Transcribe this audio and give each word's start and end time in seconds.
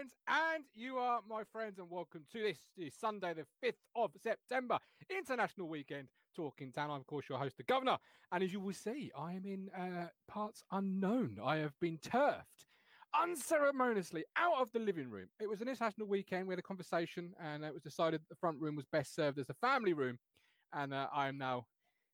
friends, 0.00 0.14
and 0.28 0.64
you 0.74 0.96
are 0.96 1.20
my 1.28 1.42
friends, 1.52 1.78
and 1.78 1.90
welcome 1.90 2.22
to 2.32 2.42
this, 2.42 2.58
this 2.74 2.94
Sunday, 2.98 3.34
the 3.34 3.44
5th 3.66 3.74
of 3.94 4.10
September, 4.22 4.78
International 5.10 5.68
Weekend, 5.68 6.08
Talking 6.34 6.72
Town. 6.72 6.90
I'm, 6.90 7.00
of 7.00 7.06
course, 7.06 7.26
your 7.28 7.38
host, 7.38 7.58
the 7.58 7.64
Governor, 7.64 7.98
and 8.32 8.42
as 8.42 8.50
you 8.50 8.60
will 8.60 8.72
see, 8.72 9.10
I 9.14 9.34
am 9.34 9.44
in 9.44 9.68
uh, 9.78 10.06
parts 10.26 10.62
unknown. 10.72 11.36
I 11.44 11.56
have 11.56 11.78
been 11.80 11.98
turfed 11.98 12.66
unceremoniously 13.20 14.24
out 14.36 14.62
of 14.62 14.72
the 14.72 14.78
living 14.78 15.10
room. 15.10 15.26
It 15.38 15.50
was 15.50 15.60
an 15.60 15.68
international 15.68 16.06
weekend. 16.06 16.46
We 16.46 16.52
had 16.52 16.60
a 16.60 16.62
conversation, 16.62 17.34
and 17.38 17.62
it 17.62 17.74
was 17.74 17.82
decided 17.82 18.22
the 18.30 18.36
front 18.36 18.58
room 18.58 18.76
was 18.76 18.86
best 18.90 19.14
served 19.14 19.38
as 19.38 19.50
a 19.50 19.54
family 19.54 19.92
room, 19.92 20.18
and 20.72 20.94
uh, 20.94 21.08
I 21.12 21.28
am 21.28 21.36
now 21.36 21.66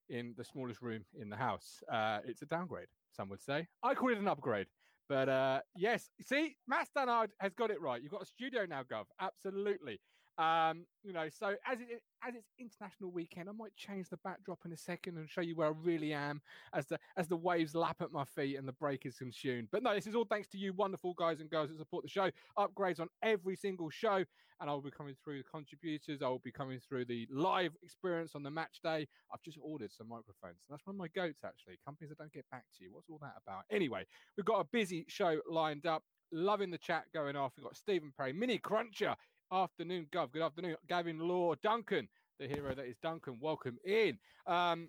in 0.09 0.35
the 0.37 0.45
smallest 0.45 0.83
room 0.83 1.05
in 1.21 1.31
the 1.31 1.37
house. 1.37 1.85
Uh, 1.93 2.19
it's 2.25 2.43
a 2.43 2.47
downgrade, 2.47 2.89
some 3.13 3.29
would 3.29 3.43
say. 3.43 3.69
I 3.85 3.95
call 3.95 4.11
it 4.11 4.19
an 4.19 4.27
upgrade. 4.27 4.67
But 5.09 5.29
uh, 5.29 5.61
yes, 5.77 6.11
see, 6.21 6.57
Matt 6.67 6.89
Stannard 6.89 7.31
has 7.39 7.55
got 7.55 7.71
it 7.71 7.81
right. 7.81 8.03
You've 8.03 8.13
got 8.13 8.23
a 8.23 8.27
studio 8.27 8.67
now, 8.67 8.83
Gov. 8.83 9.05
Absolutely. 9.21 10.01
Um, 10.39 10.85
you 11.03 11.15
know, 11.15 11.29
so 11.31 11.57
as 11.67 11.81
it 11.81 12.03
as 12.23 12.35
it's 12.35 12.51
international 12.59 13.11
weekend, 13.11 13.49
I 13.49 13.53
might 13.53 13.75
change 13.75 14.11
the 14.11 14.19
backdrop 14.19 14.59
in 14.67 14.73
a 14.73 14.77
second 14.77 15.17
and 15.17 15.31
show 15.31 15.41
you 15.41 15.57
where 15.57 15.69
I 15.69 15.73
really 15.83 16.13
am 16.13 16.43
as 16.75 16.87
the 16.87 16.99
as 17.17 17.27
the 17.27 17.37
waves 17.37 17.75
lap 17.75 18.03
at 18.03 18.13
my 18.13 18.25
feet 18.25 18.57
and 18.57 18.69
the 18.69 18.73
break 18.73 19.07
is 19.07 19.17
consumed. 19.17 19.69
But 19.73 19.83
no, 19.83 19.95
this 19.95 20.07
is 20.07 20.15
all 20.15 20.27
thanks 20.27 20.49
to 20.49 20.59
you, 20.59 20.75
wonderful 20.75 21.15
guys 21.15 21.41
and 21.41 21.49
girls 21.49 21.71
that 21.71 21.79
support 21.79 22.05
the 22.05 22.11
show. 22.11 22.31
Upgrades 22.59 23.01
on 23.01 23.09
every 23.23 23.57
single 23.57 23.89
show, 23.89 24.25
and 24.61 24.71
I 24.71 24.73
will 24.73 24.83
be 24.83 24.91
coming 24.91 25.15
through 25.23 25.39
the 25.39 25.49
contributors. 25.49 26.23
I 26.23 26.29
will 26.29 26.39
be 26.39 26.53
coming 26.53 26.81
through 26.89 27.05
the 27.07 27.27
live 27.31 27.73
experience 27.83 28.33
on 28.35 28.43
the 28.43 28.51
match 28.51 28.81
day. 28.83 29.07
I've 29.33 29.43
just 29.43 29.59
ordered 29.63 29.93
some 29.93 30.09
microphones. 30.09 30.59
That's 30.71 30.87
one 30.87 30.97
of 30.97 30.99
my 30.99 31.09
goats, 31.09 31.41
actually. 31.45 31.79
Companies 31.85 32.11
that 32.11 32.19
don't 32.19 32.33
get 32.33 32.49
back 32.51 32.65
to 32.79 32.85
you. 32.85 32.91
What's 32.93 33.09
all 33.11 33.19
that 33.23 33.35
about? 33.47 33.65
Anyway, 33.71 34.05
we've 34.37 34.47
got 34.47 34.61
a 34.61 34.65
busy 34.65 35.05
show 35.09 35.39
lined 35.51 35.87
up. 35.87 36.03
Loving 36.33 36.73
the 36.73 36.79
chat 36.79 37.05
going 37.15 37.37
off. 37.37 37.53
We've 37.57 37.65
got 37.65 37.77
Stephen 37.77 38.13
Perry, 38.17 38.33
Mini 38.33 38.59
Cruncher 38.59 39.15
afternoon, 39.53 40.07
Gov. 40.13 40.33
Good 40.33 40.43
afternoon, 40.43 40.77
Gavin 40.89 41.21
Law, 41.21 41.55
Duncan, 41.63 42.09
the 42.41 42.49
hero 42.49 42.75
that 42.75 42.87
is 42.87 42.97
Duncan. 43.01 43.39
Welcome 43.41 43.79
in. 43.85 44.19
Um, 44.47 44.89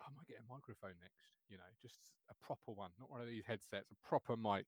I 0.00 0.08
might 0.16 0.26
get 0.28 0.38
a 0.38 0.52
microphone 0.52 0.94
next, 1.02 1.34
you 1.48 1.58
know, 1.58 1.64
just 1.82 1.96
a 2.30 2.46
proper 2.46 2.72
one, 2.72 2.90
not 2.98 3.10
one 3.10 3.20
of 3.20 3.28
these 3.28 3.44
headsets, 3.46 3.90
a 3.90 4.08
proper 4.08 4.36
mic. 4.36 4.66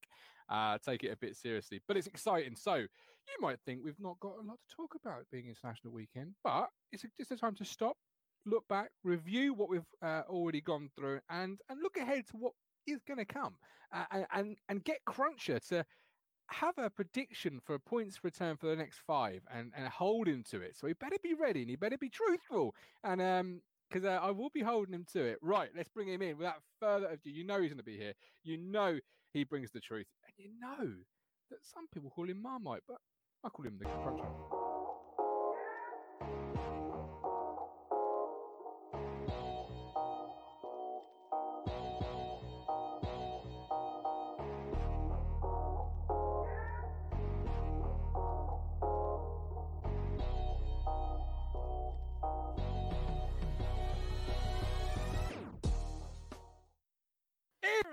Uh, 0.49 0.79
take 0.85 1.05
it 1.05 1.13
a 1.13 1.17
bit 1.17 1.37
seriously, 1.37 1.81
but 1.87 1.97
it's 1.97 2.07
exciting. 2.07 2.57
So 2.57 2.75
you 2.75 3.37
might 3.41 3.59
think 3.67 3.81
we've 3.85 4.01
not 4.01 4.19
got 4.21 4.33
a 4.41 4.47
lot 4.47 4.59
to 4.69 4.75
talk 4.75 4.95
about 5.01 5.25
being 5.31 5.47
International 5.47 5.93
Weekend, 5.93 6.35
but 6.43 6.69
it's 6.93 7.05
just 7.19 7.33
a 7.33 7.37
time 7.37 7.55
to 7.57 7.65
stop, 7.65 7.97
look 8.47 8.67
back, 8.69 8.91
review 9.05 9.53
what 9.55 9.69
we've 9.69 9.83
uh, 10.03 10.23
already 10.29 10.61
gone 10.61 10.89
through, 10.97 11.21
and 11.29 11.59
and 11.69 11.83
look 11.83 11.97
ahead 11.97 12.27
to 12.31 12.37
what 12.39 12.53
is 12.87 13.03
going 13.07 13.19
to 13.19 13.27
come, 13.27 13.57
uh, 13.93 14.25
and 14.33 14.57
and 14.69 14.85
get 14.85 15.05
Cruncher 15.05 15.59
to 15.69 15.85
have 16.51 16.79
a 16.79 16.91
prediction 16.91 17.61
for 17.65 17.75
a 17.75 17.81
points 17.81 18.25
return 18.25 18.57
for 18.57 18.67
the 18.67 18.77
next 18.77 19.01
five 19.07 19.43
and, 19.55 19.73
and 19.77 19.87
hold 19.89 20.27
him 20.27 20.43
to 20.51 20.61
it. 20.61 20.77
So 20.77 20.87
he 20.87 20.95
better 20.95 21.19
be 21.23 21.35
ready 21.35 21.61
and 21.61 21.71
he 21.71 21.77
better 21.77 21.99
be 21.99 22.09
truthful. 22.09 22.75
And 23.05 23.21
um, 23.21 23.61
because 23.89 24.05
uh, 24.05 24.19
I 24.23 24.31
will 24.31 24.51
be 24.53 24.63
holding 24.63 24.95
him 24.95 25.07
to 25.13 25.25
it. 25.25 25.39
Right, 25.43 25.71
let's 25.77 25.89
bring 25.89 26.09
him 26.09 26.23
in 26.23 26.37
without 26.37 26.63
further 26.81 27.07
ado. 27.07 27.31
You 27.31 27.45
know 27.45 27.61
he's 27.61 27.71
going 27.71 27.79
to 27.79 27.85
be 27.85 27.97
here. 27.97 28.15
You 28.45 28.59
know 28.59 28.99
he 29.33 29.45
brings 29.45 29.71
the 29.71 29.81
truth, 29.81 30.07
and 30.25 30.33
you 30.37 30.51
know 30.61 30.95
that 31.51 31.59
some 31.63 31.87
people 31.93 32.11
call 32.11 32.29
him 32.29 32.43
Marmite, 32.43 32.83
but 32.87 32.99
I 33.45 33.49
call 33.49 33.67
him 33.67 33.79
the 33.79 33.87
Cruncher. 33.87 34.78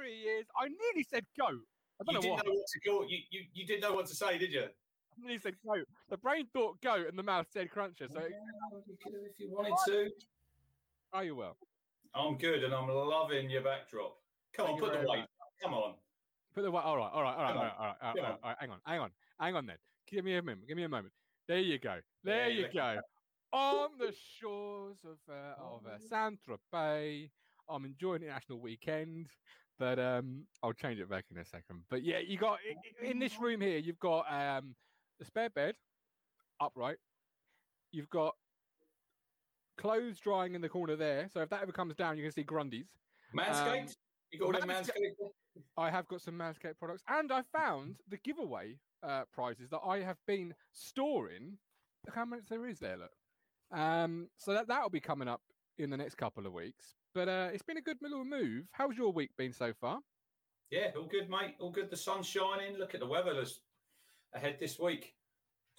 He 0.06 0.22
is. 0.30 0.46
I 0.58 0.68
nearly 0.68 1.04
said 1.10 1.26
goat. 1.38 1.62
I 2.02 2.04
don't 2.04 2.08
you 2.08 2.14
know 2.14 2.22
didn't 2.22 2.36
what. 2.36 2.46
know 2.46 2.52
what 2.54 2.68
to 2.74 2.80
go. 2.90 3.04
You, 3.08 3.18
you, 3.32 3.42
you 3.54 3.66
didn't 3.66 3.82
know 3.82 3.94
what 3.94 4.06
to 4.08 4.16
say, 4.16 4.38
did 4.38 4.52
you? 4.52 4.64
I 4.64 5.22
nearly 5.22 5.40
said 5.40 5.56
go. 5.66 5.76
The 6.10 6.18
brain 6.18 6.48
thought 6.54 6.82
goat, 6.82 7.08
and 7.08 7.18
the 7.18 7.24
mouth 7.24 7.48
said 7.52 7.70
cruncher. 7.72 8.08
So, 8.14 8.20
you 8.20 8.98
could 9.04 9.14
have 9.14 9.22
if 9.32 9.40
you 9.40 9.50
wanted 9.52 9.76
to. 9.88 10.10
are 11.14 11.24
you 11.24 11.36
well? 11.36 11.58
I'm 12.14 12.38
good, 12.38 12.64
and 12.64 12.74
I'm 12.74 12.88
loving 12.90 13.50
your 13.50 13.62
backdrop. 13.62 14.18
Come 14.54 14.68
Thank 14.68 14.82
on, 14.82 14.90
put 14.90 14.92
the 14.94 14.98
very 15.00 15.10
weight. 15.10 15.20
much. 15.20 15.30
Come 15.64 15.74
on. 15.74 15.94
Put 16.54 16.62
the 16.64 16.72
all 16.72 16.98
right, 16.98 17.12
all 17.14 17.22
right, 17.22 17.36
all 17.36 17.44
right, 17.44 17.48
Come 17.48 17.58
all 17.58 17.64
on. 17.64 17.66
right, 17.66 17.76
all 17.80 17.86
right, 17.88 17.96
all 18.02 18.08
right, 18.08 18.16
Come 18.16 18.26
all 18.26 18.32
right, 18.32 18.40
all 18.44 18.50
right. 18.50 18.58
Hang 18.60 18.70
on, 18.72 18.80
hang 18.86 19.00
on, 19.00 19.12
hang 19.40 19.56
on. 19.56 19.66
Then 19.66 19.78
give 20.10 20.24
me 20.26 20.36
a 20.36 20.42
moment. 20.42 20.68
Give 20.68 20.78
me 20.78 20.84
a 20.84 20.90
moment. 20.90 21.14
There 21.48 21.60
you 21.60 21.78
go. 21.80 22.00
There 22.24 22.50
Yeah, 22.50 22.56
you 22.56 22.62
look 22.64 22.74
go. 22.74 23.00
On 23.54 23.90
the 24.00 24.14
shores 24.40 24.98
of 25.06 25.18
uh, 25.30 25.62
of 25.62 25.86
uh, 25.86 25.98
Saint 26.10 26.40
Tropez. 26.48 27.30
I'm 27.70 27.84
enjoying 27.86 28.22
the 28.22 28.28
national 28.28 28.60
weekend, 28.60 29.28
but 29.78 30.00
um, 30.00 30.44
I'll 30.64 30.74
change 30.74 31.00
it 31.00 31.10
back 31.10 31.26
in 31.32 31.38
a 31.38 31.46
second. 31.46 31.82
But 31.90 32.04
yeah, 32.04 32.20
you 32.20 32.38
got 32.38 32.60
in 33.02 33.20
this 33.20 33.40
room 33.40 33.62
here. 33.62 33.78
You've 33.78 34.00
got 34.00 34.26
um, 34.32 34.76
the 35.20 35.26
spare 35.26 35.50
bed 35.50 35.76
upright. 36.60 36.98
You've 37.92 38.10
got 38.10 38.36
clothes 39.78 40.20
drying 40.20 40.56
in 40.56 40.62
the 40.62 40.70
corner 40.70 40.96
there. 40.96 41.28
So 41.32 41.42
if 41.42 41.50
that 41.50 41.62
ever 41.62 41.72
comes 41.72 41.96
down, 41.96 42.18
you 42.18 42.24
can 42.24 42.32
see 42.32 42.44
Grundy's. 42.44 42.88
Manscaped? 43.38 43.82
Um, 43.82 43.88
you 44.32 44.40
got 44.40 44.56
all 44.56 44.62
Manscaped- 44.62 44.92
Manscaped? 44.92 45.32
I 45.78 45.90
have 45.90 46.08
got 46.08 46.22
some 46.22 46.36
Manscaped 46.36 46.78
products, 46.80 47.04
and 47.08 47.32
I 47.32 47.42
found 47.54 47.96
the 48.10 48.18
giveaway 48.18 48.78
uh, 49.04 49.24
prizes 49.34 49.70
that 49.70 49.80
I 49.86 50.00
have 50.00 50.18
been 50.28 50.54
storing. 50.74 51.58
Look 52.06 52.16
how 52.16 52.26
much 52.26 52.42
there 52.50 52.68
is 52.68 52.80
there. 52.80 52.98
Look, 52.98 53.12
um, 53.72 54.28
so 54.38 54.54
that 54.54 54.68
that'll 54.68 54.90
be 54.90 55.00
coming 55.00 55.28
up 55.28 55.42
in 55.78 55.90
the 55.90 55.98
next 55.98 56.16
couple 56.16 56.46
of 56.46 56.54
weeks. 56.54 56.96
But 57.16 57.30
uh, 57.30 57.50
it's 57.54 57.64
been 57.64 57.78
a 57.78 57.82
good 57.82 57.98
little 58.02 58.26
move. 58.26 58.66
How's 58.74 58.98
your 58.98 59.14
week 59.14 59.32
been 59.38 59.54
so 59.54 59.72
far? 59.80 60.00
Yeah, 60.70 60.92
all 60.98 61.08
good, 61.08 61.30
mate. 61.30 61.56
All 61.62 61.72
good. 61.72 61.90
The 61.90 61.96
sun's 61.96 62.28
shining. 62.28 62.78
Look 62.78 62.94
at 62.94 63.00
the 63.00 63.08
weather 63.08 63.34
that's 63.34 63.62
ahead 64.34 64.58
this 64.60 64.78
week. 64.78 65.16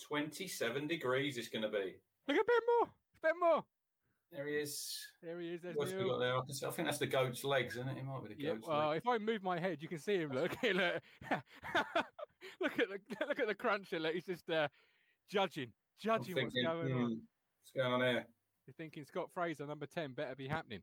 27 0.00 0.86
degrees 0.86 1.36
it's 1.36 1.48
going 1.48 1.62
to 1.62 1.68
be. 1.68 1.96
Look 2.26 2.38
a 2.38 2.44
bit 2.44 2.62
more, 2.80 2.88
a 2.88 3.26
bit 3.26 3.34
more. 3.38 3.64
There 4.32 4.46
he 4.46 4.54
is. 4.54 4.98
There 5.22 5.38
he 5.40 5.50
is. 5.50 5.62
There's 5.62 5.76
What's 5.76 5.92
Neil. 5.92 6.08
got 6.08 6.18
there? 6.20 6.36
I, 6.36 6.40
can 6.40 6.54
see, 6.54 6.66
I 6.66 6.70
think 6.70 6.88
that's 6.88 6.98
the 6.98 7.06
goat's 7.06 7.44
legs, 7.44 7.76
isn't 7.76 7.88
it? 7.88 7.98
It 7.98 8.04
might 8.04 8.26
be 8.26 8.34
the 8.34 8.42
Yeah, 8.42 8.54
goat's 8.54 8.66
well, 8.66 8.88
legs. 8.88 9.02
if 9.04 9.08
I 9.08 9.18
move 9.18 9.42
my 9.42 9.60
head, 9.60 9.78
you 9.82 9.88
can 9.88 9.98
see 9.98 10.16
him. 10.16 10.32
Look, 10.32 10.56
look, 10.62 11.02
look 12.60 12.78
at 12.78 12.88
the 12.88 12.98
look 13.28 13.40
at 13.40 13.46
the 13.46 13.54
cruncher. 13.54 13.98
Look, 14.00 14.14
he's 14.14 14.24
just 14.24 14.48
uh, 14.50 14.68
judging, 15.30 15.72
judging 16.00 16.34
what's 16.34 16.54
thinking, 16.54 16.64
going 16.64 16.92
on. 16.92 17.10
hmm, 17.10 17.14
what's 17.60 17.72
going 17.76 17.92
on 17.92 18.00
here? 18.00 18.26
You're 18.66 18.74
thinking 18.74 19.04
Scott 19.04 19.30
Fraser, 19.32 19.64
number 19.66 19.86
10, 19.86 20.12
better 20.14 20.34
be 20.34 20.48
happening. 20.48 20.80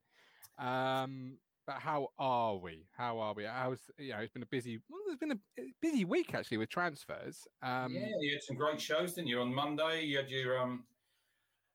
Um, 0.58 1.38
but 1.66 1.76
how 1.76 2.10
are 2.20 2.58
we? 2.58 2.86
How 2.92 3.20
are 3.20 3.34
we? 3.34 3.46
How's, 3.46 3.80
you 3.98 4.12
know, 4.12 4.20
it's 4.20 4.34
been 4.34 4.44
a 4.44 4.48
busy, 4.48 4.80
well, 4.90 5.02
it's 5.08 5.18
been 5.18 5.32
a 5.32 5.64
busy 5.82 6.06
week 6.06 6.34
actually 6.34 6.58
with 6.58 6.70
transfers. 6.70 7.48
Um, 7.62 7.94
yeah, 7.94 8.08
you 8.20 8.34
had 8.34 8.44
some 8.44 8.58
great 8.58 8.82
shows, 8.82 9.14
didn't 9.14 9.30
you? 9.30 9.40
On 9.40 9.54
Monday, 9.54 10.04
you 10.04 10.18
had 10.18 10.30
your 10.30 10.60
um, 10.60 10.84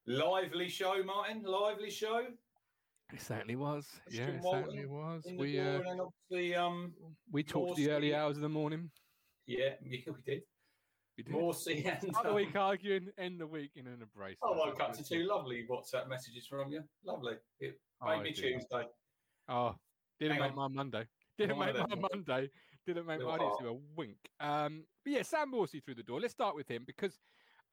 lively 0.07 0.69
show, 0.69 1.03
Martin. 1.03 1.43
Lively 1.43 1.91
show. 1.91 2.27
It 3.13 3.23
certainly 3.23 3.57
was. 3.57 3.87
Yeah, 4.11 4.27
it 4.27 4.43
certainly 4.43 4.85
was. 4.85 5.25
We, 5.35 5.59
uh, 5.59 5.81
um, 6.63 6.93
we 7.33 7.43
talked 7.43 7.77
the 7.77 7.91
early 7.91 8.15
hours 8.15 8.37
of 8.37 8.43
the 8.43 8.49
morning. 8.51 8.91
yeah, 9.47 9.71
yeah, 9.83 10.01
we 10.07 10.21
did. 10.27 10.43
We 11.19 11.25
did. 11.25 11.35
Morsy 11.35 11.85
and 11.85 12.11
Start 12.13 12.27
the 12.27 12.33
week 12.33 12.55
arguing, 12.55 13.09
end 13.19 13.41
the 13.41 13.47
week 13.47 13.73
in 13.75 13.89
an 13.89 14.01
embrace. 14.01 14.37
I 14.43 14.51
woke 14.51 14.81
up 14.81 14.93
to 14.97 15.03
two 15.05 15.25
lovely 15.27 15.67
WhatsApp 15.69 16.09
messages 16.09 16.47
from 16.47 16.71
you. 16.71 16.83
Lovely. 17.05 17.35
It 17.61 17.79
Oh, 18.01 18.07
made 18.17 18.23
me 18.23 18.33
dear. 18.33 18.53
Tuesday. 18.53 18.85
Oh, 19.49 19.75
didn't 20.21 20.35
Hang 20.37 20.43
make 20.43 20.51
on. 20.57 20.57
my 20.57 20.83
Monday. 20.83 21.05
Didn't 21.37 21.57
One 21.57 21.73
make 21.75 21.89
my. 21.89 22.09
Monday. 22.13 22.49
Didn't 22.87 23.07
make 23.07 23.19
my. 23.21 23.33
Little 23.33 23.57
I 23.59 23.63
do 23.63 23.69
a 23.71 23.77
wink. 23.97 24.17
Um, 24.39 24.85
but 25.05 25.13
yeah, 25.13 25.23
Sam 25.23 25.53
Morsy 25.53 25.83
through 25.85 25.97
the 25.97 26.05
door. 26.05 26.21
Let's 26.21 26.33
start 26.33 26.55
with 26.55 26.69
him 26.71 26.85
because 26.87 27.19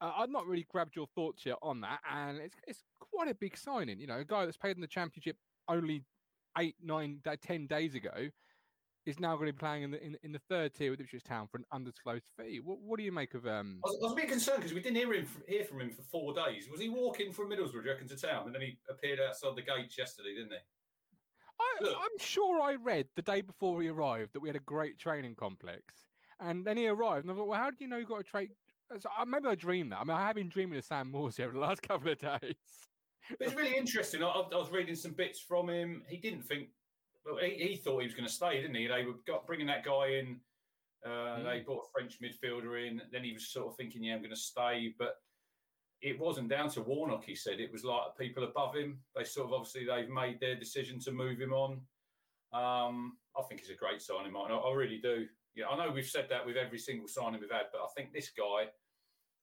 uh, 0.02 0.12
I've 0.18 0.32
not 0.32 0.48
really 0.48 0.66
grabbed 0.72 0.96
your 0.96 1.06
thoughts 1.14 1.46
yet 1.46 1.58
on 1.62 1.82
that, 1.82 2.00
and 2.12 2.40
it's 2.40 2.56
it's 2.68 2.84
quite 3.00 3.30
a 3.30 3.36
big 3.36 3.56
signing. 3.56 4.00
You 4.00 4.08
know, 4.08 4.18
a 4.18 4.26
guy 4.26 4.46
that's 4.46 4.58
played 4.58 4.76
in 4.78 4.82
the 4.82 4.88
championship 4.88 5.38
only 5.68 6.04
eight, 6.58 6.76
nine, 6.84 7.20
da- 7.24 7.36
ten 7.40 7.68
days 7.68 7.94
ago 7.94 8.30
is 9.06 9.20
now 9.20 9.36
going 9.36 9.48
to 9.48 9.54
be 9.54 9.58
playing 9.58 9.84
in 9.84 9.92
the 9.92 10.04
in, 10.04 10.18
in 10.24 10.32
the 10.32 10.42
third 10.50 10.74
tier 10.74 10.92
with 10.92 11.00
Ipswich 11.00 11.24
Town 11.24 11.48
for 11.52 11.58
an 11.58 11.66
undisclosed 11.72 12.26
fee. 12.38 12.60
What, 12.64 12.80
what 12.82 12.98
do 12.98 13.04
you 13.04 13.12
make 13.12 13.34
of 13.34 13.46
um? 13.46 13.80
I 13.86 13.90
was, 13.90 13.98
I 14.02 14.04
was 14.06 14.14
a 14.14 14.16
bit 14.16 14.30
concerned 14.30 14.58
because 14.58 14.74
we 14.74 14.82
didn't 14.82 14.98
hear 14.98 15.14
him 15.14 15.28
hear 15.48 15.64
from 15.64 15.82
him 15.82 15.92
for 15.92 16.02
four 16.04 16.34
days. 16.34 16.68
Was 16.72 16.82
he 16.82 16.90
walking 16.90 17.32
from 17.32 17.50
Middlesbrough, 17.50 17.84
do 17.84 17.86
you 17.86 17.92
reckon, 17.92 18.08
to 18.08 18.18
town, 18.18 18.46
and 18.46 18.56
then 18.56 18.62
he 18.62 18.78
appeared 18.90 19.20
outside 19.20 19.56
the 19.56 19.62
gates 19.62 19.98
yesterday, 19.98 20.36
didn't 20.36 20.52
he? 20.52 20.58
I, 21.60 21.88
I'm 21.88 22.20
sure 22.20 22.62
I 22.62 22.76
read 22.76 23.08
the 23.16 23.22
day 23.22 23.42
before 23.42 23.82
he 23.82 23.88
arrived 23.88 24.34
that 24.34 24.42
we 24.42 24.50
had 24.50 24.56
a 24.56 24.62
great 24.62 24.98
training 24.98 25.36
complex, 25.36 25.82
and 26.40 26.66
then 26.66 26.78
he 26.78 26.88
arrived, 26.88 27.26
and 27.26 27.32
I 27.32 27.36
thought, 27.36 27.48
well, 27.48 27.60
how 27.60 27.70
do 27.70 27.78
you 27.80 27.88
know 27.88 27.98
you 27.98 28.06
got 28.06 28.20
a 28.20 28.24
trade? 28.24 28.50
So, 29.00 29.10
maybe 29.26 29.48
I 29.48 29.56
dreamed 29.56 29.92
that. 29.92 30.00
I 30.00 30.04
mean, 30.04 30.16
I 30.16 30.28
have 30.28 30.36
been 30.36 30.50
dreaming 30.50 30.78
of 30.78 30.86
Sam 30.86 31.12
Morsy 31.12 31.42
over 31.42 31.54
the 31.54 31.60
last 31.60 31.82
couple 31.88 32.12
of 32.12 32.20
days. 32.20 32.56
But 33.30 33.48
it's 33.48 33.56
really 33.56 33.76
interesting. 33.76 34.24
I, 34.24 34.28
I 34.28 34.56
was 34.56 34.72
reading 34.72 34.96
some 34.96 35.14
bits 35.14 35.40
from 35.40 35.70
him. 35.70 36.04
He 36.08 36.18
didn't 36.18 36.44
think. 36.44 36.70
Well, 37.26 37.38
he, 37.42 37.56
he 37.56 37.76
thought 37.76 38.00
he 38.00 38.06
was 38.06 38.14
going 38.14 38.28
to 38.28 38.34
stay, 38.34 38.62
didn't 38.62 38.76
he? 38.76 38.88
They 38.88 39.04
were 39.04 39.16
got 39.26 39.48
bringing 39.48 39.68
that 39.68 39.84
guy 39.84 40.08
in 40.20 40.40
Uh, 41.06 41.44
They 41.44 41.60
bought 41.60 41.86
a 41.86 41.92
French 41.92 42.20
midfielder 42.22 42.88
in. 42.88 43.02
Then 43.12 43.24
he 43.24 43.34
was 43.34 43.48
sort 43.50 43.68
of 43.68 43.78
thinking, 43.78 44.04
"Yeah, 44.04 44.16
I'm 44.16 44.22
going 44.22 44.30
to 44.32 44.36
stay," 44.36 44.94
but 44.98 45.22
it 46.02 46.20
wasn't 46.20 46.50
down 46.50 46.70
to 46.72 46.82
Warnock. 46.82 47.24
He 47.24 47.36
said 47.36 47.60
it 47.60 47.72
was 47.72 47.84
like 47.84 48.18
people 48.18 48.44
above 48.44 48.76
him. 48.76 49.00
They 49.16 49.24
sort 49.24 49.48
of 49.48 49.54
obviously 49.54 49.86
they've 49.86 50.10
made 50.10 50.40
their 50.40 50.56
decision 50.56 51.00
to 51.02 51.12
move 51.12 51.40
him 51.40 51.54
on. 51.54 51.82
Um, 52.54 53.18
I 53.38 53.42
think 53.44 53.62
he's 53.62 53.70
a 53.70 53.76
great 53.76 54.02
signing, 54.02 54.34
Martin. 54.34 54.56
I, 54.56 54.60
I 54.60 54.74
really 54.74 55.00
do. 55.00 55.28
Yeah, 55.56 55.68
I 55.68 55.78
know 55.78 55.92
we've 55.92 56.06
said 56.06 56.28
that 56.30 56.46
with 56.46 56.58
every 56.58 56.80
single 56.80 57.08
signing 57.08 57.40
we've 57.40 57.52
had, 57.52 57.68
but 57.72 57.82
I 57.82 57.88
think 57.96 58.12
this 58.14 58.30
guy, 58.30 58.70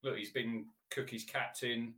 look, 0.03 0.17
he's 0.17 0.31
been 0.33 0.67
Cookie's 0.91 1.25
captain 1.25 1.95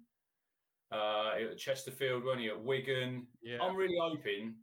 uh, 0.93 1.33
at 1.51 1.59
Chesterfield, 1.59 2.25
when 2.25 2.39
he 2.39 2.49
at 2.49 2.63
Wigan. 2.63 3.27
Yeah. 3.43 3.59
I'm 3.61 3.77
really 3.77 3.97
hoping 4.01 4.55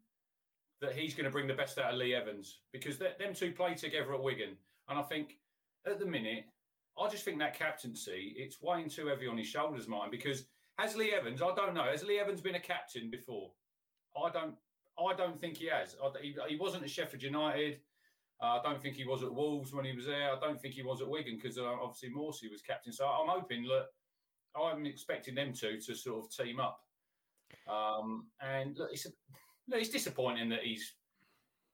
that 0.81 0.95
he's 0.95 1.13
going 1.13 1.25
to 1.25 1.31
bring 1.31 1.47
the 1.47 1.53
best 1.53 1.77
out 1.77 1.93
of 1.93 1.99
Lee 1.99 2.15
Evans 2.15 2.59
because 2.71 2.97
them 2.97 3.33
two 3.33 3.51
play 3.51 3.75
together 3.75 4.13
at 4.13 4.23
Wigan, 4.23 4.57
and 4.89 4.99
I 4.99 5.03
think 5.03 5.37
at 5.85 5.99
the 5.99 6.05
minute, 6.05 6.45
I 6.99 7.07
just 7.09 7.23
think 7.23 7.39
that 7.39 7.57
captaincy 7.57 8.33
it's 8.37 8.61
weighing 8.61 8.89
too 8.89 9.07
heavy 9.07 9.27
on 9.27 9.37
his 9.37 9.47
shoulders, 9.47 9.87
mine. 9.87 10.11
Because 10.11 10.45
has 10.77 10.95
Lee 10.95 11.13
Evans? 11.13 11.41
I 11.41 11.53
don't 11.55 11.73
know. 11.73 11.83
Has 11.83 12.03
Lee 12.03 12.19
Evans 12.19 12.41
been 12.41 12.55
a 12.55 12.59
captain 12.59 13.09
before? 13.09 13.51
I 14.15 14.29
don't. 14.29 14.55
I 14.99 15.13
don't 15.15 15.39
think 15.39 15.57
he 15.57 15.67
has. 15.67 15.95
I, 16.03 16.09
he, 16.21 16.35
he 16.49 16.55
wasn't 16.57 16.83
at 16.83 16.89
Sheffield 16.89 17.23
United. 17.23 17.79
Uh, 18.41 18.59
I 18.59 18.61
don't 18.63 18.81
think 18.81 18.95
he 18.95 19.05
was 19.05 19.23
at 19.23 19.33
Wolves 19.33 19.73
when 19.73 19.85
he 19.85 19.95
was 19.95 20.05
there. 20.05 20.31
I 20.31 20.39
don't 20.39 20.59
think 20.59 20.73
he 20.73 20.83
was 20.83 21.01
at 21.01 21.07
Wigan 21.07 21.39
because 21.41 21.57
uh, 21.57 21.63
obviously 21.63 22.09
Morsy 22.09 22.51
was 22.51 22.61
captain. 22.61 22.91
So 22.91 23.05
I'm 23.05 23.29
hoping 23.29 23.63
that 23.63 23.85
I'm 24.59 24.85
expecting 24.85 25.35
them 25.35 25.53
two 25.53 25.79
to 25.79 25.95
sort 25.95 26.25
of 26.25 26.35
team 26.35 26.59
up. 26.59 26.81
Um, 27.69 28.27
and 28.41 28.77
look, 28.77 28.89
it's, 28.91 29.07
look, 29.71 29.79
it's 29.81 29.89
disappointing 29.89 30.49
that 30.49 30.61
he's 30.63 30.93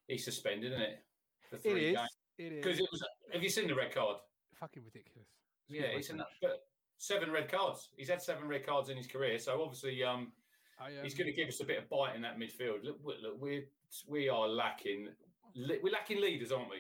he's 0.08 0.24
suspended, 0.24 0.72
isn't 0.72 0.82
it? 0.84 1.04
For 1.50 1.56
It 1.58 1.62
three 1.64 1.86
is. 1.90 1.96
games 1.96 2.10
It 2.38 2.52
is. 2.54 2.64
because 2.66 2.80
it 2.80 2.88
was. 2.92 3.04
Have 3.34 3.44
you 3.44 3.50
seen 3.50 3.68
the 3.68 3.76
red 3.76 3.94
card? 3.94 4.18
fucking 4.60 4.84
ridiculous. 4.84 5.28
Yeah, 5.68 5.82
it's 5.84 6.10
enough. 6.10 6.30
But 6.42 6.64
seven 6.98 7.30
red 7.32 7.52
cards. 7.52 7.90
He's 7.96 8.10
had 8.10 8.22
seven 8.24 8.48
red 8.48 8.66
cards 8.66 8.90
in 8.90 8.98
his 8.98 9.06
career, 9.06 9.38
so 9.38 9.62
obviously 9.62 10.04
um, 10.04 10.32
I, 10.80 10.88
um, 10.88 11.04
he's 11.04 11.14
going 11.14 11.28
to 11.28 11.34
give 11.36 11.48
us 11.48 11.60
a 11.60 11.64
bit 11.64 11.78
of 11.78 11.88
bite 11.90 12.16
in 12.16 12.22
that 12.24 12.40
midfield. 12.40 12.84
Look, 12.84 12.98
we- 13.04 13.20
look, 13.22 13.40
we're 13.40 13.66
we 14.08 14.30
are 14.30 14.48
lacking. 14.48 15.10
We're 15.56 15.92
lacking 15.92 16.22
leaders, 16.22 16.52
aren't 16.52 16.70
we? 16.70 16.78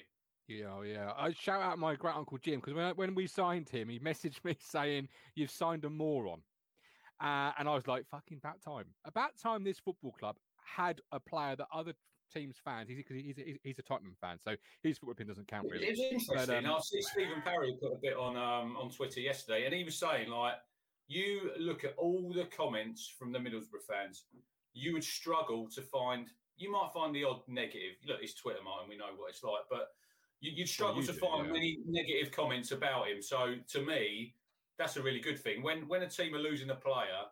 Yeah, 0.47 0.67
oh, 0.77 0.81
yeah. 0.83 1.11
I 1.17 1.33
shout 1.33 1.61
out 1.61 1.77
my 1.77 1.95
great 1.95 2.15
uncle 2.15 2.37
Jim 2.37 2.59
because 2.61 2.73
when, 2.73 2.95
when 2.95 3.15
we 3.15 3.27
signed 3.27 3.67
him, 3.69 3.89
he 3.89 3.99
messaged 4.11 4.43
me 4.43 4.55
saying, 4.59 5.07
You've 5.35 5.51
signed 5.51 5.83
a 5.85 5.89
moron. 5.89 6.41
Uh, 7.21 7.51
and 7.59 7.67
I 7.67 7.75
was 7.75 7.85
like, 7.87 8.05
Fucking 8.09 8.37
about 8.37 8.61
time. 8.61 8.85
About 9.05 9.31
time 9.37 9.63
this 9.63 9.77
football 9.79 10.13
club 10.17 10.37
had 10.75 11.01
a 11.11 11.19
player 11.19 11.55
that 11.55 11.67
other 11.73 11.93
teams' 12.33 12.57
fans, 12.63 12.89
he's, 12.89 13.03
he's, 13.07 13.35
he's, 13.37 13.57
he's 13.63 13.79
a 13.79 13.83
Tottenham 13.83 14.15
fan, 14.19 14.37
so 14.37 14.55
his 14.83 14.97
football 14.97 15.13
opinion 15.13 15.29
doesn't 15.29 15.47
count 15.47 15.67
really. 15.71 15.87
It's 15.87 15.99
interesting. 15.99 16.65
um, 16.65 16.75
I 16.75 16.79
see 16.81 17.01
Stephen 17.01 17.41
Parry 17.43 17.75
put 17.81 17.93
a 17.93 17.99
bit 18.01 18.17
on 18.17 18.35
um, 18.35 18.75
on 18.75 18.89
Twitter 18.89 19.21
yesterday, 19.21 19.65
and 19.65 19.73
he 19.73 19.83
was 19.83 19.97
saying 19.97 20.29
like, 20.29 20.55
you 21.07 21.51
look 21.57 21.83
at 21.85 21.93
all 21.97 22.33
the 22.33 22.45
comments 22.45 23.07
from 23.17 23.31
the 23.31 23.39
Middlesbrough 23.39 23.87
fans, 23.87 24.25
you 24.73 24.93
would 24.93 25.03
struggle 25.03 25.69
to 25.69 25.81
find. 25.81 26.27
You 26.57 26.71
might 26.71 26.89
find 26.93 27.13
the 27.13 27.23
odd 27.23 27.41
negative. 27.47 27.95
Look, 28.05 28.17
it's 28.21 28.33
Twitter, 28.33 28.59
Martin. 28.63 28.89
We 28.89 28.97
know 28.97 29.05
what 29.15 29.29
it's 29.29 29.43
like, 29.43 29.61
but 29.69 29.89
you, 30.41 30.51
you'd 30.55 30.67
struggle 30.67 31.01
you 31.01 31.07
to 31.07 31.13
do, 31.13 31.19
find 31.19 31.45
yeah. 31.45 31.53
many 31.53 31.77
negative 31.87 32.31
comments 32.31 32.71
about 32.71 33.07
him. 33.07 33.21
So 33.21 33.55
to 33.73 33.85
me, 33.85 34.33
that's 34.77 34.97
a 34.97 35.01
really 35.01 35.19
good 35.19 35.39
thing. 35.39 35.63
When 35.63 35.87
when 35.87 36.01
a 36.01 36.09
team 36.09 36.35
are 36.35 36.39
losing 36.39 36.71
a 36.71 36.75
player, 36.75 37.29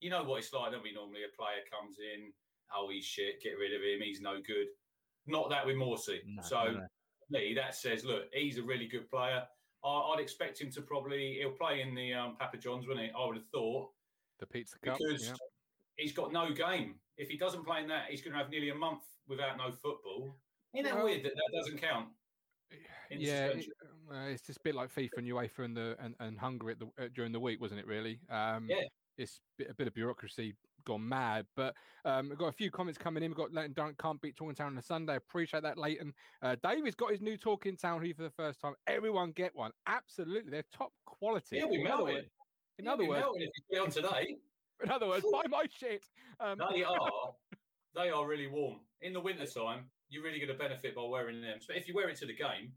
you 0.00 0.10
know 0.10 0.22
what 0.22 0.38
it's 0.38 0.52
like, 0.52 0.72
don't 0.72 0.82
we? 0.82 0.92
Normally, 0.92 1.20
a 1.24 1.36
player 1.36 1.64
comes 1.72 1.96
in, 1.98 2.30
oh, 2.76 2.88
he's 2.90 3.04
shit, 3.04 3.42
get 3.42 3.58
rid 3.58 3.74
of 3.74 3.82
him, 3.82 4.00
he's 4.02 4.20
no 4.20 4.36
good. 4.36 4.66
Not 5.26 5.50
that 5.50 5.66
with 5.66 5.76
Morsy. 5.76 6.20
No, 6.26 6.42
so 6.42 6.64
no, 6.64 6.70
no. 6.72 6.86
me, 7.30 7.54
that 7.54 7.74
says, 7.74 8.04
look, 8.04 8.24
he's 8.32 8.58
a 8.58 8.62
really 8.62 8.86
good 8.86 9.10
player. 9.10 9.42
I, 9.84 9.88
I'd 9.88 10.20
expect 10.20 10.60
him 10.60 10.70
to 10.72 10.82
probably 10.82 11.38
he'll 11.40 11.50
play 11.52 11.82
in 11.82 11.94
the 11.94 12.14
um, 12.14 12.36
Papa 12.38 12.56
John's, 12.56 12.86
wouldn't 12.86 13.06
he? 13.06 13.12
I 13.16 13.26
would 13.26 13.36
have 13.36 13.46
thought 13.52 13.90
The 14.38 14.46
Pizza 14.46 14.78
Cup. 14.78 14.98
because 14.98 15.26
yeah. 15.26 15.34
he's 15.96 16.12
got 16.12 16.32
no 16.32 16.52
game. 16.52 16.94
If 17.16 17.28
he 17.28 17.36
doesn't 17.36 17.64
play 17.64 17.80
in 17.82 17.88
that, 17.88 18.06
he's 18.08 18.22
going 18.22 18.32
to 18.32 18.38
have 18.38 18.50
nearly 18.50 18.70
a 18.70 18.74
month 18.74 19.02
without 19.28 19.56
no 19.56 19.70
football. 19.70 20.36
Isn't 20.74 20.84
that 20.84 20.94
Well- 20.94 21.04
weird 21.04 21.24
that 21.24 21.32
that 21.34 21.52
doesn't 21.56 21.80
count? 21.80 22.08
yeah, 23.10 23.46
it, 23.46 23.66
uh, 24.10 24.26
it's 24.28 24.42
just 24.42 24.58
a 24.58 24.62
bit 24.62 24.74
like 24.74 24.94
FIFA 24.94 25.18
and 25.18 25.26
UEFA 25.26 25.64
and 25.64 25.76
the 25.76 25.96
and, 26.00 26.14
and 26.20 26.38
Hungary 26.38 26.72
at 26.72 26.78
the, 26.78 26.86
uh, 27.02 27.08
during 27.14 27.32
the 27.32 27.40
week, 27.40 27.60
wasn't 27.60 27.80
it? 27.80 27.86
Really? 27.86 28.20
Um, 28.30 28.66
Yeah. 28.68 28.82
It's 29.16 29.40
a 29.58 29.62
bit, 29.62 29.70
a 29.70 29.74
bit 29.74 29.88
of 29.88 29.94
bureaucracy 29.94 30.54
gone 30.84 31.08
mad, 31.08 31.46
but 31.56 31.74
um, 32.04 32.28
we've 32.28 32.38
got 32.38 32.48
a 32.48 32.52
few 32.52 32.70
comments 32.70 32.98
coming 32.98 33.22
in. 33.22 33.30
We've 33.30 33.36
got 33.36 33.52
Leighton 33.52 33.72
Durant 33.72 33.98
can't 33.98 34.20
beat 34.20 34.36
Talking 34.36 34.54
Town 34.54 34.72
on 34.72 34.78
a 34.78 34.82
Sunday. 34.82 35.16
Appreciate 35.16 35.62
that, 35.62 35.78
Leighton. 35.78 36.12
Uh, 36.42 36.56
David's 36.62 36.94
got 36.94 37.10
his 37.10 37.20
new 37.20 37.36
Talking 37.36 37.76
Town 37.76 38.02
here 38.02 38.14
for 38.14 38.22
the 38.22 38.30
first 38.30 38.60
time. 38.60 38.74
Everyone 38.86 39.32
get 39.32 39.54
one. 39.54 39.72
Absolutely, 39.86 40.50
they're 40.50 40.64
top 40.72 40.92
quality. 41.06 41.58
He'll 41.58 41.68
be 41.68 41.80
in 41.80 41.86
other 41.86 41.96
melting. 41.96 42.14
words, 42.14 42.28
in 42.78 42.88
other 42.88 43.06
words, 43.06 43.26
if 43.36 43.50
he's 43.68 43.80
on 43.80 43.90
today. 43.90 44.36
in 44.82 44.90
other 44.90 45.08
words, 45.08 45.24
buy 45.32 45.42
my 45.48 45.64
shit. 45.70 46.04
Um, 46.40 46.58
They 46.72 46.84
are, 46.84 46.98
they 47.94 48.10
are 48.10 48.26
really 48.26 48.46
warm 48.46 48.80
in 49.02 49.12
the 49.12 49.20
winter 49.20 49.46
time. 49.46 49.84
You're 50.10 50.22
really 50.22 50.38
going 50.38 50.52
to 50.52 50.58
benefit 50.58 50.94
by 50.94 51.02
wearing 51.02 51.42
them. 51.42 51.58
So 51.60 51.74
if 51.74 51.86
you 51.86 51.94
wear 51.94 52.08
it 52.08 52.16
to 52.18 52.26
the 52.26 52.34
game, 52.34 52.72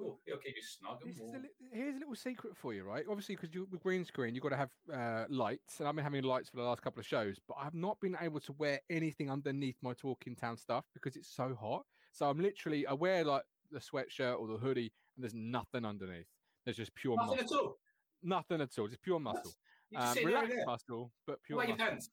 oh, 0.00 0.18
it'll 0.26 0.38
keep 0.40 0.56
you 0.56 0.62
snug 0.62 0.98
and 1.04 1.14
warm. 1.18 1.42
li- 1.42 1.48
here's 1.72 1.96
a 1.96 1.98
little 1.98 2.14
secret 2.14 2.56
for 2.56 2.72
you, 2.74 2.84
right? 2.84 3.04
Obviously, 3.08 3.36
because 3.36 3.50
with 3.70 3.82
green 3.82 4.04
screen, 4.04 4.34
you've 4.34 4.42
got 4.42 4.50
to 4.50 4.56
have 4.56 4.70
uh, 4.92 5.24
lights, 5.28 5.78
and 5.80 5.88
I've 5.88 5.94
been 5.94 6.04
having 6.04 6.22
lights 6.24 6.48
for 6.50 6.56
the 6.56 6.62
last 6.62 6.82
couple 6.82 7.00
of 7.00 7.06
shows, 7.06 7.38
but 7.48 7.56
I've 7.60 7.74
not 7.74 7.98
been 8.00 8.16
able 8.20 8.40
to 8.40 8.52
wear 8.54 8.80
anything 8.90 9.30
underneath 9.30 9.76
my 9.82 9.92
Talking 9.94 10.34
Town 10.36 10.56
stuff 10.56 10.84
because 10.94 11.16
it's 11.16 11.28
so 11.34 11.56
hot. 11.60 11.84
So 12.12 12.28
I'm 12.28 12.40
literally 12.40 12.86
I 12.86 12.92
wear 12.92 13.24
like 13.24 13.42
the 13.70 13.80
sweatshirt 13.80 14.38
or 14.38 14.46
the 14.48 14.56
hoodie, 14.58 14.92
and 15.16 15.22
there's 15.24 15.34
nothing 15.34 15.84
underneath. 15.84 16.26
There's 16.64 16.76
just 16.76 16.94
pure 16.94 17.16
Nothing 17.16 17.36
muscle. 17.42 17.56
at 17.58 17.62
all. 17.62 17.78
Nothing 18.22 18.60
at 18.60 18.78
all. 18.78 18.88
Just 18.88 19.02
pure 19.02 19.20
muscle. 19.20 19.52
Um, 19.96 20.14
sit 20.14 20.24
there 20.24 20.36
and 20.38 20.48
relaxed 20.48 20.66
muscle, 20.66 21.12
but 21.26 21.42
pure 21.42 21.58
Wave 21.58 21.68
your 21.68 21.76
muscle. 21.76 21.90
hands. 21.92 22.10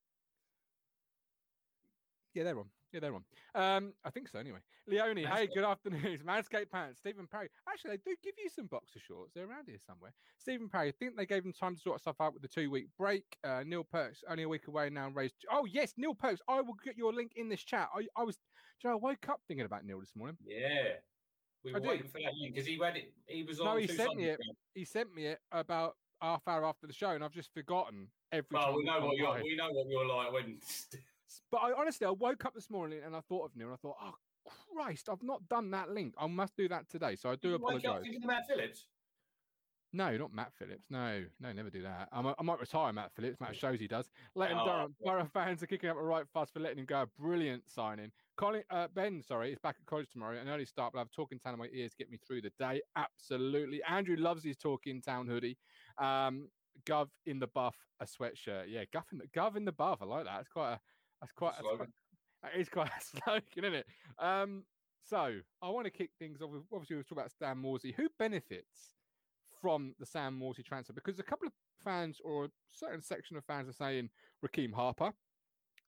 Yeah, 2.34 2.44
they're 2.44 2.60
on. 2.60 2.66
Yeah, 2.92 3.00
they're 3.00 3.16
on. 3.16 3.24
Um, 3.56 3.94
I 4.04 4.10
think 4.10 4.28
so 4.28 4.38
anyway. 4.40 4.60
Leone, 4.88 5.18
hey, 5.18 5.48
good 5.54 5.64
afternoon. 5.64 6.06
It's 6.06 6.24
Manscaped 6.24 6.70
Pants. 6.70 7.00
Stephen 7.00 7.26
Parry. 7.26 7.50
Actually, 7.70 7.92
they 7.92 8.12
do 8.12 8.16
give 8.22 8.34
you 8.38 8.50
some 8.50 8.66
boxer 8.66 9.00
shorts. 9.00 9.32
They're 9.34 9.46
around 9.46 9.68
here 9.68 9.78
somewhere. 9.88 10.12
Stephen 10.38 10.68
Parry, 10.68 10.90
I 10.90 10.92
think 10.92 11.16
they 11.16 11.26
gave 11.26 11.46
him 11.46 11.54
time 11.54 11.76
to 11.76 11.82
sort 11.82 12.02
stuff 12.02 12.18
out 12.20 12.34
with 12.34 12.42
the 12.42 12.50
two 12.50 12.70
week 12.70 12.88
break. 12.98 13.24
Uh, 13.46 13.64
Neil 13.66 13.86
Perks, 13.86 14.24
only 14.30 14.44
a 14.44 14.50
week 14.50 14.68
away 14.68 14.90
now, 14.90 15.10
raised. 15.10 15.36
Oh, 15.50 15.66
yes, 15.66 15.94
Neil 15.96 16.14
Perks. 16.14 16.42
I 16.50 16.60
will 16.60 16.76
get 16.84 16.98
your 16.98 17.14
link 17.14 17.32
in 17.38 17.48
this 17.48 17.64
chat. 17.64 17.88
I, 17.96 18.06
I 18.18 18.24
was, 18.24 18.38
you 18.84 18.90
know, 18.90 18.98
I 18.98 19.00
woke 19.00 19.30
up 19.30 19.40
thinking 19.48 19.66
about 19.66 19.86
Neil 19.86 20.00
this 20.00 20.16
morning. 20.16 20.36
Yeah. 20.46 20.96
We 21.64 21.72
I 21.72 21.74
were 21.76 21.80
do. 21.80 21.88
waiting 21.90 22.08
for 22.08 22.20
that 22.20 22.34
link 22.42 22.56
because 22.56 22.68
he 22.68 22.78
had 22.84 22.98
it. 22.98 23.14
He 23.28 23.44
was 23.44 23.62
on. 23.62 23.68
No, 23.68 23.78
he 23.78 23.88
sent 23.88 24.16
me 24.18 24.26
it. 24.26 24.34
ago. 24.34 24.44
He 24.74 24.84
sent 24.84 25.14
me 25.14 25.28
it 25.28 25.40
about 25.52 25.96
half 26.22 26.42
hour 26.48 26.66
after 26.66 26.88
the 26.88 26.94
show, 26.94 27.12
and 27.12 27.24
I've 27.24 27.34
just 27.34 27.54
forgotten 27.54 28.08
every 28.32 28.48
Well, 28.52 28.76
we 28.76 28.84
know 28.84 29.00
what 29.00 29.16
you're. 29.16 29.44
We 29.44 29.56
know 29.56 29.70
what 29.72 29.88
you're 29.88 30.08
like 30.08 30.34
when. 30.34 30.58
But 31.52 31.58
I 31.60 31.72
honestly, 31.74 32.08
I 32.08 32.12
woke 32.12 32.46
up 32.46 32.54
this 32.54 32.70
morning 32.70 33.00
and 33.06 33.16
I 33.16 33.22
thought 33.22 33.46
of 33.46 33.56
Neil, 33.56 33.68
and 33.68 33.74
I 33.76 33.78
thought, 33.78 33.98
oh 34.02 34.14
Christ, 34.74 35.08
I've 35.10 35.24
not 35.24 35.48
done 35.50 35.72
that 35.72 35.90
link. 35.92 36.14
I 36.18 36.28
must 36.28 36.56
do 36.56 36.68
that 36.70 36.90
today. 36.90 37.16
So 37.16 37.30
I 37.30 37.36
do 37.36 37.50
You 37.50 37.60
wake 37.62 37.86
up 37.86 38.02
thinking 38.02 38.24
about 38.24 38.42
Phillips. 38.48 38.88
No, 39.94 40.16
not 40.16 40.34
Matt 40.34 40.54
Phillips. 40.58 40.86
No, 40.90 41.26
no, 41.42 41.52
never 41.52 41.70
do 41.70 41.82
that. 41.82 42.08
I 42.14 42.22
might, 42.22 42.36
I 42.40 42.44
might 42.44 42.62
retire 42.62 42.94
Matt 42.94 43.12
Phillips. 43.14 43.42
Matt 43.42 43.58
shows 43.58 43.78
he 43.78 43.90
does. 43.90 44.10
Let 44.36 44.52
him 44.52 44.60
Oh, 44.62 44.66
Durham. 44.66 44.96
Borough 45.04 45.30
fans 45.34 45.62
are 45.62 45.68
kicking 45.68 45.90
up 45.90 45.98
a 45.98 46.02
right 46.02 46.26
fuss 46.34 46.50
for 46.50 46.62
letting 46.62 46.80
him 46.80 46.86
go. 46.86 47.06
Brilliant 47.20 47.70
signing. 47.70 48.10
Colin, 48.38 48.64
uh, 48.70 48.88
ben, 48.96 49.22
sorry, 49.22 49.52
is 49.52 49.60
back 49.60 49.76
at 49.80 49.86
college 49.86 50.08
tomorrow. 50.10 50.40
An 50.40 50.48
early 50.48 50.64
start, 50.66 50.94
but 50.94 51.00
I 51.00 51.02
have 51.02 51.12
talking 51.12 51.40
town 51.40 51.54
in 51.54 51.60
my 51.60 51.68
ears 51.74 51.92
to 51.92 51.98
get 51.98 52.10
me 52.10 52.18
through 52.26 52.42
the 52.42 52.54
day. 52.58 52.82
Absolutely. 52.96 53.82
Andrew 53.84 54.16
loves 54.16 54.46
his 54.46 54.56
talking 54.56 55.02
town 55.02 55.28
hoodie. 55.28 55.58
Um, 55.98 56.48
Gov 56.86 57.10
in 57.26 57.40
the 57.40 57.48
buff, 57.48 57.76
a 58.00 58.06
sweatshirt. 58.06 58.66
Yeah, 58.70 58.86
Gov 58.96 59.04
in 59.12 59.18
the 59.18 59.28
Gov 59.38 59.58
in 59.58 59.66
the 59.66 59.74
buff. 59.74 60.00
I 60.02 60.06
like 60.06 60.24
that. 60.24 60.40
It's 60.40 60.50
quite 60.50 60.74
a. 60.76 60.80
That's 61.22 61.32
quite. 61.34 61.52
That's 61.54 61.62
quite 61.62 61.76
slogan. 61.78 61.94
that 62.44 62.52
is 62.60 62.70
quite 62.70 62.88
a 63.00 63.18
slogan, 63.20 63.44
isn't 63.64 63.74
it? 63.76 63.86
Um, 64.20 64.64
so 65.04 65.34
I 65.62 65.70
want 65.70 65.86
to 65.86 65.92
kick 65.92 66.12
things 66.20 66.42
off. 66.42 66.50
with- 66.52 66.64
Obviously, 66.74 66.96
we've 66.98 67.08
talked 67.08 67.20
about 67.20 67.32
Stan 67.32 67.58
Morsy. 67.58 67.94
Who 67.96 68.08
benefits 68.20 68.96
from 69.62 69.94
the 70.00 70.06
Sam 70.06 70.40
Morsy 70.40 70.64
transfer? 70.66 70.94
Because 70.94 71.20
a 71.20 71.24
couple 71.24 71.48
of 71.48 71.54
fans 71.84 72.20
or 72.24 72.46
a 72.46 72.50
certain 72.72 73.02
section 73.02 73.38
of 73.38 73.46
fans 73.46 73.70
are 73.70 73.74
saying 73.74 74.10
Rekeem 74.46 74.74
Harper 74.74 75.12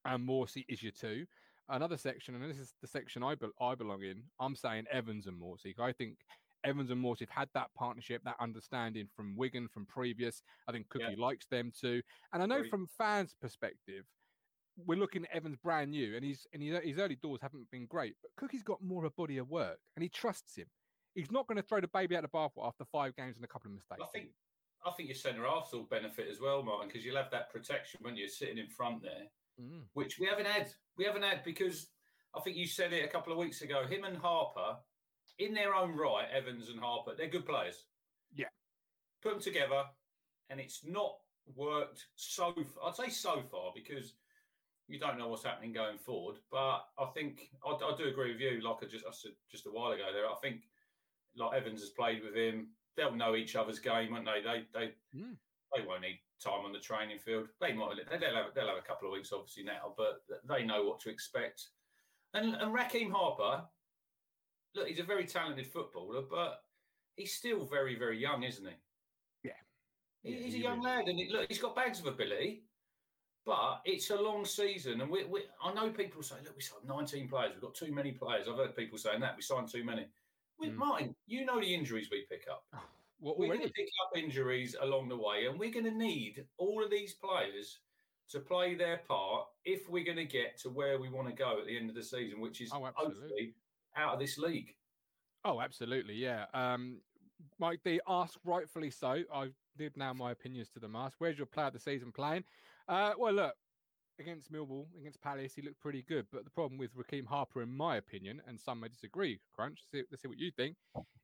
and 0.05 0.27
Morsy 0.27 0.65
is 0.67 0.81
your 0.83 0.91
two. 0.91 1.25
Another 1.69 1.97
section, 1.97 2.35
and 2.35 2.43
this 2.43 2.59
is 2.59 2.73
the 2.81 2.87
section 2.87 3.23
I, 3.23 3.35
be- 3.35 3.47
I 3.61 3.73
belong 3.75 4.03
in, 4.03 4.23
I'm 4.39 4.55
saying 4.55 4.83
Evans 4.91 5.27
and 5.27 5.39
Morsy. 5.41 5.73
I 5.79 5.93
think 5.93 6.17
Evans 6.65 6.91
and 6.91 7.01
Morsy 7.03 7.21
have 7.21 7.29
had 7.29 7.49
that 7.53 7.67
partnership, 7.73 8.21
that 8.25 8.35
understanding 8.39 9.07
from 9.15 9.35
Wigan, 9.37 9.69
from 9.69 9.85
previous. 9.85 10.41
I 10.67 10.73
think 10.73 10.87
Yeah. 10.93 11.05
Cookie 11.07 11.21
likes 11.21 11.45
them 11.45 11.71
too. 11.79 12.01
And 12.33 12.43
I 12.43 12.45
know 12.45 12.57
Agreed. 12.57 12.69
from 12.69 12.87
fans' 12.97 13.33
perspective, 13.39 14.03
we're 14.77 14.97
looking 14.97 15.23
at 15.25 15.35
Evans 15.35 15.57
brand 15.63 15.91
new, 15.91 16.15
and 16.15 16.23
he's 16.25 16.47
and 16.53 16.61
his, 16.63 16.77
his 16.83 16.97
early 16.97 17.15
doors 17.15 17.39
haven't 17.41 17.69
been 17.71 17.85
great. 17.85 18.15
But 18.21 18.31
Cookie's 18.37 18.63
got 18.63 18.81
more 18.83 19.05
of 19.05 19.11
a 19.11 19.15
body 19.15 19.37
of 19.37 19.49
work, 19.49 19.77
and 19.95 20.03
he 20.03 20.09
trusts 20.09 20.55
him. 20.55 20.67
He's 21.15 21.31
not 21.31 21.47
going 21.47 21.57
to 21.57 21.63
throw 21.63 21.79
the 21.79 21.87
baby 21.87 22.15
out 22.15 22.23
the 22.23 22.27
bathwater 22.29 22.67
after 22.67 22.85
five 22.85 23.15
games 23.15 23.35
and 23.35 23.45
a 23.45 23.47
couple 23.47 23.69
of 23.69 23.75
mistakes. 23.75 24.01
I 24.03 24.07
think. 24.17 24.29
I 24.85 24.91
think 24.91 25.07
your 25.07 25.15
centre 25.15 25.45
halves 25.47 25.71
will 25.71 25.83
benefit 25.83 26.27
as 26.29 26.41
well, 26.41 26.61
Martin, 26.61 26.89
because 26.89 27.05
you'll 27.05 27.15
have 27.15 27.31
that 27.31 27.49
protection 27.51 27.99
when 28.03 28.17
you're 28.17 28.27
sitting 28.27 28.57
in 28.57 28.67
front 28.67 29.01
there, 29.01 29.27
Mm. 29.61 29.83
which 29.93 30.19
we 30.19 30.25
haven't 30.27 30.47
had. 30.47 30.73
We 30.97 31.05
haven't 31.05 31.21
had 31.21 31.43
because 31.43 31.91
I 32.35 32.41
think 32.41 32.57
you 32.57 32.65
said 32.67 32.91
it 32.91 33.05
a 33.05 33.07
couple 33.07 33.31
of 33.31 33.37
weeks 33.39 33.61
ago. 33.61 33.85
Him 33.85 34.03
and 34.03 34.17
Harper 34.17 34.77
in 35.37 35.53
their 35.53 35.73
own 35.75 35.95
right, 35.95 36.27
Evans 36.31 36.69
and 36.69 36.79
Harper, 36.79 37.13
they're 37.15 37.27
good 37.29 37.45
players. 37.45 37.85
Yeah. 38.33 38.47
Put 39.21 39.33
them 39.33 39.41
together, 39.41 39.83
and 40.49 40.59
it's 40.59 40.83
not 40.83 41.15
worked 41.55 42.07
so. 42.15 42.53
Far, 42.53 42.89
I'd 42.89 42.95
say 42.95 43.09
so 43.09 43.41
far 43.43 43.71
because 43.75 44.15
you 44.93 44.99
don't 44.99 45.17
know 45.17 45.27
what's 45.27 45.43
happening 45.43 45.73
going 45.73 45.97
forward. 45.97 46.35
But 46.51 46.85
I 46.99 47.05
think 47.15 47.49
I, 47.65 47.71
I 47.71 47.95
do 47.97 48.05
agree 48.07 48.31
with 48.31 48.39
you. 48.39 48.61
Like 48.61 48.77
I 48.83 48.85
just 48.85 49.05
I 49.05 49.11
said 49.11 49.31
just 49.51 49.65
a 49.65 49.69
while 49.71 49.91
ago 49.91 50.03
there, 50.13 50.27
I 50.27 50.35
think 50.41 50.61
like 51.35 51.53
Evans 51.59 51.81
has 51.81 51.89
played 51.89 52.23
with 52.23 52.35
him. 52.35 52.67
They'll 52.95 53.15
know 53.15 53.35
each 53.35 53.55
other's 53.55 53.79
game, 53.79 54.11
won't 54.11 54.25
they? 54.25 54.41
They 54.41 54.65
they 54.71 54.93
Mm. 55.17 55.35
they 55.75 55.83
won't 55.83 56.01
need 56.01 56.19
time 56.39 56.63
on 56.63 56.73
the 56.73 56.79
training 56.79 57.17
field. 57.17 57.47
They 57.59 57.73
might 57.73 57.95
they'll 58.19 58.35
have 58.35 58.53
they'll 58.53 58.67
have 58.67 58.77
a 58.77 58.81
couple 58.87 59.07
of 59.07 59.13
weeks 59.13 59.31
obviously 59.33 59.63
now, 59.63 59.95
but 59.97 60.21
they 60.47 60.63
know 60.63 60.83
what 60.83 60.99
to 61.01 61.09
expect. 61.09 61.69
And 62.35 62.53
and 62.55 62.71
Rekeem 62.75 63.11
Harper, 63.11 63.63
look, 64.75 64.87
he's 64.87 64.99
a 64.99 65.03
very 65.03 65.25
talented 65.25 65.65
footballer, 65.65 66.21
but 66.21 66.61
he's 67.15 67.33
still 67.33 67.65
very 67.65 67.95
very 67.97 68.19
young, 68.19 68.43
isn't 68.43 68.65
he? 68.67 68.75
Yeah. 69.43 69.53
He- 70.21 70.33
Yeah, 70.35 70.39
he's 70.45 70.53
a 70.53 70.59
young 70.59 70.81
really 70.83 70.97
lad, 70.97 71.07
and 71.07 71.17
he, 71.19 71.29
look, 71.31 71.47
he's 71.49 71.59
got 71.59 71.75
bags 71.75 71.99
of 71.99 72.05
ability. 72.05 72.63
But 73.45 73.81
it's 73.83 74.09
a 74.09 74.15
long 74.15 74.45
season, 74.45 75.01
and 75.01 75.11
we, 75.11 75.25
we 75.25 75.41
I 75.61 75.73
know 75.73 75.89
people 75.89 76.23
say, 76.23 76.35
look, 76.45 76.55
we 76.55 76.61
signed 76.61 76.87
19 76.87 77.27
players. 77.27 77.51
We've 77.53 77.61
got 77.61 77.75
too 77.75 77.91
many 77.91 78.11
players. 78.13 78.47
I've 78.47 78.55
heard 78.55 78.75
people 78.75 78.97
saying 78.97 79.19
that 79.19 79.35
we 79.35 79.41
signed 79.41 79.67
too 79.69 79.83
many. 79.83 80.05
With 80.59 80.71
Mm. 80.71 80.77
Martin, 80.77 81.15
you 81.27 81.43
know 81.45 81.59
the 81.59 81.73
injuries 81.73 82.07
we 82.09 82.25
pick 82.29 82.45
up. 82.49 82.63
What 83.19 83.37
We're 83.37 83.47
going 83.47 83.61
to 83.61 83.69
pick 83.73 83.87
up 84.05 84.17
injuries 84.17 84.75
along 84.81 85.09
the 85.09 85.17
way, 85.17 85.47
and 85.49 85.59
we're 85.59 85.71
going 85.71 85.85
to 85.85 85.91
need 85.91 86.45
all 86.57 86.83
of 86.83 86.89
these 86.89 87.13
players 87.13 87.79
to 88.29 88.39
play 88.39 88.75
their 88.75 88.97
part 89.07 89.47
if 89.65 89.89
we're 89.89 90.05
going 90.05 90.17
to 90.17 90.25
get 90.25 90.57
to 90.59 90.69
where 90.69 90.97
we 90.99 91.09
want 91.09 91.27
to 91.27 91.33
go 91.33 91.59
at 91.59 91.65
the 91.67 91.75
end 91.77 91.89
of 91.89 91.95
the 91.95 92.03
season, 92.03 92.39
which 92.39 92.61
is 92.61 92.71
Oh, 92.73 92.89
hopefully 92.95 93.55
out 93.97 94.13
of 94.13 94.19
this 94.19 94.37
league. 94.37 94.73
Oh, 95.43 95.59
absolutely, 95.59 96.15
yeah. 96.15 96.45
Um, 96.53 97.01
Mike 97.59 97.81
D 97.83 97.99
asked 98.07 98.37
rightfully 98.45 98.89
so. 98.89 99.23
I 99.33 99.49
did 99.77 99.97
now 99.97 100.13
my 100.13 100.31
opinions 100.31 100.69
to 100.71 100.79
the 100.79 100.87
mask. 100.87 101.15
Where's 101.19 101.37
your 101.37 101.45
player 101.47 101.67
of 101.67 101.73
the 101.73 101.79
season 101.79 102.11
playing? 102.11 102.43
Uh, 102.87 103.13
well, 103.17 103.33
look, 103.33 103.55
against 104.19 104.51
Millwall, 104.51 104.85
against 104.99 105.21
Palace, 105.21 105.53
he 105.55 105.61
looked 105.61 105.79
pretty 105.79 106.03
good. 106.03 106.25
But 106.31 106.43
the 106.43 106.51
problem 106.51 106.77
with 106.77 106.95
Rekeem 106.95 107.25
Harper, 107.25 107.61
in 107.61 107.69
my 107.69 107.97
opinion, 107.97 108.41
and 108.47 108.59
some 108.59 108.79
may 108.79 108.89
disagree, 108.89 109.39
Crunch, 109.53 109.79
see, 109.91 110.03
let's 110.11 110.21
see 110.21 110.27
what 110.27 110.39
you 110.39 110.51
think. 110.51 110.75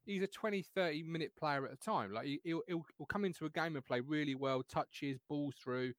He's 0.06 0.24
a 0.24 0.28
20, 0.28 0.64
30 0.76 1.04
minute 1.04 1.32
player 1.38 1.66
at 1.66 1.74
a 1.74 1.78
time. 1.78 2.12
Like 2.14 2.26
he, 2.26 2.40
he'll, 2.44 2.62
he'll, 2.68 2.86
he'll 2.98 3.06
come 3.08 3.26
into 3.26 3.46
a 3.46 3.50
game 3.50 3.76
and 3.76 3.86
play 3.86 4.00
really 4.00 4.36
well, 4.36 4.64
touches, 4.64 5.20
balls 5.30 5.56
through, 5.62 5.94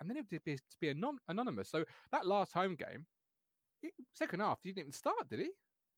and 0.00 0.08
then 0.08 0.16
he'll 0.16 0.40
be, 0.44 0.56
to 0.56 0.62
be 0.80 0.90
anon- 0.90 1.18
anonymous. 1.28 1.68
So 1.70 1.84
that 2.10 2.26
last 2.26 2.52
home 2.52 2.74
game, 2.74 3.06
it, 3.82 3.92
second 4.14 4.40
half, 4.40 4.58
he 4.62 4.70
didn't 4.70 4.80
even 4.80 4.92
start, 4.92 5.28
did 5.28 5.40
he? 5.40 5.50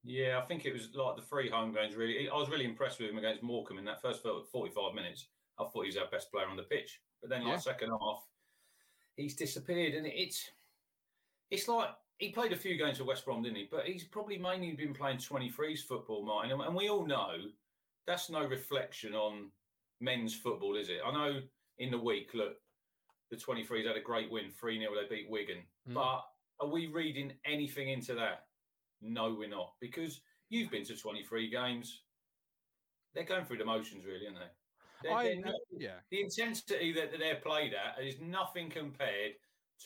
Yeah, 0.06 0.38
I 0.38 0.42
think 0.44 0.66
it 0.66 0.72
was 0.74 0.90
like 0.94 1.16
the 1.16 1.22
three 1.22 1.48
home 1.48 1.72
games. 1.72 1.94
Really, 1.94 2.28
I 2.28 2.34
was 2.34 2.50
really 2.50 2.66
impressed 2.66 3.00
with 3.00 3.08
him 3.08 3.16
against 3.16 3.42
Morecambe 3.42 3.78
in 3.78 3.86
that 3.86 4.02
first 4.02 4.22
forty-five 4.22 4.94
minutes. 4.94 5.28
I 5.58 5.64
thought 5.64 5.82
he 5.82 5.86
was 5.88 5.96
our 5.96 6.08
best 6.10 6.30
player 6.30 6.46
on 6.46 6.58
the 6.58 6.64
pitch, 6.64 7.00
but 7.22 7.30
then 7.30 7.44
like 7.44 7.52
Yeah. 7.52 7.58
second 7.58 7.88
half, 7.88 8.22
he's 9.16 9.36
disappeared, 9.36 9.94
and 9.94 10.06
it's 10.06 10.50
it's 11.50 11.68
like 11.68 11.88
he 12.18 12.30
played 12.30 12.52
a 12.52 12.56
few 12.56 12.76
games 12.76 12.98
for 12.98 13.04
West 13.04 13.24
Brom, 13.24 13.42
didn't 13.42 13.56
he? 13.56 13.68
But 13.70 13.86
he's 13.86 14.04
probably 14.04 14.38
mainly 14.38 14.72
been 14.72 14.94
playing 14.94 15.18
23s 15.18 15.80
football, 15.80 16.24
Martin, 16.24 16.52
and, 16.52 16.60
and 16.62 16.74
we 16.74 16.88
all 16.88 17.06
know 17.06 17.32
that's 18.06 18.30
no 18.30 18.44
reflection 18.46 19.14
on 19.14 19.50
men's 20.00 20.34
football, 20.34 20.76
is 20.76 20.88
it? 20.88 20.98
I 21.04 21.12
know 21.12 21.40
in 21.78 21.90
the 21.90 21.98
week, 21.98 22.30
look, 22.34 22.56
the 23.30 23.36
23s 23.36 23.86
had 23.86 23.96
a 23.96 24.00
great 24.00 24.30
win, 24.30 24.50
three 24.50 24.78
0 24.78 24.92
They 24.94 25.14
beat 25.16 25.30
Wigan, 25.30 25.62
Mm. 25.88 25.94
but 25.94 26.24
are 26.60 26.68
we 26.70 26.86
reading 26.86 27.32
anything 27.44 27.88
into 27.88 28.14
that? 28.14 28.46
No, 29.02 29.34
we're 29.38 29.48
not, 29.48 29.72
because 29.80 30.20
you've 30.48 30.70
been 30.70 30.84
to 30.84 30.96
23 30.96 31.50
games. 31.50 32.02
They're 33.14 33.24
going 33.24 33.44
through 33.44 33.58
the 33.58 33.64
motions, 33.64 34.04
really, 34.06 34.26
aren't 34.26 34.38
they? 34.38 34.50
I, 35.12 35.42
yeah. 35.70 35.96
the 36.10 36.20
intensity 36.20 36.92
that 36.92 37.10
they're 37.18 37.36
played 37.36 37.72
at 37.74 38.02
is 38.04 38.20
nothing 38.20 38.70
compared 38.70 39.32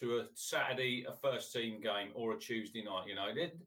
to 0.01 0.19
a 0.19 0.27
Saturday, 0.35 1.05
a 1.09 1.13
first 1.15 1.53
team 1.53 1.81
game, 1.81 2.11
or 2.15 2.33
a 2.35 2.39
Tuesday 2.39 2.83
night. 2.83 3.07
You 3.09 3.15
know, 3.15 3.29
It- 3.29 3.59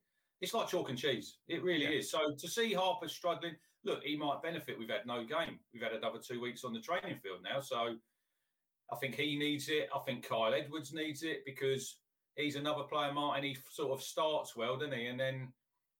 it's 0.41 0.53
like 0.53 0.70
chalk 0.70 0.89
and 0.89 0.98
cheese. 0.98 1.38
It 1.48 1.62
really 1.62 1.84
Yeah. 1.84 2.00
is. 2.00 2.10
So 2.10 2.34
to 2.34 2.48
see 2.48 2.74
Harper 2.74 3.08
struggling, 3.08 3.55
look, 3.84 4.03
he 4.03 4.15
might 4.17 4.41
benefit. 4.41 4.77
We've 4.77 4.89
had 4.89 5.05
no 5.05 5.24
game. 5.24 5.60
We've 5.74 5.84
had 5.84 5.93
another 5.93 6.20
two 6.20 6.39
weeks 6.41 6.63
on 6.63 6.74
the 6.74 6.81
training 6.81 7.20
field 7.20 7.43
now. 7.43 7.60
So 7.62 8.00
I 8.91 8.96
think 8.98 9.15
he 9.15 9.38
needs 9.38 9.70
it. 9.70 9.89
I 9.93 10.00
think 10.00 10.27
Kyle 10.27 10.53
Edwards 10.53 10.93
needs 10.93 11.24
it 11.24 11.46
because 11.46 11.98
he's 12.36 12.55
another 12.55 12.84
player, 12.84 13.13
Martin. 13.13 13.43
He 13.43 13.55
sort 13.70 13.91
of 13.91 14.01
starts 14.03 14.55
well, 14.55 14.77
doesn't 14.77 14.98
he? 14.98 15.08
And 15.08 15.20
then 15.20 15.53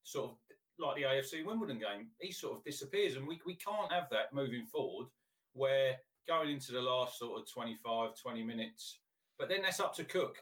sort 0.04 0.32
of 0.32 0.38
like 0.80 0.96
the 0.96 1.04
AFC 1.04 1.44
Wimbledon 1.44 1.78
game, 1.78 2.10
he 2.20 2.32
sort 2.32 2.58
of 2.58 2.64
disappears. 2.64 3.16
And 3.16 3.28
we, 3.28 3.40
we 3.46 3.56
can't 3.56 3.92
have 3.92 4.10
that 4.10 4.34
moving 4.34 4.66
forward 4.66 5.08
where 5.54 5.96
going 6.28 6.50
into 6.50 6.72
the 6.72 6.82
last 6.82 7.18
sort 7.20 7.40
of 7.40 7.52
25, 7.52 8.12
20 8.22 8.44
minutes, 8.44 9.00
but 9.38 9.50
then 9.50 9.62
that's 9.62 9.80
up 9.80 9.96
to 9.96 10.04
Cook 10.04 10.38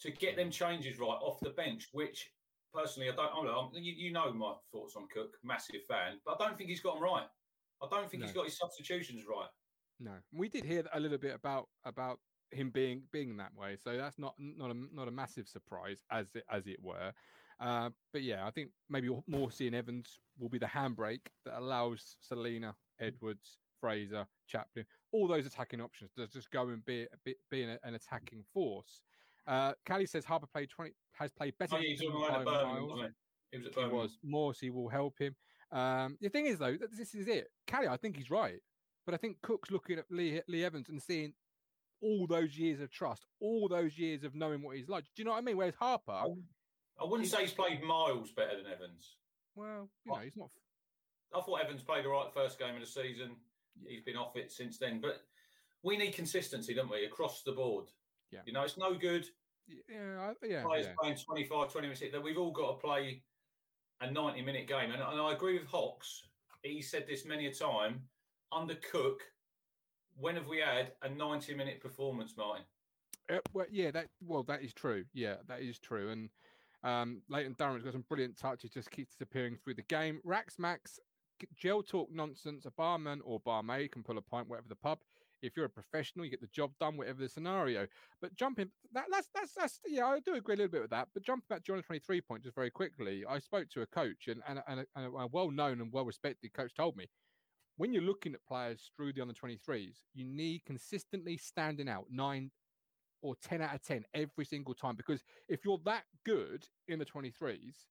to 0.00 0.10
get 0.10 0.36
them 0.36 0.50
changes 0.50 0.98
right 0.98 1.18
off 1.20 1.40
the 1.40 1.50
bench, 1.50 1.88
which 1.92 2.30
personally, 2.74 3.10
I 3.10 3.14
don't, 3.14 3.46
I'm, 3.46 3.70
you, 3.74 3.92
you 3.92 4.12
know 4.12 4.32
my 4.32 4.54
thoughts 4.72 4.94
on 4.96 5.06
Cook, 5.12 5.36
massive 5.44 5.82
fan, 5.88 6.18
but 6.24 6.40
I 6.40 6.44
don't 6.44 6.56
think 6.56 6.70
he's 6.70 6.80
got 6.80 6.94
them 6.94 7.04
right. 7.04 7.26
I 7.82 7.86
don't 7.90 8.10
think 8.10 8.22
he's 8.22 8.32
got 8.32 8.44
his 8.44 8.56
substitutions 8.56 9.24
right. 9.28 9.48
No, 9.98 10.12
we 10.32 10.48
did 10.48 10.64
hear 10.64 10.84
a 10.94 11.00
little 11.00 11.18
bit 11.18 11.34
about 11.34 11.68
about 11.84 12.18
him 12.50 12.70
being 12.70 13.02
being 13.12 13.36
that 13.38 13.54
way, 13.56 13.76
so 13.82 13.96
that's 13.96 14.18
not 14.18 14.34
not 14.38 14.70
a 14.70 14.74
not 14.92 15.08
a 15.08 15.10
massive 15.10 15.48
surprise 15.48 16.02
as 16.10 16.26
it, 16.34 16.44
as 16.50 16.66
it 16.66 16.78
were. 16.82 17.12
Uh, 17.60 17.90
but 18.12 18.22
yeah, 18.22 18.46
I 18.46 18.50
think 18.50 18.70
maybe 18.88 19.08
Morsy 19.30 19.66
and 19.66 19.76
Evans 19.76 20.18
will 20.38 20.48
be 20.48 20.58
the 20.58 20.66
handbrake 20.66 21.26
that 21.44 21.58
allows 21.58 22.16
Celina, 22.20 22.74
Edwards, 23.00 23.58
Fraser, 23.82 24.24
Chaplin, 24.46 24.86
all 25.10 25.26
those 25.26 25.44
attacking 25.44 25.80
options 25.80 26.12
just 26.32 26.50
go 26.52 26.68
and 26.68 26.84
be 26.86 27.06
be, 27.24 27.34
be 27.50 27.64
an, 27.64 27.78
an 27.82 27.94
attacking 27.94 28.44
force. 28.54 29.02
Uh, 29.46 29.72
Callie 29.86 30.06
says 30.06 30.24
Harper 30.24 30.46
played 30.46 30.70
twenty 30.70 30.92
has 31.14 31.32
played 31.32 31.54
better. 31.58 31.74
Oh, 31.74 31.78
yeah, 31.78 31.82
than 31.82 31.90
he's 31.90 32.00
on 32.00 32.20
the 32.20 32.26
25 32.28 32.46
line 32.46 32.56
at 32.56 32.62
Birmingham, 32.62 32.88
miles. 32.88 33.10
He 33.50 33.58
was 33.58 33.68
Birmingham. 33.68 33.98
was. 33.98 34.18
Morsy 34.24 34.72
will 34.72 34.88
help 34.88 35.18
him. 35.18 35.34
Um, 35.72 36.16
the 36.20 36.28
thing 36.28 36.46
is, 36.46 36.58
though, 36.58 36.76
that 36.76 36.96
this 36.96 37.14
is 37.14 37.26
it. 37.26 37.48
Callie, 37.70 37.88
I 37.88 37.96
think 37.96 38.16
he's 38.16 38.30
right. 38.30 38.60
But 39.04 39.14
I 39.14 39.18
think 39.18 39.42
Cook's 39.42 39.72
looking 39.72 39.98
at 39.98 40.04
Lee, 40.10 40.40
Lee 40.46 40.64
Evans 40.64 40.88
and 40.88 41.02
seeing 41.02 41.32
all 42.00 42.26
those 42.28 42.56
years 42.56 42.80
of 42.80 42.90
trust, 42.90 43.26
all 43.40 43.68
those 43.68 43.98
years 43.98 44.22
of 44.22 44.34
knowing 44.34 44.62
what 44.62 44.76
he's 44.76 44.88
like. 44.88 45.04
Do 45.04 45.10
you 45.16 45.24
know 45.24 45.32
what 45.32 45.38
I 45.38 45.40
mean? 45.40 45.56
Whereas 45.56 45.74
Harper, 45.74 46.12
I 46.12 47.04
wouldn't 47.04 47.28
say 47.28 47.42
he's 47.42 47.52
played 47.52 47.82
miles 47.82 48.30
better 48.30 48.56
than 48.56 48.72
Evans. 48.72 49.16
well, 49.56 49.88
you 50.04 50.12
know, 50.12 50.18
he's 50.20 50.36
not. 50.36 50.50
I 51.34 51.40
thought 51.40 51.60
Evans 51.64 51.82
played 51.82 52.06
all 52.06 52.12
right 52.12 52.32
first 52.32 52.58
game 52.58 52.74
of 52.74 52.80
the 52.80 52.86
season. 52.86 53.32
He's 53.86 54.02
been 54.02 54.16
off 54.16 54.36
it 54.36 54.50
since 54.52 54.78
then. 54.78 55.00
But 55.00 55.22
we 55.82 55.96
need 55.96 56.14
consistency, 56.14 56.74
don't 56.74 56.90
we, 56.90 57.04
across 57.04 57.42
the 57.42 57.52
board? 57.52 57.86
Yeah. 58.30 58.40
You 58.46 58.52
know, 58.52 58.62
it's 58.62 58.78
no 58.78 58.94
good 58.94 59.26
Yeah, 59.68 60.32
I- 60.42 60.46
yeah, 60.46 60.62
players 60.62 60.86
yeah. 60.86 60.94
playing 61.00 61.16
25, 61.16 61.72
20 61.72 61.86
minutes. 61.86 62.02
That 62.12 62.22
we've 62.22 62.38
all 62.38 62.52
got 62.52 62.72
to 62.72 62.78
play 62.86 63.22
a 64.00 64.10
90 64.10 64.42
minute 64.42 64.66
game. 64.66 64.90
And, 64.90 65.02
and 65.02 65.20
I 65.20 65.32
agree 65.32 65.58
with 65.58 65.68
Hawks. 65.68 66.22
He 66.62 66.80
said 66.82 67.06
this 67.06 67.24
many 67.24 67.46
a 67.46 67.52
time. 67.54 68.02
Under 68.52 68.74
Cook, 68.74 69.22
when 70.16 70.34
have 70.36 70.46
we 70.46 70.58
had 70.58 70.92
a 71.02 71.08
90 71.08 71.54
minute 71.54 71.80
performance, 71.80 72.34
Martin? 72.36 72.64
Uh, 73.30 73.38
well, 73.54 73.66
yeah, 73.70 73.90
that 73.90 74.08
well, 74.20 74.42
that 74.42 74.62
is 74.62 74.74
true. 74.74 75.04
Yeah, 75.14 75.36
that 75.48 75.62
is 75.62 75.78
true. 75.78 76.10
And 76.10 76.28
um, 76.84 77.22
Leighton 77.28 77.54
Durham's 77.58 77.84
got 77.84 77.92
some 77.92 78.04
brilliant 78.08 78.36
touches, 78.36 78.70
just 78.70 78.90
keeps 78.90 79.12
disappearing 79.14 79.56
through 79.56 79.74
the 79.74 79.82
game. 79.82 80.20
Rax 80.24 80.58
Max, 80.58 80.98
gel 81.56 81.82
talk 81.82 82.10
nonsense. 82.12 82.66
A 82.66 82.70
barman 82.70 83.20
or 83.24 83.40
barmaid 83.40 83.92
can 83.92 84.02
pull 84.02 84.18
a 84.18 84.22
pint, 84.22 84.48
whatever 84.48 84.68
the 84.68 84.76
pub. 84.76 84.98
If 85.42 85.56
you're 85.56 85.66
a 85.66 85.70
professional, 85.70 86.24
you 86.24 86.30
get 86.30 86.40
the 86.40 86.46
job 86.46 86.70
done, 86.78 86.96
whatever 86.96 87.20
the 87.20 87.28
scenario. 87.28 87.88
But 88.20 88.36
jumping, 88.36 88.70
that, 88.92 89.06
that's 89.10 89.28
that's 89.34 89.54
that's 89.54 89.80
yeah, 89.86 90.06
I 90.06 90.20
do 90.20 90.34
agree 90.34 90.54
a 90.54 90.56
little 90.56 90.70
bit 90.70 90.82
with 90.82 90.90
that. 90.90 91.08
But 91.12 91.24
jumping 91.24 91.46
back 91.48 91.64
to 91.64 91.72
your 91.72 91.82
23 91.82 92.20
point 92.20 92.44
just 92.44 92.54
very 92.54 92.70
quickly, 92.70 93.24
I 93.28 93.40
spoke 93.40 93.68
to 93.70 93.82
a 93.82 93.86
coach 93.86 94.28
and 94.28 94.40
and, 94.46 94.62
and, 94.68 94.80
a, 94.80 94.86
and 94.94 95.06
a 95.06 95.26
well-known 95.26 95.80
and 95.80 95.92
well-respected 95.92 96.52
coach 96.52 96.74
told 96.74 96.96
me 96.96 97.08
when 97.76 97.92
you're 97.92 98.02
looking 98.02 98.34
at 98.34 98.44
players 98.46 98.90
through 98.96 99.12
the 99.12 99.22
under 99.22 99.34
23s, 99.34 99.96
you 100.14 100.24
need 100.24 100.64
consistently 100.64 101.36
standing 101.36 101.88
out 101.88 102.06
nine 102.10 102.50
or 103.22 103.34
10 103.42 103.62
out 103.62 103.74
of 103.74 103.82
10 103.82 104.04
every 104.14 104.44
single 104.44 104.74
time. 104.74 104.96
Because 104.96 105.22
if 105.48 105.64
you're 105.64 105.80
that 105.84 106.04
good 106.24 106.66
in 106.88 106.98
the 106.98 107.04
23s, 107.04 107.86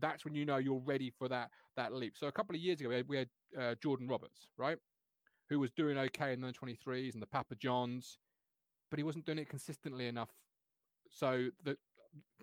that's 0.00 0.24
when 0.24 0.34
you 0.34 0.44
know 0.44 0.56
you're 0.56 0.82
ready 0.84 1.10
for 1.10 1.28
that 1.28 1.50
that 1.76 1.92
leap. 1.92 2.14
So 2.16 2.26
a 2.26 2.32
couple 2.32 2.54
of 2.54 2.60
years 2.60 2.80
ago, 2.80 2.88
we 2.88 2.96
had, 2.96 3.08
we 3.08 3.16
had 3.16 3.28
uh, 3.58 3.74
Jordan 3.82 4.08
Roberts, 4.08 4.48
right? 4.56 4.78
Who 5.48 5.58
was 5.58 5.70
doing 5.70 5.96
okay 5.98 6.32
in 6.32 6.40
the 6.40 6.52
23s 6.52 7.14
and 7.14 7.22
the 7.22 7.26
Papa 7.26 7.54
Johns, 7.54 8.18
but 8.90 8.98
he 8.98 9.02
wasn't 9.02 9.24
doing 9.24 9.38
it 9.38 9.48
consistently 9.48 10.06
enough. 10.06 10.30
So, 11.10 11.48
the, 11.64 11.76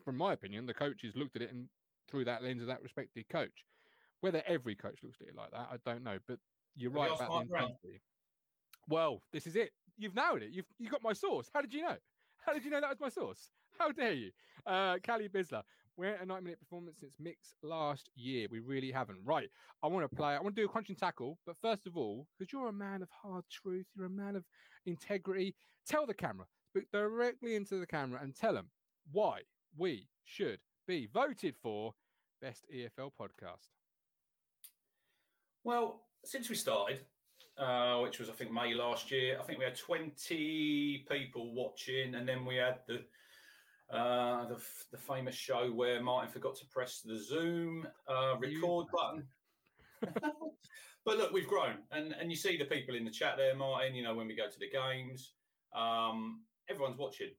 from 0.04 0.18
my 0.18 0.34
opinion, 0.34 0.66
the 0.66 0.74
coaches 0.74 1.16
looked 1.16 1.36
at 1.36 1.44
it 1.44 1.52
and 1.52 1.68
through 2.10 2.26
that 2.26 2.44
lens 2.44 2.62
of 2.62 2.68
that 2.68 2.82
respected 2.82 3.28
coach. 3.30 3.66
Whether 4.22 4.42
every 4.48 4.76
coach 4.76 5.00
looks 5.04 5.20
at 5.22 5.28
it 5.28 5.36
like 5.36 5.52
that, 5.52 5.68
I 5.72 5.78
don't 5.86 6.04
know. 6.04 6.18
But 6.28 6.40
you're 6.76 6.92
right 6.92 7.12
about 7.14 7.48
the 7.48 7.56
intensity. 7.56 8.02
Well, 8.88 9.22
this 9.32 9.46
is 9.46 9.56
it. 9.56 9.72
You've 9.98 10.16
nailed 10.16 10.42
it. 10.42 10.50
You've 10.52 10.66
you 10.80 10.90
got 10.90 11.04
my 11.04 11.14
source. 11.14 11.50
How 11.54 11.62
did 11.62 11.74
you 11.74 11.82
know? 11.84 11.98
How 12.46 12.54
did 12.54 12.64
you 12.64 12.72
know 12.72 12.82
that 12.82 12.90
was 12.90 13.00
my 13.00 13.10
source? 13.10 13.50
How 13.78 13.92
dare 13.92 14.14
you? 14.14 14.32
Uh, 14.66 14.98
Callie 15.06 15.30
Bisler. 15.30 15.64
We 15.98 16.08
ain't 16.08 16.22
a 16.22 16.26
90 16.26 16.44
minute 16.44 16.60
performance 16.60 16.98
since 17.00 17.14
Mix 17.20 17.54
last 17.64 18.10
year. 18.16 18.48
We 18.52 18.60
really 18.60 18.92
haven't. 18.92 19.20
Right. 19.24 19.50
I 19.82 19.88
want 19.88 20.10
to 20.10 20.14
play. 20.16 20.34
I 20.36 20.42
want 20.42 20.56
to 20.56 20.62
do 20.62 20.66
a 20.66 20.70
crunching 20.70 20.96
tackle. 20.96 21.38
But 21.46 21.56
first 21.62 21.88
of 21.88 21.96
all, 21.96 22.28
because 22.38 22.52
you're 22.52 22.68
a 22.68 22.74
man 22.74 23.02
of 23.02 23.10
hard 23.10 23.46
truth, 23.50 23.86
you're 23.96 24.08
a 24.08 24.10
man 24.10 24.36
of 24.36 24.44
integrity, 24.86 25.56
tell 25.88 26.06
the 26.06 26.14
camera, 26.14 26.46
speak 26.70 26.92
directly 26.92 27.56
into 27.56 27.80
the 27.80 27.88
camera 27.88 28.20
and 28.22 28.36
tell 28.36 28.54
them 28.54 28.68
why 29.12 29.40
we 29.78 30.08
should 30.26 30.60
be 30.88 31.08
voted 31.14 31.56
for 31.62 31.94
best 32.42 32.66
EFL 32.74 33.12
podcast. 33.20 33.70
Well, 35.64 36.02
since 36.24 36.50
we 36.50 36.56
started, 36.56 37.00
uh, 37.58 38.00
which 38.00 38.20
was 38.20 38.30
I 38.30 38.34
think 38.34 38.52
May 38.52 38.74
last 38.74 39.10
year, 39.12 39.38
I 39.40 39.44
think 39.44 39.60
we 39.60 39.66
had 39.66 39.78
20 39.78 41.06
people 41.10 41.54
watching, 41.54 42.16
and 42.16 42.28
then 42.28 42.46
we 42.46 42.56
had 42.58 42.80
the 42.88 43.04
uh, 43.92 44.48
the, 44.48 44.58
the 44.92 44.98
famous 44.98 45.36
show 45.36 45.72
where 45.72 46.02
Martin 46.02 46.32
forgot 46.32 46.56
to 46.58 46.66
press 46.68 47.02
the 47.02 47.18
Zoom 47.18 47.88
uh, 48.08 48.36
record 48.40 48.88
button. 48.92 49.28
but 51.06 51.18
look, 51.18 51.32
we've 51.32 51.48
grown, 51.48 51.76
and 51.92 52.14
and 52.20 52.32
you 52.32 52.36
see 52.36 52.58
the 52.58 52.66
people 52.66 52.96
in 52.96 53.06
the 53.06 53.12
chat 53.12 53.36
there, 53.38 53.56
Martin. 53.56 53.96
You 53.96 54.04
know 54.04 54.16
when 54.16 54.28
we 54.28 54.36
go 54.36 54.50
to 54.50 54.60
the 54.60 54.70
games, 54.70 55.34
um, 55.76 56.42
everyone's 56.70 56.98
watching. 56.98 57.30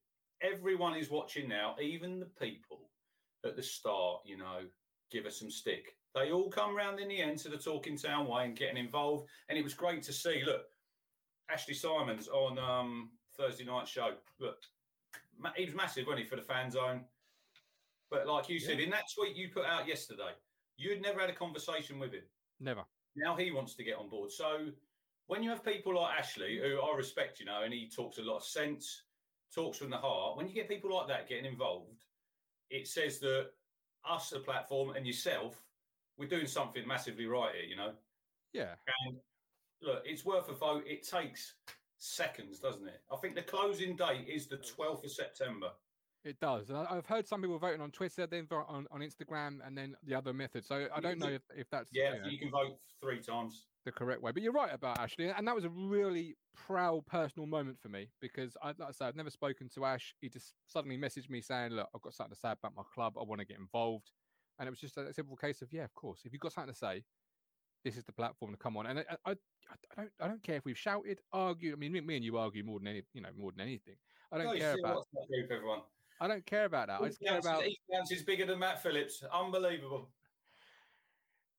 Everyone 0.41 0.95
is 0.95 1.09
watching 1.09 1.49
now, 1.49 1.75
even 1.81 2.19
the 2.19 2.31
people 2.39 2.89
at 3.45 3.55
the 3.55 3.63
start. 3.63 4.21
You 4.25 4.37
know, 4.37 4.61
give 5.11 5.25
us 5.25 5.39
some 5.39 5.51
stick. 5.51 5.95
They 6.15 6.31
all 6.31 6.49
come 6.49 6.75
round 6.75 6.99
in 6.99 7.09
the 7.09 7.21
end 7.21 7.39
to 7.39 7.49
the 7.49 7.57
Talking 7.57 7.97
Town 7.97 8.27
way 8.27 8.45
and 8.45 8.55
getting 8.55 8.77
involved, 8.77 9.27
and 9.49 9.57
it 9.57 9.63
was 9.63 9.73
great 9.73 10.01
to 10.03 10.13
see. 10.13 10.43
Look, 10.45 10.63
Ashley 11.49 11.73
Simons 11.73 12.27
on 12.27 12.57
um, 12.57 13.09
Thursday 13.37 13.65
night 13.65 13.87
show. 13.87 14.11
Look, 14.39 14.57
he 15.55 15.65
was 15.65 15.75
massive, 15.75 16.05
wasn't 16.05 16.23
he, 16.23 16.29
for 16.29 16.35
the 16.35 16.41
fan 16.41 16.71
zone? 16.71 17.01
But 18.09 18.27
like 18.27 18.49
you 18.49 18.59
said, 18.59 18.79
yeah. 18.79 18.85
in 18.85 18.91
that 18.91 19.03
tweet 19.13 19.35
you 19.35 19.49
put 19.49 19.65
out 19.65 19.87
yesterday, 19.87 20.31
you'd 20.77 21.01
never 21.01 21.19
had 21.19 21.29
a 21.29 21.35
conversation 21.35 21.99
with 21.99 22.13
him. 22.13 22.23
Never. 22.59 22.83
Now 23.15 23.35
he 23.35 23.51
wants 23.51 23.75
to 23.75 23.83
get 23.83 23.97
on 23.97 24.09
board. 24.09 24.31
So 24.31 24.67
when 25.27 25.43
you 25.43 25.49
have 25.49 25.63
people 25.63 25.95
like 25.95 26.17
Ashley, 26.17 26.59
who 26.61 26.79
I 26.79 26.95
respect, 26.95 27.39
you 27.39 27.45
know, 27.45 27.63
and 27.63 27.73
he 27.73 27.89
talks 27.89 28.17
a 28.17 28.21
lot 28.21 28.37
of 28.37 28.43
sense, 28.43 29.03
talks 29.53 29.77
from 29.77 29.89
the 29.89 29.97
heart, 29.97 30.37
when 30.37 30.47
you 30.47 30.53
get 30.53 30.69
people 30.69 30.95
like 30.95 31.07
that 31.07 31.27
getting 31.27 31.45
involved, 31.45 32.05
it 32.69 32.87
says 32.87 33.19
that 33.19 33.47
us, 34.09 34.29
the 34.29 34.39
platform, 34.39 34.95
and 34.95 35.05
yourself, 35.05 35.61
we're 36.17 36.29
doing 36.29 36.47
something 36.47 36.87
massively 36.87 37.25
right 37.25 37.53
here, 37.55 37.69
you 37.69 37.75
know? 37.75 37.91
Yeah. 38.53 38.73
And 39.05 39.17
look, 39.81 40.01
it's 40.05 40.25
worth 40.25 40.49
a 40.49 40.53
vote. 40.53 40.83
It 40.87 41.07
takes 41.07 41.53
seconds, 41.97 42.59
doesn't 42.59 42.87
it? 42.87 43.01
I 43.11 43.15
think 43.17 43.35
the 43.35 43.41
closing 43.41 43.95
date 43.95 44.27
is 44.27 44.47
the 44.47 44.57
12th 44.57 45.03
of 45.03 45.11
September. 45.11 45.69
It 46.23 46.39
does. 46.41 46.69
I've 46.71 47.05
heard 47.05 47.25
some 47.25 47.41
people 47.41 47.57
voting 47.57 47.79
on 47.79 47.91
Twitter, 47.91 48.27
then 48.27 48.47
on, 48.51 48.85
on 48.91 48.99
Instagram, 48.99 49.59
and 49.65 49.77
then 49.77 49.95
the 50.03 50.15
other 50.15 50.33
method. 50.33 50.65
So 50.65 50.87
I 50.93 50.99
don't 50.99 51.19
know 51.19 51.29
if, 51.29 51.41
if 51.55 51.69
that's 51.69 51.89
yeah. 51.93 52.15
You, 52.15 52.21
know, 52.21 52.27
you 52.27 52.37
can 52.37 52.51
vote 52.51 52.79
three 53.01 53.21
times 53.21 53.67
the 53.85 53.91
correct 53.93 54.21
way. 54.21 54.31
But 54.33 54.43
you're 54.43 54.51
right 54.51 54.73
about 54.73 54.99
Ashley, 54.99 55.29
and 55.29 55.47
that 55.47 55.55
was 55.55 55.63
a 55.63 55.69
really 55.69 56.35
proud 56.53 57.05
personal 57.05 57.47
moment 57.47 57.77
for 57.79 57.87
me 57.87 58.09
because 58.19 58.57
I, 58.61 58.69
like 58.69 58.89
I 58.89 58.91
said, 58.91 59.07
I've 59.07 59.15
never 59.15 59.29
spoken 59.29 59.69
to 59.75 59.85
Ash. 59.85 60.13
He 60.19 60.27
just 60.27 60.53
suddenly 60.65 60.97
messaged 60.97 61.29
me 61.29 61.39
saying, 61.39 61.71
"Look, 61.71 61.87
I've 61.95 62.01
got 62.01 62.13
something 62.13 62.33
to 62.33 62.39
say 62.39 62.51
about 62.51 62.75
my 62.75 62.83
club. 62.93 63.13
I 63.17 63.23
want 63.23 63.39
to 63.39 63.47
get 63.47 63.57
involved." 63.57 64.11
And 64.59 64.67
it 64.67 64.69
was 64.69 64.79
just 64.79 64.97
a 64.97 65.13
simple 65.13 65.37
case 65.37 65.61
of, 65.61 65.71
"Yeah, 65.71 65.85
of 65.85 65.93
course. 65.93 66.21
If 66.25 66.33
you've 66.33 66.41
got 66.41 66.51
something 66.51 66.73
to 66.73 66.77
say, 66.77 67.03
this 67.87 67.97
is 67.97 68.03
the 68.03 68.11
platform 68.11 68.51
to 68.51 68.57
come 68.57 68.77
on." 68.77 68.85
And 68.85 68.99
I, 68.99 69.03
I, 69.25 69.31
I 69.31 69.35
don't, 69.95 70.11
I 70.19 70.27
don't 70.27 70.43
care 70.43 70.55
if 70.55 70.65
we've 70.65 70.77
shouted, 70.77 71.19
argued. 71.31 71.73
I 71.73 71.77
mean, 71.77 72.05
me, 72.05 72.15
and 72.15 72.25
you 72.25 72.37
argue 72.37 72.63
more 72.63 72.79
than 72.79 72.87
any, 72.87 73.03
you 73.13 73.21
know, 73.21 73.29
more 73.37 73.51
than 73.51 73.61
anything. 73.61 73.95
I 74.31 74.37
don't 74.37 74.47
no, 74.47 74.59
care 74.59 74.75
about 74.79 75.05
group, 75.29 75.51
everyone. 75.51 75.79
I 76.19 76.27
don't 76.27 76.45
care 76.45 76.65
about 76.65 76.87
that. 76.87 77.01
I 77.01 77.07
just 77.07 77.21
care 77.21 77.39
about. 77.39 77.65
Each 77.65 77.77
is 78.11 78.23
bigger 78.23 78.45
than 78.45 78.59
Matt 78.59 78.81
Phillips. 78.81 79.23
Unbelievable. 79.31 80.09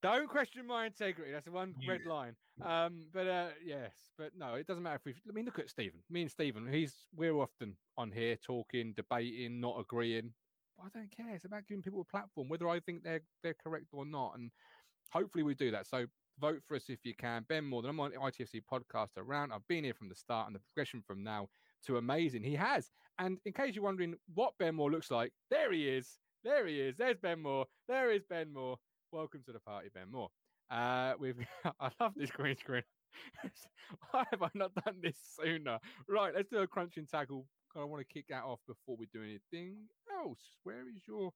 Don't 0.00 0.28
question 0.28 0.66
my 0.66 0.86
integrity. 0.86 1.32
That's 1.32 1.46
the 1.46 1.50
one 1.50 1.74
red 1.86 2.02
line. 2.06 2.36
Um, 2.64 3.06
but 3.12 3.26
uh, 3.26 3.48
yes, 3.64 3.92
but 4.16 4.30
no, 4.36 4.54
it 4.54 4.66
doesn't 4.66 4.82
matter 4.82 4.96
if 4.96 5.04
we. 5.04 5.14
I 5.28 5.32
mean, 5.32 5.44
look 5.44 5.58
at 5.58 5.70
Stephen. 5.70 6.00
Me 6.10 6.22
and 6.22 6.30
Stephen. 6.30 6.70
He's 6.70 6.94
we're 7.16 7.34
often 7.34 7.76
on 7.96 8.12
here 8.12 8.36
talking, 8.36 8.92
debating, 8.96 9.60
not 9.60 9.78
agreeing. 9.80 10.32
But 10.76 10.86
I 10.86 10.98
don't 11.00 11.16
care. 11.16 11.34
It's 11.34 11.44
about 11.44 11.66
giving 11.66 11.82
people 11.82 12.00
a 12.00 12.04
platform, 12.04 12.48
whether 12.48 12.68
I 12.68 12.78
think 12.80 13.02
they're 13.02 13.22
they're 13.42 13.54
correct 13.54 13.86
or 13.92 14.06
not. 14.06 14.34
And 14.36 14.52
hopefully 15.10 15.44
we 15.44 15.54
do 15.54 15.70
that. 15.70 15.86
So 15.86 16.06
vote 16.40 16.60
for 16.66 16.76
us 16.76 16.84
if 16.88 17.04
you 17.04 17.14
can. 17.14 17.44
Ben 17.48 17.64
More 17.64 17.82
I'm 17.86 18.00
on 18.00 18.12
ITFC 18.12 18.62
podcast 18.70 19.16
around. 19.16 19.52
I've 19.52 19.66
been 19.68 19.84
here 19.84 19.94
from 19.94 20.08
the 20.08 20.14
start, 20.14 20.46
and 20.46 20.56
the 20.56 20.60
progression 20.60 21.02
from 21.06 21.22
now 21.22 21.48
to 21.86 21.96
amazing. 21.96 22.42
He 22.42 22.54
has. 22.54 22.90
And 23.18 23.38
in 23.44 23.52
case 23.52 23.74
you're 23.74 23.84
wondering 23.84 24.14
what 24.34 24.52
Ben 24.58 24.74
More 24.74 24.90
looks 24.90 25.10
like, 25.10 25.32
there 25.50 25.72
he 25.72 25.88
is. 25.88 26.18
There 26.44 26.66
he 26.66 26.80
is. 26.80 26.96
There's 26.96 27.16
Ben 27.20 27.42
More. 27.42 27.66
There 27.88 28.12
is 28.12 28.22
Ben 28.28 28.52
More. 28.52 28.76
Welcome 29.10 29.42
to 29.46 29.52
the 29.52 29.60
party, 29.60 29.88
Ben 29.92 30.10
More. 30.10 30.28
Uh, 30.70 31.14
we've 31.18 31.36
I 31.80 31.90
love 32.00 32.12
this 32.16 32.30
green 32.30 32.56
screen. 32.56 32.82
Why 34.10 34.24
have 34.30 34.42
I 34.42 34.50
not 34.54 34.74
done 34.84 34.96
this 35.02 35.16
sooner? 35.40 35.78
Right, 36.08 36.32
let's 36.34 36.50
do 36.50 36.58
a 36.58 36.66
crunching 36.66 37.06
tackle. 37.06 37.46
I 37.76 37.84
want 37.84 38.06
to 38.06 38.12
kick 38.12 38.26
that 38.28 38.44
off 38.44 38.60
before 38.66 38.96
we 38.98 39.06
do 39.12 39.22
anything 39.22 39.76
else. 40.12 40.40
Where 40.64 40.88
is 40.88 41.02
your? 41.06 41.32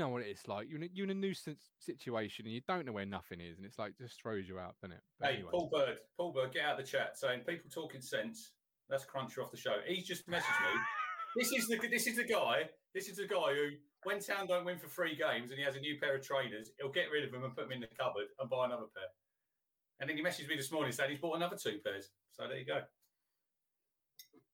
Know 0.00 0.08
what 0.08 0.22
it's 0.22 0.48
like. 0.48 0.68
You're 0.68 0.78
in 0.78 0.84
a, 0.84 0.88
you're 0.92 1.04
in 1.04 1.10
a 1.10 1.14
nuisance 1.14 1.70
situation 1.78 2.46
and 2.46 2.54
you 2.54 2.60
don't 2.66 2.86
know 2.86 2.92
where 2.92 3.06
nothing 3.06 3.40
is, 3.40 3.58
and 3.58 3.66
it's 3.66 3.78
like 3.78 3.96
just 3.96 4.20
throws 4.20 4.48
you 4.48 4.58
out, 4.58 4.74
doesn't 4.82 4.96
it? 4.96 5.02
But 5.20 5.28
hey, 5.28 5.34
anyway. 5.36 5.50
Paul 5.52 5.70
Bird, 5.72 5.98
Paul 6.16 6.32
Bird, 6.32 6.52
get 6.52 6.64
out 6.64 6.80
of 6.80 6.84
the 6.84 6.90
chat 6.90 7.16
saying 7.16 7.40
people 7.46 7.70
talking 7.70 8.00
sense. 8.00 8.52
That's 8.88 9.04
Cruncher 9.04 9.42
off 9.42 9.52
the 9.52 9.56
show. 9.56 9.76
He's 9.86 10.06
just 10.06 10.26
messaged 10.26 10.60
me. 10.66 10.74
this 11.36 11.52
is 11.52 11.68
the 11.68 11.78
this 11.88 12.06
is 12.08 12.16
the 12.16 12.24
guy. 12.24 12.68
This 12.92 13.08
is 13.08 13.18
the 13.18 13.28
guy 13.28 13.54
who, 13.54 13.70
when 14.02 14.18
Town 14.18 14.48
don't 14.48 14.64
win 14.64 14.78
for 14.78 14.88
three 14.88 15.14
games 15.14 15.50
and 15.50 15.58
he 15.58 15.64
has 15.64 15.76
a 15.76 15.80
new 15.80 15.96
pair 16.00 16.16
of 16.16 16.26
trainers, 16.26 16.72
he'll 16.80 16.90
get 16.90 17.06
rid 17.12 17.22
of 17.22 17.30
them 17.30 17.44
and 17.44 17.54
put 17.54 17.68
them 17.68 17.72
in 17.72 17.80
the 17.80 17.86
cupboard 17.96 18.26
and 18.40 18.50
buy 18.50 18.66
another 18.66 18.90
pair. 18.92 19.06
And 20.00 20.10
then 20.10 20.16
he 20.16 20.24
messaged 20.24 20.48
me 20.48 20.56
this 20.56 20.72
morning 20.72 20.90
saying 20.90 21.10
he's 21.10 21.20
bought 21.20 21.36
another 21.36 21.56
two 21.56 21.78
pairs. 21.84 22.10
So 22.32 22.48
there 22.48 22.58
you 22.58 22.66
go. 22.66 22.80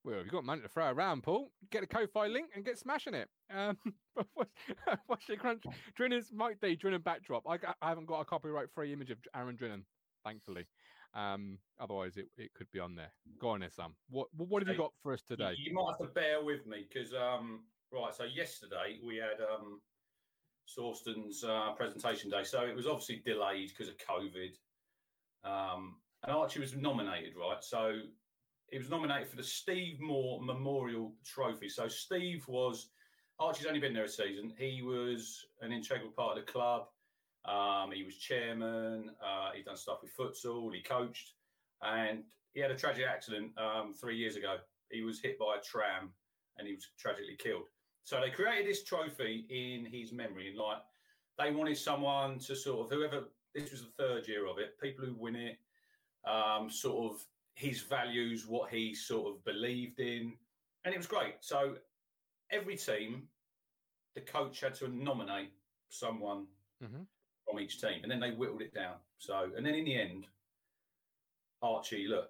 Well, 0.06 0.18
you've 0.18 0.30
got 0.30 0.44
money 0.44 0.62
to 0.62 0.68
throw 0.68 0.88
around, 0.92 1.24
Paul. 1.24 1.50
Get 1.72 1.82
a 1.82 1.86
Ko-Fi 1.88 2.28
link 2.28 2.50
and 2.54 2.64
get 2.64 2.78
smashing 2.78 3.12
it. 3.12 3.28
Um, 3.52 3.76
what's 5.06 5.28
your 5.28 5.36
crunch? 5.36 5.64
Drinan's 5.98 6.30
Mike 6.32 6.58
D. 6.62 6.76
Drinnan 6.76 7.02
backdrop. 7.02 7.42
I, 7.48 7.58
I 7.82 7.88
haven't 7.88 8.06
got 8.06 8.20
a 8.20 8.24
copyright-free 8.24 8.92
image 8.92 9.10
of 9.10 9.18
Aaron 9.34 9.56
Drinan, 9.56 9.82
thankfully. 10.24 10.64
Um, 11.12 11.58
otherwise, 11.80 12.18
it, 12.18 12.28
it 12.38 12.54
could 12.54 12.70
be 12.72 12.78
on 12.78 12.94
there. 12.94 13.10
Go 13.40 13.48
on 13.48 13.60
there, 13.60 13.70
Sam. 13.70 13.96
What 14.08 14.28
what 14.36 14.62
have 14.62 14.68
you 14.68 14.78
got 14.78 14.92
for 15.02 15.12
us 15.12 15.22
today? 15.22 15.54
You, 15.58 15.70
you 15.70 15.74
might 15.74 15.90
have 15.90 16.06
to 16.06 16.14
bear 16.14 16.44
with 16.44 16.66
me 16.66 16.86
because 16.88 17.12
um, 17.12 17.64
right. 17.92 18.14
So 18.14 18.24
yesterday 18.24 19.00
we 19.04 19.16
had 19.16 19.40
um, 19.40 19.80
Sawston's 20.66 21.42
uh, 21.42 21.72
presentation 21.76 22.30
day. 22.30 22.44
So 22.44 22.62
it 22.62 22.76
was 22.76 22.86
obviously 22.86 23.22
delayed 23.24 23.70
because 23.70 23.88
of 23.88 23.96
COVID. 23.98 24.52
Um, 25.42 25.96
and 26.22 26.32
Archie 26.32 26.60
was 26.60 26.76
nominated, 26.76 27.34
right? 27.36 27.62
So 27.64 28.00
he 28.70 28.78
was 28.78 28.90
nominated 28.90 29.28
for 29.28 29.36
the 29.36 29.42
Steve 29.42 30.00
Moore 30.00 30.42
Memorial 30.42 31.12
Trophy. 31.24 31.68
So 31.68 31.88
Steve 31.88 32.44
was 32.48 32.88
Archie's 33.38 33.66
only 33.66 33.80
been 33.80 33.92
there 33.92 34.04
a 34.04 34.08
season. 34.08 34.52
He 34.58 34.82
was 34.82 35.46
an 35.60 35.72
integral 35.72 36.10
part 36.10 36.38
of 36.38 36.44
the 36.44 36.50
club. 36.50 36.86
Um, 37.44 37.92
he 37.92 38.02
was 38.02 38.16
chairman. 38.16 39.10
Uh, 39.22 39.50
he 39.54 39.62
done 39.62 39.76
stuff 39.76 39.98
with 40.02 40.16
futsal. 40.16 40.72
He 40.74 40.82
coached, 40.82 41.32
and 41.82 42.24
he 42.54 42.60
had 42.60 42.70
a 42.70 42.76
tragic 42.76 43.04
accident 43.06 43.52
um, 43.58 43.92
three 43.94 44.16
years 44.16 44.36
ago. 44.36 44.56
He 44.90 45.02
was 45.02 45.20
hit 45.20 45.38
by 45.38 45.56
a 45.58 45.62
tram, 45.62 46.10
and 46.58 46.66
he 46.66 46.74
was 46.74 46.88
tragically 46.98 47.36
killed. 47.38 47.68
So 48.04 48.20
they 48.20 48.30
created 48.30 48.66
this 48.66 48.84
trophy 48.84 49.46
in 49.50 49.84
his 49.84 50.12
memory, 50.12 50.48
and 50.48 50.56
like 50.56 50.78
they 51.38 51.52
wanted 51.52 51.76
someone 51.76 52.38
to 52.40 52.56
sort 52.56 52.86
of 52.86 52.96
whoever. 52.96 53.24
This 53.54 53.70
was 53.70 53.82
the 53.82 54.02
third 54.02 54.28
year 54.28 54.46
of 54.46 54.58
it. 54.58 54.78
People 54.82 55.04
who 55.04 55.14
win 55.14 55.36
it, 55.36 55.58
um, 56.28 56.68
sort 56.68 57.12
of 57.12 57.20
his 57.56 57.80
values, 57.80 58.46
what 58.46 58.70
he 58.70 58.94
sort 58.94 59.34
of 59.34 59.44
believed 59.44 59.98
in, 59.98 60.34
and 60.84 60.94
it 60.94 60.98
was 60.98 61.06
great. 61.06 61.36
So 61.40 61.76
every 62.52 62.76
team, 62.76 63.22
the 64.14 64.20
coach 64.20 64.60
had 64.60 64.74
to 64.76 64.88
nominate 64.88 65.52
someone 65.88 66.46
mm-hmm. 66.84 67.02
from 67.44 67.60
each 67.60 67.80
team, 67.80 68.00
and 68.02 68.12
then 68.12 68.20
they 68.20 68.30
whittled 68.30 68.60
it 68.60 68.74
down. 68.74 68.96
So, 69.18 69.48
and 69.56 69.64
then 69.64 69.74
in 69.74 69.86
the 69.86 69.98
end, 69.98 70.26
Archie, 71.62 72.06
look, 72.06 72.28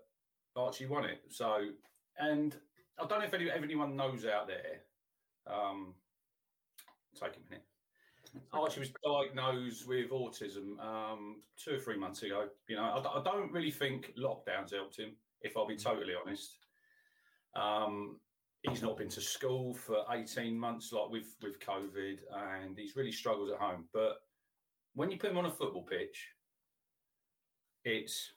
Archie 0.54 0.86
won 0.86 1.04
it. 1.04 1.22
So, 1.28 1.70
and 2.18 2.54
I 2.96 3.06
don't 3.06 3.18
know 3.18 3.26
if 3.26 3.34
anyone 3.34 3.96
knows 3.96 4.24
out 4.24 4.46
there. 4.46 4.82
Um, 5.52 5.94
take 7.20 7.32
a 7.36 7.50
minute. 7.50 7.65
Archie 8.52 8.80
was 8.80 8.90
diagnosed 9.04 9.86
with 9.86 10.10
autism 10.10 10.78
um, 10.80 11.42
two 11.56 11.74
or 11.74 11.78
three 11.78 11.98
months 11.98 12.22
ago. 12.22 12.46
You 12.68 12.76
know, 12.76 12.84
I, 12.84 13.20
I, 13.20 13.22
don't 13.22 13.52
really 13.52 13.70
think 13.70 14.12
lockdowns 14.18 14.72
helped 14.72 14.98
him, 14.98 15.12
if 15.42 15.56
I'll 15.56 15.66
be 15.66 15.74
mm-hmm. 15.74 15.88
totally 15.88 16.14
honest. 16.20 16.58
Um, 17.54 18.18
he's 18.62 18.82
not 18.82 18.96
been 18.96 19.08
to 19.10 19.20
school 19.20 19.74
for 19.74 19.98
18 20.10 20.58
months, 20.58 20.92
like 20.92 21.10
with, 21.10 21.36
with 21.42 21.60
COVID, 21.60 22.18
and 22.34 22.76
he's 22.78 22.96
really 22.96 23.12
struggled 23.12 23.50
at 23.50 23.58
home. 23.58 23.84
But 23.92 24.18
when 24.94 25.10
you 25.10 25.18
put 25.18 25.30
him 25.30 25.38
on 25.38 25.46
a 25.46 25.50
football 25.50 25.82
pitch, 25.82 26.28
it's 27.84 28.32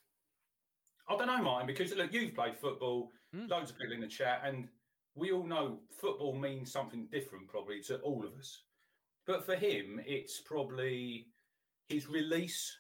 I 1.10 1.18
don't 1.18 1.28
know, 1.28 1.42
Martin, 1.42 1.66
because 1.66 1.94
look, 1.96 2.14
you've 2.14 2.36
played 2.36 2.56
football, 2.56 3.12
Mm. 3.36 3.48
loads 3.48 3.70
of 3.70 3.78
people 3.78 3.94
in 3.94 4.02
the 4.02 4.08
chat, 4.08 4.42
and 4.44 4.68
we 5.14 5.32
all 5.32 5.46
know 5.46 5.80
football 5.92 6.36
means 6.36 6.72
something 6.72 7.08
different 7.12 7.48
probably 7.48 7.82
to 7.84 8.00
all 8.00 8.26
of 8.26 8.34
us. 8.40 8.64
But 9.30 9.46
for 9.46 9.56
him, 9.56 10.02
it's 10.08 10.40
probably 10.40 11.28
his 11.88 12.10
release, 12.10 12.76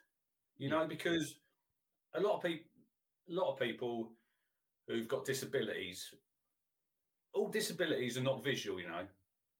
you 0.57 0.67
know, 0.67 0.87
because 0.87 1.35
a 2.15 2.19
lot 2.19 2.37
of 2.37 2.41
people, 2.41 2.65
a 3.29 3.33
lot 3.33 3.51
of 3.51 3.59
people 3.59 4.13
who've 4.87 5.07
got 5.07 5.25
disabilities, 5.25 6.11
all 7.35 7.49
disabilities 7.49 8.17
are 8.17 8.23
not 8.23 8.43
visual, 8.43 8.79
you 8.81 8.87
know. 8.87 9.05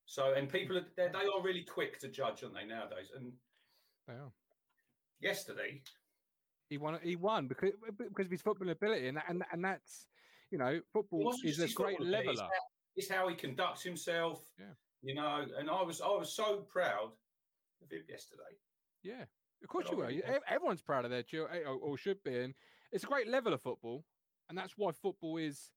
So, 0.07 0.33
and 0.33 0.49
people 0.49 0.79
are 0.79 0.85
they 0.97 1.03
are 1.03 1.43
really 1.43 1.61
quick 1.61 1.99
to 1.99 2.07
judge, 2.07 2.41
aren't 2.41 2.55
they 2.55 2.65
nowadays? 2.65 3.11
And 3.15 3.33
They 4.07 4.15
are. 4.15 4.31
yesterday, 5.19 5.83
He 6.71 6.79
won. 6.79 6.97
He 7.03 7.15
won 7.15 7.47
because 7.47 7.73
because 7.99 8.25
of 8.25 8.31
his 8.31 8.41
football 8.41 8.67
ability, 8.67 9.09
and 9.09 9.17
that, 9.17 9.25
and 9.29 9.43
and 9.51 9.63
that's 9.63 10.07
you 10.49 10.57
know 10.57 10.81
football 10.91 11.35
is 11.43 11.59
a 11.59 11.67
great 11.67 12.01
leveler. 12.01 12.31
It's 12.31 12.41
how, 12.41 12.47
it's 12.95 13.09
how 13.11 13.27
he 13.27 13.35
conducts 13.35 13.83
himself. 13.83 14.41
Yeah. 14.57 14.73
You 15.01 15.15
know, 15.15 15.45
and 15.57 15.69
I 15.69 15.81
was 15.81 16.01
I 16.01 16.07
was 16.07 16.33
so 16.33 16.61
proud 16.61 17.11
of 17.81 17.91
him 17.91 18.03
yesterday. 18.09 18.57
Yeah, 19.03 19.23
of 19.63 19.69
course 19.69 19.87
I 19.87 19.91
you 19.91 19.97
were. 19.97 20.03
really 20.03 20.15
You- 20.17 20.23
was. 20.27 20.35
ev- 20.35 20.43
Everyone's 20.47 20.81
proud 20.81 21.05
of 21.05 21.11
their 21.11 21.23
children, 21.23 21.63
or, 21.65 21.75
or 21.75 21.97
should 21.97 22.21
be, 22.23 22.37
and 22.37 22.53
it's 22.91 23.03
a 23.03 23.07
great 23.07 23.27
level 23.27 23.53
of 23.53 23.61
football, 23.61 24.03
and 24.49 24.57
that's 24.57 24.73
why 24.77 24.91
football 24.91 25.37
is 25.37 25.71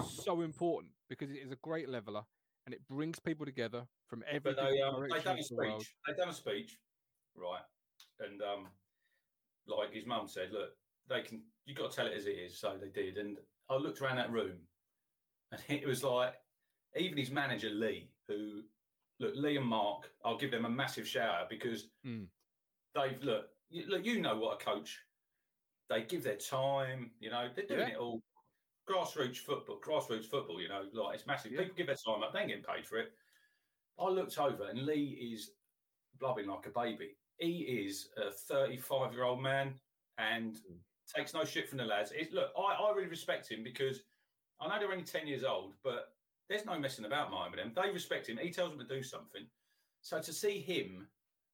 so 0.00 0.40
important 0.40 0.92
because 1.08 1.30
it 1.30 1.38
is 1.38 1.52
a 1.52 1.56
great 1.56 1.88
leveler 1.88 2.22
and 2.66 2.74
it 2.74 2.80
brings 2.88 3.18
people 3.18 3.44
together 3.44 3.86
from 4.08 4.22
every 4.26 4.54
But 4.54 4.56
they 4.56 4.80
um, 4.80 5.02
they 5.02 5.20
done 5.20 5.26
a 5.26 5.30
of 5.32 5.36
the 5.36 5.42
speech. 5.42 5.94
They 6.06 6.14
done 6.14 6.28
a 6.28 6.34
speech, 6.34 6.78
right? 7.36 7.62
And 8.20 8.40
um, 8.42 8.68
like 9.66 9.92
his 9.92 10.06
mum 10.06 10.28
said, 10.28 10.50
look, 10.52 10.70
they 11.08 11.22
can. 11.22 11.42
You 11.64 11.74
got 11.74 11.90
to 11.90 11.96
tell 11.96 12.06
it 12.06 12.14
as 12.16 12.26
it 12.26 12.30
is. 12.30 12.58
So 12.58 12.76
they 12.80 12.88
did. 12.88 13.18
And 13.18 13.38
I 13.68 13.76
looked 13.76 14.00
around 14.00 14.16
that 14.16 14.32
room, 14.32 14.58
and 15.50 15.60
it 15.68 15.86
was 15.86 16.02
like 16.04 16.34
even 16.96 17.18
his 17.18 17.30
manager 17.30 17.70
Lee, 17.70 18.11
who 18.32 18.62
look 19.20 19.34
Lee 19.36 19.56
and 19.56 19.66
Mark. 19.66 20.10
I'll 20.24 20.38
give 20.38 20.50
them 20.50 20.64
a 20.64 20.70
massive 20.70 21.06
shout 21.06 21.34
out 21.42 21.50
because 21.50 21.88
Mm. 22.06 22.26
they've 22.94 23.22
look. 23.22 23.48
You, 23.70 23.86
look, 23.86 24.04
you 24.04 24.20
know 24.20 24.36
what 24.36 24.60
a 24.60 24.64
coach. 24.64 24.98
They 25.88 26.02
give 26.02 26.22
their 26.24 26.36
time. 26.36 27.10
You 27.20 27.30
know, 27.30 27.48
they're 27.54 27.66
doing 27.66 27.80
Yeah. 27.88 27.94
it 27.94 27.96
all. 27.98 28.20
Grassroots 28.88 29.38
football, 29.38 29.80
grassroots 29.80 30.26
football. 30.26 30.60
You 30.60 30.68
know, 30.68 30.88
like 30.92 31.14
it's 31.14 31.26
massive. 31.26 31.52
Yeah. 31.52 31.60
People 31.60 31.76
give 31.76 31.86
their 31.86 31.96
time 31.96 32.22
up. 32.22 32.32
They 32.32 32.40
ain't 32.40 32.48
getting 32.48 32.64
paid 32.64 32.86
for 32.86 32.98
it. 32.98 33.12
I 33.98 34.08
looked 34.08 34.38
over 34.38 34.68
and 34.68 34.84
Lee 34.86 35.32
is 35.32 35.52
blubbing 36.18 36.48
like 36.48 36.66
a 36.66 36.70
baby. 36.70 37.16
He 37.38 37.60
is 37.86 38.08
a 38.16 38.30
35 38.30 39.12
year 39.12 39.24
old 39.24 39.40
man 39.40 39.74
and 40.18 40.56
takes 41.14 41.32
no 41.34 41.44
shit 41.44 41.68
from 41.68 41.78
the 41.78 41.84
lads. 41.84 42.12
It, 42.12 42.32
look, 42.32 42.50
I, 42.58 42.74
I 42.74 42.92
really 42.92 43.08
respect 43.08 43.48
him 43.50 43.62
because 43.62 44.00
I 44.60 44.68
know 44.68 44.78
they're 44.78 44.90
only 44.92 45.04
10 45.04 45.26
years 45.26 45.44
old, 45.44 45.74
but 45.84 46.14
there's 46.48 46.66
no 46.66 46.78
messing 46.78 47.04
about 47.04 47.30
mine 47.30 47.50
with 47.50 47.60
them. 47.60 47.72
They 47.74 47.90
respect 47.90 48.28
him. 48.28 48.38
He 48.38 48.50
tells 48.50 48.70
them 48.70 48.86
to 48.86 48.94
do 48.94 49.02
something. 49.02 49.46
So 50.02 50.20
to 50.20 50.32
see 50.32 50.60
him, 50.60 51.06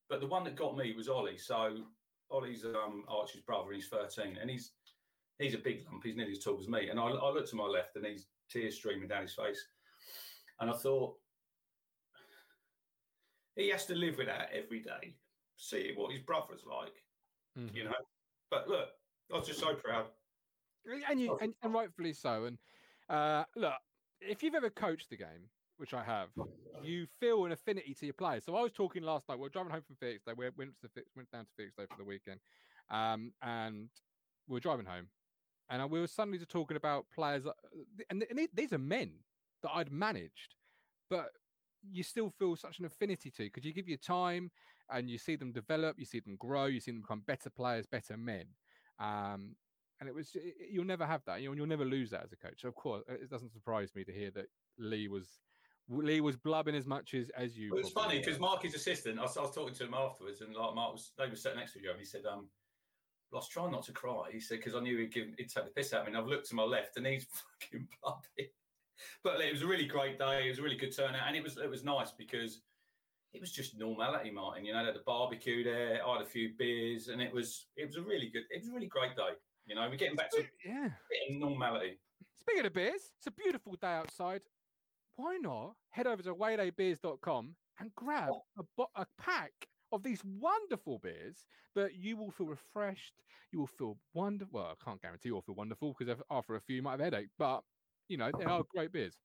but 0.08 0.20
the 0.20 0.26
one 0.26 0.44
that 0.44 0.56
got 0.56 0.76
me 0.76 0.94
was 0.96 1.08
Ollie. 1.08 1.38
So 1.38 1.84
Ollie's 2.30 2.64
um, 2.64 3.04
Archie's 3.08 3.42
brother, 3.42 3.66
and 3.72 3.76
he's 3.76 3.88
13, 3.88 4.38
and 4.40 4.50
he's 4.50 4.72
he's 5.38 5.54
a 5.54 5.58
big 5.58 5.84
lump. 5.90 6.02
He's 6.04 6.16
nearly 6.16 6.32
as 6.32 6.38
tall 6.40 6.58
as 6.60 6.68
me. 6.68 6.88
And 6.88 6.98
I, 6.98 7.04
I 7.04 7.30
looked 7.30 7.50
to 7.50 7.56
my 7.56 7.64
left, 7.64 7.96
and 7.96 8.04
he's 8.06 8.26
tears 8.50 8.76
streaming 8.76 9.08
down 9.08 9.22
his 9.22 9.34
face. 9.34 9.62
And 10.60 10.68
I 10.70 10.74
thought, 10.74 11.14
he 13.56 13.68
has 13.68 13.86
to 13.86 13.94
live 13.94 14.16
with 14.18 14.26
that 14.28 14.50
every 14.52 14.80
day, 14.80 15.14
see 15.56 15.92
what 15.96 16.12
his 16.12 16.22
brother's 16.22 16.64
like, 16.64 16.94
Mhm. 17.56 17.74
you 17.74 17.84
know. 17.84 17.92
But 18.50 18.68
look, 18.68 18.88
I 19.32 19.36
was 19.38 19.46
just 19.46 19.60
so 19.60 19.74
proud. 19.74 20.06
and 21.08 21.20
you 21.20 21.32
Oh. 21.32 21.38
and, 21.42 21.54
and 21.62 21.74
rightfully 21.74 22.12
so. 22.14 22.44
And 22.44 22.58
uh, 23.10 23.44
look, 23.56 23.74
if 24.20 24.42
you've 24.42 24.54
ever 24.54 24.70
coached 24.70 25.10
the 25.10 25.16
game, 25.16 25.48
which 25.76 25.94
I 25.94 26.02
have, 26.02 26.28
you 26.82 27.06
feel 27.20 27.44
an 27.44 27.52
affinity 27.52 27.94
to 27.94 28.06
your 28.06 28.14
players. 28.14 28.44
So 28.44 28.56
I 28.56 28.62
was 28.62 28.72
talking 28.72 29.02
last 29.02 29.28
night. 29.28 29.38
We 29.38 29.46
are 29.46 29.50
driving 29.50 29.72
home 29.72 29.82
from 29.86 29.96
Felixstowe. 29.96 30.34
We 30.36 30.50
went 30.56 30.72
to 30.82 30.90
went 31.16 31.30
down 31.30 31.46
to 31.46 31.50
Felixstowe 31.56 31.86
for 31.88 31.96
the 31.98 32.04
weekend, 32.04 32.40
um, 32.90 33.32
and 33.42 33.88
we 34.48 34.54
were 34.54 34.60
driving 34.60 34.86
home, 34.86 35.08
and 35.70 35.90
we 35.90 36.00
were 36.00 36.06
suddenly 36.06 36.38
just 36.38 36.50
talking 36.50 36.76
about 36.76 37.06
players, 37.14 37.46
uh, 37.46 37.52
and, 38.10 38.24
and 38.28 38.48
these 38.54 38.72
are 38.72 38.78
men 38.78 39.12
that 39.62 39.70
I'd 39.74 39.92
managed, 39.92 40.54
but 41.10 41.30
you 41.90 42.02
still 42.02 42.30
feel 42.38 42.56
such 42.56 42.78
an 42.78 42.84
affinity 42.84 43.30
to 43.30 43.44
because 43.44 43.64
you 43.64 43.72
give 43.72 43.88
your 43.88 43.98
time 43.98 44.50
and 44.90 45.08
you 45.08 45.18
see 45.18 45.36
them 45.36 45.52
develop, 45.52 45.98
you 45.98 46.04
see 46.04 46.20
them 46.20 46.36
grow, 46.36 46.66
you 46.66 46.80
see 46.80 46.90
them 46.90 47.02
become 47.02 47.22
better 47.26 47.50
players, 47.50 47.86
better 47.86 48.16
men. 48.16 48.46
Um, 48.98 49.54
and 50.00 50.08
it 50.08 50.14
was 50.14 50.30
it- 50.34 50.70
you'll 50.70 50.84
never 50.84 51.06
have 51.06 51.24
that. 51.26 51.42
You'll, 51.42 51.56
you'll 51.56 51.66
never 51.66 51.84
lose 51.84 52.10
that 52.10 52.24
as 52.24 52.32
a 52.32 52.36
coach. 52.36 52.62
So 52.62 52.68
of 52.68 52.74
course, 52.74 53.04
it 53.08 53.30
doesn't 53.30 53.52
surprise 53.52 53.90
me 53.94 54.04
to 54.04 54.12
hear 54.12 54.30
that 54.32 54.46
Lee 54.78 55.08
was 55.08 55.40
Lee 55.88 56.20
was 56.20 56.36
blubbing 56.36 56.74
as 56.74 56.86
much 56.86 57.14
as 57.14 57.30
as 57.30 57.56
you. 57.56 57.70
Well, 57.70 57.80
it's 57.80 57.90
funny 57.90 58.18
because 58.18 58.38
Mark, 58.38 58.62
his 58.62 58.74
assistant, 58.74 59.18
I 59.18 59.22
was, 59.22 59.36
I 59.36 59.42
was 59.42 59.54
talking 59.54 59.74
to 59.74 59.84
him 59.84 59.94
afterwards, 59.94 60.40
and 60.40 60.54
like 60.54 60.74
Mark 60.74 60.92
was, 60.92 61.12
they 61.16 61.28
were 61.28 61.36
sitting 61.36 61.58
next 61.58 61.72
to 61.72 61.78
each 61.78 61.86
other, 61.86 61.92
and 61.92 62.00
he 62.00 62.06
said, 62.06 62.26
um, 62.30 62.48
I 63.32 63.36
was 63.36 63.48
trying 63.48 63.72
not 63.72 63.84
to 63.84 63.92
cry. 63.92 64.30
He 64.32 64.40
said, 64.40 64.58
because 64.58 64.74
I 64.74 64.80
knew 64.80 64.98
he'd, 64.98 65.12
give, 65.12 65.28
he'd 65.36 65.48
take 65.48 65.64
the 65.64 65.70
piss 65.70 65.92
out 65.92 66.00
of 66.00 66.06
me. 66.06 66.12
And 66.12 66.18
I've 66.18 66.28
looked 66.28 66.48
to 66.48 66.54
my 66.54 66.62
left, 66.62 66.96
and 66.96 67.06
he's 67.06 67.26
fucking 67.60 67.86
blubbing. 68.02 68.50
But 69.22 69.40
it 69.40 69.52
was 69.52 69.62
a 69.62 69.66
really 69.66 69.86
great 69.86 70.18
day. 70.18 70.46
It 70.46 70.50
was 70.50 70.58
a 70.58 70.62
really 70.62 70.76
good 70.76 70.94
turnout, 70.94 71.26
and 71.26 71.36
it 71.36 71.42
was 71.42 71.56
it 71.56 71.70
was 71.70 71.84
nice 71.84 72.10
because 72.10 72.62
it 73.32 73.40
was 73.40 73.52
just 73.52 73.78
normality, 73.78 74.30
Martin. 74.30 74.64
You 74.64 74.72
know, 74.72 74.80
they 74.80 74.86
had 74.86 74.96
a 74.96 75.04
barbecue 75.06 75.62
there. 75.62 76.00
I 76.04 76.12
had 76.14 76.22
a 76.22 76.28
few 76.28 76.50
beers, 76.58 77.08
and 77.08 77.20
it 77.22 77.32
was 77.32 77.66
it 77.76 77.86
was 77.86 77.96
a 77.96 78.02
really 78.02 78.28
good. 78.28 78.42
It 78.50 78.60
was 78.60 78.68
a 78.68 78.72
really 78.72 78.88
great 78.88 79.14
day. 79.14 79.36
You 79.68 79.74
know, 79.74 79.86
we're 79.90 79.96
getting 79.96 80.16
back 80.16 80.30
to 80.30 80.38
a 80.38 80.44
yeah. 80.64 80.88
bit 81.10 81.34
of 81.34 81.36
normality. 81.36 81.98
Speaking 82.40 82.64
of 82.64 82.72
beers, 82.72 83.12
it's 83.18 83.26
a 83.26 83.30
beautiful 83.30 83.74
day 83.80 83.88
outside. 83.88 84.40
Why 85.16 85.36
not 85.36 85.74
head 85.90 86.06
over 86.06 86.22
to 86.22 86.34
waydaybeers.com 86.34 87.54
and 87.78 87.94
grab 87.94 88.30
a, 88.58 88.62
bo- 88.76 88.90
a 88.96 89.06
pack 89.20 89.52
of 89.92 90.02
these 90.02 90.22
wonderful 90.24 90.98
beers 90.98 91.44
that 91.74 91.94
you 91.96 92.16
will 92.16 92.30
feel 92.30 92.46
refreshed. 92.46 93.12
You 93.52 93.60
will 93.60 93.66
feel 93.66 93.98
wonderful. 94.14 94.60
Well, 94.60 94.72
I 94.80 94.84
can't 94.84 95.02
guarantee 95.02 95.28
you'll 95.28 95.42
feel 95.42 95.54
wonderful 95.54 95.94
because 95.98 96.16
after 96.30 96.54
a 96.54 96.60
few 96.60 96.76
you 96.76 96.82
might 96.82 96.92
have 96.92 97.00
a 97.00 97.04
headache, 97.04 97.28
but 97.38 97.62
you 98.08 98.16
know, 98.16 98.30
they 98.38 98.44
are 98.44 98.62
great 98.74 98.92
beers, 98.92 99.18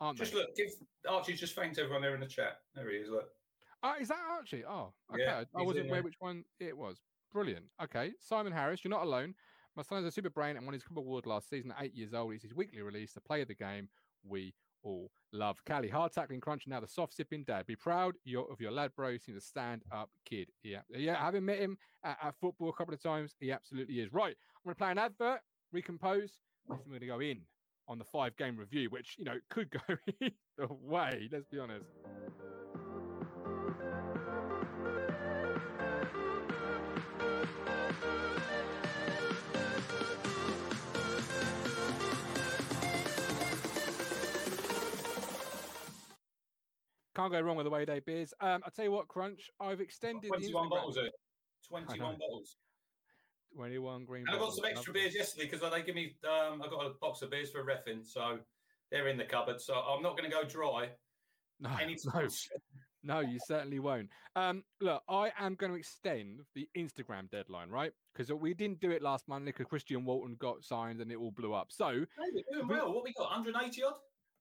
aren't 0.00 0.18
Just 0.18 0.32
they? 0.32 0.38
look, 0.38 0.54
give 0.54 0.68
Archie's 1.08 1.40
just 1.40 1.54
thanked 1.54 1.78
everyone 1.78 2.02
there 2.02 2.14
in 2.14 2.20
the 2.20 2.26
chat. 2.26 2.58
There 2.74 2.90
he 2.90 2.96
is. 2.96 3.08
Look. 3.08 3.28
Uh, 3.82 3.94
is 4.00 4.08
that 4.08 4.18
Archie? 4.30 4.64
Oh, 4.68 4.92
okay. 5.12 5.22
Yeah, 5.22 5.44
I 5.56 5.62
wasn't 5.62 5.88
aware 5.88 6.02
which 6.02 6.16
one 6.18 6.44
it 6.60 6.76
was. 6.76 6.98
Brilliant. 7.32 7.66
Okay. 7.82 8.12
Simon 8.20 8.52
Harris, 8.52 8.82
you're 8.82 8.90
not 8.90 9.02
alone. 9.02 9.34
My 9.78 9.84
son 9.84 10.02
has 10.02 10.06
a 10.06 10.10
super 10.10 10.28
brain 10.28 10.56
and 10.56 10.66
won 10.66 10.72
his 10.72 10.82
Cup 10.82 10.96
Award 10.96 11.24
last 11.24 11.48
season 11.48 11.70
at 11.70 11.84
eight 11.84 11.94
years 11.94 12.12
old. 12.12 12.34
It's 12.34 12.42
his 12.42 12.52
weekly 12.52 12.82
release, 12.82 13.12
the 13.12 13.20
play 13.20 13.42
of 13.42 13.46
the 13.46 13.54
game 13.54 13.88
we 14.28 14.52
all 14.82 15.08
love. 15.32 15.62
Callie, 15.64 15.88
hard 15.88 16.10
tackling 16.10 16.40
crunch, 16.40 16.64
now 16.66 16.80
the 16.80 16.88
soft 16.88 17.14
sipping 17.14 17.44
dad. 17.44 17.64
Be 17.64 17.76
proud 17.76 18.16
of 18.16 18.60
your 18.60 18.72
lad, 18.72 18.90
bro. 18.96 19.12
He 19.12 19.18
seems 19.18 19.38
a 19.38 19.40
stand 19.40 19.82
up 19.92 20.10
kid. 20.24 20.48
Yeah. 20.64 20.80
Yeah. 20.90 21.14
Having 21.14 21.44
met 21.44 21.60
him 21.60 21.78
at, 22.02 22.18
at 22.20 22.34
football 22.40 22.70
a 22.70 22.72
couple 22.72 22.92
of 22.92 23.00
times, 23.00 23.36
he 23.38 23.52
absolutely 23.52 24.00
is. 24.00 24.12
Right. 24.12 24.34
I'm 24.56 24.64
going 24.64 24.74
to 24.74 24.78
play 24.78 24.90
an 24.90 24.98
advert, 24.98 25.42
recompose, 25.72 26.40
and 26.68 26.80
we're 26.84 26.98
going 26.98 27.00
to 27.02 27.06
go 27.06 27.20
in 27.20 27.42
on 27.86 27.98
the 27.98 28.04
five 28.04 28.36
game 28.36 28.56
review, 28.56 28.90
which, 28.90 29.14
you 29.16 29.26
know, 29.26 29.38
could 29.48 29.70
go 29.70 29.94
either 30.20 30.74
way. 30.82 31.28
Let's 31.30 31.46
be 31.46 31.60
honest. 31.60 31.86
Can't 47.18 47.32
go 47.32 47.40
wrong 47.40 47.56
with 47.56 47.64
the 47.64 47.70
way 47.70 47.84
they 47.84 47.98
beers. 47.98 48.32
Um, 48.40 48.62
I'll 48.64 48.70
tell 48.70 48.84
you 48.84 48.92
what, 48.92 49.08
Crunch, 49.08 49.50
I've 49.58 49.80
extended 49.80 50.28
21 50.28 50.66
Instagram- 50.66 50.70
bottles. 50.70 50.94
There. 50.94 51.10
21 51.68 51.98
bottles. 52.20 52.56
21 53.56 54.04
green. 54.04 54.24
And 54.28 54.36
I 54.36 54.38
got 54.38 54.54
some 54.54 54.64
extra 54.64 54.92
beers 54.92 55.16
yesterday 55.16 55.50
because 55.50 55.68
they 55.68 55.82
give 55.82 55.96
me. 55.96 56.14
Um, 56.24 56.62
I 56.62 56.68
got 56.68 56.86
a 56.86 56.90
box 57.00 57.22
of 57.22 57.30
beers 57.32 57.50
for 57.50 57.64
refing, 57.64 58.06
so 58.06 58.38
they're 58.92 59.08
in 59.08 59.16
the 59.16 59.24
cupboard. 59.24 59.60
So 59.60 59.74
I'm 59.74 60.00
not 60.00 60.16
going 60.16 60.30
to 60.30 60.36
go 60.36 60.44
dry 60.44 60.90
No, 61.60 61.70
no, 62.14 62.28
no, 63.02 63.20
you 63.20 63.40
certainly 63.48 63.80
won't. 63.80 64.10
Um, 64.36 64.62
look, 64.80 65.02
I 65.08 65.32
am 65.40 65.56
going 65.56 65.72
to 65.72 65.78
extend 65.78 66.42
the 66.54 66.68
Instagram 66.76 67.28
deadline, 67.30 67.68
right? 67.68 67.90
Because 68.14 68.32
we 68.32 68.54
didn't 68.54 68.78
do 68.78 68.92
it 68.92 69.02
last 69.02 69.26
Monday 69.26 69.50
because 69.50 69.66
Christian 69.66 70.04
Walton 70.04 70.36
got 70.38 70.62
signed 70.62 71.00
and 71.00 71.10
it 71.10 71.16
all 71.16 71.32
blew 71.32 71.52
up. 71.52 71.68
So 71.70 71.88
Hey, 71.88 72.30
we're 72.32 72.60
doing 72.60 72.68
well. 72.68 72.94
What 72.94 73.02
we 73.02 73.12
got? 73.14 73.30
180 73.30 73.82
odd. 73.82 73.94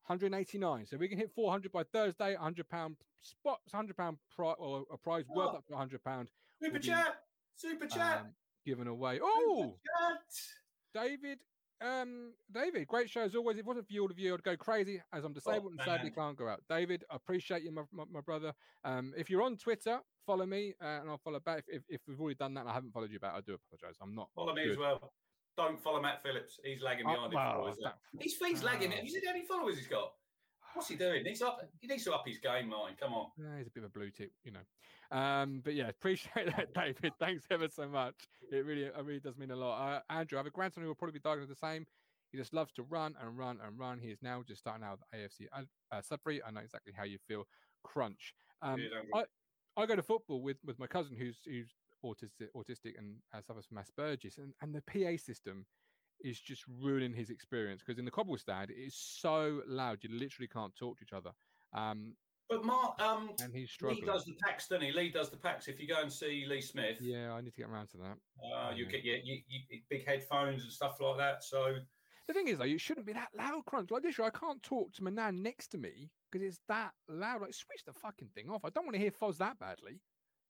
189. 0.07 0.85
So 0.87 0.97
we 0.97 1.07
can 1.07 1.17
hit 1.17 1.31
400 1.35 1.71
by 1.71 1.83
Thursday. 1.83 2.33
100 2.35 2.69
pound 2.69 2.95
spots, 3.21 3.73
100 3.73 3.95
pound 3.97 4.17
pri- 4.35 4.53
or 4.57 4.85
a 4.91 4.97
prize 4.97 5.25
worth 5.27 5.49
Oh. 5.53 5.57
up 5.57 5.65
to 5.67 5.73
100 5.73 6.03
pound 6.03 6.29
Super 6.61 6.79
chat. 6.79 7.23
Super 7.55 7.87
chat. 7.87 8.21
um, 8.21 8.27
given 8.65 8.87
away. 8.87 9.19
Oh. 9.21 9.77
David, 10.93 11.39
um, 11.81 12.33
David, 12.51 12.87
great 12.87 13.09
show 13.09 13.21
as 13.21 13.35
always. 13.35 13.55
If 13.57 13.61
it 13.61 13.65
wasn't 13.65 13.87
for 13.87 13.93
you 13.93 14.01
all 14.03 14.11
of 14.11 14.17
you, 14.17 14.33
I'd 14.33 14.43
go 14.43 14.57
crazy 14.57 15.01
as 15.13 15.23
I'm 15.23 15.33
disabled 15.33 15.73
and 15.73 15.81
sadly 15.83 16.09
can't 16.11 16.37
go 16.37 16.47
out. 16.47 16.63
David, 16.69 17.03
I 17.11 17.15
appreciate 17.17 17.63
you, 17.63 17.71
my, 17.71 17.83
my, 17.91 18.03
my 18.11 18.21
brother. 18.21 18.53
Um, 18.83 19.13
if 19.17 19.29
you're 19.29 19.43
on 19.43 19.57
Twitter, 19.57 19.99
follow 20.25 20.45
me 20.45 20.73
uh, 20.81 20.85
and 21.01 21.09
I'll 21.09 21.19
follow 21.23 21.39
back. 21.39 21.65
If, 21.67 21.83
if, 21.89 21.99
if 21.99 22.01
we've 22.07 22.19
already 22.19 22.35
done 22.35 22.53
that 22.55 22.61
and 22.61 22.69
I 22.69 22.73
haven't 22.73 22.93
followed 22.93 23.11
you 23.11 23.19
back, 23.19 23.33
I 23.35 23.41
do 23.41 23.53
apologize. 23.55 23.97
I'm 24.01 24.15
not 24.15 24.29
Follow 24.35 24.53
me 24.55 24.63
good. 24.63 24.71
as 24.71 24.77
well. 24.77 25.11
Don't 25.57 25.81
follow 25.81 26.01
Matt 26.01 26.21
Phillips. 26.23 26.59
He's 26.63 26.81
lagging 26.81 27.05
Oh, 27.07 27.13
behind 27.27 27.33
well, 27.33 27.75
that- 27.83 27.97
His 28.21 28.35
feet's 28.35 28.63
lagging. 28.63 28.93
Oh. 28.93 28.95
Have 28.95 29.03
you 29.03 29.09
seen 29.11 29.25
how 29.25 29.33
many 29.33 29.45
followers 29.45 29.77
he's 29.77 29.87
got? 29.87 30.13
What's 30.73 30.89
he 30.89 30.95
doing? 30.95 31.25
He's 31.25 31.41
up. 31.41 31.59
He 31.79 31.87
needs 31.87 32.03
to 32.03 32.13
up 32.13 32.23
his 32.27 32.37
game, 32.37 32.69
mine. 32.69 32.93
Come 32.99 33.13
on. 33.13 33.31
Yeah, 33.37 33.57
he's 33.57 33.67
a 33.67 33.71
bit 33.71 33.83
of 33.83 33.89
a 33.89 33.93
blue 33.93 34.11
tip, 34.11 34.31
you 34.43 34.51
know. 34.51 35.17
Um, 35.17 35.61
but 35.63 35.73
yeah, 35.73 35.87
appreciate 35.87 36.45
that, 36.55 36.73
David. 36.75 37.13
Thanks 37.19 37.45
ever 37.49 37.67
so 37.67 37.87
much. 37.87 38.13
It 38.51 38.63
really, 38.65 38.83
it 38.83 38.93
really 39.03 39.19
does 39.19 39.37
mean 39.37 39.51
a 39.51 39.55
lot. 39.55 39.81
Uh, 40.09 40.13
Andrew, 40.13 40.37
I 40.37 40.39
have 40.39 40.45
a 40.45 40.51
grandson 40.51 40.83
who 40.83 40.87
will 40.89 40.95
probably 40.95 41.13
be 41.13 41.19
diagnosed 41.23 41.49
the 41.49 41.55
same. 41.55 41.85
He 42.31 42.37
just 42.37 42.53
loves 42.53 42.71
to 42.73 42.83
run 42.83 43.15
and 43.21 43.37
run 43.37 43.57
and 43.65 43.79
run. 43.79 43.99
He 43.99 44.09
is 44.09 44.19
now 44.21 44.43
just 44.45 44.59
starting 44.59 44.83
out 44.85 44.99
with 44.99 45.19
AFC 45.19 45.47
uh, 45.53 45.61
uh, 45.95 46.01
Sudbury. 46.01 46.41
I 46.45 46.51
know 46.51 46.59
exactly 46.59 46.93
how 46.95 47.05
you 47.05 47.17
feel. 47.27 47.47
Crunch. 47.83 48.33
Um, 48.61 48.71
Andrew. 48.73 48.89
I, 49.15 49.23
I 49.81 49.85
go 49.85 49.95
to 49.95 50.03
football 50.03 50.41
with, 50.41 50.57
with 50.65 50.77
my 50.77 50.87
cousin 50.87 51.15
who's 51.17 51.37
who's 51.45 51.73
autistic, 52.03 52.47
autistic 52.55 52.97
and 52.97 53.15
uh, 53.33 53.41
suffers 53.41 53.65
from 53.65 53.77
Asperger's, 53.77 54.37
and, 54.37 54.53
and 54.61 54.73
the 54.73 54.81
PA 54.81 55.17
system 55.21 55.65
is 56.21 56.39
just 56.39 56.63
ruining 56.81 57.13
his 57.13 57.29
experience 57.29 57.81
because 57.85 57.99
in 57.99 58.05
the 58.05 58.11
Cobbold 58.11 58.39
Stand 58.39 58.71
it 58.71 58.73
is 58.73 58.95
so 58.95 59.61
loud 59.67 59.99
you 60.01 60.09
literally 60.17 60.47
can't 60.47 60.75
talk 60.75 60.97
to 60.97 61.03
each 61.03 61.13
other. 61.13 61.31
Um, 61.73 62.13
but 62.49 62.63
Mark, 62.63 62.99
um, 63.01 63.31
and 63.43 63.53
he's 63.53 63.63
Lee 63.63 63.67
struggling. 63.67 64.05
does 64.05 64.23
the 64.25 64.33
packs, 64.45 64.67
doesn't 64.69 64.85
he? 64.85 64.91
Lee 64.93 65.11
does 65.11 65.29
the 65.29 65.35
packs. 65.37 65.67
If 65.67 65.81
you 65.81 65.87
go 65.87 66.01
and 66.01 66.11
see 66.11 66.45
Lee 66.49 66.61
Smith, 66.61 66.97
Yeah, 67.01 67.33
I 67.33 67.41
need 67.41 67.51
to 67.53 67.57
get 67.61 67.67
around 67.69 67.87
to 67.89 67.97
that. 67.97 68.17
uh, 68.55 68.71
you 68.73 68.85
Yeah. 68.85 68.91
get 68.91 69.03
your, 69.03 69.17
you, 69.17 69.41
you, 69.47 69.81
big 69.89 70.05
headphones 70.07 70.63
and 70.63 70.71
stuff 70.71 70.97
like 71.01 71.17
that. 71.17 71.43
So 71.43 71.75
The 72.27 72.33
thing 72.33 72.47
is, 72.47 72.57
though, 72.57 72.63
it 72.63 72.79
shouldn't 72.79 73.05
be 73.05 73.13
that 73.13 73.29
loud, 73.37 73.65
crunch. 73.65 73.91
Like 73.91 74.03
this, 74.03 74.17
year, 74.17 74.27
I 74.27 74.37
can't 74.37 74.63
talk 74.63 74.93
to 74.93 75.03
my 75.03 75.09
nan 75.09 75.43
next 75.43 75.67
to 75.71 75.77
me 75.77 76.09
because 76.31 76.45
it's 76.47 76.59
that 76.69 76.91
loud. 77.09 77.41
Like, 77.41 77.53
switch 77.53 77.83
the 77.85 77.93
fucking 77.93 78.29
thing 78.33 78.49
off. 78.49 78.63
I 78.63 78.69
don't 78.69 78.85
want 78.85 78.95
to 78.95 79.01
hear 79.01 79.11
Foz 79.11 79.37
that 79.39 79.59
badly. 79.59 79.99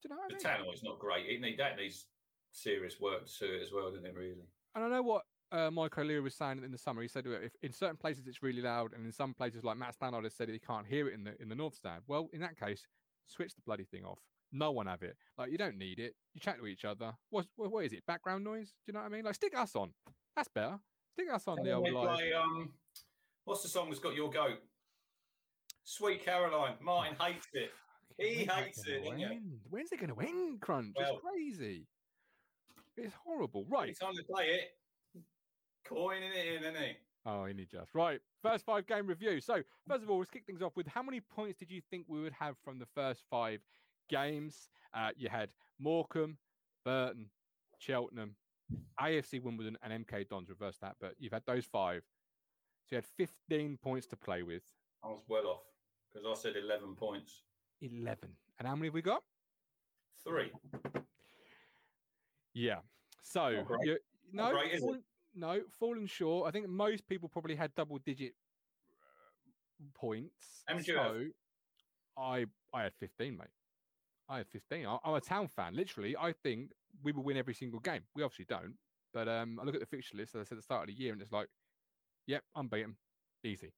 Do 0.08 0.13
you 0.13 0.20
know 0.20 0.22
what 0.28 0.41
the 0.41 0.50
I 0.50 0.58
mean? 0.58 0.65
tannoy's 0.65 0.84
not 0.84 1.00
great. 1.00 1.26
It 1.28 1.41
need 1.41 1.60
that 1.60 1.78
needs 1.78 2.06
serious 2.52 3.00
work 3.00 3.28
to 3.39 3.46
it 3.46 3.62
as 3.62 3.72
well, 3.74 3.91
doesn't 3.91 4.06
it? 4.06 4.15
Really. 4.15 4.48
And 4.76 4.86
I 4.86 4.89
know 4.89 5.02
what 5.02 5.24
uh, 5.52 5.70
Mike 5.72 5.98
O'Leary 5.98 6.22
was 6.22 6.36
saying 6.36 6.62
in 6.63 6.72
the 6.72 6.78
summer. 6.78 7.02
He 7.02 7.08
said 7.08 7.26
if 7.28 7.52
in 7.62 7.74
certain 7.74 7.98
places 7.98 8.28
it's 8.28 8.41
really 8.43 8.62
loud, 8.62 8.93
and 8.93 9.06
in 9.06 9.12
some 9.12 9.34
places, 9.34 9.63
like 9.63 9.78
Matt 9.78 9.96
Stannard 9.96 10.24
has 10.24 10.34
said, 10.34 10.50
he 10.50 10.60
can't 10.60 10.86
hear 10.86 11.08
it 11.08 11.13
in 11.13 11.24
the 11.24 11.41
in 11.41 11.50
the 11.50 11.56
North 11.56 11.76
Stand. 11.76 12.04
Well, 12.08 12.30
in 12.34 12.41
that 12.41 12.60
case, 12.60 12.88
switch 13.28 13.54
the 13.56 13.62
bloody 13.62 13.86
thing 13.86 14.06
off. 14.06 14.20
No 14.52 14.72
one 14.72 14.88
have 14.88 15.04
it. 15.04 15.17
Like 15.38 15.52
you 15.52 15.58
don't 15.58 15.78
need 15.78 16.00
it. 16.00 16.15
You 16.34 16.39
chat 16.39 16.58
to 16.60 16.67
each 16.67 16.86
other. 16.86 17.13
What, 17.32 17.48
what 17.58 17.84
is 17.84 17.91
it? 17.91 18.06
Background 18.06 18.46
noise? 18.46 18.67
Do 18.86 18.91
you 18.91 18.93
know 18.93 19.02
what 19.02 19.08
I 19.08 19.10
mean? 19.10 19.26
Like 19.26 19.36
stick 19.36 19.58
us 19.58 19.76
on. 19.76 19.91
That's 20.36 20.48
better. 20.48 20.80
Stick 21.13 21.28
us 21.34 21.48
on 21.48 21.58
And 21.58 21.67
the 21.67 21.74
old 21.74 21.89
play, 21.89 22.32
um, 22.32 22.70
what's 23.43 23.63
the 23.63 23.67
song 23.67 23.89
that's 23.89 24.00
got 24.00 24.15
your 24.15 24.30
goat? 24.30 24.60
Sweet 25.84 26.24
Caroline. 26.24 26.76
Martin 26.82 27.15
hates 27.20 27.48
it. 27.54 27.72
He 28.17 28.45
hates 28.45 28.86
it, 28.88 29.03
doesn't? 29.03 29.60
When's 29.69 29.91
it 29.91 29.99
going 29.99 30.13
to 30.13 30.19
end, 30.19 30.60
Crunch? 30.62 30.95
Well- 30.97 31.15
it's 31.15 31.21
crazy. 31.23 31.86
It's 32.95 33.13
horrible. 33.23 33.65
Right. 33.69 33.95
time 33.99 34.15
to 34.15 34.23
play 34.23 34.45
it, 34.45 35.21
coining 35.86 36.32
it 36.34 36.47
in, 36.47 36.63
isn't 36.63 36.77
he? 36.77 36.91
Oh, 37.27 37.45
he 37.45 37.53
need 37.53 37.69
just. 37.69 37.93
Right. 37.93 38.19
First 38.41 38.65
five 38.65 38.88
game 38.88 39.06
review. 39.06 39.39
So, 39.39 39.62
first 39.88 40.01
of 40.03 40.10
all, 40.10 40.17
let's 40.17 40.32
kick 40.32 40.45
things 40.47 40.62
off 40.62 40.75
with 40.75 40.88
how 40.88 41.03
many 41.03 41.19
points 41.19 41.60
did 41.60 41.69
you 41.69 41.82
think 41.91 42.06
we 42.08 42.21
would 42.21 42.34
have 42.34 42.56
from 42.63 42.80
the 42.80 42.88
first 42.95 43.21
five 43.30 43.60
games? 44.10 44.69
Uh, 44.95 45.10
you 45.15 45.30
had 45.30 45.49
Morecambe, 45.80 46.38
Burton, 46.86 47.30
Cheltenham, 47.77 48.36
AFC 48.99 49.43
Wimbledon, 49.43 49.77
and 49.84 50.06
MK 50.08 50.27
Dons. 50.30 50.49
Reverse 50.49 50.77
that, 50.82 50.95
but 50.99 51.13
you've 51.19 51.34
had 51.34 51.43
those 51.45 51.65
five. 51.65 52.01
So, 52.89 52.95
you 52.95 52.97
had 52.97 53.27
15 53.49 53.77
points 53.84 54.08
to 54.08 54.15
play 54.15 54.41
with. 54.41 54.63
I 55.03 55.10
was 55.10 55.21
well 55.27 55.47
off 55.47 55.63
because 56.12 56.25
I 56.25 56.34
said 56.41 56.53
11 56.56 56.95
points. 56.95 57.43
11. 57.81 58.29
And 58.59 58.67
how 58.67 58.75
many 58.75 58.87
have 58.87 58.93
we 58.93 59.01
got? 59.01 59.23
Three. 60.23 60.51
Yeah. 62.53 62.79
So, 63.23 63.51
Not 63.51 63.65
great. 63.67 63.79
you, 63.87 63.97
Not 64.31 64.53
no, 64.53 64.59
it? 64.61 64.79
fallen- 64.79 65.03
no, 65.35 65.61
fallen 65.79 66.07
short. 66.07 66.47
I 66.47 66.51
think 66.51 66.67
most 66.67 67.07
people 67.07 67.29
probably 67.29 67.55
had 67.55 67.73
double 67.75 67.99
digit 67.99 68.33
uh, 68.99 69.83
points. 69.93 70.63
How 70.67 70.73
many 70.73 70.85
do 70.85 70.91
you 70.93 70.97
have? 70.97 71.11
so 71.11 71.23
I 72.17 72.45
I 72.73 72.83
had 72.83 72.93
15, 72.95 73.37
mate. 73.37 73.47
I 74.27 74.37
had 74.37 74.47
15. 74.47 74.85
I, 74.87 74.97
I'm 75.03 75.13
a 75.13 75.21
town 75.21 75.47
fan. 75.47 75.75
Literally, 75.75 76.15
I 76.17 76.31
think 76.33 76.71
we 77.03 77.11
will 77.11 77.23
win 77.23 77.37
every 77.37 77.53
single 77.53 77.79
game. 77.79 78.01
We 78.15 78.23
obviously 78.23 78.45
don't. 78.45 78.73
But 79.13 79.27
um, 79.27 79.59
I 79.59 79.63
look 79.63 79.75
at 79.75 79.79
the 79.81 79.85
fixture 79.87 80.17
list, 80.17 80.35
as 80.35 80.41
I 80.41 80.43
said 80.43 80.55
at 80.55 80.57
the 80.59 80.63
start 80.63 80.89
of 80.89 80.95
the 80.95 81.01
year, 81.01 81.13
and 81.13 81.21
it's 81.21 81.31
like, 81.31 81.47
yep, 82.25 82.43
unbeaten. 82.55 82.97
Easy. 83.43 83.71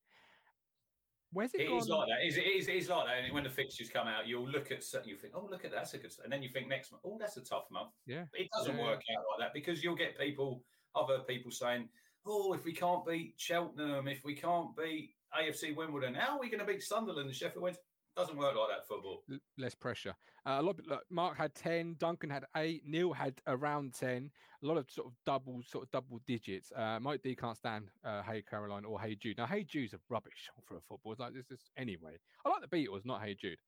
Where's 1.31 1.53
it, 1.53 1.61
It 1.61 1.71
is 1.71 1.87
like 1.87 2.07
that. 2.07 2.23
It 2.23 2.27
is, 2.27 2.37
it, 2.37 2.41
is, 2.41 2.67
it 2.67 2.75
is 2.75 2.89
like 2.89 3.05
that. 3.05 3.23
And 3.23 3.33
when 3.33 3.43
the 3.43 3.49
fixtures 3.49 3.89
come 3.89 4.07
out, 4.07 4.27
you'll 4.27 4.49
look 4.49 4.71
at 4.71 4.83
certain, 4.83 5.09
you 5.09 5.17
think, 5.17 5.33
oh, 5.35 5.47
look 5.49 5.63
at 5.63 5.71
that. 5.71 5.77
That's 5.77 5.93
a 5.93 5.99
good. 5.99 6.11
And 6.23 6.33
then 6.33 6.41
you 6.41 6.49
think 6.49 6.67
next 6.67 6.91
month, 6.91 7.03
oh, 7.05 7.17
that's 7.19 7.37
a 7.37 7.43
tough 7.43 7.65
month. 7.71 7.91
Yeah. 8.07 8.25
It 8.33 8.47
doesn't 8.57 8.77
Yeah. 8.77 8.83
work 8.83 9.01
out 9.15 9.23
like 9.31 9.39
that 9.39 9.53
because 9.53 9.83
you'll 9.83 9.95
get 9.95 10.17
people, 10.17 10.63
I've 10.95 11.07
heard 11.07 11.27
people 11.27 11.51
saying, 11.51 11.87
oh, 12.25 12.53
if 12.53 12.65
we 12.65 12.73
can't 12.73 13.05
beat 13.05 13.35
Cheltenham, 13.37 14.07
if 14.07 14.23
we 14.23 14.35
can't 14.35 14.75
beat 14.75 15.13
AFC 15.39 15.75
Wimbledon, 15.75 16.15
how 16.15 16.35
are 16.35 16.39
we 16.39 16.49
going 16.49 16.59
to 16.59 16.65
beat 16.65 16.81
Sunderland 16.81 17.27
and 17.27 17.35
Sheffield 17.35 17.63
Wednesday? 17.63 17.81
Doesn't 18.15 18.37
work 18.37 18.55
like 18.55 18.69
that 18.69 18.87
football. 18.87 19.23
less 19.57 19.75
pressure. 19.75 20.13
Uh, 20.45 20.57
a 20.59 20.61
lot. 20.61 20.77
Of, 20.79 20.87
look, 20.87 21.03
Mark 21.09 21.37
had 21.37 21.55
ten. 21.55 21.95
Duncan 21.99 22.29
had 22.29 22.45
eight. 22.57 22.83
Neil 22.85 23.13
had 23.13 23.35
around 23.47 23.93
ten. 23.93 24.29
A 24.61 24.65
lot 24.67 24.77
of 24.77 24.89
sort 24.91 25.07
of 25.07 25.13
double, 25.25 25.61
sort 25.65 25.85
of 25.85 25.91
double 25.91 26.19
digits. 26.27 26.71
Uh, 26.75 26.99
Mike 26.99 27.21
D 27.23 27.33
can't 27.35 27.55
stand 27.55 27.85
uh, 28.03 28.21
Hey 28.23 28.41
Caroline 28.41 28.83
or 28.83 28.99
Hey 28.99 29.15
Jude. 29.15 29.37
Now 29.37 29.45
Hey 29.45 29.63
Jude's 29.63 29.93
a 29.93 29.99
rubbish 30.09 30.49
for 30.67 30.75
a 30.77 30.81
football. 30.81 31.13
It's 31.13 31.21
like 31.21 31.33
this 31.33 31.49
is 31.51 31.69
anyway. 31.77 32.17
I 32.45 32.49
like 32.49 32.69
the 32.69 32.75
Beatles, 32.77 33.05
not 33.05 33.21
Hey 33.21 33.35
Jude. 33.39 33.59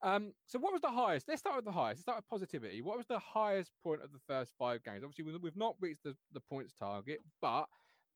Um, 0.00 0.32
so 0.46 0.58
what 0.60 0.72
was 0.72 0.80
the 0.80 0.90
highest? 0.90 1.26
Let's 1.28 1.40
start 1.40 1.56
with 1.56 1.64
the 1.64 1.72
highest. 1.72 1.98
Let's 1.98 2.02
start 2.02 2.18
with 2.18 2.28
positivity. 2.28 2.80
What 2.82 2.96
was 2.96 3.06
the 3.08 3.18
highest 3.18 3.72
point 3.82 4.00
of 4.02 4.12
the 4.12 4.20
first 4.28 4.52
five 4.58 4.82
games? 4.84 5.02
Obviously, 5.02 5.24
we- 5.24 5.36
we've 5.38 5.56
not 5.56 5.74
reached 5.80 6.04
the, 6.04 6.16
the 6.32 6.40
points 6.40 6.72
target, 6.72 7.18
but 7.42 7.64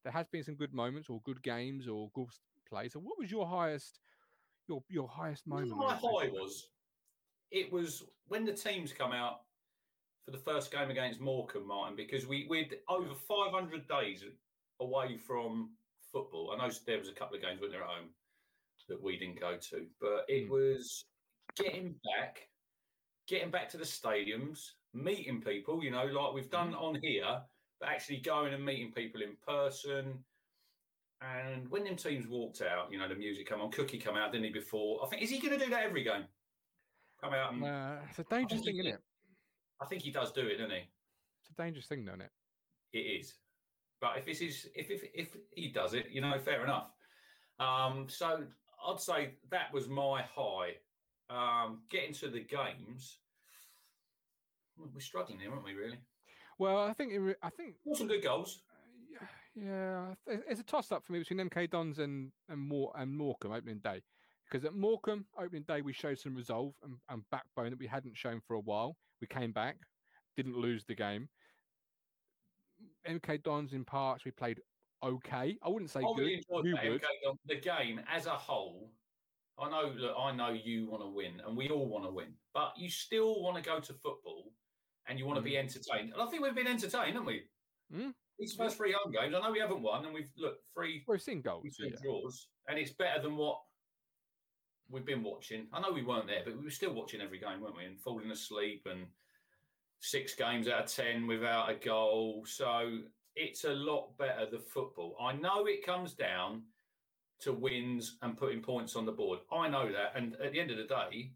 there 0.05 0.13
has 0.13 0.29
been 0.29 0.45
some 0.45 0.55
good 0.55 0.73
moments 0.73 1.11
or 1.11 1.21
good 1.25 1.43
games 1.43 1.89
or 1.89 2.09
good 2.15 2.29
play. 2.69 2.89
So 2.89 3.01
what 3.01 3.19
was 3.19 3.31
your 3.33 3.47
highest? 3.47 3.99
Your 4.69 4.83
your 4.89 5.09
highest 5.09 5.47
moment? 5.47 5.77
my 5.77 5.95
high 5.95 6.29
was? 6.29 6.69
It 7.51 7.71
was 7.73 8.05
when 8.29 8.45
the 8.45 8.53
teams 8.53 8.93
come 8.93 9.13
out 9.13 9.43
for 10.25 10.31
the 10.31 10.39
first 10.39 10.71
game 10.71 10.91
against 10.91 11.21
Morecambe, 11.21 11.67
Martin, 11.67 11.97
because 11.97 12.27
we, 12.27 12.47
we're 12.49 12.67
over 12.89 13.13
500 13.15 13.89
days 13.89 14.25
away 14.81 15.17
from 15.17 15.71
football. 16.13 16.53
I 16.53 16.57
know 16.67 16.73
there 16.87 16.99
was 16.99 17.09
a 17.09 17.13
couple 17.13 17.37
of 17.37 17.43
games 17.43 17.61
when 17.61 17.71
they're 17.71 17.83
at 17.83 17.89
home 17.89 18.09
that 18.89 19.03
we 19.03 19.19
didn't 19.19 19.41
go 19.41 19.57
to, 19.57 19.87
but 20.01 20.25
it 20.29 20.47
Mm. 20.47 20.51
was 20.51 21.05
getting 21.57 21.95
back, 22.17 22.49
getting 23.27 23.51
back 23.51 23.69
to 23.71 23.77
the 23.77 23.85
stadiums, 23.85 24.73
meeting 24.95 25.41
people, 25.43 25.83
you 25.83 25.91
know, 25.91 26.07
like 26.07 26.33
we've 26.33 26.51
done 26.51 26.75
on 26.75 26.99
here, 27.03 27.43
but 27.81 27.89
actually 27.89 28.21
going 28.21 28.55
and 28.55 28.65
meeting 28.65 28.93
people 28.93 29.23
in 29.23 29.37
person. 29.47 30.25
And 31.23 31.69
when 31.71 31.85
them 31.85 31.97
teams 31.97 32.27
walked 32.27 32.63
out, 32.63 32.91
you 32.91 32.99
know, 32.99 33.09
the 33.09 33.15
music 33.15 33.49
come 33.49 33.61
on, 33.61 33.71
Cookie 33.71 33.99
come 33.99 34.17
out, 34.17 34.33
didn't 34.33 34.47
he, 34.47 34.51
before? 34.53 35.05
I 35.05 35.09
think, 35.09 35.23
is 35.23 35.31
he 35.31 35.39
going 35.39 35.57
to 35.59 35.65
do 35.65 35.71
that 35.71 35.85
every 35.85 36.03
game? 36.03 36.25
Come 37.21 37.35
out 37.35 37.53
and 37.53 37.65
Uh, 37.65 37.97
it's 38.09 38.19
a 38.19 38.25
dangerous 38.25 38.63
thing, 38.63 38.75
he 38.75 38.81
isn't 38.81 38.95
it? 38.95 39.01
I 39.81 39.87
think 39.87 40.03
he 40.03 40.11
does 40.11 40.33
do 40.33 40.47
it, 40.47 40.57
doesn't 40.57 40.71
he? 40.71 40.83
It's 41.41 41.51
a 41.57 41.63
dangerous 41.63 41.87
thing, 41.87 42.07
isn't 42.09 42.21
it? 42.21 42.31
It 42.93 42.99
is. 42.99 43.35
But 44.01 44.19
if 44.19 44.27
this 44.27 44.41
is 44.41 44.69
if 44.75 44.91
if 44.91 45.05
if 45.15 45.37
he 45.53 45.69
does 45.69 45.95
it, 45.95 46.07
you 46.11 46.21
know, 46.21 46.37
fair 46.41 46.65
enough. 46.65 46.89
Um, 47.61 48.07
so 48.09 48.45
I'd 48.89 49.01
say 49.01 49.35
that 49.51 49.73
was 49.73 49.89
my 49.89 50.23
high. 50.23 50.75
Um, 51.31 51.83
getting 51.89 52.13
to 52.15 52.29
the 52.29 52.41
games, 52.41 53.19
we're 54.77 55.01
struggling 55.01 55.39
here, 55.39 55.51
aren't 55.53 55.65
we? 55.65 55.73
Really, 55.75 55.99
Well, 56.59 56.79
I 56.79 56.93
think 56.93 57.13
it 57.13 57.21
re- 57.21 57.35
I 57.43 57.51
think 57.51 57.77
some 57.95 58.09
good 58.09 58.23
goals. 58.23 58.63
Yeah, 59.55 60.15
it's 60.27 60.61
a 60.61 60.65
toss 60.65 60.93
up 60.93 61.05
for 61.05 61.13
me 61.13 61.19
between 61.19 61.39
MK 61.49 61.71
Dons 61.71 61.99
and 61.99 62.33
and 62.49 62.61
Mor- 62.61 62.93
and 62.97 63.17
Morecambe 63.17 63.53
opening 63.53 63.79
day. 63.79 64.03
Because 64.51 64.65
at 64.65 64.75
Morecambe 64.75 65.27
opening 65.39 65.65
day, 65.67 65.81
we 65.81 65.93
showed 65.93 66.19
some 66.19 66.35
resolve 66.35 66.75
and, 66.83 66.97
and 67.09 67.23
backbone 67.31 67.71
that 67.71 67.79
we 67.79 67.87
hadn't 67.87 68.17
shown 68.17 68.41
for 68.47 68.55
a 68.55 68.61
while. 68.61 68.97
We 69.21 69.27
came 69.27 69.53
back, 69.53 69.77
didn't 70.37 70.57
lose 70.57 70.85
the 70.85 70.95
game. 70.95 71.29
MK 73.09 73.43
Dons 73.43 73.73
in 73.73 73.85
parts, 73.85 74.25
we 74.25 74.31
played 74.31 74.61
okay. 75.03 75.57
I 75.63 75.69
wouldn't 75.69 75.91
say 75.91 76.01
I 76.01 76.13
good. 76.17 76.29
enjoyed 76.51 77.01
that. 77.01 77.37
The 77.47 77.61
game 77.61 78.01
as 78.13 78.27
a 78.27 78.31
whole. 78.31 78.91
I 79.59 79.69
know, 79.69 79.93
look, 79.95 80.17
I 80.19 80.33
know 80.33 80.51
you 80.51 80.89
want 80.91 81.03
to 81.03 81.09
win, 81.09 81.41
and 81.47 81.57
we 81.57 81.69
all 81.69 81.87
want 81.87 82.05
to 82.05 82.11
win, 82.11 82.33
but 82.55 82.73
you 82.77 82.89
still 82.89 83.43
want 83.43 83.57
to 83.57 83.63
go 83.63 83.81
to 83.81 83.93
football, 83.93 84.53
and 85.07 85.19
you 85.19 85.27
want 85.27 85.37
to 85.37 85.43
be 85.43 85.59
entertained. 85.59 86.13
And 86.15 86.23
I 86.23 86.27
think 86.27 86.43
we've 86.43 86.55
been 86.55 86.67
entertained, 86.67 87.13
haven't 87.13 87.27
we? 87.27 87.43
Mm. 87.95 88.15
These 88.43 88.55
first 88.55 88.77
three 88.77 88.93
home 88.93 89.13
games, 89.13 89.37
I 89.37 89.41
know 89.41 89.53
we 89.53 89.61
haven't 89.61 89.83
won, 89.83 90.05
and 90.05 90.13
we've 90.13 90.33
look 90.37 90.57
three 90.75 91.05
We've 91.07 91.23
seen 91.23 91.43
goals. 91.43 91.63
We've 91.63 91.73
seen 91.73 91.91
yeah. 91.91 92.01
draws, 92.03 92.49
and 92.69 92.77
it's 92.77 92.91
better 92.91 93.23
than 93.23 93.37
what 93.37 93.61
we've 94.91 95.07
been 95.07 95.23
watching. 95.23 95.69
I 95.73 95.81
know 95.81 95.93
we 95.93 96.03
weren't 96.03 96.27
there, 96.27 96.43
but 96.45 96.59
we 96.59 96.65
were 96.65 96.71
still 96.71 96.93
watching 96.93 97.21
every 97.21 97.39
game, 97.39 97.61
weren't 97.61 97.77
we? 97.77 97.85
And 97.85 98.01
falling 98.01 98.33
asleep, 98.33 98.89
and 98.91 99.07
six 100.01 100.35
games 100.35 100.67
out 100.67 100.83
of 100.83 100.93
ten 100.93 101.29
without 101.29 101.71
a 101.71 101.75
goal. 101.75 102.45
So 102.45 102.99
it's 103.37 103.63
a 103.63 103.71
lot 103.71 104.19
better 104.19 104.47
the 104.51 104.59
football. 104.59 105.17
I 105.21 105.35
know 105.35 105.67
it 105.67 105.87
comes 105.87 106.15
down 106.15 106.63
to 107.43 107.53
wins 107.53 108.17
and 108.23 108.37
putting 108.37 108.61
points 108.61 108.97
on 108.97 109.07
the 109.07 109.13
board. 109.13 109.39
I 109.53 109.69
know 109.69 109.93
that, 109.93 110.15
and 110.17 110.35
at 110.45 110.51
the 110.51 110.59
end 110.59 110.73
of 110.73 110.79
the 110.79 110.83
day, 110.83 111.31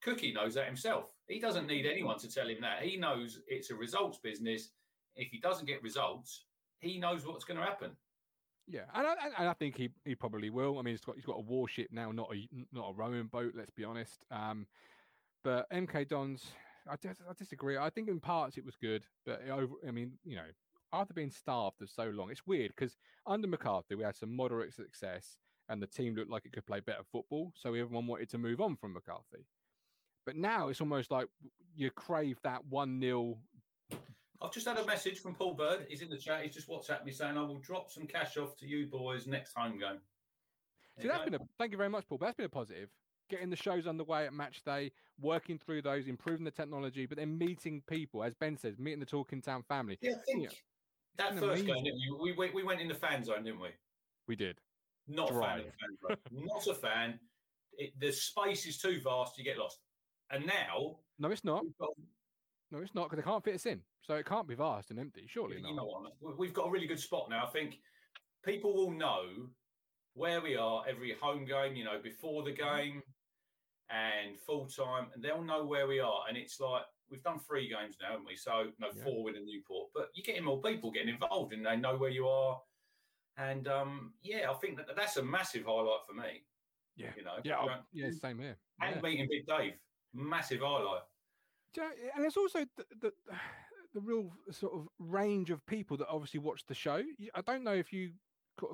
Cookie 0.00 0.32
knows 0.32 0.54
that 0.54 0.66
himself. 0.66 1.12
He 1.26 1.40
doesn't 1.40 1.66
need 1.66 1.86
anyone 1.86 2.20
to 2.20 2.32
tell 2.32 2.48
him 2.48 2.60
that. 2.60 2.82
He 2.82 2.96
knows 2.96 3.40
it's 3.48 3.70
a 3.70 3.74
results 3.74 4.18
business. 4.18 4.68
If 5.16 5.32
he 5.32 5.40
doesn't 5.40 5.66
get 5.66 5.82
results, 5.82 6.44
he 6.82 6.98
knows 6.98 7.26
what's 7.26 7.44
going 7.44 7.58
to 7.58 7.64
happen. 7.64 7.92
Yeah, 8.68 8.82
and 8.94 9.06
I, 9.06 9.14
and 9.38 9.48
I 9.48 9.52
think 9.54 9.76
he, 9.76 9.90
he 10.04 10.14
probably 10.14 10.50
will. 10.50 10.78
I 10.78 10.82
mean, 10.82 10.92
he's 10.92 11.00
got 11.00 11.16
he's 11.16 11.24
got 11.24 11.38
a 11.38 11.40
warship 11.40 11.88
now, 11.90 12.12
not 12.12 12.28
a 12.32 12.48
not 12.72 12.90
a 12.90 12.92
rowing 12.92 13.26
boat. 13.26 13.54
Let's 13.56 13.70
be 13.70 13.84
honest. 13.84 14.24
Um, 14.30 14.66
but 15.42 15.68
MK 15.70 16.08
Dons, 16.08 16.52
I, 16.88 16.94
dis- 17.00 17.22
I 17.28 17.32
disagree. 17.36 17.76
I 17.76 17.90
think 17.90 18.08
in 18.08 18.20
parts 18.20 18.56
it 18.56 18.64
was 18.64 18.76
good, 18.76 19.04
but 19.26 19.40
over. 19.50 19.74
I 19.86 19.90
mean, 19.90 20.12
you 20.24 20.36
know, 20.36 20.46
after 20.92 21.12
being 21.12 21.30
starved 21.30 21.78
for 21.78 21.86
so 21.86 22.10
long, 22.10 22.30
it's 22.30 22.46
weird 22.46 22.72
because 22.76 22.96
under 23.26 23.48
McCarthy 23.48 23.96
we 23.96 24.04
had 24.04 24.16
some 24.16 24.34
moderate 24.34 24.74
success, 24.74 25.38
and 25.68 25.82
the 25.82 25.86
team 25.88 26.14
looked 26.14 26.30
like 26.30 26.46
it 26.46 26.52
could 26.52 26.66
play 26.66 26.80
better 26.80 27.02
football. 27.10 27.52
So 27.56 27.70
everyone 27.70 28.06
wanted 28.06 28.30
to 28.30 28.38
move 28.38 28.60
on 28.60 28.76
from 28.76 28.92
McCarthy. 28.92 29.46
But 30.24 30.36
now 30.36 30.68
it's 30.68 30.80
almost 30.80 31.10
like 31.10 31.26
you 31.74 31.90
crave 31.90 32.38
that 32.44 32.64
one 32.66 33.00
0 33.00 33.38
I've 34.42 34.52
just 34.52 34.66
had 34.66 34.78
a 34.78 34.84
message 34.84 35.20
from 35.20 35.34
Paul 35.34 35.54
Bird. 35.54 35.86
He's 35.88 36.02
in 36.02 36.10
the 36.10 36.16
chat. 36.16 36.42
He's 36.44 36.54
just 36.54 36.68
WhatsApp 36.68 37.04
me 37.04 37.12
saying, 37.12 37.36
"I 37.36 37.42
will 37.42 37.58
drop 37.58 37.90
some 37.90 38.06
cash 38.06 38.36
off 38.36 38.56
to 38.58 38.66
you 38.66 38.86
boys 38.86 39.26
next 39.26 39.54
home 39.54 39.78
game." 39.78 40.00
See, 41.00 41.08
that's 41.08 41.24
been 41.24 41.34
a 41.34 41.38
thank 41.58 41.72
you 41.72 41.78
very 41.78 41.88
much, 41.88 42.06
Paul. 42.08 42.18
That's 42.18 42.36
been 42.36 42.46
a 42.46 42.50
positive. 42.50 42.90
Getting 43.30 43.50
the 43.50 43.56
shows 43.56 43.86
underway 43.86 44.26
at 44.26 44.34
match 44.34 44.62
day, 44.64 44.92
working 45.20 45.58
through 45.58 45.82
those, 45.82 46.06
improving 46.06 46.44
the 46.44 46.50
technology, 46.50 47.06
but 47.06 47.16
then 47.16 47.38
meeting 47.38 47.82
people, 47.86 48.22
as 48.22 48.34
Ben 48.34 48.56
says, 48.58 48.78
meeting 48.78 49.00
the 49.00 49.06
Talking 49.06 49.40
Town 49.40 49.62
family. 49.62 49.96
Yeah, 50.02 50.12
I 50.12 50.32
think 50.32 50.50
that 51.16 51.38
first 51.38 51.64
game, 51.64 51.84
we? 52.20 52.32
we? 52.32 52.50
We 52.50 52.62
went 52.62 52.80
in 52.80 52.88
the 52.88 52.94
fan 52.94 53.24
zone, 53.24 53.44
didn't 53.44 53.60
we? 53.60 53.68
We 54.26 54.36
did. 54.36 54.56
Not 55.08 55.28
Drive. 55.28 55.40
a 55.40 55.44
fan 55.44 55.58
of 55.60 55.64
the 55.66 55.72
fan 55.72 56.18
zone. 56.32 56.46
Not 56.46 56.66
a 56.66 56.74
fan. 56.74 57.20
It, 57.78 57.92
the 57.98 58.12
space 58.12 58.66
is 58.66 58.78
too 58.78 59.00
vast. 59.02 59.38
You 59.38 59.44
get 59.44 59.58
lost. 59.58 59.78
And 60.30 60.46
now, 60.46 60.96
no, 61.18 61.30
it's 61.30 61.44
not. 61.44 61.62
Got, 61.78 61.90
no, 62.72 62.78
it's 62.78 62.94
not 62.94 63.10
because 63.10 63.22
they 63.22 63.30
can't 63.30 63.44
fit 63.44 63.54
us 63.54 63.66
in. 63.66 63.80
So 64.00 64.14
it 64.14 64.26
can't 64.26 64.48
be 64.48 64.54
vast 64.54 64.90
and 64.90 64.98
empty, 64.98 65.26
surely. 65.28 65.56
You 65.56 65.76
know 65.76 65.84
what? 65.84 66.38
We've 66.38 66.54
got 66.54 66.68
a 66.68 66.70
really 66.70 66.86
good 66.86 66.98
spot 66.98 67.28
now. 67.28 67.44
I 67.44 67.50
think 67.50 67.78
people 68.44 68.74
will 68.74 68.90
know 68.90 69.26
where 70.14 70.40
we 70.40 70.56
are 70.56 70.82
every 70.88 71.14
home 71.20 71.44
game, 71.44 71.76
you 71.76 71.84
know, 71.84 72.00
before 72.02 72.42
the 72.42 72.50
mm-hmm. 72.50 72.76
game 72.76 73.02
and 73.90 74.40
full 74.40 74.66
time, 74.66 75.08
and 75.14 75.22
they'll 75.22 75.42
know 75.42 75.64
where 75.64 75.86
we 75.86 76.00
are. 76.00 76.22
And 76.28 76.36
it's 76.36 76.58
like 76.58 76.82
we've 77.10 77.22
done 77.22 77.38
three 77.46 77.68
games 77.68 77.96
now, 78.00 78.12
haven't 78.12 78.26
we? 78.26 78.36
So 78.36 78.68
no 78.80 78.88
yeah. 78.96 79.04
four 79.04 79.22
with 79.22 79.36
a 79.36 79.40
Newport, 79.40 79.90
but 79.94 80.08
you're 80.14 80.24
getting 80.24 80.44
more 80.44 80.60
people 80.62 80.90
getting 80.90 81.10
involved, 81.10 81.52
and 81.52 81.64
they 81.64 81.76
know 81.76 81.96
where 81.96 82.10
you 82.10 82.26
are. 82.26 82.58
And 83.36 83.68
um, 83.68 84.14
yeah, 84.22 84.50
I 84.50 84.54
think 84.54 84.78
that 84.78 84.86
that's 84.96 85.18
a 85.18 85.22
massive 85.22 85.64
highlight 85.66 86.00
for 86.08 86.14
me. 86.14 86.44
Yeah, 86.96 87.10
you 87.16 87.24
know, 87.24 87.36
yeah, 87.44 87.76
yeah, 87.92 88.10
same 88.10 88.38
here. 88.38 88.56
And 88.80 88.96
yeah. 88.96 89.02
meeting 89.02 89.28
Big 89.30 89.46
Dave, 89.46 89.74
massive 90.14 90.60
highlight. 90.60 91.02
And 91.78 92.24
it's 92.24 92.36
also 92.36 92.60
the, 92.76 92.84
the 93.00 93.12
the 93.94 94.00
real 94.00 94.30
sort 94.50 94.72
of 94.72 94.88
range 94.98 95.50
of 95.50 95.64
people 95.66 95.96
that 95.98 96.08
obviously 96.08 96.40
watch 96.40 96.64
the 96.66 96.74
show. 96.74 97.02
I 97.34 97.40
don't 97.42 97.64
know 97.64 97.74
if 97.74 97.92
you 97.92 98.12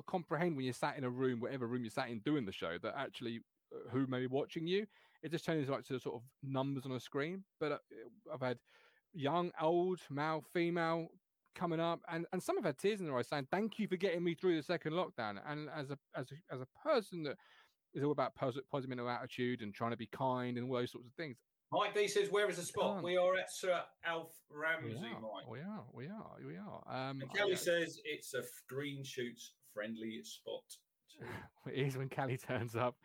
comprehend 0.07 0.55
when 0.55 0.65
you're 0.65 0.73
sat 0.73 0.97
in 0.97 1.03
a 1.03 1.09
room, 1.09 1.39
whatever 1.39 1.67
room 1.67 1.83
you're 1.83 1.91
sat 1.91 2.09
in 2.09 2.19
doing 2.19 2.45
the 2.45 2.51
show, 2.51 2.77
that 2.81 2.93
actually 2.97 3.41
uh, 3.73 3.89
who 3.91 4.07
may 4.07 4.19
be 4.19 4.27
watching 4.27 4.67
you. 4.67 4.85
It 5.21 5.31
just 5.31 5.45
turns 5.45 5.67
like 5.67 5.85
to 5.85 5.99
sort 5.99 6.15
of 6.15 6.21
numbers 6.41 6.85
on 6.85 6.93
a 6.93 6.99
screen. 6.99 7.43
But 7.59 7.71
uh, 7.73 7.77
I've 8.33 8.41
had 8.41 8.59
young, 9.13 9.51
old, 9.61 9.99
male, 10.09 10.43
female 10.53 11.09
coming 11.55 11.79
up, 11.79 11.99
and, 12.09 12.25
and 12.31 12.41
some 12.41 12.55
have 12.55 12.65
had 12.65 12.77
tears 12.77 13.01
in 13.01 13.07
their 13.07 13.17
eyes 13.17 13.27
saying, 13.27 13.47
"Thank 13.51 13.79
you 13.79 13.87
for 13.87 13.97
getting 13.97 14.23
me 14.23 14.35
through 14.35 14.55
the 14.55 14.63
second 14.63 14.93
lockdown." 14.93 15.39
And 15.45 15.69
as 15.69 15.91
a 15.91 15.97
as 16.15 16.27
a 16.31 16.53
as 16.53 16.61
a 16.61 16.67
person 16.87 17.23
that 17.23 17.35
is 17.93 18.03
all 18.03 18.11
about 18.11 18.35
positive 18.35 18.87
mental 18.87 19.09
attitude 19.09 19.61
and 19.61 19.73
trying 19.73 19.91
to 19.91 19.97
be 19.97 20.07
kind 20.07 20.57
and 20.57 20.69
all 20.69 20.77
those 20.77 20.91
sorts 20.91 21.07
of 21.07 21.13
things. 21.13 21.37
Mike 21.71 21.93
D 21.93 22.07
says, 22.07 22.31
"Where 22.31 22.49
is 22.49 22.57
the 22.57 22.63
spot? 22.63 23.03
We 23.03 23.17
are 23.17 23.35
at 23.35 23.51
Sir 23.51 23.81
Alf 24.05 24.31
Ramsey, 24.49 24.95
we 24.95 25.01
Mike. 25.01 25.49
We 25.49 25.59
are, 25.59 25.83
we 25.93 26.05
are, 26.05 26.35
we 26.45 26.57
are." 26.57 27.09
Um, 27.09 27.21
and 27.21 27.33
Kelly 27.33 27.55
says 27.55 27.99
it's 28.05 28.33
a 28.33 28.41
green 28.67 29.03
shoots 29.03 29.53
friendly 29.73 30.21
spot. 30.23 30.63
it 31.67 31.87
is 31.87 31.97
when 31.97 32.09
Callie 32.09 32.37
turns 32.37 32.75
up. 32.75 32.95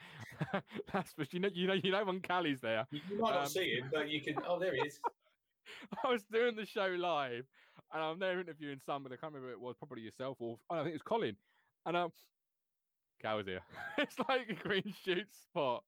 That's 0.93 1.13
for 1.13 1.27
you 1.31 1.41
know, 1.41 1.51
you 1.53 1.67
know, 1.67 1.75
you 1.75 1.93
know 1.93 2.05
when 2.05 2.21
Callie's 2.21 2.61
there. 2.61 2.87
You, 2.91 3.01
you 3.11 3.21
might 3.21 3.31
um, 3.31 3.35
not 3.35 3.51
see 3.51 3.77
him, 3.77 3.91
but 3.93 4.09
you 4.09 4.21
can. 4.21 4.37
Oh, 4.49 4.59
there 4.59 4.75
he 4.75 4.81
is. 4.81 4.99
I 6.05 6.11
was 6.11 6.23
doing 6.33 6.57
the 6.57 6.67
show 6.67 6.95
live, 6.99 7.45
and 7.93 8.03
I'm 8.03 8.19
there 8.19 8.41
interviewing 8.41 8.81
somebody. 8.85 9.15
I 9.15 9.19
can't 9.19 9.33
remember 9.33 9.53
it 9.53 9.61
was, 9.61 9.77
probably 9.77 10.03
yourself, 10.03 10.39
or 10.41 10.59
oh, 10.71 10.75
I 10.75 10.79
think 10.79 10.91
it 10.91 10.93
was 10.95 11.03
Colin. 11.03 11.37
And 11.87 11.97
um, 11.97 12.13
Cal 13.21 13.37
was 13.37 13.47
here. 13.47 13.61
it's 13.99 14.19
like 14.29 14.49
a 14.49 14.55
green 14.55 14.95
shoot 15.05 15.27
spot. 15.33 15.85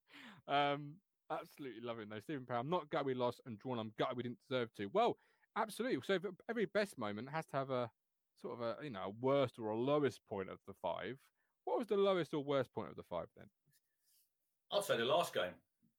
Um, 0.48 0.94
absolutely 1.30 1.82
loving 1.82 2.08
those. 2.08 2.22
Stephen 2.24 2.46
Power, 2.46 2.58
I'm 2.58 2.70
not 2.70 2.90
gutted 2.90 3.06
we 3.06 3.14
lost 3.14 3.40
and 3.46 3.58
drawn. 3.58 3.78
I'm 3.78 3.92
gutted 3.98 4.16
we 4.16 4.22
didn't 4.22 4.38
deserve 4.48 4.74
to. 4.76 4.86
Well, 4.92 5.18
absolutely. 5.56 5.98
So 6.04 6.18
every 6.48 6.66
best 6.66 6.98
moment 6.98 7.30
has 7.30 7.46
to 7.46 7.56
have 7.56 7.70
a 7.70 7.90
sort 8.40 8.60
of 8.60 8.66
a 8.66 8.84
you 8.84 8.90
know 8.90 9.00
a 9.06 9.24
worst 9.24 9.58
or 9.58 9.68
a 9.68 9.76
lowest 9.76 10.20
point 10.28 10.50
of 10.50 10.58
the 10.66 10.74
five. 10.82 11.18
What 11.64 11.78
was 11.78 11.88
the 11.88 11.96
lowest 11.96 12.34
or 12.34 12.44
worst 12.44 12.72
point 12.74 12.90
of 12.90 12.96
the 12.96 13.02
five 13.02 13.26
then? 13.36 13.46
I'd 14.72 14.84
say 14.84 14.96
the 14.96 15.04
last 15.04 15.34
game. 15.34 15.52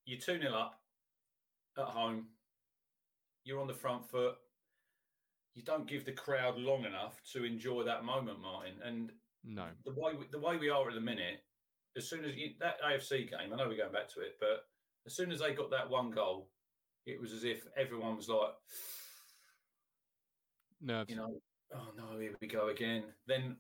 You're 0.06 0.20
2 0.20 0.40
0 0.40 0.54
up 0.54 0.80
at 1.78 1.86
home. 1.86 2.28
You're 3.44 3.60
on 3.60 3.68
the 3.68 3.74
front 3.74 4.10
foot. 4.10 4.36
You 5.54 5.64
don't 5.64 5.88
give 5.88 6.06
the 6.06 6.12
crowd 6.12 6.58
long 6.58 6.86
enough 6.86 7.22
to 7.34 7.44
enjoy 7.44 7.84
that 7.84 8.06
moment, 8.06 8.40
Martin. 8.40 8.74
And 8.84 9.12
no, 9.44 9.66
the 9.86 9.92
way 9.92 10.14
we, 10.18 10.26
the 10.32 10.40
way 10.40 10.58
we 10.58 10.70
are 10.70 10.88
at 10.88 10.96
the 10.96 11.02
minute, 11.02 11.44
as 11.98 12.08
soon 12.08 12.26
as 12.26 12.36
you, 12.36 12.52
that 12.60 12.82
AFC 12.82 13.30
game, 13.30 13.52
I 13.54 13.56
know 13.56 13.68
we're 13.68 13.78
going 13.78 13.92
back 13.92 14.10
to 14.14 14.22
it, 14.22 14.36
but 14.40 14.66
as 15.08 15.16
soon 15.16 15.32
as 15.32 15.40
they 15.40 15.54
got 15.54 15.72
that 15.72 15.90
one 15.90 16.12
goal, 16.12 16.50
it 17.06 17.20
was 17.20 17.32
as 17.32 17.46
if 17.46 17.66
everyone 17.78 18.18
was 18.18 18.28
like, 18.28 18.52
nerves. 20.82 21.10
You 21.10 21.16
know, 21.16 21.40
oh 21.74 21.88
no, 21.98 22.20
here 22.20 22.36
we 22.40 22.48
go 22.48 22.68
again. 22.68 23.04
Then 23.26 23.56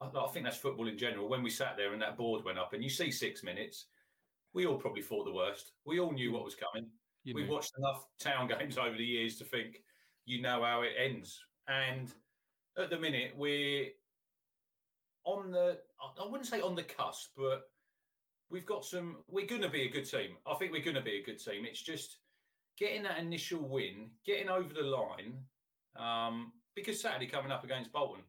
I, 0.00 0.06
I 0.06 0.28
think 0.28 0.44
that's 0.44 0.56
football 0.56 0.88
in 0.88 0.96
general. 0.96 1.28
When 1.28 1.42
we 1.42 1.50
sat 1.50 1.76
there 1.76 1.92
and 1.92 2.00
that 2.00 2.16
board 2.16 2.44
went 2.44 2.58
up, 2.58 2.72
and 2.72 2.82
you 2.82 2.88
see 2.88 3.10
six 3.10 3.42
minutes, 3.42 3.86
we 4.54 4.64
all 4.64 4.78
probably 4.78 5.02
thought 5.02 5.24
the 5.24 5.34
worst. 5.34 5.72
We 5.84 5.98
all 5.98 6.12
knew 6.12 6.32
what 6.32 6.44
was 6.44 6.54
coming. 6.54 6.88
You 7.24 7.34
We've 7.34 7.48
watched 7.48 7.72
enough 7.76 8.06
town 8.20 8.48
games 8.58 8.78
over 8.78 8.96
the 8.96 9.04
years 9.04 9.36
to 9.36 9.44
think 9.44 9.82
you 10.24 10.40
know 10.40 10.62
how 10.62 10.82
it 10.82 10.92
ends. 10.96 11.40
And 11.66 12.12
at 12.78 12.90
the 12.90 12.98
minute, 12.98 13.32
we're 13.36 13.88
on 15.24 15.50
the, 15.50 15.78
I 16.00 16.24
wouldn't 16.24 16.48
say 16.48 16.60
on 16.60 16.76
the 16.76 16.84
cusp, 16.84 17.30
but 17.36 17.62
we've 18.50 18.66
got 18.66 18.84
some. 18.84 19.18
We're 19.28 19.46
going 19.46 19.62
to 19.62 19.70
be 19.70 19.82
a 19.82 19.90
good 19.90 20.08
team. 20.08 20.36
I 20.46 20.54
think 20.54 20.72
we're 20.72 20.84
going 20.84 20.96
to 20.96 21.02
be 21.02 21.18
a 21.18 21.24
good 21.24 21.42
team. 21.42 21.64
It's 21.64 21.82
just 21.82 22.18
getting 22.78 23.02
that 23.04 23.18
initial 23.18 23.60
win, 23.60 24.10
getting 24.26 24.48
over 24.48 24.72
the 24.74 24.82
line. 24.82 25.34
Um, 25.96 26.52
because 26.74 27.00
Saturday 27.00 27.26
coming 27.26 27.52
up 27.52 27.64
against 27.64 27.92
Bolton, 27.92 28.22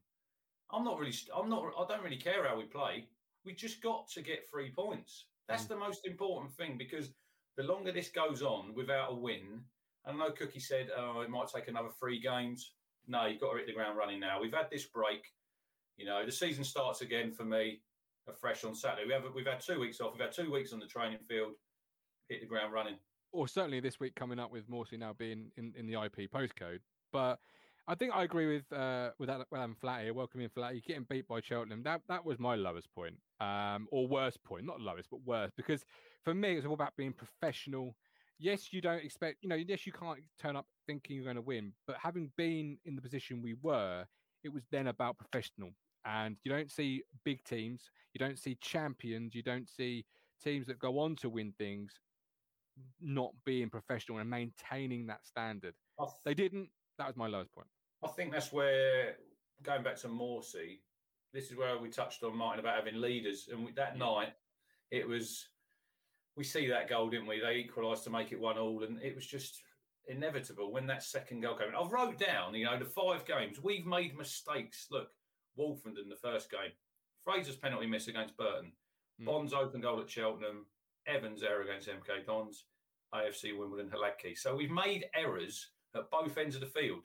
I'm 0.71 0.83
not 0.83 0.99
really. 0.99 1.13
I'm 1.35 1.49
not. 1.49 1.71
I 1.77 1.85
don't 1.87 2.03
really 2.03 2.17
care 2.17 2.47
how 2.47 2.57
we 2.57 2.63
play. 2.63 3.07
We 3.45 3.53
just 3.53 3.81
got 3.81 4.07
to 4.11 4.21
get 4.21 4.49
three 4.49 4.71
points. 4.71 5.25
That's 5.47 5.65
mm. 5.65 5.69
the 5.69 5.77
most 5.77 6.05
important 6.05 6.53
thing 6.53 6.77
because 6.77 7.09
the 7.57 7.63
longer 7.63 7.91
this 7.91 8.09
goes 8.09 8.41
on 8.41 8.73
without 8.75 9.11
a 9.11 9.15
win, 9.15 9.61
I 10.05 10.13
know 10.13 10.31
Cookie 10.31 10.59
said 10.59 10.89
oh, 10.97 11.21
it 11.21 11.29
might 11.29 11.47
take 11.53 11.67
another 11.67 11.89
three 11.99 12.19
games. 12.19 12.73
No, 13.07 13.25
you've 13.25 13.41
got 13.41 13.51
to 13.51 13.57
hit 13.57 13.67
the 13.67 13.73
ground 13.73 13.97
running 13.97 14.19
now. 14.19 14.39
We've 14.39 14.53
had 14.53 14.69
this 14.71 14.85
break. 14.85 15.25
You 15.97 16.05
know, 16.05 16.25
the 16.25 16.31
season 16.31 16.63
starts 16.63 17.01
again 17.01 17.31
for 17.31 17.43
me 17.43 17.81
afresh 18.27 18.63
on 18.63 18.75
Saturday. 18.75 19.07
We 19.07 19.13
have 19.13 19.23
we've 19.33 19.45
had 19.45 19.59
two 19.59 19.79
weeks 19.79 19.99
off. 19.99 20.13
We've 20.13 20.21
had 20.21 20.31
two 20.31 20.51
weeks 20.51 20.73
on 20.73 20.79
the 20.79 20.85
training 20.85 21.19
field, 21.27 21.53
hit 22.29 22.41
the 22.41 22.47
ground 22.47 22.73
running. 22.73 22.95
Or 23.31 23.47
certainly 23.47 23.79
this 23.79 23.99
week 23.99 24.15
coming 24.15 24.39
up 24.39 24.51
with 24.51 24.69
Morsy 24.69 24.99
now 24.99 25.13
being 25.13 25.51
in, 25.57 25.73
in 25.77 25.87
the 25.87 25.93
IP 25.93 26.29
postcode. 26.31 26.79
But 27.13 27.39
I 27.87 27.95
think 27.95 28.13
I 28.13 28.23
agree 28.23 28.53
with 28.53 28.71
uh, 28.77 29.11
with 29.19 29.29
Adam 29.29 29.75
Flat 29.79 30.03
here. 30.03 30.13
Welcome 30.13 30.39
Welcoming 30.39 30.49
Flat, 30.49 30.75
you 30.75 30.81
getting 30.81 31.05
beat 31.09 31.27
by 31.27 31.41
Cheltenham. 31.41 31.83
That 31.83 32.01
that 32.09 32.25
was 32.25 32.39
my 32.39 32.55
lowest 32.55 32.93
point, 32.93 33.15
um, 33.39 33.87
or 33.91 34.07
worst 34.07 34.43
point, 34.43 34.65
not 34.65 34.79
lowest, 34.79 35.09
but 35.09 35.19
worst. 35.25 35.55
Because 35.55 35.83
for 36.23 36.33
me, 36.33 36.55
it's 36.55 36.65
all 36.65 36.73
about 36.73 36.95
being 36.97 37.13
professional. 37.13 37.95
Yes, 38.37 38.73
you 38.73 38.81
don't 38.81 39.03
expect, 39.03 39.37
you 39.41 39.49
know, 39.49 39.55
yes, 39.55 39.85
you 39.85 39.91
can't 39.91 40.17
turn 40.39 40.55
up 40.55 40.65
thinking 40.87 41.15
you're 41.15 41.25
going 41.25 41.35
to 41.35 41.43
win, 41.43 41.73
but 41.85 41.95
having 42.01 42.31
been 42.37 42.75
in 42.85 42.95
the 42.95 43.01
position 43.01 43.39
we 43.39 43.53
were, 43.61 44.03
it 44.43 44.49
was 44.51 44.63
then 44.71 44.87
about 44.87 45.19
professional 45.19 45.69
and 46.05 46.37
you 46.43 46.51
don't 46.51 46.71
see 46.71 47.03
big 47.23 47.43
teams, 47.43 47.89
you 48.13 48.19
don't 48.19 48.39
see 48.39 48.57
champions, 48.61 49.35
you 49.35 49.43
don't 49.43 49.69
see 49.69 50.05
teams 50.43 50.67
that 50.67 50.79
go 50.79 50.99
on 50.99 51.15
to 51.17 51.29
win 51.29 51.53
things 51.57 51.99
not 53.01 53.31
being 53.45 53.69
professional 53.69 54.19
and 54.19 54.29
maintaining 54.29 55.07
that 55.07 55.25
standard. 55.25 55.73
Th- 55.99 56.09
they 56.25 56.33
didn't. 56.33 56.69
That 56.97 57.07
was 57.07 57.15
my 57.15 57.27
lowest 57.27 57.51
point. 57.53 57.67
I 58.03 58.07
think 58.07 58.31
that's 58.31 58.51
where 58.51 59.15
going 59.63 59.83
back 59.83 59.97
to 59.97 60.07
Morsy, 60.07 60.79
this 61.33 61.51
is 61.51 61.57
where 61.57 61.77
we 61.77 61.89
touched 61.89 62.23
on 62.23 62.35
Martin 62.35 62.59
about 62.59 62.75
having 62.75 62.99
leaders, 62.99 63.49
and 63.51 63.65
we, 63.65 63.71
that 63.73 63.93
yeah. 63.97 64.05
night 64.05 64.33
it 64.89 65.07
was. 65.07 65.47
We 66.37 66.45
see 66.45 66.67
that 66.69 66.89
goal, 66.89 67.09
didn't 67.09 67.27
we? 67.27 67.41
They 67.41 67.57
equalised 67.57 68.05
to 68.05 68.09
make 68.09 68.31
it 68.31 68.39
one 68.39 68.57
all, 68.57 68.83
and 68.83 69.01
it 69.01 69.15
was 69.15 69.27
just 69.27 69.61
inevitable 70.07 70.71
when 70.71 70.87
that 70.87 71.03
second 71.03 71.41
goal 71.41 71.55
came. 71.55 71.67
I've 71.77 71.91
wrote 71.91 72.17
down, 72.17 72.55
you 72.55 72.65
know, 72.65 72.79
the 72.79 72.85
five 72.85 73.25
games 73.25 73.61
we've 73.61 73.85
made 73.85 74.17
mistakes. 74.17 74.87
Look, 74.89 75.09
Wolverhampton 75.65 76.09
the 76.09 76.15
first 76.15 76.49
game. 76.49 76.71
Fraser's 77.23 77.55
penalty 77.55 77.85
miss 77.87 78.07
against 78.07 78.35
Burton. 78.37 78.71
Mm. 79.21 79.25
Bonne's 79.25 79.53
open 79.53 79.81
goal 79.81 80.01
at 80.01 80.09
Cheltenham. 80.09 80.65
Evans 81.07 81.43
error 81.43 81.61
against 81.61 81.87
MK 81.87 82.25
Dons. 82.25 82.65
AFC 83.13 83.57
Wimbledon 83.57 83.91
Hladky. 83.91 84.37
So 84.37 84.55
we've 84.55 84.71
made 84.71 85.05
errors 85.15 85.69
at 85.95 86.09
both 86.09 86.37
ends 86.37 86.55
of 86.55 86.61
the 86.61 86.67
field. 86.67 87.01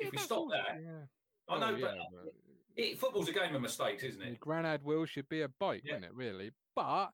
Yeah, 0.00 0.06
if 0.06 0.12
we 0.12 0.18
stop 0.18 0.46
that, 0.50 0.80
yeah. 0.82 1.04
I 1.48 1.58
know, 1.58 1.74
Oh, 1.74 1.76
yeah, 1.76 1.86
but 1.86 2.24
but- 2.24 2.34
it, 2.76 2.98
football's 2.98 3.28
a 3.28 3.32
game 3.32 3.54
of 3.54 3.60
mistakes, 3.60 4.02
isn't 4.04 4.22
it? 4.22 4.40
Granad 4.40 4.82
will 4.82 5.04
should 5.04 5.28
be 5.28 5.42
a 5.42 5.48
bite, 5.48 5.82
Yeah. 5.84 5.94
wouldn't 5.94 6.12
it? 6.12 6.16
Really, 6.16 6.52
but 6.74 6.82
I- 6.82 7.08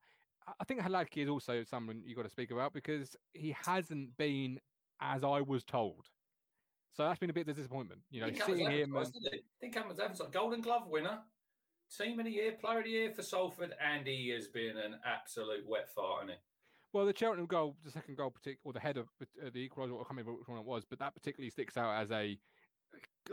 I 0.60 0.64
think 0.64 0.80
Hladky 0.82 1.22
is 1.24 1.28
also 1.28 1.64
someone 1.64 2.02
you've 2.04 2.16
got 2.16 2.22
to 2.22 2.28
speak 2.30 2.52
about 2.52 2.72
because 2.72 3.16
he 3.32 3.50
hasn't 3.64 4.16
been 4.16 4.60
as 5.00 5.24
I 5.24 5.40
was 5.40 5.64
told. 5.64 6.06
So 6.96 7.04
that's 7.04 7.18
been 7.18 7.30
a 7.30 7.32
bit 7.32 7.42
of 7.42 7.48
a 7.48 7.54
disappointment. 7.54 8.00
You 8.10 8.22
know, 8.22 8.26
Didn't 8.26 8.40
come 8.40 8.52
as 8.52 8.58
seeing 8.58 8.70
him. 8.70 8.96
And, 8.96 9.12
did 9.12 9.34
it? 9.34 9.44
Didn't 9.60 9.76
advertised. 9.76 10.32
Golden 10.32 10.62
Glove 10.62 10.88
winner, 10.88 11.18
team 11.96 12.18
of 12.18 12.24
the 12.24 12.30
year, 12.30 12.52
player 12.52 12.78
of 12.78 12.84
the 12.84 12.90
year 12.90 13.12
for 13.14 13.22
Salford, 13.22 13.74
and 13.84 14.06
he 14.06 14.30
has 14.30 14.48
been 14.48 14.78
an 14.78 14.96
absolute 15.04 15.66
wet 15.68 15.88
fart, 15.94 16.22
hasn't 16.22 16.30
he? 16.30 16.36
well, 16.96 17.04
the 17.04 17.14
Cheltenham 17.14 17.46
goal, 17.46 17.76
the 17.84 17.90
second 17.90 18.16
goal, 18.16 18.32
partic- 18.32 18.56
or 18.64 18.72
the 18.72 18.80
header, 18.80 19.04
uh, 19.20 19.50
the 19.52 19.68
equaliser, 19.68 19.92
I 19.92 19.98
can't 19.98 20.10
remember 20.10 20.32
which 20.32 20.48
one 20.48 20.58
it 20.58 20.64
was, 20.64 20.84
but 20.88 20.98
that 21.00 21.14
particularly 21.14 21.50
sticks 21.50 21.76
out 21.76 22.00
as 22.00 22.10
a. 22.10 22.38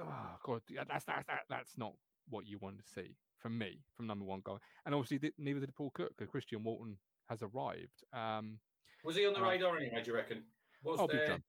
Oh 0.01 0.35
God, 0.43 0.61
that's 0.89 1.05
that's 1.05 1.25
that, 1.27 1.41
that's 1.49 1.77
not 1.77 1.93
what 2.29 2.45
you 2.45 2.57
want 2.59 2.79
to 2.79 2.83
see 2.83 3.15
from 3.37 3.57
me 3.57 3.79
from 3.95 4.07
number 4.07 4.25
one 4.25 4.41
goal, 4.43 4.59
and 4.85 4.93
obviously 4.93 5.19
th- 5.19 5.33
neither 5.37 5.61
did 5.61 5.73
Paul 5.75 5.91
Cook 5.93 6.11
because 6.17 6.29
Christian 6.29 6.63
Walton 6.63 6.97
has 7.29 7.41
arrived. 7.41 8.03
Um, 8.11 8.59
Was 9.05 9.15
he 9.15 9.25
on 9.25 9.33
the 9.33 9.39
Uh, 9.39 9.49
radar 9.49 9.77
anyway? 9.77 10.01
Do 10.03 10.11
you 10.11 10.17
reckon? 10.17 10.43
Was 10.83 10.99
oh, 10.99 11.07
big 11.07 11.17
there? 11.17 11.27
time. 11.27 11.43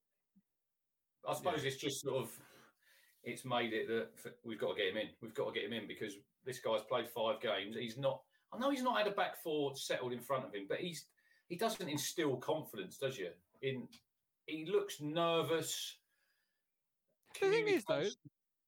I 1.29 1.35
suppose 1.35 1.65
it's 1.65 1.77
just 1.77 2.03
sort 2.03 2.23
of 2.23 2.31
it's 3.25 3.45
made 3.45 3.73
it 3.73 3.89
that 3.89 4.35
we've 4.45 4.59
got 4.59 4.77
to 4.77 4.83
get 4.83 4.93
him 4.93 4.99
in. 4.99 5.09
We've 5.23 5.35
got 5.35 5.53
to 5.53 5.59
get 5.59 5.65
him 5.69 5.73
in 5.73 5.89
because 5.89 6.15
this 6.45 6.59
guy's 6.59 6.83
played 6.83 7.09
five 7.09 7.41
games. 7.41 7.77
He's 7.77 7.97
not. 7.97 8.21
I 8.53 8.59
know 8.59 8.71
he's 8.71 8.83
not 8.83 8.99
had 8.99 9.07
a 9.07 9.15
back 9.15 9.43
four 9.43 9.75
settled 9.77 10.13
in 10.13 10.21
front 10.21 10.45
of 10.45 10.55
him, 10.55 10.67
but 10.69 10.79
he's 10.79 11.07
he 11.49 11.57
doesn't 11.57 11.89
instill 11.89 12.37
confidence, 12.37 12.99
does 12.99 13.19
you? 13.19 13.31
In 13.63 13.89
he 14.47 14.67
looks 14.71 15.01
nervous. 15.01 15.97
The 17.41 17.49
thing 17.49 17.69
is, 17.69 17.85
though, 17.85 18.07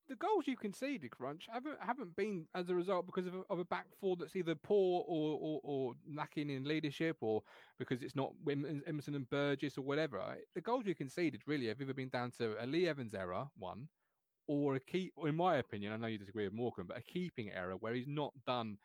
the 0.09 0.17
goals 0.17 0.47
you 0.47 0.57
conceded, 0.57 1.11
Crunch, 1.11 1.47
haven't 1.53 1.79
haven't 1.81 2.15
been 2.17 2.47
as 2.55 2.69
a 2.69 2.75
result 2.75 3.07
because 3.07 3.27
of 3.27 3.35
a, 3.35 3.43
of 3.51 3.59
a 3.59 3.65
back 3.65 3.87
four 4.01 4.17
that's 4.17 4.37
either 4.37 4.55
poor 4.55 5.05
or, 5.07 5.39
or 5.41 5.61
or 5.63 5.93
lacking 6.15 6.51
in 6.51 6.65
leadership, 6.65 7.17
or 7.21 7.43
because 7.79 8.03
it's 8.03 8.15
not 8.15 8.33
Emerson 8.49 9.15
and 9.15 9.29
Burgess 9.31 9.79
or 9.79 9.83
whatever. 9.83 10.23
The 10.55 10.61
goals 10.61 10.87
you 10.87 10.95
conceded 10.95 11.43
really 11.47 11.67
have 11.67 11.81
either 11.81 11.95
been 11.95 12.09
down 12.09 12.31
to 12.39 12.63
a 12.63 12.67
Lee 12.67 12.89
Evans 12.89 13.15
error, 13.15 13.47
one, 13.59 13.89
or 14.47 14.77
a 14.77 14.81
keep. 14.81 15.13
Or 15.17 15.29
in 15.29 15.37
my 15.37 15.57
opinion, 15.57 15.93
I 15.93 15.97
know 15.97 16.07
you 16.07 16.19
disagree 16.19 16.45
with 16.45 16.55
Morecambe, 16.55 16.87
but 16.89 16.99
a 16.99 17.03
keeping 17.03 17.51
error 17.51 17.77
where 17.77 17.95
he's 17.95 18.09
not 18.09 18.33
done 18.47 18.79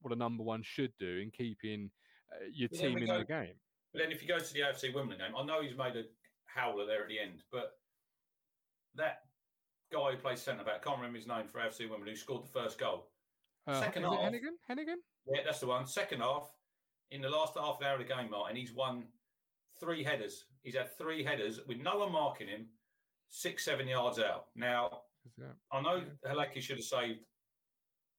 what 0.00 0.12
a 0.12 0.16
number 0.16 0.42
one 0.42 0.62
should 0.62 0.92
do 0.98 1.18
in 1.18 1.30
keeping 1.30 1.90
uh, 2.32 2.44
your 2.52 2.68
But 2.68 2.78
team 2.78 2.98
in 2.98 3.06
go- 3.06 3.18
the 3.18 3.24
game. 3.24 3.54
But 3.92 4.02
then 4.02 4.12
if 4.12 4.22
you 4.22 4.28
go 4.28 4.40
to 4.40 4.52
the 4.52 4.60
AFC 4.60 4.92
Wimbledon 4.92 5.24
game, 5.24 5.36
I 5.38 5.44
know 5.44 5.62
he's 5.62 5.76
made 5.78 5.96
a 5.96 6.02
howler 6.46 6.84
there 6.84 7.02
at 7.02 7.08
the 7.08 7.20
end, 7.20 7.44
but 7.52 7.78
that 8.96 9.20
guy 9.94 10.10
who 10.12 10.16
plays 10.16 10.40
centre 10.42 10.64
back, 10.64 10.82
can't 10.84 10.96
remember 10.96 11.18
his 11.18 11.26
name 11.28 11.46
for 11.46 11.60
FC 11.60 11.88
Women, 11.88 12.08
who 12.08 12.16
scored 12.16 12.44
the 12.44 12.48
first 12.48 12.78
goal. 12.78 13.06
Uh, 13.66 13.80
Second 13.80 14.04
is 14.04 14.12
it 14.12 14.16
half. 14.20 14.32
Heneghan? 14.32 14.56
Heneghan? 14.70 14.96
Yeah, 15.32 15.40
that's 15.44 15.60
the 15.60 15.66
one. 15.66 15.86
Second 15.86 16.20
half, 16.20 16.50
in 17.10 17.20
the 17.22 17.28
last 17.28 17.54
half 17.56 17.80
hour 17.82 17.94
of 17.94 17.98
the 18.06 18.12
game, 18.14 18.30
Martin, 18.30 18.56
he's 18.56 18.72
won 18.72 19.04
three 19.80 20.02
headers. 20.02 20.44
He's 20.62 20.74
had 20.76 20.96
three 20.98 21.22
headers 21.24 21.60
with 21.66 21.78
no 21.78 21.98
one 21.98 22.12
marking 22.12 22.48
him, 22.48 22.66
six, 23.30 23.64
seven 23.64 23.86
yards 23.88 24.18
out. 24.18 24.46
Now, 24.56 25.02
that- 25.38 25.56
I 25.72 25.80
know 25.80 26.02
Hladky 26.26 26.60
should 26.60 26.76
have 26.76 26.84
saved 26.84 27.20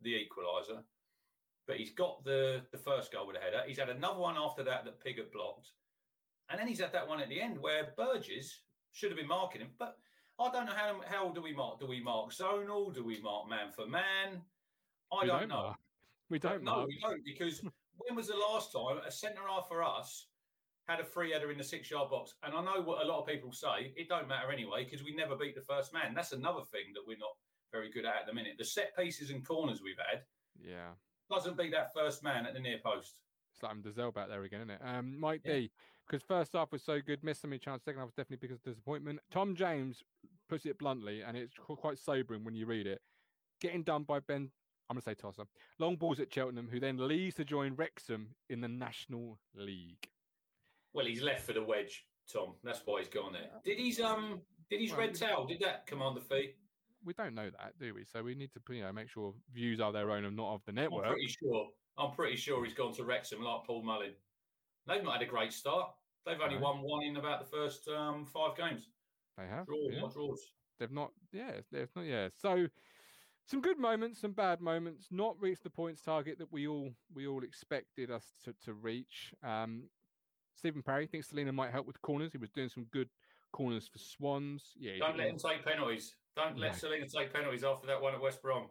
the 0.02 0.14
equaliser, 0.14 0.82
but 1.68 1.78
he's 1.78 1.92
got 1.92 2.24
the, 2.24 2.62
the 2.72 2.78
first 2.78 3.12
goal 3.12 3.28
with 3.28 3.36
a 3.36 3.40
header. 3.40 3.62
He's 3.68 3.80
had 3.80 3.90
another 3.90 4.20
one 4.20 4.36
after 4.38 4.64
that 4.64 4.86
that 4.86 5.04
Pigott 5.04 5.32
blocked. 5.32 5.72
And 6.50 6.60
then 6.60 6.68
he's 6.68 6.80
had 6.80 6.94
that 6.94 7.08
one 7.08 7.20
at 7.20 7.30
the 7.30 7.42
end 7.42 7.60
where 7.60 7.94
Burgess 7.98 8.62
should 8.92 9.10
have 9.10 9.18
been 9.18 9.28
marking 9.28 9.62
him. 9.62 9.70
But 9.80 9.98
I 10.40 10.52
don't 10.52 10.66
know 10.66 10.74
how 10.74 11.02
how 11.08 11.30
do 11.30 11.42
we 11.42 11.54
mark? 11.54 11.80
Do 11.80 11.88
we 11.88 12.02
mark 12.02 12.32
zonal? 12.32 12.94
Do 12.94 13.04
we 13.04 13.22
mark 13.22 13.50
man 13.50 13.72
for 13.72 13.88
man? 13.88 14.42
I 15.12 15.22
We 15.24 15.28
don't, 15.28 15.48
know. 15.50 15.56
mark. 15.56 15.78
We 16.30 16.40
don't 16.40 16.64
no, 16.64 16.76
mark. 16.78 16.88
we 16.88 17.00
don't 17.02 17.24
because 17.24 17.62
when 17.98 18.16
was 18.16 18.28
the 18.28 18.36
last 18.36 18.72
time 18.74 18.98
a 19.06 19.12
centre 19.12 19.42
half 19.48 19.68
for 19.68 19.84
us 19.84 20.28
had 20.88 21.00
a 21.00 21.04
free 21.06 21.32
header 21.32 21.52
in 21.52 21.58
the 21.58 21.64
six 21.64 21.90
yard 21.90 22.10
box? 22.10 22.34
And 22.44 22.54
I 22.54 22.64
know 22.64 22.82
what 22.82 23.02
a 23.04 23.08
lot 23.08 23.22
of 23.22 23.28
people 23.28 23.52
say. 23.54 23.94
It 23.96 24.10
don't 24.10 24.28
matter 24.28 24.52
anyway 24.52 24.84
because 24.84 25.04
we 25.04 25.16
never 25.16 25.36
beat 25.36 25.56
the 25.56 25.62
first 25.62 25.94
man. 25.94 26.14
That's 26.14 26.34
another 26.34 26.64
thing 26.72 26.92
that 26.94 27.04
we're 27.08 27.18
not 27.18 27.36
very 27.72 27.90
good 27.92 28.06
at 28.06 28.16
at 28.22 28.26
the 28.28 28.34
minute. 28.34 28.56
The 28.58 28.66
set 28.66 28.96
pieces 28.98 29.30
and 29.30 29.46
corners 29.46 29.82
we've 29.82 29.98
had 29.98 30.24
Yeah. 30.60 30.92
doesn't 31.30 31.58
beat 31.58 31.72
that 31.72 31.94
first 31.94 32.24
man 32.24 32.46
at 32.46 32.54
the 32.54 32.60
near 32.60 32.80
post. 32.84 33.20
It's 33.54 33.64
like 33.64 33.72
I'm 33.72 33.82
Dazelle 33.82 34.12
back 34.12 34.28
there 34.28 34.44
again, 34.44 34.62
isn't 34.62 34.72
it? 34.72 34.82
Um, 34.84 35.18
might 35.18 35.42
Yeah. 35.46 35.54
be 35.54 35.72
because 36.08 36.24
first 36.24 36.54
half 36.54 36.72
was 36.72 36.84
so 36.84 37.00
good, 37.02 37.24
missed 37.24 37.42
so 37.42 37.48
many 37.48 37.60
chances. 37.60 37.86
Second 37.86 38.00
half 38.00 38.08
was 38.08 38.14
definitely 38.14 38.48
because 38.48 38.58
of 38.58 38.64
disappointment. 38.64 39.20
Tom 39.32 39.56
James 39.56 40.04
puts 40.50 40.66
it 40.66 40.78
bluntly, 40.78 41.22
and 41.22 41.36
it's 41.36 41.56
quite 41.58 41.98
sobering 41.98 42.44
when 42.44 42.56
you 42.56 42.66
read 42.66 42.88
it. 42.88 43.02
Getting 43.62 43.84
done 43.84 44.04
by 44.04 44.20
Ben, 44.20 44.52
I'm 44.90 44.96
going 44.96 45.02
to 45.02 45.10
say 45.10 45.16
Tosser. 45.16 45.46
Long 45.80 45.96
balls 45.96 46.20
at 46.20 46.34
Cheltenham, 46.34 46.68
who 46.72 46.80
then 46.80 46.98
leaves 46.98 47.36
to 47.36 47.46
join 47.46 47.76
Wrexham 47.76 48.36
in 48.50 48.62
the 48.62 48.68
National 48.68 49.40
League. 49.56 50.08
Well, 50.94 51.06
he's 51.06 51.22
left 51.22 51.46
for 51.46 51.54
the 51.54 51.64
wedge, 51.64 52.06
Tom. 52.32 52.54
That's 52.64 52.82
why 52.86 53.00
he's 53.00 53.10
gone 53.10 53.34
there. 53.34 53.50
Did 53.64 53.80
his 53.80 54.00
um 54.00 54.42
did 54.70 54.82
his 54.82 54.92
Well, 54.92 55.02
red 55.02 55.16
towel? 55.16 55.46
Did 55.46 55.60
that 55.62 55.86
command 55.88 56.16
the 56.16 56.22
fee? 56.22 56.54
We 57.04 57.14
don't 57.14 57.36
know 57.36 57.50
that, 57.50 57.74
do 57.80 57.94
we? 57.94 58.04
So 58.06 58.24
we 58.24 58.34
need 58.34 58.52
to, 58.54 58.74
you 58.74 58.82
know, 58.82 58.92
make 58.94 59.10
sure 59.10 59.34
views 59.54 59.80
are 59.80 59.92
their 59.92 60.10
own 60.12 60.26
and 60.26 60.36
not 60.36 60.54
of 60.54 60.62
the 60.66 60.72
network. 60.72 61.06
I'm 61.06 61.12
pretty 61.12 61.28
sure. 61.28 61.68
I'm 61.98 62.12
pretty 62.12 62.36
sure 62.36 62.64
he's 62.64 62.74
gone 62.74 62.94
to 62.94 63.06
Wrexham 63.06 63.42
like 63.42 63.64
Paul 63.66 63.84
Mullin. 63.84 64.14
They've 64.88 65.04
not 65.04 65.14
had 65.14 65.22
a 65.22 65.26
great 65.30 65.52
start. 65.54 65.92
They've 66.26 66.40
only 66.42 66.56
No. 66.56 66.62
won 66.62 66.82
one 66.82 67.04
in 67.04 67.18
about 67.18 67.40
the 67.40 67.46
first 67.58 67.88
um, 67.88 68.26
five 68.26 68.56
games. 68.58 68.90
They 69.38 69.48
have. 69.48 69.66
Draw, 69.66 69.90
yeah. 69.92 70.02
not 70.02 70.14
draws. 70.14 70.54
they've 70.80 70.92
not 70.92 71.12
yeah 71.32 71.52
they've 71.72 71.90
not 71.96 72.06
yeah 72.06 72.28
so 72.42 72.68
some 73.46 73.62
good 73.62 73.78
moments 73.80 74.20
some 74.20 74.32
bad 74.34 74.60
moments 74.60 75.08
not 75.12 75.40
reached 75.40 75.64
the 75.64 75.70
points 75.70 76.02
target 76.02 76.38
that 76.38 76.52
we 76.52 76.68
all 76.68 76.92
we 77.14 77.28
all 77.28 77.44
expected 77.44 78.12
us 78.12 78.34
to, 78.44 78.54
to 78.64 78.74
reach 78.74 79.34
um 79.42 79.84
stephen 80.54 80.82
parry 80.82 81.08
thinks 81.08 81.30
Celina 81.30 81.54
might 81.54 81.72
help 81.72 81.88
with 81.88 82.02
corners 82.02 82.32
he 82.34 82.38
was 82.38 82.50
doing 82.50 82.68
some 82.68 82.86
good 82.92 83.08
corners 83.54 83.88
for 83.88 84.00
swans 84.00 84.74
yeah 84.78 84.94
Don't 85.00 85.18
let 85.18 85.28
him 85.28 85.38
take 85.38 85.64
penalties. 85.64 86.16
Don't 86.36 86.58
let 86.58 86.74
No. 86.74 86.78
Celina 86.78 87.06
take 87.08 87.32
penalties 87.34 87.64
after 87.64 87.88
that 87.88 88.02
one 88.02 88.14
at 88.14 88.20
West 88.22 88.42
Brom. 88.42 88.68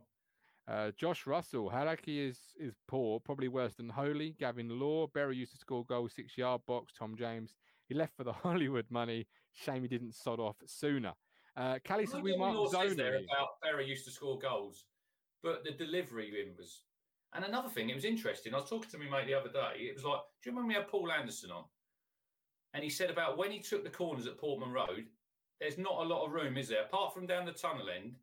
Uh, 0.66 0.90
Josh 0.96 1.26
Russell, 1.26 1.70
Hladky 1.70 2.26
is 2.26 2.38
is 2.58 2.74
poor, 2.88 3.20
probably 3.20 3.48
worse 3.48 3.74
than 3.74 3.88
Holy. 3.88 4.34
Gavin 4.38 4.80
Law, 4.80 5.06
Berry 5.08 5.36
used 5.36 5.52
to 5.52 5.58
score 5.58 5.84
goals 5.84 6.14
six 6.14 6.38
yard 6.38 6.62
box. 6.66 6.94
Tom 6.98 7.16
James, 7.16 7.56
he 7.86 7.94
left 7.94 8.16
for 8.16 8.24
the 8.24 8.32
Hollywood 8.44 8.86
money. 8.88 9.26
Shame 9.52 9.82
he 9.82 9.88
didn't 9.88 10.14
sod 10.14 10.40
off 10.40 10.56
sooner. 10.66 11.12
Uh, 11.56 11.78
Callie 11.86 12.06
says 12.06 12.22
we 12.22 12.36
might 12.36 12.56
says 12.70 12.96
there 12.96 13.16
about 13.16 13.60
Berry 13.62 13.86
used 13.86 14.04
to 14.06 14.10
score 14.10 14.38
goals, 14.38 14.86
but 15.42 15.64
the 15.64 15.70
delivery 15.70 16.32
in 16.42 16.56
was. 16.56 16.82
And 17.34 17.44
another 17.44 17.68
thing, 17.68 17.90
it 17.90 17.94
was 17.94 18.04
interesting. 18.04 18.54
I 18.54 18.58
was 18.58 18.70
talking 18.70 18.90
to 18.90 18.98
my 18.98 19.18
mate 19.18 19.26
the 19.26 19.34
other 19.34 19.50
day. 19.50 19.80
It 19.80 19.94
was 19.94 20.04
like, 20.04 20.20
do 20.42 20.50
you 20.50 20.56
remember 20.56 20.68
we 20.68 20.74
had 20.74 20.88
Paul 20.88 21.10
Anderson 21.10 21.50
on? 21.50 21.64
And 22.74 22.84
he 22.84 22.90
said 22.90 23.10
about 23.10 23.36
when 23.36 23.50
he 23.50 23.58
took 23.58 23.82
the 23.82 23.90
corners 23.90 24.28
at 24.28 24.38
Portman 24.38 24.70
Road, 24.70 25.06
there's 25.60 25.76
not 25.76 26.00
a 26.00 26.08
lot 26.08 26.24
of 26.24 26.32
room, 26.32 26.56
is 26.56 26.68
there? 26.68 26.84
Apart 26.84 27.12
from 27.12 27.26
down 27.26 27.44
the 27.44 27.52
tunnel 27.52 27.88
end. 27.88 28.14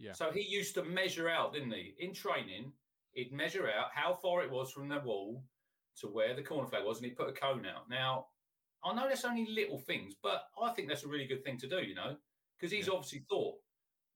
Yeah. 0.00 0.12
So 0.12 0.30
he 0.30 0.40
used 0.40 0.74
to 0.74 0.84
measure 0.84 1.28
out, 1.28 1.52
didn't 1.52 1.72
he? 1.72 1.94
In 1.98 2.14
training, 2.14 2.72
he'd 3.12 3.32
measure 3.32 3.68
out 3.68 3.88
how 3.92 4.14
far 4.14 4.42
it 4.42 4.50
was 4.50 4.72
from 4.72 4.88
the 4.88 4.98
wall 5.00 5.44
to 5.98 6.06
where 6.08 6.34
the 6.34 6.42
corner 6.42 6.66
flag 6.66 6.84
was, 6.84 6.96
and 6.96 7.04
he'd 7.06 7.16
put 7.16 7.28
a 7.28 7.32
cone 7.32 7.66
out. 7.66 7.88
Now, 7.90 8.26
I 8.82 8.94
know 8.94 9.06
that's 9.08 9.26
only 9.26 9.46
little 9.46 9.78
things, 9.78 10.14
but 10.22 10.44
I 10.60 10.72
think 10.72 10.88
that's 10.88 11.04
a 11.04 11.08
really 11.08 11.26
good 11.26 11.44
thing 11.44 11.58
to 11.58 11.68
do, 11.68 11.82
you 11.82 11.94
know, 11.94 12.16
because 12.58 12.72
he's 12.72 12.86
Yeah. 12.86 12.94
obviously 12.94 13.26
thought, 13.28 13.56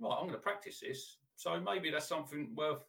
right, 0.01 0.14
I'm 0.14 0.26
going 0.26 0.32
to 0.32 0.39
practice 0.39 0.80
this. 0.80 1.18
So 1.37 1.61
maybe 1.61 1.91
that's 1.91 2.09
something 2.09 2.55
worth 2.55 2.82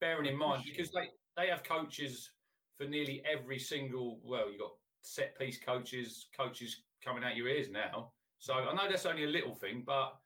bearing 0.00 0.26
in 0.26 0.36
mind 0.36 0.64
because 0.64 0.92
they, 0.92 1.08
they 1.36 1.48
have 1.48 1.64
coaches 1.64 2.30
for 2.76 2.86
nearly 2.86 3.24
every 3.24 3.58
single, 3.58 4.20
well, 4.22 4.50
you've 4.50 4.60
got 4.60 4.72
set 5.00 5.36
piece 5.38 5.58
coaches, 5.58 6.28
coaches 6.36 6.82
coming 7.04 7.24
out 7.24 7.36
your 7.36 7.48
ears 7.48 7.70
now. 7.70 8.12
So 8.38 8.54
I 8.54 8.74
know 8.74 8.88
that's 8.88 9.06
only 9.06 9.24
a 9.24 9.28
little 9.28 9.54
thing, 9.54 9.82
but 9.84 10.16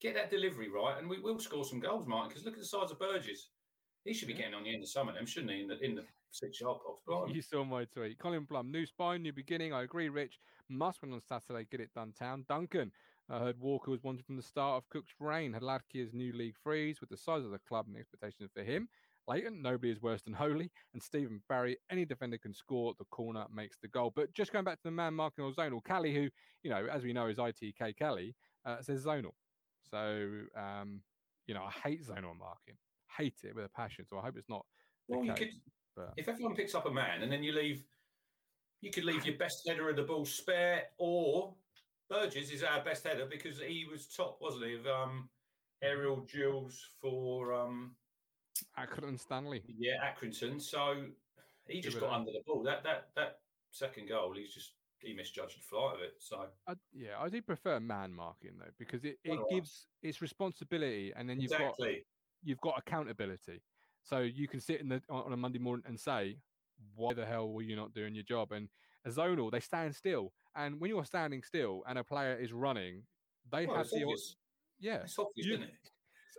get 0.00 0.14
that 0.14 0.30
delivery 0.30 0.68
right 0.68 0.96
and 0.98 1.08
we 1.08 1.20
will 1.20 1.38
score 1.38 1.64
some 1.64 1.80
goals, 1.80 2.06
Martin, 2.06 2.28
because 2.28 2.44
look 2.44 2.54
at 2.54 2.60
the 2.60 2.66
size 2.66 2.90
of 2.90 2.98
Burgess. 2.98 3.48
He 4.04 4.14
should 4.14 4.28
be 4.28 4.34
getting 4.34 4.54
on 4.54 4.64
the 4.64 4.72
end 4.72 4.82
of 4.82 4.88
some 4.88 5.08
of 5.08 5.14
them, 5.14 5.26
shouldn't 5.26 5.52
he, 5.52 5.60
in 5.60 5.68
the, 5.68 5.78
in 5.84 5.94
the 5.94 6.04
six 6.30 6.60
yard 6.60 6.78
box. 6.86 7.02
Blimey. 7.06 7.34
You 7.34 7.42
saw 7.42 7.64
my 7.64 7.84
tweet. 7.84 8.18
Colin 8.18 8.46
Plum, 8.46 8.70
new 8.70 8.86
spine, 8.86 9.22
new 9.22 9.32
beginning. 9.32 9.72
I 9.72 9.82
agree, 9.82 10.08
Rich. 10.08 10.38
Must 10.68 11.00
win 11.02 11.12
on 11.12 11.20
Saturday. 11.20 11.66
Get 11.70 11.80
it 11.80 11.90
done, 11.94 12.12
town. 12.18 12.44
Duncan, 12.48 12.92
I 13.30 13.38
heard 13.38 13.60
Walker 13.60 13.90
was 13.90 14.02
wanted 14.02 14.24
from 14.24 14.36
the 14.36 14.42
start 14.42 14.82
of 14.82 14.88
Cook's 14.88 15.14
reign. 15.20 15.52
Had 15.52 15.62
new 16.12 16.32
league 16.32 16.56
freeze 16.62 17.00
with 17.00 17.10
the 17.10 17.16
size 17.16 17.44
of 17.44 17.50
the 17.50 17.60
club 17.68 17.86
and 17.88 17.96
expectations 17.96 18.50
for 18.54 18.62
him. 18.62 18.88
Leighton, 19.26 19.60
nobody 19.60 19.90
is 19.92 20.00
worse 20.00 20.22
than 20.22 20.32
Holy. 20.32 20.70
And 20.94 21.02
Stephen 21.02 21.42
Barry, 21.48 21.76
any 21.90 22.06
defender 22.06 22.38
can 22.38 22.54
score. 22.54 22.94
The 22.98 23.04
corner 23.06 23.44
makes 23.54 23.76
the 23.80 23.88
goal. 23.88 24.12
But 24.14 24.32
just 24.32 24.52
going 24.52 24.64
back 24.64 24.76
to 24.78 24.84
the 24.84 24.90
man 24.90 25.12
marking 25.12 25.44
or 25.44 25.52
zonal, 25.52 25.84
Callie, 25.84 26.14
who, 26.14 26.28
you 26.62 26.70
know, 26.70 26.86
as 26.90 27.02
we 27.02 27.12
know 27.12 27.26
is 27.26 27.36
ITK 27.36 27.96
Kelly, 27.96 28.34
uh, 28.64 28.80
says 28.80 29.04
zonal. 29.04 29.32
So, 29.90 30.42
um, 30.56 31.00
you 31.46 31.54
know, 31.54 31.62
I 31.62 31.88
hate 31.88 32.04
zonal 32.06 32.36
marking. 32.38 32.76
Hate 33.16 33.38
it 33.44 33.54
with 33.54 33.64
a 33.64 33.70
passion. 33.70 34.04
So 34.08 34.18
I 34.18 34.22
hope 34.22 34.36
it's 34.36 34.48
not 34.48 34.64
Well, 35.08 35.24
you 35.24 35.32
case. 35.32 35.38
could, 35.38 35.60
but- 35.96 36.14
if 36.16 36.28
everyone 36.28 36.54
picks 36.54 36.74
up 36.74 36.86
a 36.86 36.90
man 36.90 37.22
and 37.22 37.32
then 37.32 37.42
you 37.42 37.52
leave, 37.52 37.84
you 38.80 38.90
could 38.90 39.04
leave 39.04 39.26
your 39.26 39.36
best 39.36 39.66
header 39.66 39.88
of 39.88 39.96
the 39.96 40.04
ball 40.04 40.24
spare, 40.24 40.84
or 40.98 41.56
Burgess 42.08 42.50
is 42.50 42.62
our 42.62 42.82
best 42.84 43.04
header 43.04 43.26
because 43.26 43.58
he 43.60 43.84
was 43.90 44.06
top, 44.06 44.38
wasn't 44.40 44.64
he, 44.66 44.74
of 44.74 44.86
um, 44.86 45.28
aerial 45.82 46.20
duels 46.32 46.80
for 47.00 47.52
um, 47.52 47.96
Accrington 48.78 49.18
Stanley. 49.18 49.62
Yeah, 49.78 49.94
Accrington. 50.08 50.62
So 50.62 51.06
he 51.66 51.80
just 51.80 51.98
got 51.98 52.12
under 52.12 52.30
the 52.30 52.42
ball. 52.46 52.62
That 52.62 52.84
that 52.84 53.08
that 53.16 53.40
second 53.72 54.08
goal, 54.08 54.34
he's 54.36 54.54
just 54.54 54.74
he 55.00 55.14
misjudged 55.14 55.56
the 55.58 55.62
flight 55.62 55.94
of 55.96 56.02
it. 56.02 56.14
So 56.18 56.46
I, 56.66 56.74
yeah, 56.92 57.18
I 57.18 57.28
do 57.28 57.40
prefer 57.42 57.80
man 57.80 58.12
marking 58.12 58.52
though 58.58 58.70
because 58.78 59.04
it, 59.04 59.18
it 59.24 59.38
gives 59.50 59.86
its 60.02 60.20
responsibility, 60.20 61.12
and 61.16 61.28
then 61.28 61.40
you've 61.40 61.52
exactly. 61.52 61.86
got 61.86 62.02
you've 62.42 62.60
got 62.60 62.74
accountability. 62.78 63.62
So 64.02 64.20
you 64.20 64.48
can 64.48 64.60
sit 64.60 64.80
in 64.80 64.88
the 64.88 65.02
on 65.08 65.32
a 65.32 65.36
Monday 65.36 65.58
morning 65.58 65.84
and 65.86 65.98
say, 65.98 66.38
"Why 66.94 67.14
the 67.14 67.26
hell 67.26 67.48
were 67.48 67.62
you 67.62 67.76
not 67.76 67.94
doing 67.94 68.14
your 68.14 68.24
job?" 68.24 68.52
And 68.52 68.68
a 69.04 69.10
zonal, 69.10 69.50
they 69.50 69.60
stand 69.60 69.94
still, 69.94 70.32
and 70.56 70.80
when 70.80 70.90
you're 70.90 71.04
standing 71.04 71.42
still 71.42 71.82
and 71.86 71.98
a 71.98 72.04
player 72.04 72.34
is 72.34 72.52
running, 72.52 73.02
they 73.50 73.66
well, 73.66 73.76
have 73.76 73.90
the 73.90 74.02
obvious. 74.02 74.36
yeah, 74.80 75.02
it's 75.02 75.18
obvious, 75.18 75.46
you, 75.46 75.54
isn't 75.54 75.64
it? 75.64 75.74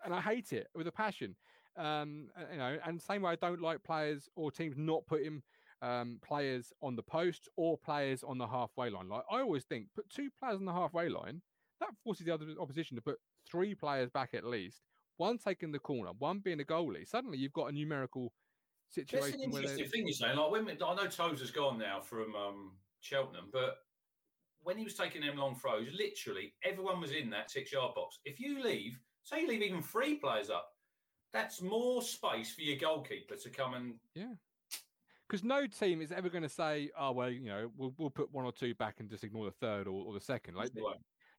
And 0.06 0.14
I 0.14 0.22
hate 0.22 0.54
it 0.54 0.68
with 0.74 0.88
a 0.88 0.94
passion. 0.94 1.36
Um, 1.76 2.30
you 2.54 2.58
know, 2.58 2.78
and 2.86 3.02
same 3.02 3.24
way 3.24 3.34
I 3.34 3.36
don't 3.36 3.62
like 3.62 3.84
players 3.84 4.30
or 4.38 4.50
teams 4.50 4.78
not 4.78 5.06
putting 5.08 5.42
um, 5.82 6.20
players 6.26 6.72
on 6.82 6.96
the 6.96 7.04
post 7.04 7.50
or 7.56 7.78
players 7.78 8.24
on 8.24 8.38
the 8.38 8.48
halfway 8.48 8.90
line. 8.90 9.10
Like 9.10 9.24
I 9.32 9.40
always 9.40 9.64
think, 9.64 9.88
put 9.96 10.10
two 10.10 10.30
players 10.40 10.58
on 10.58 10.66
the 10.66 10.74
halfway 10.74 11.10
line. 11.10 11.42
That 11.80 11.90
forces 12.04 12.26
the 12.26 12.34
other 12.34 12.46
opposition 12.60 12.96
to 12.98 13.02
put 13.02 13.18
three 13.50 13.74
players 13.74 14.10
back 14.10 14.34
at 14.34 14.44
least. 14.44 14.82
One 15.18 15.38
taking 15.38 15.72
the 15.72 15.80
corner, 15.80 16.12
one 16.20 16.40
being 16.40 16.62
a 16.62 16.64
goalie. 16.64 17.08
Suddenly, 17.08 17.38
you've 17.38 17.54
got 17.54 17.68
a 17.68 17.72
numerical 17.72 18.32
situation. 18.90 19.32
That's 19.32 19.44
an 19.44 19.54
interesting 19.54 19.90
thing 19.90 20.08
you're 20.08 20.14
saying. 20.14 20.38
Like 20.38 20.52
when 20.52 20.70
I 20.70 20.96
know 20.96 21.08
Toes 21.08 21.40
has 21.40 21.52
gone 21.52 21.78
now 21.78 22.00
from 22.02 22.36
um, 22.36 22.72
Cheltenham, 23.02 23.50
but 23.52 23.78
when 24.62 24.78
he 24.78 24.84
was 24.84 24.96
taking 24.96 25.22
them 25.22 25.38
long 25.38 25.56
throws, 25.56 25.88
literally 25.98 26.54
everyone 26.64 27.00
was 27.00 27.12
in 27.12 27.30
that 27.32 27.52
six 27.52 27.72
yard 27.72 27.96
box. 27.96 28.20
If 28.26 28.40
you 28.40 28.62
leave, 28.62 29.00
say 29.24 29.42
you 29.42 29.48
leave 29.48 29.62
even 29.62 29.82
three 29.82 30.16
players 30.16 30.50
up, 30.50 30.70
that's 31.32 31.62
more 31.62 32.02
space 32.02 32.54
for 32.54 32.62
your 32.62 32.78
goalkeeper 32.78 33.36
to 33.36 33.50
come 33.50 33.76
and 33.76 33.94
yeah 34.16 34.34
because 35.30 35.44
no 35.44 35.68
team 35.68 36.02
is 36.02 36.12
ever 36.12 36.30
going 36.30 36.44
to 36.44 36.50
say, 36.50 36.90
"Oh 36.98 37.12
well, 37.12 37.30
you 37.30 37.46
know, 37.46 37.72
we'll 37.78 37.94
we'll 37.98 38.10
put 38.10 38.34
one 38.34 38.46
or 38.46 38.52
two 38.52 38.74
back 38.76 38.96
and 39.00 39.10
just 39.10 39.24
ignore 39.24 39.46
the 39.46 39.52
third 39.52 39.88
or, 39.88 40.06
or 40.06 40.14
the 40.14 40.20
second. 40.20 40.56
Like 40.56 40.72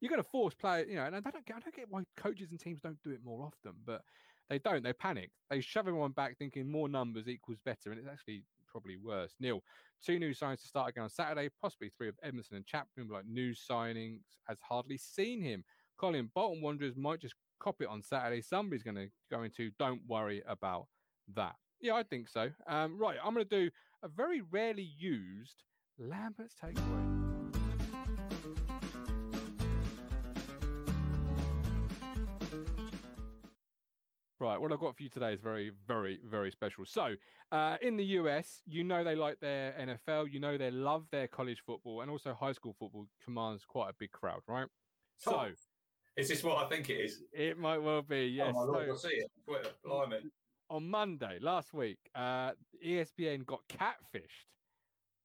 you're 0.01 0.09
going 0.09 0.23
to 0.23 0.29
force 0.29 0.55
players, 0.55 0.89
you 0.89 0.97
know. 0.97 1.05
And 1.05 1.17
I 1.17 1.21
don't 1.21 1.45
I 1.49 1.59
don't 1.59 1.75
get 1.75 1.87
why 1.89 2.03
coaches 2.17 2.51
and 2.51 2.61
teams 2.61 2.81
don't 2.81 3.03
do 3.03 3.11
it 3.11 3.21
more 3.25 3.45
often, 3.45 3.73
but 3.85 4.03
they 4.49 4.59
don't. 4.59 4.83
They 4.83 4.93
panic. 4.93 5.31
They 5.51 5.61
shove 5.61 5.89
everyone 5.89 6.13
back, 6.13 6.39
thinking 6.39 6.71
more 6.71 6.89
numbers 6.89 7.29
equals 7.29 7.59
better, 7.65 7.91
and 7.91 7.99
it's 7.99 8.09
actually 8.09 8.45
probably 8.69 8.97
worse. 8.97 9.35
Neil, 9.41 9.63
two 10.05 10.19
new 10.19 10.31
signings 10.31 10.63
to 10.63 10.69
start 10.69 10.91
again 10.91 11.05
on 11.05 11.11
Saturday, 11.11 11.51
possibly 11.61 11.91
three 11.97 12.09
of 12.09 12.15
Edmondson 12.23 12.57
and 12.57 12.67
Chapman, 12.67 13.09
like 13.09 13.27
new 13.27 13.53
signings. 13.53 14.21
Has 14.49 14.59
hardly 14.63 14.99
seen 14.99 15.43
him. 15.43 15.65
Colin 15.99 16.31
Bolton 16.35 16.63
Wanderers 16.63 16.97
might 16.97 17.21
just 17.21 17.35
cop 17.59 17.83
it 17.83 17.89
on 17.89 18.03
Saturday. 18.03 18.41
Somebody's 18.41 18.83
going 18.83 18.97
to 18.97 19.09
go 19.31 19.43
into. 19.43 19.71
Don't 19.79 20.01
worry 20.09 20.43
about 20.47 20.87
that. 21.35 21.57
Yeah, 21.83 21.95
I 21.95 22.03
think 22.03 22.29
so. 22.29 22.51
Um, 22.67 22.99
right, 22.99 23.17
I'm 23.25 23.33
going 23.33 23.47
to 23.47 23.65
do 23.65 23.71
a 24.03 24.09
very 24.09 24.43
rarely 24.51 24.91
used 24.99 25.63
Lambert's 25.99 26.55
takeaway. 26.63 27.17
Right, 34.39 34.59
what 34.59 34.73
I've 34.73 34.81
got 34.81 34.97
for 34.97 35.03
you 35.03 35.11
today 35.11 35.35
is 35.35 35.41
very, 35.41 35.71
very, 35.87 36.19
very 36.29 36.51
special. 36.51 36.85
So, 36.87 37.15
uh, 37.53 37.77
in 37.81 37.97
the 37.97 38.05
US, 38.05 38.63
you 38.67 38.85
know 38.85 39.03
they 39.03 39.15
like 39.15 39.39
their 39.41 39.73
NFL, 39.73 40.33
you 40.33 40.41
know 40.41 40.59
they 40.59 40.71
love 40.71 41.05
their 41.11 41.29
college 41.29 41.63
football, 41.65 42.03
and 42.03 42.11
also 42.11 42.35
high 42.35 42.53
school 42.53 42.75
football 42.79 43.07
commands 43.25 43.65
quite 43.67 43.91
a 43.91 43.95
big 43.99 44.13
crowd, 44.13 44.41
right? 44.47 44.67
So, 45.19 45.33
oh, 45.35 45.49
is 46.17 46.29
this 46.29 46.43
what 46.43 46.65
I 46.65 46.69
think 46.69 46.91
it 46.91 46.95
is? 46.95 47.23
It 47.33 47.59
might 47.59 47.79
well 47.79 48.03
be, 48.03 48.27
yes. 48.27 48.55
Oh, 48.57 48.67
my 48.67 48.73
Lord, 48.73 48.99
so, 48.99 49.09
see 49.09 49.17
it. 49.17 49.31
Blimey 49.85 50.31
on 50.71 50.89
Monday 50.89 51.39
last 51.41 51.75
week, 51.75 51.99
uh, 52.15 52.53
ESPN 52.85 53.45
got 53.45 53.61
catfished 53.69 54.47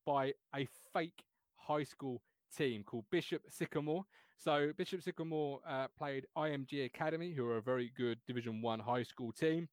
by 0.05 0.33
a 0.55 0.67
fake 0.91 1.23
high 1.55 1.83
school 1.83 2.21
team 2.55 2.83
called 2.83 3.05
Bishop 3.11 3.43
Sycamore. 3.49 4.03
So 4.37 4.71
Bishop 4.75 5.03
Sycamore 5.03 5.59
uh, 5.67 5.87
played 5.97 6.25
IMG 6.37 6.85
Academy, 6.85 7.31
who 7.31 7.45
are 7.47 7.57
a 7.57 7.61
very 7.61 7.91
good 7.95 8.17
Division 8.27 8.61
One 8.61 8.79
high 8.79 9.03
school 9.03 9.31
team. 9.31 9.69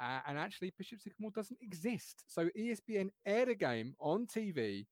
Uh, 0.00 0.20
and 0.26 0.38
actually, 0.38 0.72
Bishop 0.78 1.00
Sycamore 1.00 1.30
doesn't 1.30 1.58
exist. 1.60 2.24
So 2.26 2.48
ESPN 2.58 3.10
aired 3.26 3.50
a 3.50 3.54
game 3.54 3.94
on 4.00 4.26
TV 4.26 4.86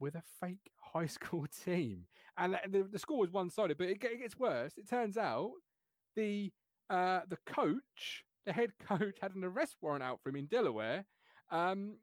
with 0.00 0.14
a 0.14 0.22
fake 0.40 0.70
high 0.80 1.06
school 1.06 1.46
team, 1.64 2.06
and 2.38 2.58
the, 2.70 2.88
the 2.90 2.98
score 2.98 3.18
was 3.18 3.30
one-sided. 3.30 3.76
But 3.76 3.88
it, 3.88 4.02
it, 4.02 4.20
gets 4.20 4.38
worse. 4.38 4.78
It 4.78 4.88
turns 4.88 5.18
out 5.18 5.50
the 6.16 6.50
uh, 6.88 7.20
the 7.28 7.36
coach 7.46 8.24
the 8.48 8.54
head 8.54 8.72
coach 8.88 9.16
had 9.20 9.34
an 9.34 9.44
arrest 9.44 9.76
warrant 9.82 10.02
out 10.02 10.20
for 10.22 10.30
him 10.30 10.36
in 10.36 10.46
Delaware. 10.46 11.04
Um, 11.50 11.96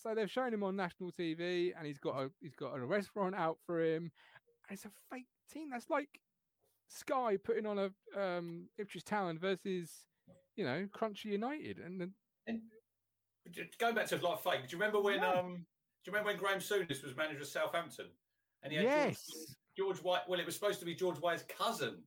so 0.00 0.14
they've 0.14 0.30
shown 0.30 0.54
him 0.54 0.62
on 0.62 0.76
national 0.76 1.12
TV, 1.12 1.72
and 1.76 1.86
he's 1.86 1.98
got 1.98 2.16
a 2.16 2.30
he's 2.40 2.54
got 2.54 2.74
an 2.74 2.82
arrest 2.82 3.10
warrant 3.14 3.36
out 3.36 3.58
for 3.66 3.82
him. 3.82 4.10
And 4.68 4.76
it's 4.76 4.84
a 4.84 4.90
fake 5.12 5.26
team. 5.52 5.70
That's 5.70 5.90
like 5.90 6.08
Sky 6.88 7.36
putting 7.42 7.66
on 7.66 7.78
a 7.78 8.20
um, 8.20 8.68
Ipswich 8.78 9.04
Town 9.04 9.38
versus 9.38 10.04
you 10.56 10.64
know 10.64 10.86
Crunchy 10.96 11.26
United, 11.26 11.78
and 11.78 12.00
then. 12.00 12.12
And 12.46 12.60
going 13.78 13.94
back 13.94 14.06
to 14.06 14.16
like 14.16 14.42
fake, 14.42 14.68
do 14.68 14.76
you 14.76 14.78
remember 14.80 15.00
when 15.00 15.16
yeah. 15.16 15.32
um 15.32 15.66
do 16.04 16.10
you 16.10 16.12
remember 16.12 16.30
when 16.30 16.38
Graham 16.38 16.60
Souness 16.60 17.02
was 17.02 17.16
manager 17.16 17.40
of 17.40 17.48
Southampton? 17.48 18.06
And 18.62 18.72
he 18.72 18.78
had 18.78 18.86
yes. 18.86 19.26
George, 19.76 19.98
George 19.98 20.04
Weah. 20.04 20.22
Well, 20.28 20.40
it 20.40 20.46
was 20.46 20.54
supposed 20.54 20.80
to 20.80 20.86
be 20.86 20.94
George 20.94 21.20
Weah's 21.20 21.44
cousin 21.48 22.02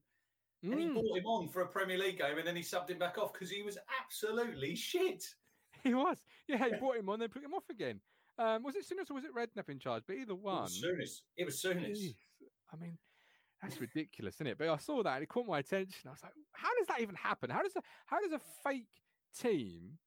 Mm. 0.66 0.72
And 0.72 0.80
he 0.80 0.88
mm. 0.88 0.94
brought 0.94 1.18
him 1.18 1.26
on 1.26 1.48
for 1.48 1.62
a 1.62 1.68
Premier 1.68 1.98
League 1.98 2.20
game 2.20 2.38
and 2.38 2.48
then 2.48 2.56
he 2.56 2.62
subbed 2.62 2.90
him 2.90 3.00
back 3.00 3.18
off 3.18 3.34
because 3.34 3.50
he 3.50 3.62
was 3.62 3.78
absolutely 4.02 4.76
shit. 4.76 5.24
He 5.84 5.96
was. 5.96 6.20
Yeah, 6.48 6.58
he 6.58 6.76
brought 6.76 6.98
him 6.98 7.10
on, 7.10 7.20
then 7.20 7.30
put 7.30 7.44
him 7.44 7.56
off 7.56 7.64
again. 7.72 8.00
Um, 8.38 8.62
was 8.62 8.76
it 8.76 8.84
Souness 8.84 9.10
or 9.10 9.16
was 9.16 9.24
it 9.24 9.34
Redknapp 9.36 9.68
in 9.68 9.80
charge? 9.80 10.04
But 10.06 10.18
either 10.18 10.36
one. 10.36 10.58
It 10.58 10.60
was 10.60 10.84
Souness. 10.84 11.22
It 11.38 11.46
was 11.46 11.60
Souness. 11.60 11.98
I 12.72 12.78
mean, 12.78 13.00
that's 13.62 13.82
ridiculous, 13.82 14.36
isn't 14.36 14.46
it? 14.46 14.58
But 14.60 14.70
I 14.70 14.78
saw 14.78 15.02
that 15.02 15.16
and 15.16 15.24
it 15.24 15.30
caught 15.30 15.48
my 15.48 15.60
attention. 15.60 16.08
I 16.08 16.12
was 16.12 16.22
like, 16.22 16.34
how 16.52 16.70
does 16.78 16.88
that 16.88 17.02
even 17.02 17.16
happen? 17.16 17.50
How 17.50 17.64
does 17.64 17.76
a, 17.76 17.82
how 18.06 18.20
does 18.20 18.32
a 18.32 18.42
fake 18.64 18.86
team 19.40 19.98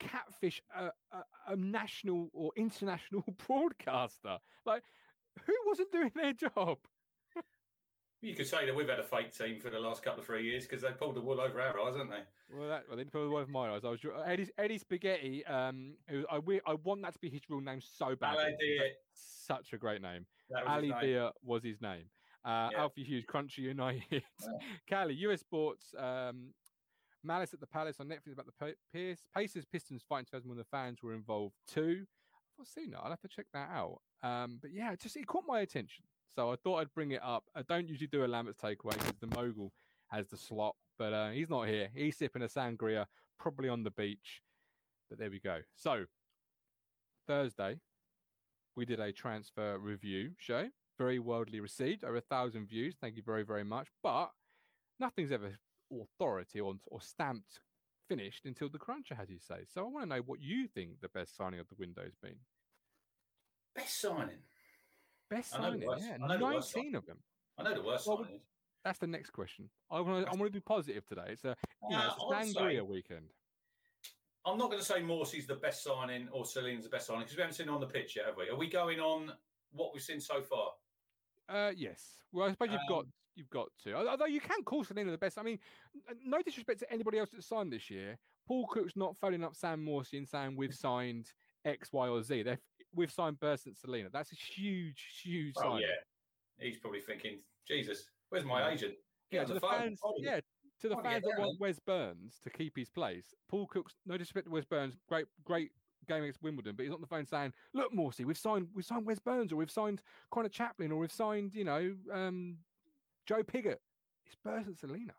catfish 0.00 0.60
a, 0.76 0.86
a, 1.12 1.22
a 1.48 1.56
national 1.56 2.30
or 2.32 2.50
international 2.56 3.24
broadcaster? 3.46 4.38
Like, 4.66 4.82
who 5.46 5.54
wasn't 5.66 5.92
doing 5.92 6.12
their 6.14 6.32
job? 6.32 6.78
You 8.24 8.34
could 8.34 8.46
say 8.46 8.64
that 8.64 8.74
we've 8.74 8.88
had 8.88 8.98
a 8.98 9.04
fake 9.04 9.36
team 9.36 9.60
for 9.60 9.68
the 9.68 9.78
last 9.78 10.02
couple 10.02 10.20
of 10.20 10.26
three 10.26 10.44
years 10.44 10.66
because 10.66 10.80
they 10.80 10.90
pulled 10.92 11.14
the 11.14 11.20
wool 11.20 11.40
over 11.40 11.60
our 11.60 11.78
eyes, 11.80 11.92
haven't 11.92 12.08
they? 12.08 12.56
Well, 12.56 12.68
that, 12.68 12.84
well 12.88 12.96
they 12.96 13.02
didn't 13.02 13.12
pull 13.12 13.24
the 13.24 13.28
wool 13.28 13.38
over 13.38 13.50
my 13.50 13.68
eyes. 13.74 13.82
I 13.84 13.90
was 13.90 14.00
Eddie, 14.24 14.48
Eddie 14.56 14.78
Spaghetti. 14.78 15.44
Um, 15.44 15.94
who 16.08 16.24
I 16.30 16.40
I 16.66 16.74
want 16.74 17.02
that 17.02 17.12
to 17.12 17.18
be 17.18 17.28
his 17.28 17.42
real 17.50 17.60
name 17.60 17.80
so 17.82 18.16
bad. 18.16 18.36
Such 19.12 19.74
a 19.74 19.76
great 19.76 20.00
name. 20.00 20.24
Ali 20.66 20.92
Dia 21.02 21.32
was 21.42 21.62
his 21.62 21.82
name. 21.82 22.04
Uh, 22.44 22.68
yeah. 22.72 22.80
Alfie 22.80 23.04
Hughes, 23.04 23.24
Crunchy 23.24 23.58
United. 23.58 24.02
Yeah. 24.10 24.20
Cali, 24.88 25.14
US 25.14 25.40
Sports. 25.40 25.94
Um, 25.98 26.54
Malice 27.22 27.54
at 27.54 27.60
the 27.60 27.66
Palace 27.66 27.96
on 28.00 28.08
Netflix 28.08 28.32
about 28.32 28.46
the 28.46 28.74
Pierce, 28.92 29.20
Pacers 29.34 29.64
Pistons 29.64 30.02
fighting 30.06 30.26
2000 30.26 30.48
when 30.48 30.58
the 30.58 30.64
fans 30.64 31.02
were 31.02 31.14
involved 31.14 31.54
too. 31.66 32.04
I've 32.60 32.66
seen 32.66 32.90
that. 32.90 33.00
I'll 33.02 33.10
have 33.10 33.20
to 33.22 33.28
check 33.28 33.46
that 33.52 33.70
out. 33.70 34.00
Um, 34.22 34.58
but 34.60 34.72
yeah, 34.72 34.94
just 34.94 35.16
it 35.16 35.26
caught 35.26 35.44
my 35.46 35.60
attention. 35.60 36.04
So 36.34 36.50
I 36.50 36.56
thought 36.56 36.80
I'd 36.80 36.94
bring 36.94 37.12
it 37.12 37.22
up. 37.22 37.44
I 37.54 37.62
don't 37.62 37.88
usually 37.88 38.08
do 38.08 38.24
a 38.24 38.26
Lambert's 38.26 38.60
takeaway 38.60 38.92
because 38.92 39.18
the 39.20 39.34
mogul 39.36 39.72
has 40.08 40.28
the 40.28 40.36
slot, 40.36 40.74
but 40.98 41.12
uh, 41.12 41.30
he's 41.30 41.50
not 41.50 41.68
here. 41.68 41.88
He's 41.94 42.16
sipping 42.16 42.42
a 42.42 42.46
sangria, 42.46 43.06
probably 43.38 43.68
on 43.68 43.84
the 43.84 43.90
beach. 43.90 44.42
But 45.08 45.18
there 45.18 45.30
we 45.30 45.38
go. 45.38 45.58
So 45.76 46.04
Thursday, 47.26 47.78
we 48.76 48.84
did 48.84 49.00
a 49.00 49.12
transfer 49.12 49.78
review 49.78 50.32
show, 50.38 50.68
very 50.98 51.18
worldly 51.18 51.60
received, 51.60 52.04
over 52.04 52.16
a 52.16 52.20
thousand 52.20 52.68
views. 52.68 52.96
Thank 53.00 53.16
you 53.16 53.22
very, 53.24 53.44
very 53.44 53.64
much. 53.64 53.88
But 54.02 54.30
nothing's 54.98 55.30
ever 55.30 55.58
authority 55.92 56.60
or, 56.60 56.74
or 56.86 57.00
stamped 57.00 57.60
finished 58.08 58.44
until 58.44 58.68
the 58.68 58.78
cruncher, 58.78 59.16
as 59.20 59.30
you 59.30 59.38
say. 59.38 59.64
So 59.72 59.82
I 59.82 59.88
want 59.88 60.04
to 60.04 60.16
know 60.16 60.22
what 60.22 60.42
you 60.42 60.66
think 60.66 61.00
the 61.00 61.08
best 61.08 61.36
signing 61.36 61.60
of 61.60 61.68
the 61.68 61.76
window 61.78 62.02
has 62.02 62.16
been. 62.20 62.36
Best 63.74 64.00
signing. 64.00 64.42
Best 65.30 65.50
signing, 65.52 65.82
yeah, 65.82 66.16
nineteen 66.18 66.94
of 66.94 67.06
them. 67.06 67.18
I 67.58 67.62
know 67.62 67.74
the 67.74 67.82
worst 67.82 68.06
well, 68.06 68.24
signing. 68.24 68.40
That's 68.84 68.98
the 68.98 69.06
next 69.06 69.30
question. 69.30 69.70
I 69.90 70.00
want 70.00 70.26
to. 70.26 70.30
I 70.30 70.34
want 70.34 70.46
to 70.46 70.50
be 70.50 70.60
positive 70.60 71.06
today. 71.06 71.28
It's 71.28 71.44
a 71.44 71.56
you 71.88 71.96
know, 71.96 72.02
uh, 72.02 72.40
it's 72.40 72.54
a 72.54 72.60
sangria 72.60 72.76
say, 72.76 72.80
weekend. 72.82 73.26
I'm 74.46 74.58
not 74.58 74.68
going 74.68 74.80
to 74.80 74.84
say 74.84 75.00
Morsy's 75.00 75.46
the 75.46 75.54
best 75.54 75.82
signing 75.82 76.28
or 76.30 76.44
Celine's 76.44 76.84
the 76.84 76.90
best 76.90 77.06
signing 77.06 77.22
because 77.22 77.36
we 77.36 77.40
haven't 77.40 77.56
seen 77.56 77.70
on 77.70 77.80
the 77.80 77.86
pitch 77.86 78.16
yet, 78.16 78.26
have 78.26 78.36
we? 78.36 78.50
Are 78.50 78.56
we 78.56 78.68
going 78.68 79.00
on 79.00 79.32
what 79.72 79.94
we've 79.94 80.02
seen 80.02 80.20
so 80.20 80.42
far? 80.42 80.72
Uh, 81.48 81.72
yes. 81.74 82.18
Well, 82.32 82.46
I 82.46 82.50
suppose 82.50 82.68
you've 82.70 82.80
um, 82.80 82.86
got 82.88 83.04
you've 83.36 83.50
got 83.50 83.68
to. 83.84 83.94
Although 83.94 84.26
you 84.26 84.40
can 84.40 84.62
call 84.64 84.84
Celine 84.84 85.06
the 85.10 85.16
best. 85.16 85.38
I 85.38 85.42
mean, 85.42 85.58
no 86.24 86.42
disrespect 86.42 86.80
to 86.80 86.92
anybody 86.92 87.18
else 87.18 87.30
that 87.30 87.42
signed 87.42 87.72
this 87.72 87.90
year. 87.90 88.18
Paul 88.46 88.66
Cook's 88.66 88.96
not 88.96 89.16
phoning 89.16 89.42
up 89.42 89.56
Sam 89.56 89.84
Morsy 89.84 90.18
and 90.18 90.28
saying 90.28 90.56
we've 90.56 90.74
signed 90.74 91.32
X, 91.64 91.90
Y, 91.92 92.08
or 92.08 92.22
Z. 92.22 92.42
They've 92.42 92.58
we've 92.94 93.12
signed 93.12 93.40
Burns 93.40 93.66
and 93.66 93.76
Celina. 93.76 94.08
That's 94.12 94.32
a 94.32 94.36
huge, 94.36 95.20
huge 95.22 95.54
sign. 95.56 95.66
oh, 95.66 95.78
yeah. 95.78 95.86
He's 96.58 96.78
probably 96.78 97.00
thinking, 97.00 97.40
Jesus, 97.66 98.04
where's 98.28 98.44
my 98.44 98.70
agent? 98.70 98.94
Get 99.30 99.38
yeah, 99.38 99.44
to 99.44 99.54
the, 99.54 99.60
the 99.60 99.66
fans, 99.66 100.00
yeah, 100.18 100.40
to 100.80 100.88
the 100.88 100.96
Oh, 100.96 101.02
fans 101.02 101.24
yeah, 101.26 101.34
that 101.36 101.40
want 101.40 101.60
Wes 101.60 101.78
Burns 101.80 102.40
to 102.44 102.50
keep 102.50 102.76
his 102.76 102.88
place, 102.88 103.34
Paul 103.48 103.66
Cook's 103.66 103.94
no 104.06 104.16
disrespect 104.16 104.46
to 104.46 104.52
Wes 104.52 104.64
Burns, 104.64 104.96
great 105.08 105.26
great 105.44 105.70
game 106.06 106.22
against 106.22 106.42
Wimbledon, 106.42 106.74
but 106.76 106.84
he's 106.84 106.92
on 106.92 107.00
the 107.00 107.06
phone 107.06 107.26
saying, 107.26 107.52
"Look, 107.72 107.92
Morsy, 107.92 108.24
we've 108.24 108.38
signed 108.38 108.68
we've 108.74 108.84
signed 108.84 109.06
Wes 109.06 109.18
Burns, 109.18 109.52
or 109.52 109.56
we've 109.56 109.70
signed 109.70 110.02
Conor 110.30 110.48
Chaplin, 110.48 110.92
or 110.92 110.98
we've 110.98 111.12
signed 111.12 111.54
you 111.54 111.64
know 111.64 111.94
um, 112.12 112.58
Joe 113.26 113.42
Pigott." 113.42 113.80
It's 114.26 114.36
Burns 114.44 114.66
and 114.66 114.78
Celina. 114.78 115.14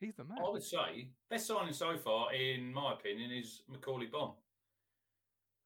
He's 0.00 0.14
the 0.14 0.24
man. 0.24 0.38
I 0.44 0.48
would 0.50 0.62
say 0.62 1.08
best 1.28 1.46
signing 1.46 1.72
so 1.72 1.96
far, 1.96 2.32
in 2.32 2.72
my 2.72 2.92
opinion, 2.92 3.32
is 3.32 3.62
Macauley 3.70 4.10
Bonne. 4.10 4.32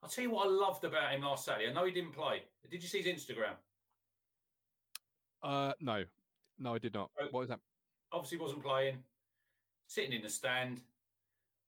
I'll 0.02 0.08
tell 0.08 0.24
you 0.24 0.30
what 0.30 0.46
I 0.46 0.50
loved 0.50 0.84
about 0.84 1.12
him 1.12 1.22
last 1.22 1.44
Saturday. 1.44 1.70
I 1.70 1.72
know 1.72 1.84
he 1.84 1.92
didn't 1.92 2.12
play. 2.12 2.42
Did 2.70 2.82
you 2.82 2.88
see 2.88 3.02
his 3.02 3.06
Instagram? 3.06 3.54
Uh, 5.42 5.72
no, 5.80 6.04
no, 6.58 6.74
I 6.74 6.78
did 6.78 6.94
not. 6.94 7.10
Oh. 7.20 7.26
What 7.30 7.40
was 7.40 7.48
that? 7.50 7.60
Obviously, 8.12 8.38
wasn't 8.38 8.64
playing. 8.64 8.98
Sitting 9.86 10.12
in 10.12 10.22
the 10.22 10.28
stand, 10.28 10.80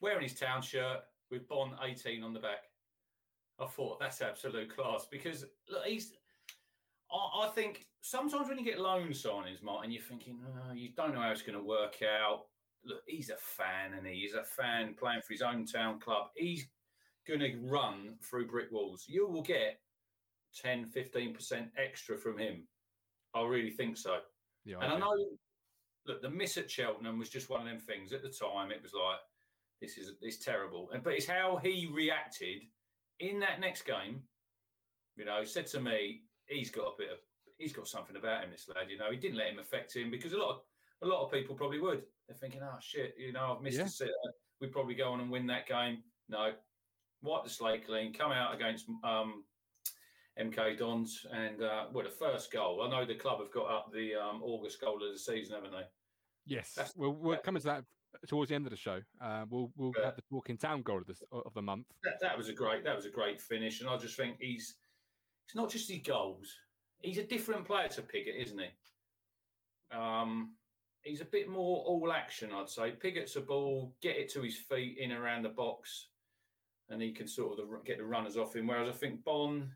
wearing 0.01 0.23
his 0.23 0.35
town 0.35 0.63
shirt 0.63 1.01
with 1.31 1.49
Bonne 1.49 1.73
18 1.83 2.23
on 2.23 2.33
the 2.33 2.41
back. 2.41 2.65
I 3.61 3.67
thought 3.67 4.01
that's 4.01 4.21
absolute 4.21 4.75
class 4.75 5.07
because 5.11 5.45
look, 5.69 5.85
he's. 5.85 6.13
I, 7.13 7.47
I 7.47 7.49
think 7.49 7.87
sometimes 8.01 8.49
when 8.49 8.59
you 8.59 8.65
get 8.65 8.81
loan 8.81 9.09
signings, 9.09 9.63
Martin, 9.63 9.93
you're 9.93 10.03
thinking, 10.03 10.39
oh, 10.45 10.73
you 10.73 10.91
don't 10.97 11.15
know 11.15 11.21
how 11.21 11.31
it's 11.31 11.43
going 11.43 11.59
to 11.59 11.65
work 11.65 11.97
out. 12.03 12.47
Look, 12.85 13.03
he's 13.07 13.31
a 13.31 13.37
fan, 13.37 13.97
and 13.97 14.07
he? 14.07 14.21
he's 14.23 14.35
a 14.35 14.43
fan 14.43 14.95
playing 14.99 15.23
for 15.23 15.33
his 15.33 15.43
own 15.43 15.67
town 15.67 16.01
club. 16.01 16.29
He's 16.35 16.67
going 17.27 17.41
to 17.41 17.57
run 17.63 18.17
through 18.23 18.47
brick 18.49 18.71
walls. 18.71 19.05
You 19.09 19.27
will 19.29 19.43
get 19.43 19.81
10, 20.61 20.87
15% 20.95 21.69
extra 21.77 22.17
from 22.19 22.39
him. 22.39 22.67
I 23.35 23.43
really 23.43 23.71
think 23.71 23.97
so. 23.97 24.19
Yeah, 24.65 24.77
And 24.81 24.93
I 24.93 24.95
do. 24.95 25.01
know, 25.01 25.17
look, 26.07 26.23
the 26.23 26.31
miss 26.31 26.57
at 26.57 26.71
Cheltenham 26.71 27.19
was 27.19 27.29
just 27.29 27.51
one 27.51 27.61
of 27.61 27.67
them 27.67 27.79
things. 27.81 28.13
At 28.13 28.23
the 28.23 28.29
time, 28.29 28.71
it 28.71 28.83
was 28.83 28.93
like, 28.95 29.19
this 29.81 29.99
is 29.99 30.13
it's 30.23 30.39
terrible. 30.39 30.89
And 30.93 31.03
but 31.03 31.15
it's 31.15 31.27
how 31.27 31.57
he 31.63 31.91
reacted 31.93 32.63
in 33.21 33.41
that 33.41 33.61
next 33.61 33.83
game. 33.83 34.23
You 35.17 35.25
know, 35.25 35.45
said 35.45 35.67
to 35.69 35.81
me, 35.81 36.23
he's 36.47 36.71
got 36.71 36.87
a 36.87 36.93
bit 36.99 37.11
of, 37.11 37.19
he's 37.59 37.73
got 37.73 37.89
something 37.89 38.17
about 38.17 38.45
him. 38.45 38.51
This 38.51 38.69
lad, 38.69 38.89
you 38.91 38.97
know, 38.99 39.11
he 39.11 39.17
didn't 39.17 39.37
let 39.39 39.49
him 39.49 39.59
affect 39.59 39.95
him 39.95 40.11
because 40.11 40.33
a 40.33 40.39
lot 40.39 40.51
of 40.51 40.61
a 41.03 41.07
lot 41.07 41.25
of 41.25 41.33
people 41.33 41.55
probably 41.55 41.81
would. 41.81 42.03
They're 42.29 42.37
thinking, 42.37 42.61
oh 42.63 42.79
shit, 42.81 43.15
you 43.19 43.33
know, 43.33 43.55
I've 43.57 43.63
missed 43.63 43.79
Yeah. 43.79 43.85
a 43.85 43.89
sitter. 43.89 44.13
We'd 44.61 44.73
probably 44.73 44.95
go 44.95 45.11
on 45.13 45.21
and 45.21 45.31
win 45.31 45.47
that 45.49 45.67
game. 45.69 45.99
No, 46.29 46.53
wipe 47.25 47.43
the 47.45 47.51
slate 47.51 47.87
clean, 47.87 48.13
come 48.13 48.31
out 48.31 48.55
against 48.55 48.87
um, 49.03 49.45
MK 50.41 50.79
Dons, 50.79 51.27
and 51.33 51.63
uh, 51.63 51.87
well, 51.93 52.05
the 52.05 52.11
first 52.11 52.53
goal. 52.53 52.83
I 52.83 52.91
know 52.91 53.05
the 53.05 53.15
club 53.15 53.41
have 53.41 53.51
got 53.53 53.71
up 53.71 53.93
the 53.93 54.15
um, 54.15 54.43
August 54.43 54.81
goal 54.81 54.97
of 54.97 55.13
the 55.13 55.19
season, 55.19 55.57
haven't 55.57 55.73
they? 55.73 55.87
Yes, 56.47 56.73
That's- 56.75 56.95
we'll 56.97 57.15
we'll 57.15 57.33
that- 57.33 57.45
come 57.45 57.55
that 57.55 57.85
towards 58.29 58.49
the 58.51 58.55
end 58.55 58.67
of 58.67 58.71
the 58.71 58.77
show. 58.77 59.01
Uh, 59.21 59.45
we'll 59.49 59.73
we'll 59.77 59.93
Yeah. 59.99 60.07
have 60.07 60.17
the 60.17 60.23
talking 60.31 60.57
town 60.59 60.83
goal 60.83 60.99
of 60.99 61.07
this 61.07 61.23
of 61.33 61.53
the 61.55 61.63
month. 61.63 61.87
That, 62.05 62.21
that 62.21 62.37
was 62.37 62.49
a 62.49 62.53
great 62.53 62.85
that 62.85 62.95
was 62.95 63.07
a 63.07 63.11
great 63.11 63.41
finish, 63.41 63.81
and 63.81 63.89
I 63.89 63.97
just 63.97 64.17
think 64.17 64.37
he's 64.39 64.75
it's 65.47 65.55
not 65.57 65.71
just 65.71 65.91
his 65.91 66.03
goals. 66.03 66.55
He's 67.01 67.19
a 67.19 67.25
different 67.25 67.65
player 67.67 67.89
to 67.89 68.03
Pigott, 68.03 68.37
isn't 68.41 68.59
he? 68.59 69.97
Um, 69.97 70.55
he's 71.03 71.21
a 71.21 71.25
bit 71.27 71.49
more 71.49 71.85
all 71.85 72.13
action, 72.13 72.51
I'd 72.53 72.69
say. 72.69 72.93
Pigott's 72.93 73.37
a 73.37 73.41
ball, 73.43 73.95
get 74.01 74.17
it 74.17 74.31
to 74.33 74.43
his 74.43 74.57
feet 74.57 74.97
in 74.99 75.13
around 75.13 75.43
the 75.43 75.51
box, 75.51 76.09
and 76.91 77.01
he 77.01 77.13
can 77.13 77.27
sort 77.27 77.59
of 77.59 77.69
the, 77.69 77.79
get 77.85 77.99
the 77.99 78.05
runners 78.05 78.37
off 78.37 78.55
him. 78.55 78.67
Whereas 78.67 78.89
I 78.89 78.93
think 78.99 79.25
Bonne, 79.25 79.71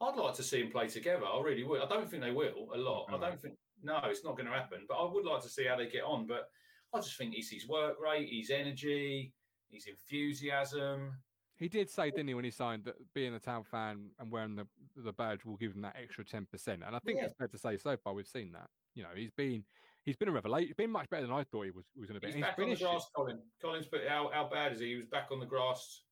I'd 0.00 0.16
like 0.16 0.34
to 0.34 0.42
see 0.42 0.60
him 0.60 0.70
play 0.70 0.88
together. 0.88 1.24
I 1.26 1.40
really 1.40 1.64
would. 1.64 1.82
I 1.82 1.88
don't 1.88 2.10
think 2.10 2.22
they 2.22 2.30
will 2.30 2.68
a 2.74 2.78
lot. 2.78 3.06
I 3.08 3.18
don't 3.18 3.38
mm. 3.38 3.40
think 3.40 3.54
no, 3.82 4.00
it's 4.04 4.24
not 4.24 4.36
going 4.36 4.46
to 4.46 4.52
happen. 4.52 4.80
But 4.88 4.94
I 4.94 5.10
would 5.10 5.24
like 5.24 5.42
to 5.42 5.48
see 5.48 5.64
how 5.66 5.76
they 5.76 5.88
get 5.88 6.04
on. 6.04 6.26
But 6.26 6.48
I 6.94 6.98
just 6.98 7.16
think 7.16 7.34
it's 7.34 7.50
his 7.50 7.68
work 7.68 7.96
rate, 8.02 8.28
his 8.30 8.50
energy, 8.50 9.32
his 9.70 9.86
enthusiasm. 9.86 11.12
He 11.56 11.68
did 11.68 11.88
say, 11.88 12.10
didn't 12.10 12.28
he, 12.28 12.34
when 12.34 12.44
he 12.44 12.50
signed 12.50 12.84
that 12.84 12.96
being 13.14 13.34
a 13.34 13.38
town 13.38 13.62
fan 13.64 14.10
and 14.18 14.30
wearing 14.30 14.56
the 14.56 14.66
the 14.96 15.12
badge 15.12 15.44
will 15.44 15.56
give 15.56 15.74
him 15.74 15.82
that 15.82 15.96
extra 16.00 16.24
ten 16.24 16.46
percent. 16.50 16.82
And 16.86 16.96
I 16.96 16.98
think 17.00 17.18
Yeah. 17.18 17.26
it's 17.26 17.34
fair 17.34 17.48
to 17.48 17.58
say 17.58 17.76
so 17.76 17.96
far 17.96 18.14
we've 18.14 18.26
seen 18.26 18.52
that. 18.52 18.68
You 18.94 19.04
know, 19.04 19.10
he's 19.14 19.30
been 19.30 19.64
he's 20.04 20.16
been 20.16 20.28
a 20.28 20.32
revelation. 20.32 20.68
He's 20.68 20.76
been 20.76 20.90
much 20.90 21.08
better 21.08 21.22
than 21.22 21.34
I 21.34 21.44
thought 21.44 21.64
he 21.64 21.70
was 21.70 21.84
was 21.96 22.08
going 22.08 22.20
to 22.20 22.20
be. 22.20 22.26
He's 22.26 22.34
And 22.36 22.44
back 22.44 22.58
on 22.58 22.70
the 22.70 22.76
grass, 22.76 23.06
Colin. 23.14 23.38
Colin's 23.60 23.86
put 23.86 24.00
how, 24.08 24.30
how 24.32 24.48
bad 24.48 24.72
is 24.72 24.80
he? 24.80 24.88
He 24.88 24.96
was 24.96 25.06
back 25.06 25.28
on 25.30 25.38
the 25.38 25.46
grass. 25.46 26.02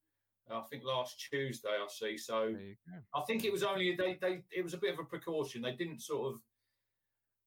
I 0.57 0.63
think 0.71 0.85
last 0.85 1.21
Tuesday. 1.31 1.69
I 1.69 1.87
see. 1.89 2.17
So 2.17 2.51
There 2.53 2.61
you 2.61 2.77
go. 2.89 2.97
I 3.21 3.23
think 3.27 3.45
it 3.45 3.53
was 3.53 3.63
only 3.63 3.95
they 3.97 4.19
they 4.21 4.43
it 4.51 4.63
was 4.63 4.75
a 4.75 4.79
bit 4.79 4.93
of 4.95 4.99
a 5.01 5.05
precaution. 5.05 5.63
They 5.63 5.73
didn't 5.75 6.01
sort 6.01 6.35
of 6.35 6.41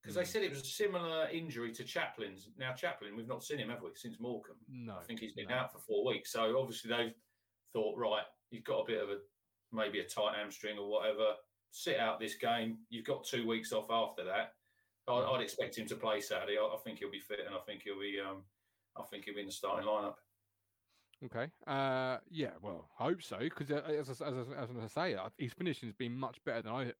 because 0.01 0.15
they 0.15 0.21
Hmm. 0.23 0.27
said 0.27 0.43
it 0.43 0.49
was 0.51 0.61
a 0.61 0.65
similar 0.65 1.29
injury 1.29 1.71
to 1.73 1.83
Chaplin's. 1.83 2.49
Now 2.57 2.73
Chaplin, 2.73 3.15
we've 3.15 3.27
not 3.27 3.43
seen 3.43 3.59
him, 3.59 3.69
have 3.69 3.81
we, 3.81 3.89
since 3.95 4.19
Morecambe? 4.19 4.57
No, 4.67 4.97
I 4.97 5.03
think 5.03 5.19
he's 5.21 5.31
been 5.33 5.47
no. 5.47 5.55
out 5.55 5.71
for 5.71 5.79
four 5.79 6.05
weeks. 6.05 6.31
So 6.33 6.59
obviously 6.59 6.89
they've 6.89 7.13
thought, 7.71 7.97
right, 7.97 8.25
you've 8.51 8.65
got 8.65 8.79
a 8.81 8.85
bit 8.85 9.01
of 9.01 9.09
a 9.09 9.17
maybe 9.71 9.99
a 9.99 10.03
tight 10.03 10.35
hamstring 10.35 10.77
or 10.77 10.89
whatever. 10.89 11.35
Sit 11.71 11.99
out 11.99 12.19
this 12.19 12.35
game. 12.35 12.79
You've 12.89 13.05
got 13.05 13.23
two 13.25 13.47
weeks 13.47 13.71
off 13.71 13.89
after 13.89 14.23
that. 14.25 14.53
I, 15.07 15.11
Hmm. 15.21 15.35
I'd 15.35 15.41
expect 15.41 15.77
him 15.77 15.87
to 15.87 15.95
play 15.95 16.19
Saturday. 16.21 16.57
I, 16.57 16.63
I 16.65 16.77
think 16.83 16.99
he'll 16.99 17.09
be 17.11 17.19
fit, 17.21 17.39
and 17.45 17.55
I 17.55 17.59
think 17.59 17.83
he'll 17.83 17.99
be. 17.99 18.19
Um, 18.19 18.43
I 18.97 19.03
think 19.03 19.25
he'll 19.25 19.33
be 19.35 19.39
in 19.41 19.47
the 19.47 19.51
starting 19.51 19.87
lineup. 19.87 20.15
Okay. 21.25 21.47
Uh, 21.65 22.17
yeah. 22.29 22.51
Well, 22.61 22.89
I 22.99 23.03
hope 23.03 23.21
so 23.21 23.39
because 23.39 23.71
uh, 23.71 23.75
as, 23.87 24.21
I- 24.21 24.25
as, 24.27 24.49
I- 24.49 24.63
as 24.63 24.69
I 24.83 24.87
say, 24.87 25.17
his 25.37 25.53
finishing 25.53 25.87
has 25.87 25.95
been 25.95 26.13
much 26.15 26.43
better 26.43 26.61
than 26.63 26.73
I 26.73 26.93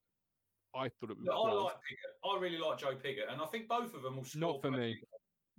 I 0.75 0.89
thought 0.89 1.11
it 1.11 1.17
was. 1.17 1.25
Look, 1.25 1.35
I 1.35 1.51
like 1.51 1.75
Pigott. 1.75 2.35
I 2.37 2.39
really 2.39 2.57
like 2.57 2.77
Joe 2.79 2.95
Pigott, 2.95 3.31
and 3.31 3.41
I 3.41 3.45
think 3.45 3.67
both 3.67 3.93
of 3.93 4.01
them 4.01 4.15
will 4.17 4.23
score. 4.23 4.39
Not 4.53 4.61
for 4.61 4.71
me. 4.71 4.99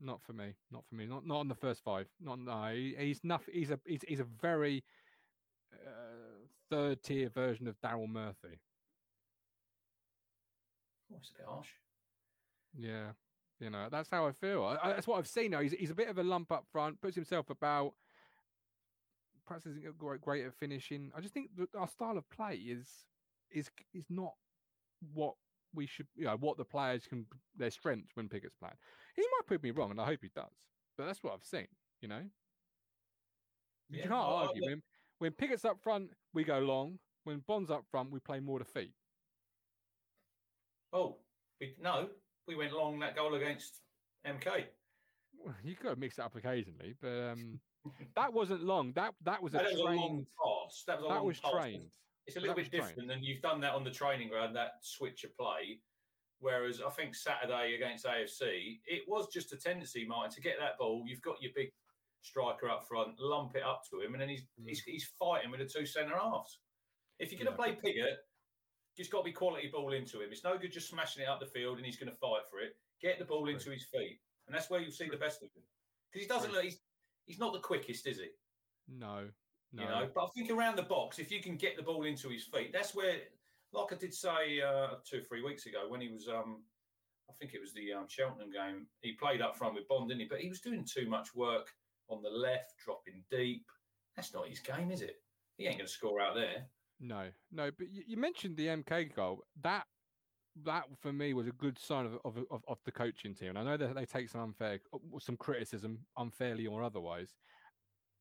Not 0.00 0.20
for 0.24 0.32
me. 0.32 0.54
Not 0.72 0.84
for 0.88 0.94
me. 0.96 1.06
Not 1.06 1.24
not 1.26 1.38
on 1.38 1.48
the 1.48 1.54
first 1.54 1.82
five. 1.84 2.08
Not 2.20 2.40
no. 2.40 2.72
He, 2.72 2.96
he's 2.98 3.22
nothing. 3.22 3.54
He's 3.54 3.70
a 3.70 3.78
he's, 3.86 4.02
he's 4.08 4.20
a 4.20 4.24
very 4.24 4.82
uh, 5.72 6.46
third 6.70 7.02
tier 7.02 7.28
version 7.28 7.68
of 7.68 7.78
Daryl 7.80 8.08
Murphy. 8.08 8.60
Oh, 11.12 11.16
it's 11.18 11.30
a 11.30 11.38
bit 11.38 11.46
harsh. 11.46 11.68
Yeah, 12.76 13.12
you 13.60 13.70
know 13.70 13.88
that's 13.88 14.10
how 14.10 14.26
I 14.26 14.32
feel. 14.32 14.64
I, 14.64 14.78
I, 14.82 14.92
that's 14.94 15.06
what 15.06 15.18
I've 15.18 15.28
seen. 15.28 15.52
Now 15.52 15.60
he's 15.60 15.72
he's 15.72 15.90
a 15.90 15.94
bit 15.94 16.08
of 16.08 16.18
a 16.18 16.24
lump 16.24 16.50
up 16.50 16.66
front, 16.72 17.00
puts 17.00 17.14
himself 17.14 17.50
about. 17.50 17.92
Perhaps 19.46 19.66
isn't 19.66 19.98
great, 19.98 20.20
great 20.20 20.44
at 20.44 20.54
finishing. 20.54 21.10
I 21.16 21.20
just 21.20 21.34
think 21.34 21.50
that 21.56 21.68
our 21.78 21.88
style 21.88 22.16
of 22.16 22.28
play 22.30 22.54
is 22.54 22.88
is 23.50 23.70
is 23.92 24.04
not 24.08 24.32
what 25.12 25.34
we 25.74 25.86
should. 25.86 26.06
You 26.16 26.26
know 26.26 26.36
what 26.38 26.56
the 26.56 26.64
players 26.64 27.06
can 27.06 27.26
their 27.56 27.70
strengths 27.70 28.12
when 28.14 28.28
Pigott's 28.28 28.56
playing. 28.58 28.76
He 29.16 29.22
might 29.22 29.46
prove 29.46 29.62
me 29.62 29.70
wrong, 29.70 29.90
and 29.90 30.00
I 30.00 30.06
hope 30.06 30.20
he 30.22 30.30
does. 30.34 30.52
But 30.96 31.06
that's 31.06 31.22
what 31.22 31.34
I've 31.34 31.44
seen. 31.44 31.66
You 32.00 32.08
know, 32.08 32.22
you 33.90 34.02
can't 34.02 34.12
argue 34.12 34.64
when 34.64 34.82
when 35.18 35.32
Pigott's 35.32 35.64
up 35.64 35.80
front, 35.82 36.10
we 36.32 36.44
go 36.44 36.58
long. 36.58 36.98
When 37.24 37.42
Bonne's 37.46 37.70
up 37.70 37.84
front, 37.90 38.10
we 38.10 38.20
play 38.20 38.40
more 38.40 38.58
to 38.58 38.64
feet. 38.64 38.92
Oh, 40.92 41.16
we, 41.60 41.74
no, 41.82 42.08
we 42.46 42.54
went 42.54 42.72
long 42.72 42.98
that 43.00 43.16
goal 43.16 43.34
against 43.34 43.80
MK. 44.26 44.66
Well, 45.38 45.54
you 45.64 45.74
got 45.82 45.94
to 45.94 45.96
mix 45.96 46.18
it 46.18 46.24
up 46.24 46.36
occasionally, 46.36 46.94
but 47.00 47.30
um, 47.32 47.60
that 48.16 48.32
wasn't 48.32 48.62
long. 48.64 48.92
That 48.92 49.14
that 49.24 49.42
was 49.42 49.54
a 49.54 49.58
That 49.58 49.64
was 49.72 49.80
a 49.80 49.84
long 49.84 50.26
pass. 50.42 50.84
That 50.86 50.96
was 50.98 51.04
a 51.06 51.08
That 51.08 51.14
long 51.16 51.26
was 51.26 51.40
pass. 51.40 51.52
trained. 51.52 51.90
It's 52.26 52.36
a 52.36 52.40
little 52.40 52.54
That 52.54 52.62
bit 52.62 52.70
trained. 52.70 52.88
different, 52.88 53.10
and 53.12 53.24
you've 53.24 53.42
done 53.42 53.60
that 53.60 53.74
on 53.74 53.84
the 53.84 53.90
training 53.90 54.28
ground, 54.28 54.56
that 54.56 54.72
switch 54.82 55.24
of 55.24 55.36
play. 55.36 55.80
Whereas 56.40 56.80
I 56.82 56.90
think 56.90 57.14
Saturday 57.14 57.74
against 57.74 58.06
AFC, 58.06 58.80
it 58.86 59.02
was 59.08 59.28
just 59.32 59.52
a 59.52 59.56
tendency, 59.56 60.04
Martin, 60.06 60.32
to 60.32 60.40
get 60.40 60.56
that 60.58 60.78
ball. 60.78 61.04
You've 61.06 61.22
got 61.22 61.40
your 61.42 61.52
big 61.54 61.70
striker 62.22 62.68
up 62.70 62.86
front, 62.88 63.18
lump 63.20 63.54
it 63.56 63.62
up 63.62 63.82
to 63.90 64.00
him, 64.00 64.12
and 64.14 64.20
then 64.20 64.28
he's 64.30 64.42
Mm. 64.60 64.68
he's, 64.68 64.82
he's 64.82 65.04
fighting 65.18 65.50
with 65.50 65.60
the 65.60 65.66
two 65.66 65.86
centre 65.86 66.16
halves. 66.18 66.60
If 67.18 67.30
you're 67.30 67.38
going 67.44 67.54
to 67.56 67.62
Yeah. 67.62 67.74
play 67.76 67.92
Pigott, 67.92 68.16
just 68.96 69.10
got 69.10 69.18
to 69.18 69.24
be 69.24 69.32
quality 69.32 69.68
ball 69.68 69.92
into 69.92 70.20
him. 70.22 70.32
It's 70.32 70.44
no 70.44 70.56
good 70.58 70.72
just 70.72 70.88
smashing 70.88 71.22
it 71.22 71.28
up 71.28 71.40
the 71.40 71.46
field 71.46 71.76
and 71.76 71.86
he's 71.86 71.96
going 71.96 72.10
to 72.10 72.16
fight 72.18 72.46
for 72.50 72.60
it. 72.60 72.76
Get 73.00 73.18
the 73.18 73.24
ball 73.24 73.48
into 73.48 73.70
his 73.70 73.84
feet, 73.84 74.20
and 74.46 74.54
that's 74.54 74.70
where 74.70 74.80
you'll 74.80 74.90
see 74.92 75.08
the 75.08 75.16
best 75.16 75.42
of 75.42 75.50
him. 75.54 75.62
Because 76.10 76.22
he 76.22 76.28
doesn't 76.28 76.48
True. 76.50 76.56
look. 76.56 76.64
He's, 76.64 76.80
he's 77.26 77.38
not 77.38 77.52
the 77.52 77.60
quickest, 77.60 78.06
is 78.06 78.18
he? 78.18 78.28
No, 78.88 79.28
no. 79.72 79.82
You 79.82 79.88
know, 79.88 80.08
but 80.14 80.24
I 80.24 80.28
think 80.34 80.50
around 80.50 80.76
the 80.76 80.82
box, 80.82 81.18
if 81.18 81.30
you 81.30 81.40
can 81.40 81.56
get 81.56 81.76
the 81.76 81.82
ball 81.82 82.04
into 82.04 82.28
his 82.28 82.44
feet, 82.44 82.72
that's 82.72 82.94
where, 82.94 83.16
like 83.72 83.92
I 83.92 83.96
did 83.96 84.14
say 84.14 84.60
uh, 84.60 84.96
two, 85.08 85.22
three 85.22 85.42
weeks 85.42 85.66
ago 85.66 85.86
when 85.88 86.00
he 86.00 86.08
was, 86.08 86.28
um, 86.28 86.62
I 87.28 87.32
think 87.38 87.54
it 87.54 87.60
was 87.60 87.72
the 87.72 87.92
um, 87.92 88.06
Cheltenham 88.08 88.50
game. 88.50 88.86
He 89.00 89.12
played 89.12 89.40
up 89.40 89.56
front 89.56 89.74
with 89.74 89.88
Bonne, 89.88 90.08
didn't 90.08 90.20
he? 90.20 90.28
But 90.28 90.40
he 90.40 90.48
was 90.48 90.60
doing 90.60 90.84
too 90.84 91.08
much 91.08 91.34
work 91.34 91.68
on 92.08 92.22
the 92.22 92.30
left, 92.30 92.74
dropping 92.84 93.22
deep. 93.30 93.64
That's 94.16 94.32
not 94.32 94.48
his 94.48 94.60
game, 94.60 94.90
is 94.90 95.00
it? 95.00 95.16
He 95.56 95.66
ain't 95.66 95.78
going 95.78 95.86
to 95.86 95.92
score 95.92 96.20
out 96.20 96.34
there. 96.34 96.66
No, 97.00 97.28
no. 97.52 97.70
But 97.76 97.90
you, 97.90 98.02
you 98.06 98.16
mentioned 98.16 98.56
the 98.56 98.68
MK 98.68 99.14
goal. 99.14 99.42
That 99.62 99.84
that 100.64 100.84
for 101.00 101.12
me 101.12 101.34
was 101.34 101.46
a 101.46 101.52
good 101.52 101.78
sign 101.78 102.06
of 102.06 102.18
of, 102.24 102.38
of, 102.50 102.62
of 102.68 102.78
the 102.84 102.92
coaching 102.92 103.34
team. 103.34 103.50
And 103.50 103.58
I 103.58 103.64
know 103.64 103.76
that 103.76 103.94
they 103.94 104.04
take 104.04 104.28
some 104.28 104.40
unfair, 104.40 104.80
uh, 104.92 104.98
some 105.18 105.36
criticism, 105.36 105.98
unfairly 106.16 106.66
or 106.66 106.82
otherwise. 106.82 107.34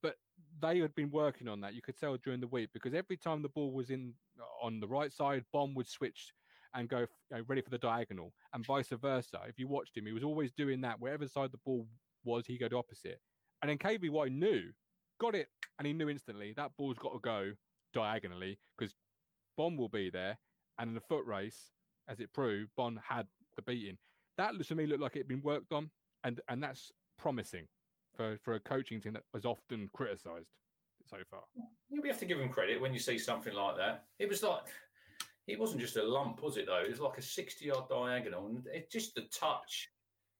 But 0.01 0.15
they 0.61 0.79
had 0.79 0.95
been 0.95 1.11
working 1.11 1.47
on 1.47 1.61
that. 1.61 1.73
You 1.73 1.81
could 1.81 1.97
tell 1.97 2.17
during 2.17 2.41
the 2.41 2.47
week 2.47 2.69
because 2.73 2.93
every 2.93 3.17
time 3.17 3.41
the 3.41 3.49
ball 3.49 3.71
was 3.71 3.89
in 3.89 4.13
uh, 4.39 4.65
on 4.65 4.79
the 4.79 4.87
right 4.87 5.11
side, 5.11 5.43
Bonne 5.53 5.73
would 5.75 5.87
switch 5.87 6.33
and 6.75 6.89
go 6.89 6.99
you 6.99 7.07
know, 7.31 7.43
ready 7.47 7.61
for 7.61 7.69
the 7.69 7.77
diagonal, 7.77 8.33
and 8.53 8.65
vice 8.65 8.89
versa. 8.89 9.39
If 9.47 9.59
you 9.59 9.67
watched 9.67 9.95
him, 9.95 10.05
he 10.05 10.11
was 10.11 10.23
always 10.23 10.51
doing 10.51 10.81
that. 10.81 10.99
Wherever 10.99 11.27
side 11.27 11.51
the 11.51 11.59
ball 11.65 11.87
was 12.23 12.45
he 12.45 12.57
go 12.57 12.67
opposite. 12.77 13.19
And 13.61 13.69
then 13.69 13.77
KVY 13.77 14.31
knew, 14.31 14.71
got 15.19 15.35
it, 15.35 15.47
and 15.77 15.87
he 15.87 15.93
knew 15.93 16.09
instantly 16.09 16.53
that 16.57 16.71
ball's 16.77 16.97
got 16.97 17.13
to 17.13 17.19
go 17.19 17.51
diagonally 17.93 18.57
because 18.77 18.95
Bonne 19.55 19.77
will 19.77 19.89
be 19.89 20.09
there. 20.09 20.37
And 20.79 20.89
in 20.89 20.95
the 20.95 21.01
foot 21.01 21.25
race, 21.25 21.72
as 22.07 22.19
it 22.19 22.33
proved, 22.33 22.71
Bonne 22.75 22.99
had 23.07 23.27
the 23.55 23.61
beating. 23.61 23.97
That 24.37 24.53
to 24.67 24.75
me 24.75 24.85
looked 24.85 25.01
like 25.01 25.15
it 25.15 25.19
had 25.19 25.27
been 25.27 25.41
worked 25.43 25.71
on, 25.71 25.89
and 26.23 26.41
and 26.49 26.61
that's 26.61 26.91
promising 27.17 27.67
for, 28.15 28.37
for 28.43 28.55
a 28.55 28.59
coaching 28.59 28.99
team 28.99 29.13
that 29.13 29.23
was 29.33 29.45
often 29.45 29.89
criticised 29.93 30.49
so 31.09 31.17
far. 31.29 31.43
Yeah, 31.55 31.99
we 32.01 32.09
have 32.09 32.19
to 32.19 32.25
give 32.25 32.39
him 32.39 32.49
credit 32.49 32.81
when 32.81 32.93
you 32.93 32.99
see 32.99 33.17
something 33.17 33.53
like 33.53 33.77
that. 33.77 34.05
It 34.19 34.29
was 34.29 34.43
like 34.43 34.63
it 35.47 35.59
wasn't 35.59 35.81
just 35.81 35.97
a 35.97 36.03
lump, 36.03 36.41
was 36.41 36.57
it? 36.57 36.65
Though 36.65 36.81
it 36.81 36.89
was 36.89 36.99
like 36.99 37.17
a 37.17 37.21
sixty-yard 37.21 37.89
diagonal, 37.89 38.47
and 38.47 38.65
it 38.67 38.91
just 38.91 39.15
the 39.15 39.23
touch. 39.33 39.89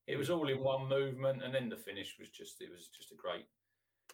It 0.06 0.16
was 0.16 0.28
all 0.28 0.48
in 0.48 0.60
one 0.60 0.88
movement, 0.88 1.42
and 1.42 1.54
then 1.54 1.68
the 1.68 1.76
finish 1.76 2.16
was 2.18 2.28
just 2.28 2.60
it 2.60 2.70
was 2.70 2.88
just 2.88 3.12
a 3.12 3.16
great, 3.16 3.46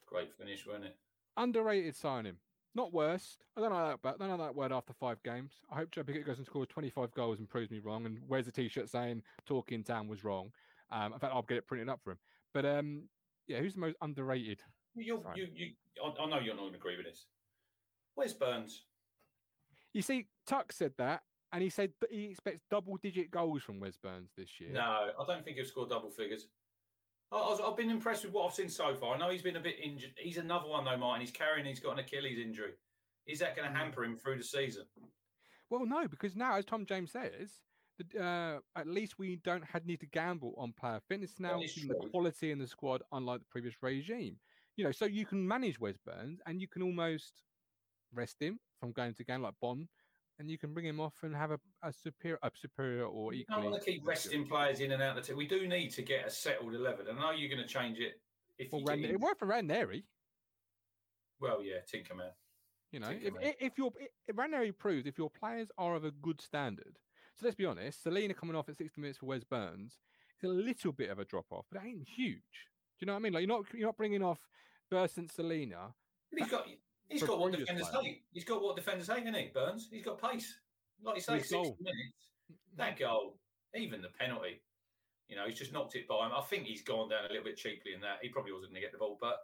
great 0.06 0.32
finish, 0.32 0.66
wasn't 0.66 0.86
it? 0.86 0.96
Underrated 1.36 1.96
signing. 1.96 2.36
Not 2.74 2.92
worst. 2.92 3.42
I 3.56 3.60
don't 3.60 3.72
know 3.72 3.88
that, 3.88 3.98
but 4.02 4.14
I 4.14 4.26
don't 4.26 4.38
know 4.38 4.44
that 4.44 4.54
word 4.54 4.72
after 4.72 4.92
five 4.92 5.22
games. 5.24 5.52
I 5.72 5.76
hope 5.76 5.90
Joe 5.90 6.04
Pigott 6.04 6.24
goes 6.24 6.38
and 6.38 6.46
scores 6.46 6.68
25 6.68 7.12
goals 7.12 7.38
and 7.38 7.48
proves 7.48 7.70
me 7.70 7.80
wrong 7.80 8.06
and 8.06 8.18
wears 8.28 8.46
a 8.46 8.52
t-shirt 8.52 8.88
saying 8.88 9.22
Talking 9.46 9.82
Town 9.82 10.06
was 10.06 10.22
wrong. 10.22 10.52
Um, 10.92 11.12
in 11.12 11.18
fact, 11.18 11.32
I'll 11.34 11.42
get 11.42 11.56
it 11.56 11.66
printed 11.66 11.88
up 11.88 12.00
for 12.02 12.12
him. 12.12 12.18
But 12.54 12.64
um, 12.64 13.02
yeah, 13.46 13.58
who's 13.58 13.74
the 13.74 13.80
most 13.80 13.96
underrated? 14.00 14.60
you 14.94 15.22
you, 15.34 15.48
you, 15.54 15.72
I, 16.02 16.22
I 16.22 16.28
know 16.28 16.38
you're 16.38 16.54
not 16.54 16.62
going 16.62 16.72
to 16.72 16.78
agree 16.78 16.96
with 16.96 17.06
this. 17.06 17.26
Where's 18.14 18.34
Burns? 18.34 18.82
You 19.92 20.02
see, 20.02 20.26
Tuck 20.46 20.72
said 20.72 20.92
that, 20.98 21.22
and 21.52 21.62
he 21.62 21.70
said 21.70 21.90
he 22.10 22.26
expects 22.26 22.60
double-digit 22.70 23.30
goals 23.30 23.62
from 23.62 23.80
Wes 23.80 23.96
Burns 23.96 24.30
this 24.36 24.60
year. 24.60 24.70
No, 24.72 24.80
I 24.80 25.24
don't 25.26 25.44
think 25.44 25.56
he'll 25.56 25.66
score 25.66 25.88
double 25.88 26.10
figures. 26.10 26.46
I, 27.32 27.56
have 27.64 27.76
been 27.76 27.90
impressed 27.90 28.24
with 28.24 28.32
what 28.32 28.46
I've 28.46 28.54
seen 28.54 28.68
so 28.68 28.94
far. 28.94 29.14
I 29.14 29.18
know 29.18 29.30
he's 29.30 29.42
been 29.42 29.56
a 29.56 29.60
bit 29.60 29.76
injured. 29.82 30.10
He's 30.16 30.36
another 30.36 30.68
one 30.68 30.84
though, 30.84 30.96
Martin. 30.96 31.20
He's 31.20 31.30
carrying. 31.30 31.64
He's 31.66 31.80
got 31.80 31.92
an 31.92 32.00
Achilles 32.00 32.38
injury. 32.38 32.72
Is 33.26 33.38
that 33.38 33.56
going 33.56 33.68
to 33.68 33.74
mm. 33.74 33.80
hamper 33.80 34.04
him 34.04 34.16
through 34.16 34.38
the 34.38 34.44
season? 34.44 34.84
Well, 35.68 35.86
no, 35.86 36.08
because 36.08 36.34
now, 36.34 36.56
as 36.56 36.64
Tom 36.64 36.84
James 36.84 37.12
says, 37.12 37.50
uh, 38.20 38.58
at 38.76 38.86
least 38.86 39.18
we 39.18 39.36
don't 39.44 39.64
have, 39.64 39.86
need 39.86 40.00
to 40.00 40.06
gamble 40.06 40.54
on 40.58 40.72
player 40.72 41.00
fitness 41.08 41.34
now. 41.38 41.60
The 41.60 42.08
quality 42.10 42.50
in 42.50 42.58
the 42.58 42.66
squad, 42.66 43.02
unlike 43.12 43.40
the 43.40 43.46
previous 43.50 43.74
regime. 43.82 44.36
You 44.76 44.84
know, 44.84 44.92
so 44.92 45.04
you 45.04 45.26
can 45.26 45.46
manage 45.46 45.78
Wes 45.78 45.96
Burns 46.04 46.40
and 46.46 46.60
you 46.60 46.66
can 46.66 46.82
almost 46.82 47.32
rest 48.12 48.36
him 48.40 48.58
from 48.80 48.92
going 48.92 49.14
to 49.14 49.24
game 49.24 49.42
like 49.42 49.54
Bonne, 49.60 49.88
and 50.40 50.50
you 50.50 50.56
can 50.56 50.72
bring 50.72 50.86
him 50.86 50.98
off 50.98 51.12
and 51.22 51.36
have 51.36 51.50
a, 51.50 51.60
a 51.82 51.92
superior, 51.92 52.38
a 52.42 52.50
superior 52.54 53.04
or 53.04 53.34
equally. 53.34 53.62
don't 53.62 53.70
want 53.70 53.84
to 53.84 53.90
keep 53.90 54.00
resting 54.04 54.46
players 54.46 54.80
in 54.80 54.90
and 54.92 55.02
out 55.02 55.16
of 55.16 55.22
the 55.22 55.28
team. 55.28 55.36
We 55.36 55.46
do 55.46 55.68
need 55.68 55.90
to 55.90 56.02
get 56.02 56.26
a 56.26 56.30
settled 56.30 56.74
eleven. 56.74 57.06
I 57.08 57.20
know 57.20 57.30
you're 57.32 57.50
going 57.50 57.62
to 57.62 57.72
change 57.72 57.98
it 57.98 58.14
if 58.58 58.72
well, 58.72 58.80
you. 58.80 58.86
Ran- 58.86 59.04
it 59.04 59.20
worked 59.20 59.38
for 59.38 59.46
Ranieri. 59.46 60.04
Well, 61.40 61.62
yeah, 61.62 61.76
Tinkerman. 61.92 62.30
You 62.90 63.00
know, 63.00 63.10
if, 63.10 63.34
if 63.60 63.78
your 63.78 63.92
if 64.26 64.36
Ranieri 64.36 64.72
proves 64.72 65.06
if 65.06 65.18
your 65.18 65.30
players 65.30 65.68
are 65.78 65.94
of 65.94 66.04
a 66.04 66.10
good 66.10 66.40
standard. 66.40 66.98
So 67.36 67.46
let's 67.46 67.56
be 67.56 67.66
honest, 67.66 68.02
Celina 68.02 68.34
coming 68.34 68.56
off 68.56 68.68
at 68.68 68.76
60 68.76 69.00
minutes 69.00 69.18
for 69.18 69.26
Wes 69.26 69.44
Burns 69.44 69.98
is 70.42 70.50
a 70.50 70.52
little 70.52 70.92
bit 70.92 71.10
of 71.10 71.18
a 71.18 71.24
drop 71.24 71.46
off, 71.50 71.66
but 71.70 71.82
it 71.82 71.86
ain't 71.86 72.08
huge. 72.08 72.66
Do 72.98 73.04
you 73.04 73.06
know 73.06 73.12
what 73.12 73.20
I 73.20 73.22
mean? 73.22 73.32
Like 73.34 73.46
you're 73.46 73.56
not 73.56 73.66
you're 73.74 73.88
not 73.88 73.96
bringing 73.96 74.22
off 74.22 74.40
Burns 74.90 75.16
and 75.18 75.30
Celina. 75.30 75.94
He's 76.36 76.48
got 76.48 76.66
he's 77.10 77.22
got 77.22 77.38
what 77.38 77.52
defenders 77.52 77.88
player. 77.88 78.02
hate. 78.02 78.22
He's 78.32 78.44
got 78.44 78.62
what 78.62 78.76
defenders 78.76 79.08
hate, 79.08 79.22
isn't 79.22 79.34
he? 79.34 79.50
Burns. 79.52 79.88
He's 79.90 80.04
got 80.04 80.20
pace. 80.20 80.54
Like 81.02 81.16
you 81.16 81.22
say, 81.22 81.34
His 81.34 81.48
60 81.48 81.54
goal. 81.56 81.76
minutes. 81.80 82.28
That 82.76 82.98
goal, 82.98 83.38
even 83.74 84.00
the 84.02 84.08
penalty. 84.18 84.62
You 85.28 85.36
know, 85.36 85.46
he's 85.46 85.58
just 85.58 85.72
knocked 85.72 85.94
it 85.94 86.08
by 86.08 86.26
him. 86.26 86.32
I 86.36 86.42
think 86.42 86.64
he's 86.64 86.82
gone 86.82 87.08
down 87.08 87.24
a 87.24 87.28
little 87.28 87.44
bit 87.44 87.56
cheaply 87.56 87.92
in 87.94 88.00
that. 88.00 88.18
He 88.22 88.28
probably 88.28 88.52
wasn't 88.52 88.72
going 88.72 88.82
to 88.82 88.86
get 88.86 88.92
the 88.92 88.98
ball, 88.98 89.16
but 89.20 89.36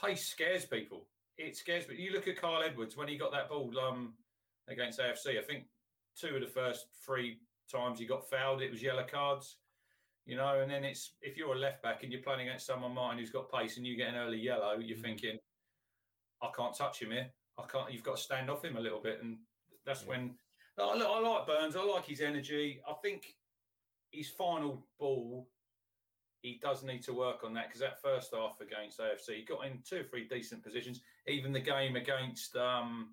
pace 0.00 0.28
scares 0.30 0.64
people 0.64 1.06
it 1.40 1.56
scares 1.56 1.88
me. 1.88 1.96
You 1.98 2.12
look 2.12 2.28
at 2.28 2.40
Kyle 2.40 2.62
Edwards 2.62 2.96
when 2.96 3.08
he 3.08 3.16
got 3.16 3.32
that 3.32 3.48
ball 3.48 3.72
um, 3.78 4.14
against 4.68 5.00
AFC. 5.00 5.38
I 5.38 5.42
think 5.42 5.64
two 6.18 6.34
of 6.34 6.40
the 6.40 6.46
first 6.46 6.86
three 7.04 7.38
times 7.72 7.98
he 7.98 8.06
got 8.06 8.28
fouled, 8.28 8.62
it 8.62 8.70
was 8.70 8.82
yellow 8.82 9.06
cards. 9.10 9.56
You 10.26 10.36
know, 10.36 10.60
and 10.60 10.70
then 10.70 10.84
it's 10.84 11.14
if 11.22 11.36
you're 11.36 11.54
a 11.54 11.58
left 11.58 11.82
back 11.82 12.02
and 12.02 12.12
you're 12.12 12.22
playing 12.22 12.46
against 12.46 12.66
someone 12.66 12.94
Martin 12.94 13.18
who's 13.18 13.30
got 13.30 13.50
pace 13.50 13.78
and 13.78 13.86
you 13.86 13.96
get 13.96 14.08
an 14.08 14.16
early 14.16 14.38
yellow, 14.38 14.78
you're 14.78 14.96
mm-hmm. 14.96 15.02
thinking, 15.02 15.38
I 16.42 16.48
can't 16.56 16.76
touch 16.76 17.02
him 17.02 17.10
here. 17.10 17.28
I 17.58 17.62
can't. 17.70 17.92
You've 17.92 18.02
got 18.02 18.16
to 18.16 18.22
stand 18.22 18.50
off 18.50 18.64
him 18.64 18.76
a 18.76 18.80
little 18.80 19.00
bit, 19.00 19.20
and 19.22 19.38
that's 19.84 20.02
yeah. 20.02 20.08
when. 20.08 20.34
I, 20.78 20.82
I 20.82 21.20
like 21.20 21.46
Burns. 21.46 21.76
I 21.76 21.84
like 21.84 22.06
his 22.06 22.22
energy. 22.22 22.80
I 22.88 22.94
think 23.02 23.34
his 24.12 24.28
final 24.28 24.86
ball 24.98 25.46
he 26.42 26.58
does 26.62 26.82
need 26.82 27.02
to 27.02 27.12
work 27.12 27.44
on 27.44 27.52
that 27.54 27.68
because 27.68 27.80
that 27.80 28.00
first 28.00 28.34
half 28.34 28.60
against 28.60 28.98
AFC, 28.98 29.36
he 29.36 29.44
got 29.44 29.66
in 29.66 29.78
two 29.88 30.00
or 30.00 30.04
three 30.04 30.26
decent 30.26 30.62
positions. 30.62 31.00
Even 31.26 31.52
the 31.52 31.60
game 31.60 31.96
against 31.96 32.56
um, 32.56 33.10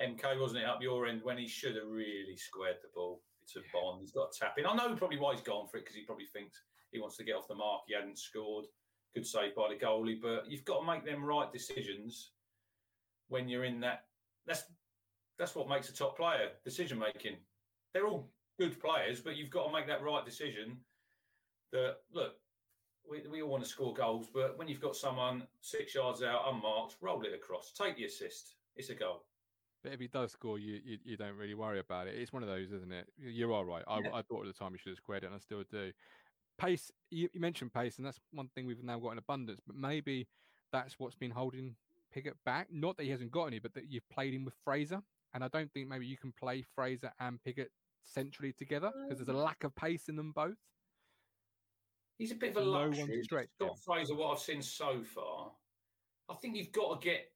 MK, 0.00 0.38
wasn't 0.38 0.62
it, 0.62 0.68
up 0.68 0.82
your 0.82 1.06
end 1.06 1.22
when 1.22 1.38
he 1.38 1.48
should 1.48 1.76
have 1.76 1.88
really 1.88 2.36
squared 2.36 2.76
the 2.82 2.88
ball 2.94 3.22
to 3.52 3.60
Bonne. 3.72 4.00
He's 4.00 4.12
got 4.12 4.28
a 4.34 4.38
tap 4.38 4.58
in. 4.58 4.66
I 4.66 4.74
know 4.74 4.94
probably 4.94 5.18
why 5.18 5.32
he's 5.32 5.42
gone 5.42 5.68
for 5.68 5.78
it 5.78 5.84
because 5.84 5.96
he 5.96 6.02
probably 6.02 6.26
thinks 6.26 6.60
he 6.90 7.00
wants 7.00 7.16
to 7.16 7.24
get 7.24 7.36
off 7.36 7.48
the 7.48 7.54
mark. 7.54 7.82
He 7.86 7.94
hadn't 7.94 8.18
scored. 8.18 8.66
Good 9.14 9.26
save 9.26 9.54
by 9.54 9.68
the 9.68 9.84
goalie, 9.84 10.20
but 10.20 10.50
you've 10.50 10.64
got 10.64 10.80
to 10.80 10.86
make 10.86 11.04
them 11.04 11.24
right 11.24 11.52
decisions 11.52 12.32
when 13.28 13.48
you're 13.48 13.64
in 13.64 13.80
that. 13.80 14.04
That's 14.46 14.64
that's 15.38 15.54
what 15.54 15.68
makes 15.68 15.88
a 15.88 15.94
top 15.94 16.16
player 16.16 16.50
decision 16.64 16.98
making. 16.98 17.36
They're 17.92 18.06
all 18.06 18.30
good 18.58 18.80
players, 18.80 19.20
but 19.20 19.36
you've 19.36 19.50
got 19.50 19.66
to 19.66 19.72
make 19.72 19.86
that 19.86 20.02
right 20.02 20.24
decision 20.24 20.76
that 21.72 21.96
look, 22.12 22.34
we, 23.08 23.22
we 23.30 23.42
all 23.42 23.50
want 23.50 23.62
to 23.62 23.68
score 23.68 23.94
goals, 23.94 24.26
but 24.32 24.58
when 24.58 24.68
you've 24.68 24.80
got 24.80 24.96
someone 24.96 25.46
six 25.60 25.94
yards 25.94 26.22
out 26.22 26.42
unmarked, 26.52 26.96
roll 27.00 27.22
it 27.22 27.34
across, 27.34 27.72
take 27.72 27.96
the 27.96 28.04
assist. 28.04 28.56
It's 28.76 28.90
a 28.90 28.94
goal. 28.94 29.24
But 29.82 29.92
if 29.92 30.00
he 30.00 30.08
does 30.08 30.32
score, 30.32 30.58
you, 30.58 30.80
you, 30.84 30.98
you 31.04 31.16
don't 31.16 31.36
really 31.36 31.54
worry 31.54 31.78
about 31.78 32.08
it. 32.08 32.14
It's 32.16 32.32
one 32.32 32.42
of 32.42 32.48
those, 32.48 32.72
isn't 32.72 32.92
it? 32.92 33.06
You 33.16 33.54
are 33.54 33.64
right. 33.64 33.84
I, 33.86 34.00
yeah. 34.00 34.08
I 34.12 34.22
thought 34.22 34.46
at 34.46 34.52
the 34.52 34.58
time 34.58 34.72
he 34.72 34.78
should 34.78 34.90
have 34.90 34.98
squared 34.98 35.22
it, 35.22 35.26
and 35.26 35.34
I 35.34 35.38
still 35.38 35.62
do. 35.70 35.92
Pace, 36.58 36.90
you, 37.10 37.28
you, 37.32 37.40
mentioned 37.40 37.72
pace, 37.72 37.98
and 37.98 38.06
that's 38.06 38.18
one 38.32 38.48
thing 38.54 38.66
we've 38.66 38.82
now 38.82 38.98
got 38.98 39.12
in 39.12 39.18
abundance. 39.18 39.60
But 39.66 39.76
maybe 39.76 40.26
that's 40.72 40.96
what's 40.98 41.14
been 41.14 41.30
holding 41.30 41.76
Pigott 42.14 42.34
back. 42.44 42.68
Not 42.70 42.96
that 42.96 43.04
he 43.04 43.10
hasn't 43.10 43.30
got 43.30 43.46
any, 43.46 43.58
but 43.58 43.74
that 43.74 43.90
you've 43.90 44.08
played 44.10 44.34
him 44.34 44.44
with 44.44 44.54
Fraser, 44.64 45.00
and 45.34 45.44
I 45.44 45.48
don't 45.48 45.72
think 45.72 45.88
maybe 45.88 46.06
you 46.06 46.16
can 46.16 46.32
play 46.38 46.64
Fraser 46.74 47.12
and 47.20 47.38
Pigott 47.46 47.70
centrally 48.04 48.52
together 48.52 48.90
because 49.02 49.18
there's 49.18 49.28
a 49.28 49.38
mm. 49.38 49.44
lack 49.44 49.64
of 49.64 49.74
pace 49.76 50.08
in 50.08 50.16
them 50.16 50.32
both. 50.32 50.56
He's 52.18 52.32
a 52.32 52.34
bit 52.34 52.50
of 52.50 52.56
a 52.56 52.64
no 52.64 52.70
luxury. 52.70 53.22
Scott 53.22 53.78
Fraser, 53.84 54.14
what 54.16 54.32
I've 54.32 54.40
seen 54.40 54.60
so 54.60 55.02
far, 55.02 55.52
I 56.28 56.34
think 56.34 56.56
you've 56.56 56.72
got 56.72 57.00
to 57.00 57.04
get 57.06 57.30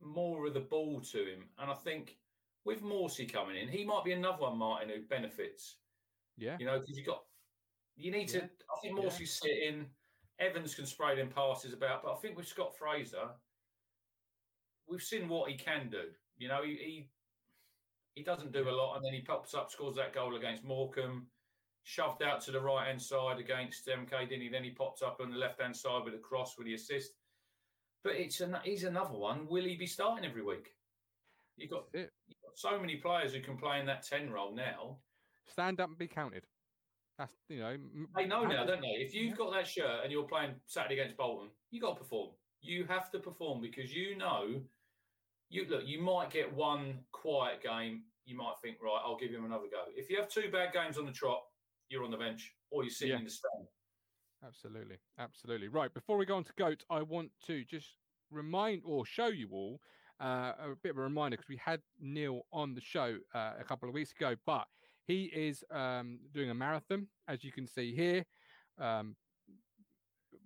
more 0.00 0.46
of 0.46 0.54
the 0.54 0.60
ball 0.60 1.00
to 1.00 1.18
him. 1.18 1.44
And 1.58 1.70
I 1.70 1.74
think 1.74 2.16
with 2.64 2.82
Morsy 2.82 3.30
coming 3.30 3.56
in, 3.56 3.68
he 3.68 3.84
might 3.84 4.04
be 4.04 4.12
another 4.12 4.42
one, 4.42 4.58
Martin, 4.58 4.90
who 4.90 5.02
benefits. 5.02 5.76
Yeah. 6.38 6.56
You 6.58 6.66
know, 6.66 6.78
because 6.78 6.96
you've 6.96 7.06
got, 7.06 7.22
you 8.00 8.10
need 8.10 8.32
yeah. 8.32 8.40
to, 8.40 8.44
I 8.44 8.80
think 8.82 8.98
Morsy's 8.98 9.40
yeah. 9.44 9.50
sitting, 9.50 9.86
Evans 10.38 10.74
can 10.74 10.86
spray 10.86 11.16
them 11.16 11.28
passes 11.28 11.72
about, 11.72 12.02
but 12.02 12.12
I 12.12 12.16
think 12.16 12.36
with 12.36 12.48
Scott 12.48 12.76
Fraser, 12.76 13.28
we've 14.88 15.02
seen 15.02 15.28
what 15.28 15.50
he 15.50 15.56
can 15.56 15.88
do. 15.90 16.04
You 16.38 16.48
know, 16.48 16.62
he, 16.64 16.70
he, 16.70 17.08
he 18.14 18.22
doesn't 18.22 18.52
do 18.52 18.68
a 18.68 18.70
lot, 18.70 18.96
and 18.96 19.04
then 19.04 19.12
he 19.12 19.20
pops 19.20 19.54
up, 19.54 19.70
scores 19.70 19.96
that 19.96 20.14
goal 20.14 20.36
against 20.36 20.64
Morecambe 20.64 21.26
shoved 21.82 22.22
out 22.22 22.40
to 22.42 22.50
the 22.50 22.60
right 22.60 22.86
hand 22.86 23.00
side 23.00 23.38
against 23.38 23.86
MK, 23.86 24.28
didn't 24.28 24.42
he? 24.42 24.48
Then 24.48 24.64
he 24.64 24.70
popped 24.70 25.02
up 25.02 25.18
on 25.20 25.30
the 25.30 25.36
left 25.36 25.60
hand 25.60 25.76
side 25.76 26.02
with 26.04 26.14
a 26.14 26.18
cross 26.18 26.56
with 26.56 26.66
the 26.66 26.74
assist. 26.74 27.12
But 28.02 28.14
it's 28.14 28.40
an, 28.40 28.56
he's 28.64 28.84
another 28.84 29.16
one. 29.16 29.46
Will 29.48 29.64
he 29.64 29.76
be 29.76 29.86
starting 29.86 30.28
every 30.28 30.42
week? 30.42 30.68
You've 31.56 31.70
got, 31.70 31.84
you've 31.92 32.08
got 32.42 32.56
so 32.56 32.78
many 32.78 32.96
players 32.96 33.34
who 33.34 33.40
can 33.40 33.56
play 33.56 33.80
in 33.80 33.86
that 33.86 34.06
10 34.06 34.30
role 34.30 34.54
now. 34.54 34.98
Stand 35.46 35.80
up 35.80 35.90
and 35.90 35.98
be 35.98 36.06
counted. 36.06 36.44
That's, 37.20 37.34
you 37.50 37.58
know. 37.58 37.76
They 38.16 38.24
know 38.24 38.44
now, 38.44 38.64
don't 38.64 38.80
they? 38.80 38.96
If 38.96 39.14
you've 39.14 39.36
got 39.36 39.52
that 39.52 39.66
shirt 39.66 40.00
and 40.02 40.10
you're 40.10 40.22
playing 40.22 40.52
Saturday 40.64 40.94
against 40.94 41.18
Bolton, 41.18 41.50
you 41.70 41.78
got 41.78 41.90
to 41.90 41.96
perform. 41.96 42.30
You 42.62 42.86
have 42.88 43.10
to 43.10 43.18
perform 43.18 43.60
because 43.60 43.92
you 43.92 44.16
know, 44.16 44.58
you 45.50 45.66
look, 45.68 45.82
you 45.84 46.00
might 46.00 46.30
get 46.30 46.50
one 46.50 47.00
quiet 47.12 47.62
game. 47.62 48.04
You 48.24 48.38
might 48.38 48.54
think, 48.62 48.78
right, 48.82 49.02
I'll 49.04 49.18
give 49.18 49.32
him 49.32 49.44
another 49.44 49.66
go. 49.70 49.82
If 49.94 50.08
you 50.08 50.16
have 50.16 50.30
two 50.30 50.50
bad 50.50 50.72
games 50.72 50.96
on 50.96 51.04
the 51.04 51.12
trot, 51.12 51.42
you're 51.90 52.04
on 52.04 52.10
the 52.10 52.16
bench 52.16 52.54
or 52.70 52.84
you're 52.84 52.90
sitting 52.90 53.12
yeah. 53.12 53.18
in 53.18 53.24
the 53.24 53.30
stand. 53.30 53.66
Absolutely, 54.42 54.96
absolutely. 55.18 55.68
Right. 55.68 55.92
Before 55.92 56.16
we 56.16 56.24
go 56.24 56.36
on 56.36 56.44
to 56.44 56.52
goat, 56.56 56.84
I 56.88 57.02
want 57.02 57.32
to 57.48 57.64
just 57.64 57.96
remind 58.30 58.80
or 58.86 59.04
show 59.04 59.26
you 59.26 59.48
all 59.52 59.78
uh, 60.22 60.52
a 60.58 60.76
bit 60.82 60.92
of 60.92 60.98
a 60.98 61.02
reminder 61.02 61.36
because 61.36 61.50
we 61.50 61.60
had 61.62 61.80
Neil 62.00 62.46
on 62.50 62.74
the 62.74 62.80
show 62.80 63.18
uh, 63.34 63.52
a 63.60 63.64
couple 63.64 63.90
of 63.90 63.94
weeks 63.94 64.12
ago, 64.12 64.36
but 64.46 64.64
he 65.10 65.24
is 65.24 65.64
um, 65.72 66.20
doing 66.32 66.50
a 66.50 66.54
marathon, 66.54 67.08
as 67.26 67.42
you 67.42 67.50
can 67.50 67.66
see 67.66 67.94
here. 67.94 68.24
Um, 68.78 69.16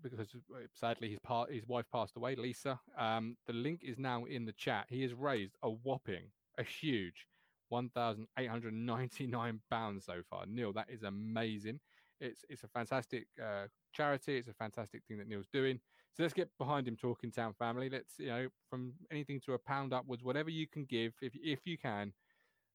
because 0.03 0.21
uh, 0.21 0.59
sadly 0.75 1.11
his 1.11 1.19
part 1.21 1.51
his 1.53 1.67
wife 1.67 1.87
passed 1.93 2.17
away, 2.17 2.35
Lisa. 2.35 2.79
Um, 2.99 3.37
the 3.47 3.53
link 3.53 3.81
is 3.83 3.99
now 3.99 4.25
in 4.25 4.45
the 4.45 4.53
chat. 4.53 4.87
He 4.89 5.03
has 5.03 5.15
raised 5.15 5.57
a 5.63 5.71
whopping, 5.71 6.25
a 6.59 6.63
huge 6.63 7.27
1,899 7.69 9.61
pounds 9.71 10.05
so 10.05 10.21
far. 10.29 10.45
Neil, 10.47 10.73
that 10.73 10.89
is 10.91 11.03
amazing. 11.03 11.81
it's 12.21 12.45
it's 12.49 12.65
a 12.65 12.69
fantastic 12.69 13.27
uh, 13.43 13.67
charity. 13.93 14.37
It's 14.37 14.49
a 14.49 14.55
fantastic 14.55 15.03
thing 15.07 15.19
that 15.19 15.29
Neil's 15.29 15.49
doing. 15.53 15.81
So 16.17 16.23
let's 16.23 16.35
get 16.35 16.49
behind 16.59 16.87
him, 16.87 16.97
Talking 16.97 17.33
Town 17.33 17.55
family. 17.59 17.89
Let's 17.91 18.15
you 18.19 18.29
know 18.29 18.49
from 18.71 18.93
anything 19.11 19.41
to 19.47 19.55
a 19.55 19.59
pound 19.59 19.93
upwards, 19.93 20.23
whatever 20.23 20.51
you 20.51 20.67
can 20.67 20.85
give, 20.85 21.13
if 21.21 21.33
if 21.35 21.61
you 21.65 21.79
can. 21.79 22.13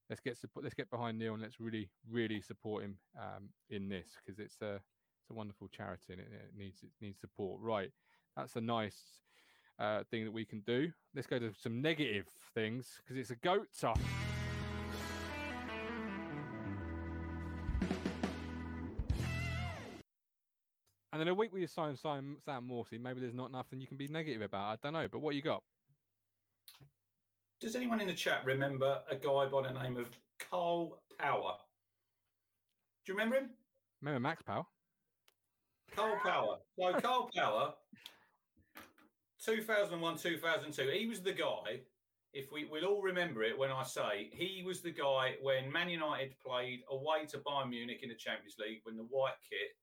Let's 0.09 0.21
get 0.21 0.37
support. 0.37 0.63
Let's 0.63 0.75
get 0.75 0.89
behind 0.89 1.19
Neil 1.19 1.33
and 1.33 1.41
let's 1.41 1.59
really 1.59 1.89
really 2.09 2.41
support 2.41 2.83
him 2.83 2.97
um, 3.17 3.49
in 3.69 3.89
this 3.89 4.07
because 4.17 4.39
it's 4.39 4.59
a 4.61 4.75
it's 4.75 5.29
a 5.29 5.33
wonderful 5.33 5.67
charity 5.67 6.13
and 6.13 6.19
it, 6.19 6.27
it 6.31 6.57
needs 6.57 6.81
it 6.81 6.89
needs 6.99 7.19
support. 7.19 7.61
Right, 7.61 7.91
that's 8.35 8.55
a 8.55 8.61
nice 8.61 8.97
uh, 9.77 10.03
thing 10.09 10.25
that 10.25 10.31
we 10.31 10.45
can 10.45 10.61
do. 10.61 10.91
Let's 11.15 11.27
go 11.27 11.37
to 11.37 11.53
some 11.61 11.81
negative 11.81 12.25
things 12.55 12.99
because 13.03 13.17
it's 13.17 13.29
a 13.29 13.35
goat 13.35 13.67
tough. 13.79 14.01
And 21.11 21.19
then 21.19 21.27
a 21.27 21.33
week 21.33 21.51
where 21.51 21.59
you 21.59 21.67
sign 21.67 21.97
Sam, 21.97 22.37
Sam 22.45 22.67
Morsy, 22.69 23.01
maybe 23.01 23.19
there's 23.19 23.33
not 23.33 23.51
nothing 23.51 23.81
you 23.81 23.87
can 23.87 23.97
be 23.97 24.07
negative 24.07 24.41
about. 24.41 24.71
I 24.71 24.75
don't 24.81 24.93
know, 24.93 25.07
but 25.11 25.19
what 25.19 25.35
you 25.35 25.41
got? 25.41 25.63
Does 27.59 27.75
anyone 27.75 27.99
in 27.99 28.07
the 28.07 28.13
chat 28.13 28.45
remember 28.45 28.99
a 29.11 29.15
guy 29.15 29.45
by 29.47 29.63
the 29.63 29.83
name 29.83 29.97
of 29.97 30.09
Karl 30.49 31.01
Power? 31.19 31.55
Do 33.05 33.11
you 33.11 33.17
remember 33.17 33.35
him? 33.35 33.49
Remember 34.01 34.21
Max 34.21 34.41
Power? 34.43 34.63
Karl 35.93 36.17
Power. 36.23 36.55
So 36.77 36.93
Karl 37.01 37.29
Power, 37.35 37.73
2001, 39.43 40.17
2002. 40.17 40.89
He 40.97 41.05
was 41.05 41.21
the 41.21 41.33
guy. 41.33 41.81
If 42.31 42.49
we 42.51 42.65
we'll 42.71 42.85
all 42.85 43.01
remember 43.01 43.43
it 43.43 43.57
when 43.57 43.71
I 43.71 43.83
say 43.83 44.29
he 44.31 44.63
was 44.65 44.81
the 44.81 44.91
guy 44.91 45.33
when 45.41 45.69
Man 45.69 45.89
United 45.89 46.35
played 46.39 46.81
away 46.89 47.25
to 47.29 47.39
Bayern 47.39 47.71
Munich 47.71 47.99
in 48.03 48.09
the 48.09 48.15
Champions 48.15 48.55
League 48.57 48.81
when 48.83 48.95
the 48.95 49.03
white 49.03 49.33
kit 49.49 49.75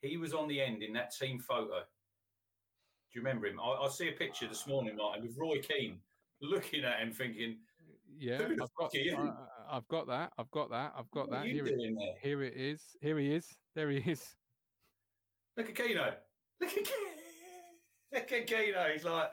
he 0.00 0.16
was 0.16 0.32
on 0.32 0.48
the 0.48 0.60
end 0.60 0.82
in 0.82 0.92
that 0.94 1.14
team 1.14 1.38
photo. 1.38 1.80
Do 1.80 3.14
you 3.14 3.20
remember 3.20 3.46
him? 3.46 3.60
I, 3.60 3.84
I 3.84 3.88
see 3.88 4.08
a 4.08 4.12
picture 4.12 4.48
this 4.48 4.66
morning, 4.66 4.96
Martin, 4.96 5.22
with 5.22 5.36
Roy 5.36 5.60
Keane 5.60 5.98
looking 6.40 6.84
at 6.84 7.00
him, 7.00 7.12
thinking, 7.12 7.56
"Yeah, 8.18 8.38
I've 8.42 8.74
got, 8.76 8.90
I, 8.94 9.74
have 9.74 9.88
got 9.88 10.06
that. 10.08 10.32
I've 10.38 10.50
got 10.50 10.70
that. 10.70 10.92
I've 10.96 11.10
got 11.10 11.30
what 11.30 11.42
that. 11.42 11.46
Here 11.46 11.66
it, 11.66 12.18
here 12.22 12.42
it 12.42 12.54
is. 12.56 12.82
Here 13.00 13.18
he 13.18 13.34
is. 13.34 13.46
There 13.74 13.90
he 13.90 13.98
is. 13.98 14.24
Look 15.56 15.68
at 15.68 15.74
Keno. 15.74 16.14
Look 16.60 16.76
at 16.76 16.88
Look 18.12 18.32
at 18.32 18.46
Keno. 18.46 18.86
He's 18.92 19.04
like, 19.04 19.32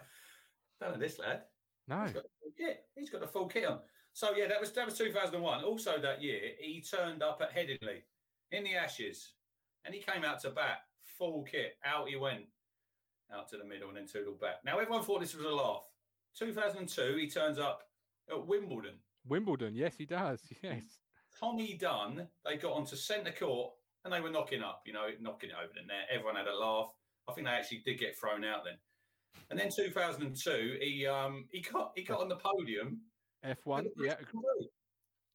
don't 0.82 1.00
this 1.00 1.20
lad. 1.20 1.44
No. 1.88 2.04
He's 2.04 2.14
got, 2.14 2.24
kit. 2.58 2.86
He's 2.96 3.10
got 3.10 3.24
a 3.24 3.28
full 3.28 3.48
kit 3.48 3.66
on. 3.66 3.80
So 4.14 4.36
yeah, 4.36 4.48
that 4.48 4.60
was 4.60 4.72
that 4.72 4.86
was 4.86 4.98
2001. 4.98 5.64
Also 5.64 6.00
that 6.02 6.22
year, 6.22 6.40
he 6.60 6.82
turned 6.82 7.22
up 7.22 7.42
at 7.42 7.56
Headingley 7.56 8.02
in 8.52 8.64
the 8.64 8.76
Ashes 8.76 9.34
and 9.84 9.94
he 9.94 10.02
came 10.02 10.24
out 10.24 10.40
to 10.42 10.50
bat, 10.50 10.80
full 11.18 11.44
kit. 11.44 11.78
Out 11.86 12.10
he 12.10 12.16
went, 12.16 12.46
out 13.34 13.50
to 13.50 13.58
the 13.58 13.66
middle 13.66 13.90
and 13.90 13.98
then 13.98 14.08
toodled 14.08 14.40
back. 14.40 14.56
Now, 14.64 14.80
everyone 14.80 15.04
thought 15.04 15.22
this 15.22 15.36
was 15.36 15.46
a 15.46 15.50
laugh. 15.50 15.84
2002, 16.38 17.18
he 17.18 17.30
turns 17.30 17.60
up 17.60 17.84
at 18.30 18.46
Wimbledon. 18.46 18.96
Wimbledon, 19.28 19.76
yes, 19.76 19.96
he 19.98 20.06
does. 20.06 20.42
Yes. 20.64 20.84
Tommy 21.38 21.74
Dunn, 21.74 22.28
they 22.46 22.56
got 22.56 22.72
onto 22.72 22.96
centre 22.96 23.34
court 23.38 23.74
and 24.06 24.14
they 24.14 24.22
were 24.22 24.30
knocking 24.30 24.64
up, 24.64 24.84
you 24.86 24.94
know, 24.94 25.08
knocking 25.20 25.50
it 25.50 25.56
over 25.62 25.74
the 25.74 25.86
net. 25.86 26.08
Everyone 26.10 26.38
had 26.38 26.48
a 26.48 26.56
laugh. 26.56 26.88
I 27.28 27.34
think 27.34 27.48
they 27.48 27.52
actually 27.52 27.82
did 27.86 28.00
get 28.00 28.18
thrown 28.18 28.46
out 28.46 28.64
then. 28.64 28.78
And 29.50 29.60
then 29.60 29.70
2002, 29.70 30.78
he 30.80 31.06
um 31.06 31.46
he 31.52 31.62
got 31.62 31.92
he 31.96 32.04
got 32.04 32.22
on 32.22 32.30
the 32.30 32.38
podium. 32.38 33.02
F1, 33.46 33.88
yeah. 34.02 34.16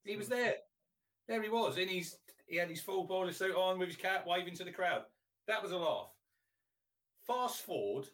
He 0.04 0.16
was 0.16 0.28
there. 0.28 0.54
There 1.28 1.42
he 1.42 1.48
was 1.48 1.76
in 1.76 1.88
his 1.88 2.16
he 2.46 2.56
had 2.56 2.70
his 2.70 2.80
full 2.80 3.04
bowler 3.04 3.32
suit 3.32 3.54
on 3.54 3.78
with 3.78 3.88
his 3.88 3.96
cap, 3.96 4.24
waving 4.26 4.54
to 4.56 4.64
the 4.64 4.72
crowd. 4.72 5.02
That 5.46 5.62
was 5.62 5.72
a 5.72 5.76
laugh. 5.76 6.08
Fast 7.26 7.60
forward 7.62 8.06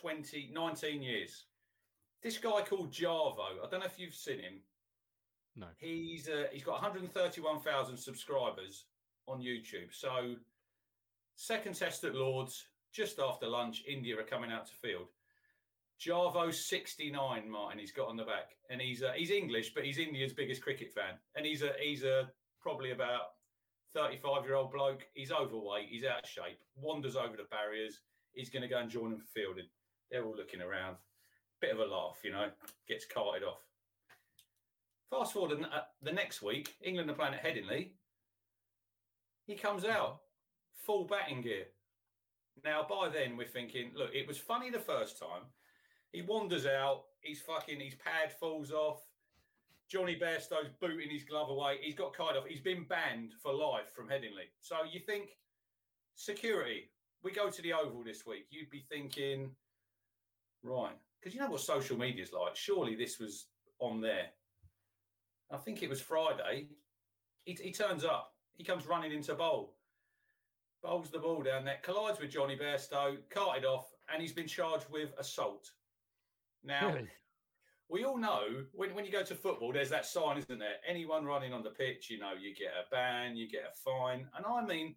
20, 0.00 0.50
19 0.52 1.02
years. 1.02 1.44
This 2.22 2.38
guy 2.38 2.62
called 2.62 2.92
Jarvo, 2.92 3.38
I 3.64 3.70
don't 3.70 3.80
know 3.80 3.86
if 3.86 3.98
you've 3.98 4.14
seen 4.14 4.40
him. 4.40 4.60
No. 5.56 5.66
He's 5.78 6.28
uh, 6.28 6.44
he's 6.52 6.64
got 6.64 6.74
131,000 6.82 7.96
subscribers 7.96 8.84
on 9.26 9.40
YouTube. 9.40 9.92
So, 9.92 10.34
second 11.36 11.74
test 11.74 12.04
at 12.04 12.14
Lords, 12.14 12.66
just 12.92 13.18
after 13.18 13.46
lunch, 13.46 13.82
India 13.86 14.18
are 14.18 14.24
coming 14.24 14.52
out 14.52 14.66
to 14.66 14.72
field. 14.74 15.08
Jarvo 16.00 16.54
69, 16.54 17.50
Martin, 17.50 17.80
he's 17.80 17.90
got 17.90 18.06
on 18.06 18.16
the 18.16 18.24
back, 18.24 18.52
and 18.70 18.80
he's 18.80 19.02
uh, 19.02 19.12
he's 19.16 19.30
English, 19.30 19.74
but 19.74 19.84
he's 19.84 19.98
India's 19.98 20.32
biggest 20.32 20.62
cricket 20.62 20.92
fan, 20.92 21.14
and 21.34 21.44
he's 21.44 21.62
a 21.62 21.72
he's 21.80 22.04
a 22.04 22.30
probably 22.60 22.92
about 22.92 23.32
35 23.94 24.44
year 24.44 24.54
old 24.54 24.72
bloke. 24.72 25.06
He's 25.14 25.32
overweight. 25.32 25.88
He's 25.88 26.04
out 26.04 26.22
of 26.24 26.28
shape. 26.28 26.60
Wanders 26.76 27.16
over 27.16 27.36
the 27.36 27.48
barriers. 27.50 28.00
He's 28.32 28.50
going 28.50 28.62
to 28.62 28.68
go 28.68 28.78
and 28.78 28.90
join 28.90 29.10
them 29.10 29.18
for 29.18 29.26
fielding. 29.34 29.66
They're 30.10 30.24
all 30.24 30.36
looking 30.36 30.60
around. 30.60 30.96
Bit 31.60 31.72
of 31.72 31.80
a 31.80 31.84
laugh, 31.84 32.18
you 32.24 32.32
know. 32.32 32.48
Gets 32.88 33.06
carted 33.06 33.42
off. 33.46 33.64
Fast 35.10 35.32
forward 35.32 35.58
uh, 35.62 35.80
the 36.02 36.12
next 36.12 36.42
week, 36.42 36.76
England 36.82 37.10
are 37.10 37.14
playing 37.14 37.34
at 37.34 37.44
Headingley. 37.44 37.90
He 39.46 39.54
comes 39.54 39.84
out 39.84 40.20
full 40.84 41.04
batting 41.04 41.42
gear. 41.42 41.64
Now, 42.64 42.86
by 42.88 43.08
then, 43.08 43.36
we're 43.36 43.46
thinking, 43.46 43.92
look, 43.94 44.10
it 44.14 44.26
was 44.26 44.38
funny 44.38 44.70
the 44.70 44.78
first 44.78 45.18
time. 45.18 45.42
He 46.12 46.22
wanders 46.22 46.66
out. 46.66 47.04
He's 47.20 47.40
fucking, 47.40 47.80
his 47.80 47.94
pad 47.94 48.32
falls 48.38 48.70
off. 48.70 49.00
Jonny 49.88 50.16
Bairstow's 50.16 50.70
booting 50.80 51.10
his 51.10 51.24
glove 51.24 51.48
away. 51.48 51.78
He's 51.80 51.94
got 51.94 52.14
kind 52.14 52.36
off. 52.36 52.46
he's 52.46 52.60
been 52.60 52.84
banned 52.84 53.32
for 53.42 53.52
life 53.52 53.94
from 53.94 54.08
Headingley. 54.08 54.50
So 54.60 54.76
you 54.90 55.00
think 55.00 55.30
security, 56.14 56.90
we 57.22 57.32
go 57.32 57.48
to 57.48 57.62
the 57.62 57.72
Oval 57.72 58.04
this 58.04 58.26
week, 58.26 58.46
you'd 58.50 58.70
be 58.70 58.84
thinking, 58.90 59.50
right, 60.62 60.96
because 61.20 61.34
you 61.34 61.40
know 61.40 61.50
what 61.50 61.60
social 61.60 61.98
media 61.98 62.22
is 62.22 62.32
like. 62.32 62.56
Surely 62.56 62.94
this 62.94 63.18
was 63.18 63.46
on 63.80 64.00
there. 64.00 64.26
I 65.50 65.56
think 65.56 65.82
it 65.82 65.88
was 65.88 66.00
Friday. 66.00 66.68
He, 67.44 67.56
he 67.60 67.72
turns 67.72 68.04
up. 68.04 68.32
He 68.56 68.64
comes 68.64 68.86
running 68.86 69.12
into 69.12 69.34
bowl. 69.34 69.76
Bowls 70.82 71.10
the 71.10 71.18
ball 71.18 71.42
down 71.42 71.64
there, 71.64 71.78
collides 71.82 72.20
with 72.20 72.30
Jonny 72.30 72.56
Bairstow, 72.56 73.16
carted 73.30 73.64
off, 73.64 73.90
and 74.12 74.22
he's 74.22 74.32
been 74.32 74.46
charged 74.46 74.86
with 74.90 75.12
assault. 75.18 75.72
Now, 76.62 76.88
really? 76.88 77.08
we 77.88 78.04
all 78.04 78.16
know 78.16 78.64
when, 78.72 78.94
when 78.94 79.04
you 79.04 79.10
go 79.10 79.24
to 79.24 79.34
football, 79.34 79.72
there's 79.72 79.90
that 79.90 80.06
sign, 80.06 80.38
isn't 80.38 80.58
there? 80.58 80.76
Anyone 80.86 81.24
running 81.24 81.52
on 81.52 81.62
the 81.62 81.70
pitch, 81.70 82.10
you 82.10 82.18
know, 82.18 82.32
you 82.40 82.54
get 82.54 82.68
a 82.68 82.88
ban, 82.94 83.36
you 83.36 83.48
get 83.48 83.72
a 83.72 83.76
fine. 83.76 84.28
And 84.36 84.46
I 84.46 84.64
mean, 84.64 84.94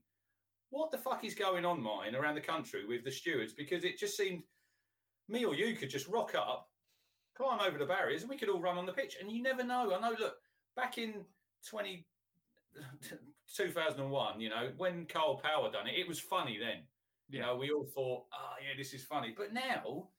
what 0.70 0.92
the 0.92 0.98
fuck 0.98 1.24
is 1.24 1.34
going 1.34 1.66
on, 1.66 1.82
Martin, 1.82 2.16
around 2.16 2.36
the 2.36 2.42
country 2.42 2.86
with 2.86 3.04
the 3.04 3.12
stewards? 3.12 3.54
Because 3.54 3.84
it 3.84 3.98
just 3.98 4.18
seemed 4.18 4.44
me 5.32 5.46
or 5.46 5.56
you 5.56 5.76
could 5.76 5.90
just 5.90 6.08
rock 6.08 6.36
up, 6.36 6.70
climb 7.36 7.60
over 7.60 7.78
the 7.78 7.86
barriers, 7.86 8.22
and 8.22 8.30
we 8.30 8.38
could 8.38 8.50
all 8.50 8.62
run 8.62 8.78
on 8.78 8.86
the 8.86 8.94
pitch. 8.94 9.18
And 9.20 9.32
you 9.32 9.42
never 9.42 9.64
know. 9.64 9.94
I 9.94 10.00
know, 10.00 10.16
look, 10.20 10.36
back 10.76 10.98
in 10.98 11.26
20, 11.70 12.06
2001, 13.56 14.40
you 14.42 14.50
know, 14.50 14.70
when 14.78 15.06
Karl 15.06 15.38
Power 15.38 15.72
done 15.72 15.88
it, 15.88 15.98
it 15.98 16.08
was 16.08 16.20
funny 16.20 16.58
then. 16.60 16.84
You 17.30 17.40
know, 17.40 17.56
we 17.56 17.72
all 17.72 17.86
thought, 17.86 18.26
oh, 18.34 18.54
yeah, 18.62 18.78
this 18.78 18.94
is 18.94 19.04
funny. 19.06 19.34
But 19.36 19.54
now, 19.54 20.10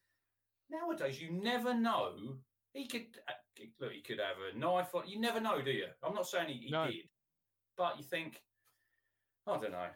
nowadays, 0.70 1.20
you 1.20 1.30
never 1.30 1.74
know 1.74 2.36
he 2.72 2.86
could 2.86 3.06
uh, 3.28 3.32
look. 3.80 3.92
He 3.92 4.00
could 4.00 4.18
have 4.18 4.36
a 4.54 4.58
knife. 4.58 4.88
you 5.06 5.20
never 5.20 5.40
know, 5.40 5.60
do 5.60 5.70
you? 5.70 5.86
I'm 6.02 6.14
not 6.14 6.26
saying 6.26 6.48
he, 6.48 6.54
he 6.54 6.70
no. 6.70 6.86
did, 6.86 7.08
but 7.76 7.98
you 7.98 8.04
think, 8.04 8.40
I 9.46 9.58
don't 9.58 9.72
know. 9.72 9.88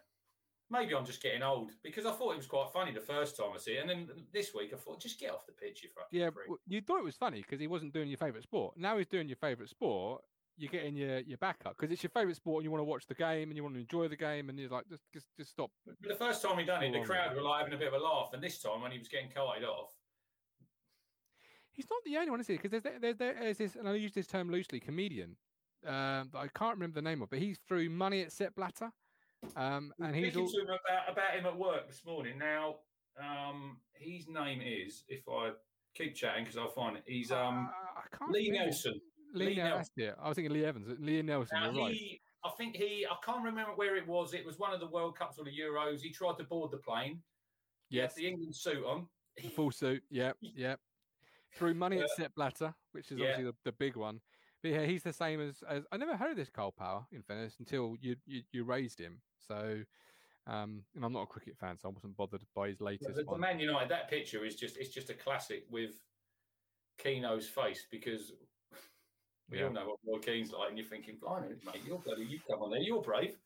Maybe 0.69 0.95
I'm 0.95 1.07
just 1.07 1.23
getting 1.23 1.43
old 1.43 1.71
because 1.83 2.07
I 2.07 2.13
thought 2.13 2.33
it 2.33 2.39
was 2.39 2.47
quite 2.47 2.71
funny 2.73 2.93
the 2.93 3.01
first 3.01 3.37
time 3.37 3.51
I 3.55 3.59
see 3.59 3.73
it, 3.73 3.81
and 3.83 3.89
then 3.89 4.09
this 4.33 4.53
week 4.53 4.73
I 4.75 4.77
thought, 4.77 5.01
just 5.01 5.21
get 5.21 5.31
off 5.31 5.47
the 5.47 5.53
pitch, 5.53 5.83
you 5.85 5.91
fucking 5.95 6.19
yeah. 6.19 6.31
Freak. 6.31 6.59
You 6.67 6.81
thought 6.81 6.99
it 6.99 7.05
was 7.05 7.15
funny 7.15 7.43
because 7.43 7.61
he 7.61 7.69
wasn't 7.69 7.93
doing 7.93 8.09
your 8.09 8.19
favourite 8.19 8.43
sport. 8.43 8.77
Now 8.77 8.99
he's 8.99 9.07
doing 9.07 9.29
your 9.29 9.37
favourite 9.37 9.71
sport. 9.71 10.23
You're 10.59 10.71
getting 10.71 10.97
your 10.97 11.21
your 11.21 11.39
back 11.39 11.61
up 11.67 11.77
because 11.77 11.93
it's 11.93 12.03
your 12.03 12.11
favourite 12.11 12.35
sport, 12.35 12.61
and 12.61 12.65
you 12.65 12.71
want 12.71 12.81
to 12.81 12.85
watch 12.85 13.07
the 13.07 13.15
game 13.15 13.51
and 13.51 13.57
you 13.57 13.63
want 13.63 13.75
to 13.77 13.81
enjoy 13.81 14.09
the 14.09 14.17
game, 14.17 14.49
and 14.49 14.59
you're 14.59 14.71
like, 14.71 14.89
just 14.89 15.03
just, 15.13 15.27
just 15.37 15.51
stop. 15.51 15.71
But 15.87 15.97
the 16.03 16.17
first 16.17 16.43
time 16.43 16.59
he 16.59 16.65
done 16.65 16.83
it, 16.83 16.93
the 16.93 17.01
crowd 17.01 17.37
were 17.37 17.43
like 17.43 17.59
having 17.61 17.75
a 17.75 17.77
bit 17.77 17.89
of 17.89 17.95
a 17.95 18.03
laugh, 18.03 18.31
and 18.33 18.43
this 18.43 18.61
time 18.61 18.81
when 18.81 18.91
he 18.91 18.99
was 18.99 19.07
getting 19.07 19.29
carted 19.31 19.65
off, 19.65 19.93
he's 21.71 21.87
not 21.91 22.03
the 22.05 22.17
only 22.17 22.31
one, 22.31 22.41
is 22.41 22.47
he? 22.47 22.55
Because 22.55 22.71
there's, 22.73 22.83
there's, 23.01 23.17
there's 23.19 23.59
this, 23.59 23.77
and 23.77 23.89
I 23.89 23.95
use 23.95 24.15
this 24.15 24.27
term 24.27 24.51
loosely, 24.51 24.81
comedian. 24.81 25.37
Um, 25.87 26.31
I 26.35 26.49
can't 26.57 26.75
remember 26.75 26.95
the 26.95 27.03
name 27.03 27.23
of, 27.23 27.31
but 27.31 27.39
he 27.39 27.55
threw 27.69 27.89
money 27.89 28.23
at 28.23 28.33
Sepp 28.33 28.57
Blatter. 28.57 28.91
Um, 29.57 29.93
and 30.01 30.15
he's 30.15 30.37
all... 30.37 30.47
to 30.47 30.61
him 30.61 30.67
about, 30.67 31.13
about 31.13 31.35
him 31.35 31.47
at 31.47 31.57
work 31.57 31.89
this 31.89 32.03
morning. 32.05 32.39
Now, 32.39 32.77
um, 33.21 33.79
his 33.95 34.27
name 34.29 34.61
is, 34.65 35.05
if 35.09 35.23
I 35.29 35.51
keep 35.95 36.15
chatting 36.15 36.45
because 36.45 36.59
I'll 36.59 36.71
find 36.71 36.97
it, 36.97 37.05
he's 37.07 37.31
um, 37.31 37.71
uh, 38.21 38.27
Lee 38.31 38.51
Nelson. 38.51 39.01
Lee, 39.35 39.47
Lee 39.47 39.57
Nelson. 39.57 39.93
Yeah, 39.97 40.13
I 40.21 40.29
was 40.29 40.37
thinking 40.37 40.53
Lee 40.53 40.65
Evans. 40.65 40.89
Lee 40.99 41.23
Nelson. 41.23 41.59
Now, 41.61 41.71
you're 41.71 41.89
he, 41.91 42.21
right. 42.45 42.53
I 42.53 42.57
think 42.57 42.77
he, 42.77 43.07
I 43.11 43.17
can't 43.25 43.45
remember 43.45 43.73
where 43.75 43.97
it 43.97 44.07
was. 44.07 44.35
It 44.35 44.45
was 44.45 44.59
one 44.59 44.73
of 44.73 44.81
the 44.81 44.87
World 44.87 45.17
Cups 45.19 45.39
or 45.39 45.45
the 45.45 45.51
Euros. 45.51 46.01
He 46.01 46.13
tried 46.13 46.39
to 46.39 46.45
board 46.45 46.71
the 46.71 46.79
plane. 46.79 47.21
Yes. 47.91 48.15
the 48.15 48.27
England 48.27 48.55
suit 48.55 48.85
on. 48.85 49.07
Full 49.55 49.71
suit. 49.71 50.03
Yep. 50.11 50.37
Yep 50.57 50.81
threw 51.57 51.75
money 51.75 51.99
at 52.01 52.11
Sepp 52.11 52.35
Blatter, 52.35 52.75
which 52.93 53.11
is 53.11 53.19
yeah. 53.19 53.31
obviously 53.31 53.45
the, 53.45 53.55
the, 53.65 53.73
big 53.73 53.97
one. 53.97 54.21
but 54.63 54.73
yeah, 54.73 54.85
he's 54.85 55.03
the 55.03 55.13
same 55.13 55.41
as, 55.41 55.63
as 55.69 55.85
I 55.91 55.97
never 55.97 56.17
heard 56.17 56.31
of 56.31 56.37
this 56.37 56.51
Karl 56.51 56.73
Power 56.73 57.07
in 57.13 57.23
fairness 57.23 57.57
until 57.59 57.97
you 58.01 58.17
you, 58.27 58.43
you 58.53 58.65
raised 58.65 59.01
him. 59.01 59.21
So, 59.47 59.83
um, 60.47 60.85
and 60.95 61.05
I'm 61.05 61.13
not 61.13 61.23
a 61.23 61.27
cricket 61.27 61.57
fan, 61.57 61.77
so 61.79 61.89
I 61.89 61.93
wasn't 61.93 62.17
bothered 62.17 62.43
by 62.55 62.69
his 62.69 62.81
latest 62.81 63.17
The, 63.17 63.23
the 63.25 63.31
one. 63.31 63.41
Man 63.41 63.59
United 63.59 63.89
that 63.91 64.09
picture 64.09 64.45
is 64.45 64.57
just 64.57 64.77
it's 64.77 64.91
just 64.91 65.11
a 65.11 65.15
classic 65.15 65.65
with 65.71 65.93
Keano's 66.99 67.49
face 67.49 67.87
because 67.91 68.33
we 69.51 69.59
Yeah. 69.59 69.67
all 69.67 69.73
know 69.73 69.87
what 69.87 69.99
Roy 70.07 70.19
Keane's 70.19 70.53
like, 70.53 70.71
and 70.71 70.79
you're 70.79 70.87
thinking, 70.87 71.17
"Blimey, 71.21 71.55
mate, 71.65 71.83
you're 71.85 71.99
bloody, 71.99 72.25
you 72.25 72.41
come 72.49 72.63
on 72.63 72.71
there, 72.71 72.81
you're 72.81 73.03
brave." 73.03 73.39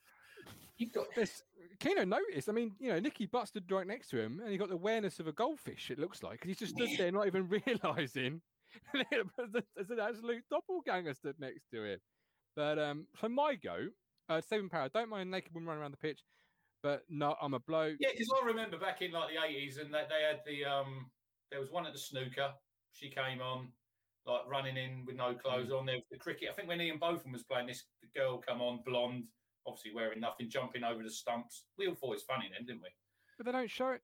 You've 0.79 0.93
got 0.93 1.15
This 1.15 1.43
Keno 1.79 2.05
noticed. 2.05 2.49
I 2.49 2.53
mean, 2.53 2.75
you 2.79 2.91
know, 2.91 2.99
Nicky 2.99 3.27
Butt 3.27 3.49
stood 3.49 3.71
right 3.71 3.87
next 3.87 4.09
to 4.11 4.19
him, 4.19 4.41
and 4.41 4.51
he 4.51 4.57
got 4.57 4.69
the 4.69 4.75
awareness 4.75 5.21
of 5.21 5.27
a 5.27 5.33
goldfish. 5.33 5.91
It 5.91 5.99
looks 5.99 6.23
like 6.23 6.45
he 6.45 6.55
just 6.55 6.75
stood 6.75 6.89
there, 6.97 7.13
not 7.13 7.27
even 7.27 7.49
realizing 7.67 8.41
there's 9.11 9.91
an 9.91 10.01
absolute 10.01 10.45
doppelganger 10.51 11.15
stood 11.15 11.39
next 11.39 11.71
to 11.73 11.85
him. 11.85 12.01
But 12.57 12.79
um, 12.79 13.07
so 13.21 13.29
my 13.29 13.57
go, 13.57 13.89
uh, 14.31 14.41
Stephen 14.41 14.69
Power. 14.69 14.89
Don't 14.89 15.11
mind 15.11 15.31
naked 15.31 15.53
women 15.53 15.69
running 15.69 15.83
around 15.83 15.93
the 15.93 15.99
pitch, 15.99 16.21
but 16.83 17.03
no, 17.11 17.37
I'm 17.43 17.55
a 17.55 17.59
bloke. 17.59 17.97
Yeah, 17.99 18.11
because 18.13 18.33
I 18.41 18.47
remember 18.47 18.79
back 18.79 19.03
in 19.03 19.11
like 19.13 19.31
the 19.35 19.45
eighties, 19.45 19.77
and 19.77 19.93
that 19.93 20.09
they 20.09 20.25
had 20.27 20.41
the 20.47 20.65
um, 20.65 21.11
there 21.51 21.61
was 21.61 21.71
one 21.71 21.87
at 21.87 21.93
the 21.93 21.99
snooker. 21.99 22.51
She 22.93 23.11
came 23.11 23.41
on 23.41 23.69
like 24.27 24.43
running 24.49 24.77
in 24.77 25.05
with 25.07 25.17
no 25.17 25.35
clothes 25.35 25.71
on. 25.71 25.87
There 25.87 25.97
was 25.97 26.05
the 26.11 26.19
cricket. 26.19 26.49
I 26.51 26.55
think 26.55 26.69
when 26.69 26.81
Ian 26.81 26.99
Botham 26.99 27.33
was 27.33 27.43
playing, 27.43 27.67
this 27.67 27.85
the 28.03 28.19
girl 28.19 28.39
come 28.39 28.61
on 28.61 28.81
blonde, 28.87 29.25
obviously 29.67 29.93
wearing 29.95 30.21
nothing, 30.21 30.49
jumping 30.49 30.85
over 30.85 31.03
the 31.03 31.11
stumps. 31.11 31.65
We 31.77 31.89
all 31.89 31.95
thought 31.95 32.13
it 32.13 32.17
was 32.17 32.23
funny 32.23 32.51
then, 32.53 32.67
didn't 32.67 32.83
we? 32.83 32.89
But 33.37 33.47
they 33.47 33.53
don't 33.53 33.71
show 33.71 33.89
it. 33.91 34.03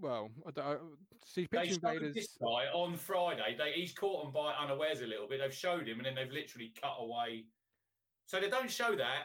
Well, 0.00 0.30
I 0.46 0.50
don't, 0.52 0.80
see, 1.26 1.46
They 1.52 1.66
pitch 1.66 1.72
invaders. 1.72 2.14
this 2.14 2.38
guy 2.40 2.64
on 2.72 2.96
Friday. 2.96 3.54
They, 3.58 3.72
he's 3.78 3.92
caught 3.92 4.24
them 4.24 4.32
by 4.32 4.54
unawares 4.54 5.02
a 5.02 5.06
little 5.06 5.28
bit. 5.28 5.40
They've 5.40 5.54
showed 5.54 5.86
him, 5.86 5.98
and 5.98 6.06
then 6.06 6.14
they've 6.14 6.32
literally 6.32 6.72
cut 6.80 6.94
away. 6.98 7.44
So 8.24 8.40
they 8.40 8.48
don't 8.48 8.70
show 8.70 8.96
that. 8.96 9.24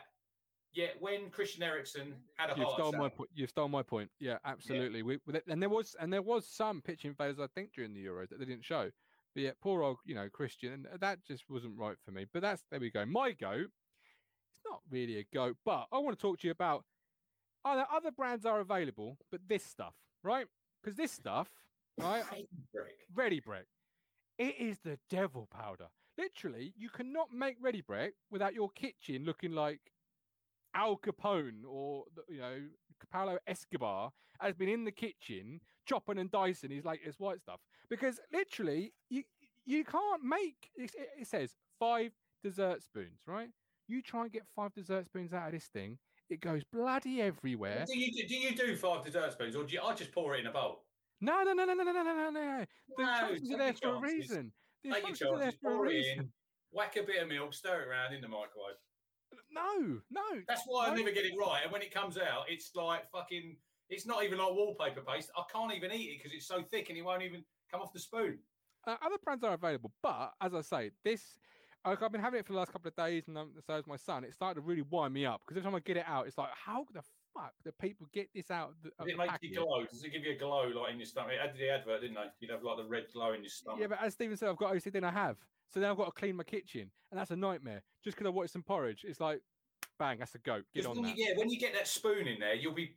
Yet 0.75 0.97
when 0.99 1.29
Christian 1.29 1.63
Eriksen 1.63 2.01
mm-hmm. 2.01 2.13
had 2.35 2.49
a 2.49 2.59
You've 2.59 2.67
heart 2.67 2.79
stole 2.79 2.91
my 2.91 3.05
attack, 3.07 3.17
point. 3.17 3.29
You've 3.33 3.49
stole 3.49 3.69
my 3.69 3.81
point. 3.81 4.09
Yeah, 4.19 4.37
absolutely. 4.43 5.03
We, 5.03 5.19
we- 5.25 5.39
and 5.47 5.61
there 5.61 5.69
was 5.69 5.95
and 5.99 6.11
there 6.11 6.21
was 6.21 6.45
some 6.45 6.81
pitching 6.81 7.11
invaders 7.11 7.39
I 7.39 7.47
think 7.55 7.71
during 7.73 7.93
the 7.93 8.05
Euros 8.05 8.29
that 8.29 8.39
they 8.39 8.45
didn't 8.45 8.65
show. 8.65 8.91
But 9.33 9.43
yeah, 9.43 9.51
poor 9.61 9.83
old 9.83 9.97
you 10.05 10.15
know 10.15 10.27
Christian, 10.29 10.85
and 10.91 10.99
that 10.99 11.19
just 11.25 11.45
wasn't 11.49 11.77
right 11.77 11.95
for 12.03 12.11
me. 12.11 12.25
But 12.31 12.41
that's 12.41 12.63
there 12.69 12.79
we 12.79 12.91
go. 12.91 13.05
My 13.05 13.31
goat. 13.31 13.67
It's 13.67 14.69
not 14.69 14.81
really 14.91 15.19
a 15.19 15.25
goat, 15.33 15.55
but 15.63 15.87
I 15.91 15.99
want 15.99 16.17
to 16.17 16.21
talk 16.21 16.39
to 16.39 16.47
you 16.47 16.51
about 16.51 16.83
other 17.63 17.85
other 17.91 18.11
brands 18.11 18.45
are 18.45 18.59
available, 18.59 19.17
but 19.31 19.41
this 19.47 19.63
stuff, 19.63 19.93
right? 20.23 20.45
Because 20.83 20.97
this 20.97 21.11
stuff, 21.11 21.47
right? 21.97 22.23
Brick. 22.73 22.95
Ready 23.13 23.39
Brek. 23.39 23.65
It 24.37 24.55
is 24.59 24.77
the 24.83 24.99
devil 25.09 25.47
powder. 25.49 25.87
Literally, 26.17 26.73
you 26.77 26.89
cannot 26.89 27.33
make 27.33 27.57
Ready 27.61 27.81
Brek 27.81 28.11
without 28.29 28.53
your 28.53 28.69
kitchen 28.69 29.25
looking 29.25 29.53
like 29.53 29.79
Al 30.75 30.97
Capone 30.97 31.63
or 31.67 32.03
you 32.29 32.39
know 32.39 32.57
Pablo 33.11 33.37
Escobar 33.47 34.11
has 34.39 34.53
been 34.53 34.69
in 34.69 34.83
the 34.83 34.91
kitchen 34.91 35.59
chopping 35.87 36.19
and 36.19 36.29
dicing 36.29 36.71
his 36.71 36.85
latest 36.85 37.19
white 37.19 37.39
stuff. 37.39 37.59
Because 37.89 38.19
literally, 38.31 38.93
you 39.09 39.23
you 39.65 39.83
can't 39.83 40.23
make. 40.23 40.69
It, 40.75 40.91
it 41.19 41.27
says 41.27 41.55
five 41.79 42.11
dessert 42.43 42.83
spoons, 42.83 43.21
right? 43.25 43.49
You 43.87 44.01
try 44.01 44.23
and 44.23 44.31
get 44.31 44.43
five 44.55 44.73
dessert 44.73 45.05
spoons 45.05 45.33
out 45.33 45.47
of 45.47 45.53
this 45.53 45.67
thing, 45.67 45.97
it 46.29 46.41
goes 46.41 46.63
bloody 46.63 47.21
everywhere. 47.21 47.85
Do 47.87 47.97
you 47.97 48.27
do 48.27 48.35
you 48.35 48.55
do 48.55 48.75
five 48.75 49.03
dessert 49.05 49.33
spoons, 49.33 49.55
or 49.55 49.63
do 49.63 49.73
you, 49.73 49.81
I 49.81 49.93
just 49.93 50.11
pour 50.11 50.35
it 50.35 50.39
in 50.41 50.47
a 50.47 50.51
bowl? 50.51 50.83
No, 51.21 51.43
no, 51.43 51.53
no, 51.53 51.65
no, 51.65 51.73
no, 51.73 51.83
no, 51.83 51.91
no, 51.93 52.03
no, 52.03 52.29
no. 52.29 52.65
The 52.97 53.03
No, 53.03 53.55
are 53.55 53.57
there 53.57 53.73
for 53.73 53.95
a 53.95 53.99
reason. 53.99 54.51
The 54.83 54.91
Take 54.91 55.01
your 55.01 55.09
instructions 55.09 55.31
are 55.31 55.39
there 55.39 55.51
for 55.61 55.85
a 55.85 55.89
it 55.89 55.93
in, 55.93 55.97
reason. 55.97 56.33
whack 56.71 56.97
a 56.97 57.03
bit 57.03 57.21
of 57.21 57.29
milk, 57.29 57.53
stir 57.53 57.83
it 57.83 57.87
around 57.87 58.13
in 58.13 58.21
the 58.21 58.27
microwave. 58.27 58.75
No, 59.55 60.01
no. 60.11 60.41
That's 60.47 60.63
why 60.65 60.87
I 60.89 60.95
never 60.95 61.11
get 61.11 61.25
it 61.25 61.33
right. 61.39 61.61
And 61.63 61.71
when 61.71 61.81
it 61.81 61.93
comes 61.93 62.17
out, 62.17 62.45
it's 62.49 62.71
like 62.75 63.09
fucking. 63.11 63.55
It's 63.89 64.05
not 64.05 64.23
even 64.23 64.39
like 64.39 64.51
wallpaper 64.51 65.01
paste. 65.01 65.29
I 65.37 65.43
can't 65.51 65.73
even 65.73 65.91
eat 65.91 66.09
it 66.09 66.17
because 66.17 66.35
it's 66.35 66.47
so 66.47 66.63
thick 66.63 66.89
and 66.89 66.97
it 66.97 67.03
won't 67.03 67.21
even 67.21 67.43
come 67.71 67.81
off 67.81 67.93
the 67.93 67.99
spoon. 67.99 68.39
Uh, 68.87 68.95
other 69.03 69.17
brands 69.23 69.43
are 69.43 69.53
available, 69.53 69.91
but 70.01 70.33
as 70.41 70.53
I 70.53 70.61
say, 70.61 70.91
this 71.03 71.21
like, 71.85 72.01
I've 72.01 72.11
been 72.11 72.21
having 72.21 72.39
it 72.39 72.45
for 72.47 72.53
the 72.53 72.59
last 72.59 72.71
couple 72.71 72.87
of 72.87 72.95
days, 72.95 73.23
and 73.27 73.37
um, 73.37 73.51
so 73.65 73.73
has 73.73 73.85
my 73.85 73.95
son. 73.95 74.23
It 74.23 74.33
started 74.33 74.55
to 74.55 74.61
really 74.61 74.81
wind 74.81 75.13
me 75.13 75.25
up 75.25 75.41
because 75.45 75.57
every 75.57 75.69
time 75.69 75.75
I 75.75 75.79
get 75.79 75.97
it 75.97 76.05
out, 76.07 76.25
it's 76.25 76.37
like, 76.37 76.49
how 76.53 76.85
the 76.93 77.01
fuck 77.33 77.53
do 77.63 77.71
people 77.79 78.07
get 78.11 78.29
this 78.33 78.49
out 78.49 78.69
of 78.69 78.75
the, 78.81 78.89
of 78.97 79.07
it 79.07 79.11
the 79.11 79.17
make 79.17 79.29
packet? 79.29 79.51
you 79.51 79.57
glow? 79.57 79.85
Does 79.85 80.03
it 80.03 80.11
give 80.11 80.23
you 80.23 80.31
a 80.31 80.37
glow 80.37 80.63
like 80.67 80.93
in 80.93 80.97
your 80.97 81.05
stomach? 81.05 81.33
It 81.33 81.41
had 81.41 81.55
the 81.55 81.69
advert, 81.69 82.01
didn't 82.01 82.15
they? 82.15 82.25
You'd 82.39 82.51
have 82.51 82.63
like 82.63 82.77
the 82.77 82.85
red 82.85 83.05
glow 83.13 83.33
in 83.33 83.41
your 83.41 83.49
stomach. 83.49 83.81
Yeah, 83.81 83.87
but 83.87 83.99
as 84.01 84.13
Stephen 84.13 84.35
said, 84.35 84.49
I've 84.49 84.57
got 84.57 84.73
OCD 84.73 84.95
and 84.95 85.05
I 85.05 85.11
have. 85.11 85.37
So 85.73 85.79
then 85.79 85.89
I've 85.89 85.97
got 85.97 86.05
to 86.05 86.11
clean 86.11 86.35
my 86.35 86.43
kitchen, 86.43 86.89
and 87.11 87.19
that's 87.19 87.31
a 87.31 87.35
nightmare. 87.35 87.83
Just 88.03 88.17
because 88.17 88.27
I 88.27 88.29
wanted 88.31 88.51
some 88.51 88.63
porridge, 88.63 89.05
it's 89.07 89.19
like, 89.19 89.41
bang, 89.99 90.19
that's 90.19 90.35
a 90.35 90.39
goat. 90.39 90.63
Get 90.73 90.85
on 90.85 90.95
when 90.95 91.03
that. 91.03 91.17
you, 91.17 91.25
yeah, 91.25 91.37
when 91.37 91.49
you 91.49 91.59
get 91.59 91.73
that 91.73 91.87
spoon 91.87 92.27
in 92.27 92.39
there, 92.39 92.55
you'll 92.55 92.73
be 92.73 92.95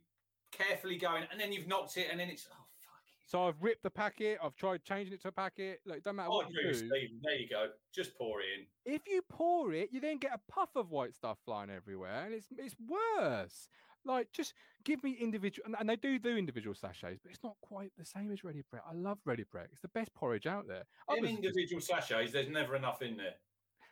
carefully 0.51 0.97
going, 0.97 1.23
and 1.31 1.39
then 1.39 1.51
you've 1.51 1.67
knocked 1.67 1.97
it, 1.97 2.07
and 2.11 2.19
then 2.19 2.29
it's 2.29 2.47
oh 2.51 2.55
fuck. 2.81 3.01
So 3.25 3.47
I've 3.47 3.61
ripped 3.61 3.83
the 3.83 3.89
packet. 3.89 4.39
I've 4.43 4.55
tried 4.55 4.83
changing 4.83 5.13
it 5.13 5.21
to 5.23 5.27
a 5.27 5.31
packet. 5.31 5.81
Like, 5.85 5.99
it 5.99 6.03
doesn't 6.03 6.15
matter 6.15 6.29
I 6.29 6.35
what 6.35 6.49
you 6.49 6.63
do. 6.63 6.73
Stephen. 6.73 7.19
There 7.23 7.35
you 7.35 7.49
go. 7.49 7.67
Just 7.93 8.17
pour 8.17 8.41
it 8.41 8.45
in. 8.57 8.93
if 8.93 9.01
you 9.07 9.21
pour 9.29 9.73
it, 9.73 9.89
you 9.91 9.99
then 9.99 10.17
get 10.17 10.31
a 10.33 10.51
puff 10.51 10.69
of 10.75 10.89
white 10.89 11.13
stuff 11.13 11.37
flying 11.45 11.69
everywhere, 11.69 12.25
and 12.25 12.33
it's 12.33 12.47
it's 12.57 12.75
worse. 12.87 13.69
Like, 14.05 14.31
just 14.31 14.53
give 14.85 15.03
me 15.03 15.17
individual, 15.19 15.65
and, 15.65 15.75
and 15.79 15.89
they 15.89 15.95
do 15.95 16.17
do 16.19 16.37
individual 16.37 16.75
sachets, 16.75 17.19
but 17.21 17.31
it's 17.31 17.43
not 17.43 17.55
quite 17.61 17.91
the 17.97 18.05
same 18.05 18.31
as 18.31 18.43
Ready 18.43 18.63
Brek. 18.73 18.81
I 18.89 18.93
love 18.93 19.19
Ready 19.25 19.43
Brek; 19.43 19.67
it's 19.71 19.81
the 19.81 19.89
best 19.89 20.13
porridge 20.13 20.47
out 20.47 20.67
there. 20.67 20.83
Others 21.09 21.23
are 21.23 21.27
individual 21.27 21.81
sachets, 21.81 22.31
there's 22.31 22.49
never 22.49 22.75
enough 22.75 23.01
in 23.01 23.17
there. 23.17 23.35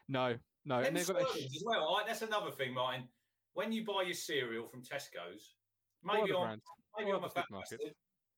no, 0.08 0.36
no, 0.66 0.80
and 0.80 0.96
they've 0.96 1.08
got 1.08 1.18
Swervings 1.18 1.56
as 1.56 1.64
well. 1.66 1.96
I, 1.96 2.08
that's 2.08 2.22
another 2.22 2.52
thing, 2.52 2.74
Martin. 2.74 3.08
When 3.54 3.72
you 3.72 3.86
buy 3.86 4.04
your 4.04 4.14
cereal 4.14 4.68
from 4.68 4.82
Tesco's, 4.82 5.56
maybe 6.04 6.32
on 6.32 6.46
brands? 6.46 6.64
maybe 6.98 7.12
I'm 7.12 7.24
a 7.24 7.30
fat 7.30 7.46
bastard, 7.52 7.80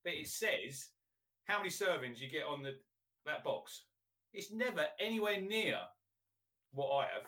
but 0.04 0.14
it 0.14 0.28
says 0.28 0.90
how 1.46 1.58
many 1.58 1.70
servings 1.70 2.20
you 2.20 2.30
get 2.30 2.46
on 2.46 2.64
the 2.64 2.76
that 3.26 3.44
box. 3.44 3.84
It's 4.34 4.52
never 4.52 4.86
anywhere 5.00 5.42
near 5.42 5.78
what 6.72 6.92
I 6.92 7.02
have. 7.14 7.28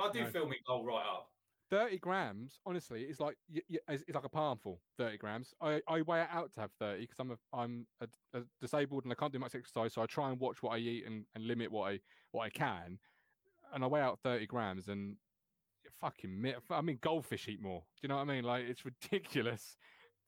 I 0.00 0.12
do 0.12 0.22
No. 0.22 0.30
fill 0.30 0.48
me 0.48 0.56
bowl 0.66 0.84
right 0.84 1.04
up. 1.06 1.30
30 1.70 1.98
grams, 1.98 2.58
honestly, 2.64 3.02
is 3.02 3.20
like 3.20 3.36
it's 3.50 4.14
like 4.14 4.24
a 4.24 4.28
palmful. 4.28 4.80
30 4.98 5.18
grams. 5.18 5.54
I, 5.60 5.80
I 5.88 6.02
weigh 6.02 6.22
it 6.22 6.28
out 6.32 6.52
to 6.54 6.60
have 6.60 6.70
30 6.78 7.00
because 7.00 7.18
I'm 7.18 7.30
a, 7.32 7.36
I'm 7.52 7.86
a, 8.00 8.38
a 8.38 8.42
disabled 8.60 9.04
and 9.04 9.12
I 9.12 9.16
can't 9.16 9.32
do 9.32 9.38
much 9.38 9.54
exercise, 9.54 9.92
so 9.92 10.02
I 10.02 10.06
try 10.06 10.30
and 10.30 10.38
watch 10.38 10.62
what 10.62 10.70
I 10.70 10.78
eat 10.78 11.04
and, 11.06 11.24
and 11.34 11.46
limit 11.46 11.70
what 11.70 11.92
I 11.92 12.00
what 12.32 12.44
I 12.44 12.50
can. 12.50 12.98
And 13.74 13.82
I 13.82 13.86
weigh 13.86 14.00
out 14.00 14.20
30 14.22 14.46
grams, 14.46 14.88
and 14.88 15.16
fucking 16.00 16.54
I 16.70 16.80
mean, 16.80 16.98
goldfish 17.00 17.48
eat 17.48 17.60
more. 17.60 17.80
Do 17.80 18.00
you 18.02 18.08
know 18.08 18.16
what 18.16 18.22
I 18.28 18.34
mean? 18.34 18.44
Like 18.44 18.64
it's 18.64 18.84
ridiculous 19.12 19.76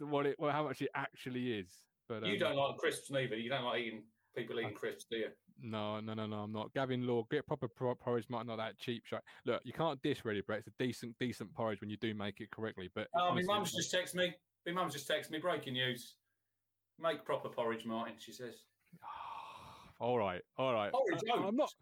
what 0.00 0.26
it 0.26 0.36
well, 0.38 0.52
how 0.52 0.64
much 0.64 0.82
it 0.82 0.90
actually 0.94 1.52
is. 1.52 1.68
But 2.08 2.24
you 2.26 2.32
um, 2.34 2.38
don't 2.38 2.56
like 2.56 2.78
crisps 2.78 3.10
neither. 3.10 3.36
You 3.36 3.50
don't 3.50 3.64
like 3.64 3.80
eating 3.80 4.02
people 4.36 4.58
eating 4.58 4.74
crisps, 4.74 5.06
do 5.10 5.18
you? 5.18 5.28
No, 5.60 6.00
no, 6.00 6.14
no, 6.14 6.26
no. 6.26 6.36
I'm 6.36 6.52
not. 6.52 6.72
Gavin 6.72 7.06
Law, 7.06 7.26
get 7.30 7.46
proper 7.46 7.68
por- 7.68 7.94
porridge, 7.96 8.26
not 8.30 8.46
not 8.46 8.56
that 8.56 8.78
cheap 8.78 9.04
shit. 9.06 9.20
Look, 9.44 9.60
you 9.64 9.72
can't 9.72 10.00
dish 10.02 10.24
Ready 10.24 10.42
Brek. 10.42 10.58
It's 10.58 10.68
a 10.68 10.72
decent, 10.78 11.16
decent 11.18 11.52
porridge 11.54 11.80
when 11.80 11.90
you 11.90 11.96
do 11.96 12.14
make 12.14 12.40
it 12.40 12.50
correctly. 12.50 12.90
But 12.94 13.08
Oh, 13.14 13.34
my 13.34 13.42
mum's 13.42 13.72
just 13.72 13.92
texted 13.92 14.14
me. 14.14 14.34
My 14.66 14.72
mum's 14.72 14.94
just 14.94 15.08
texted 15.08 15.30
me. 15.30 15.38
Breaking 15.38 15.72
news. 15.72 16.14
Make 17.00 17.24
proper 17.24 17.48
porridge, 17.48 17.84
Martin. 17.86 18.14
She 18.18 18.32
says. 18.32 18.54
all 20.00 20.18
right, 20.18 20.42
all 20.56 20.72
right. 20.74 20.92
Porridge 20.92 21.20
I- 21.32 21.46
I'm 21.46 21.56
not. 21.56 21.72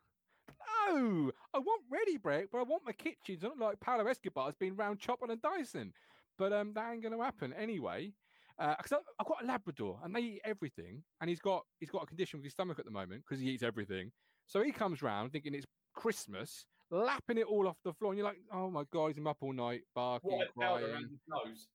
No, 0.88 1.32
I 1.52 1.58
want 1.58 1.82
Ready 1.90 2.18
Brek, 2.18 2.46
but 2.50 2.58
I 2.58 2.62
want 2.62 2.84
my 2.84 2.92
kitchen 2.92 3.38
to 3.40 3.48
look 3.48 3.58
like 3.58 3.80
Paolo 3.80 4.06
Escobar's 4.06 4.54
been 4.54 4.76
round 4.76 4.98
chopping 5.00 5.30
and 5.30 5.42
dicing. 5.42 5.92
But 6.38 6.52
um, 6.52 6.72
that 6.74 6.92
ain't 6.92 7.02
going 7.02 7.16
to 7.16 7.22
happen 7.22 7.52
anyway. 7.52 8.12
Because 8.58 8.92
I 8.92 8.96
I've 9.20 9.26
got 9.26 9.42
a 9.42 9.46
Labrador 9.46 10.00
and 10.02 10.14
they 10.14 10.20
eat 10.20 10.40
everything, 10.44 11.02
and 11.20 11.28
he's 11.28 11.40
got 11.40 11.64
he's 11.78 11.90
got 11.90 12.02
a 12.02 12.06
condition 12.06 12.38
with 12.38 12.44
his 12.44 12.52
stomach 12.52 12.78
at 12.78 12.84
the 12.84 12.90
moment 12.90 13.22
because 13.26 13.42
he 13.42 13.50
eats 13.50 13.62
everything. 13.62 14.10
So 14.46 14.62
he 14.62 14.72
comes 14.72 15.02
round 15.02 15.32
thinking 15.32 15.54
it's 15.54 15.66
Christmas, 15.94 16.66
lapping 16.90 17.38
it 17.38 17.46
all 17.46 17.66
off 17.68 17.76
the 17.84 17.92
floor, 17.92 18.12
and 18.12 18.18
you're 18.18 18.26
like, 18.26 18.38
oh 18.52 18.70
my 18.70 18.84
god, 18.92 19.08
he's 19.08 19.18
him 19.18 19.26
up 19.26 19.38
all 19.40 19.52
night 19.52 19.82
barking, 19.94 20.40
crying. 20.56 21.18
nose. 21.28 21.68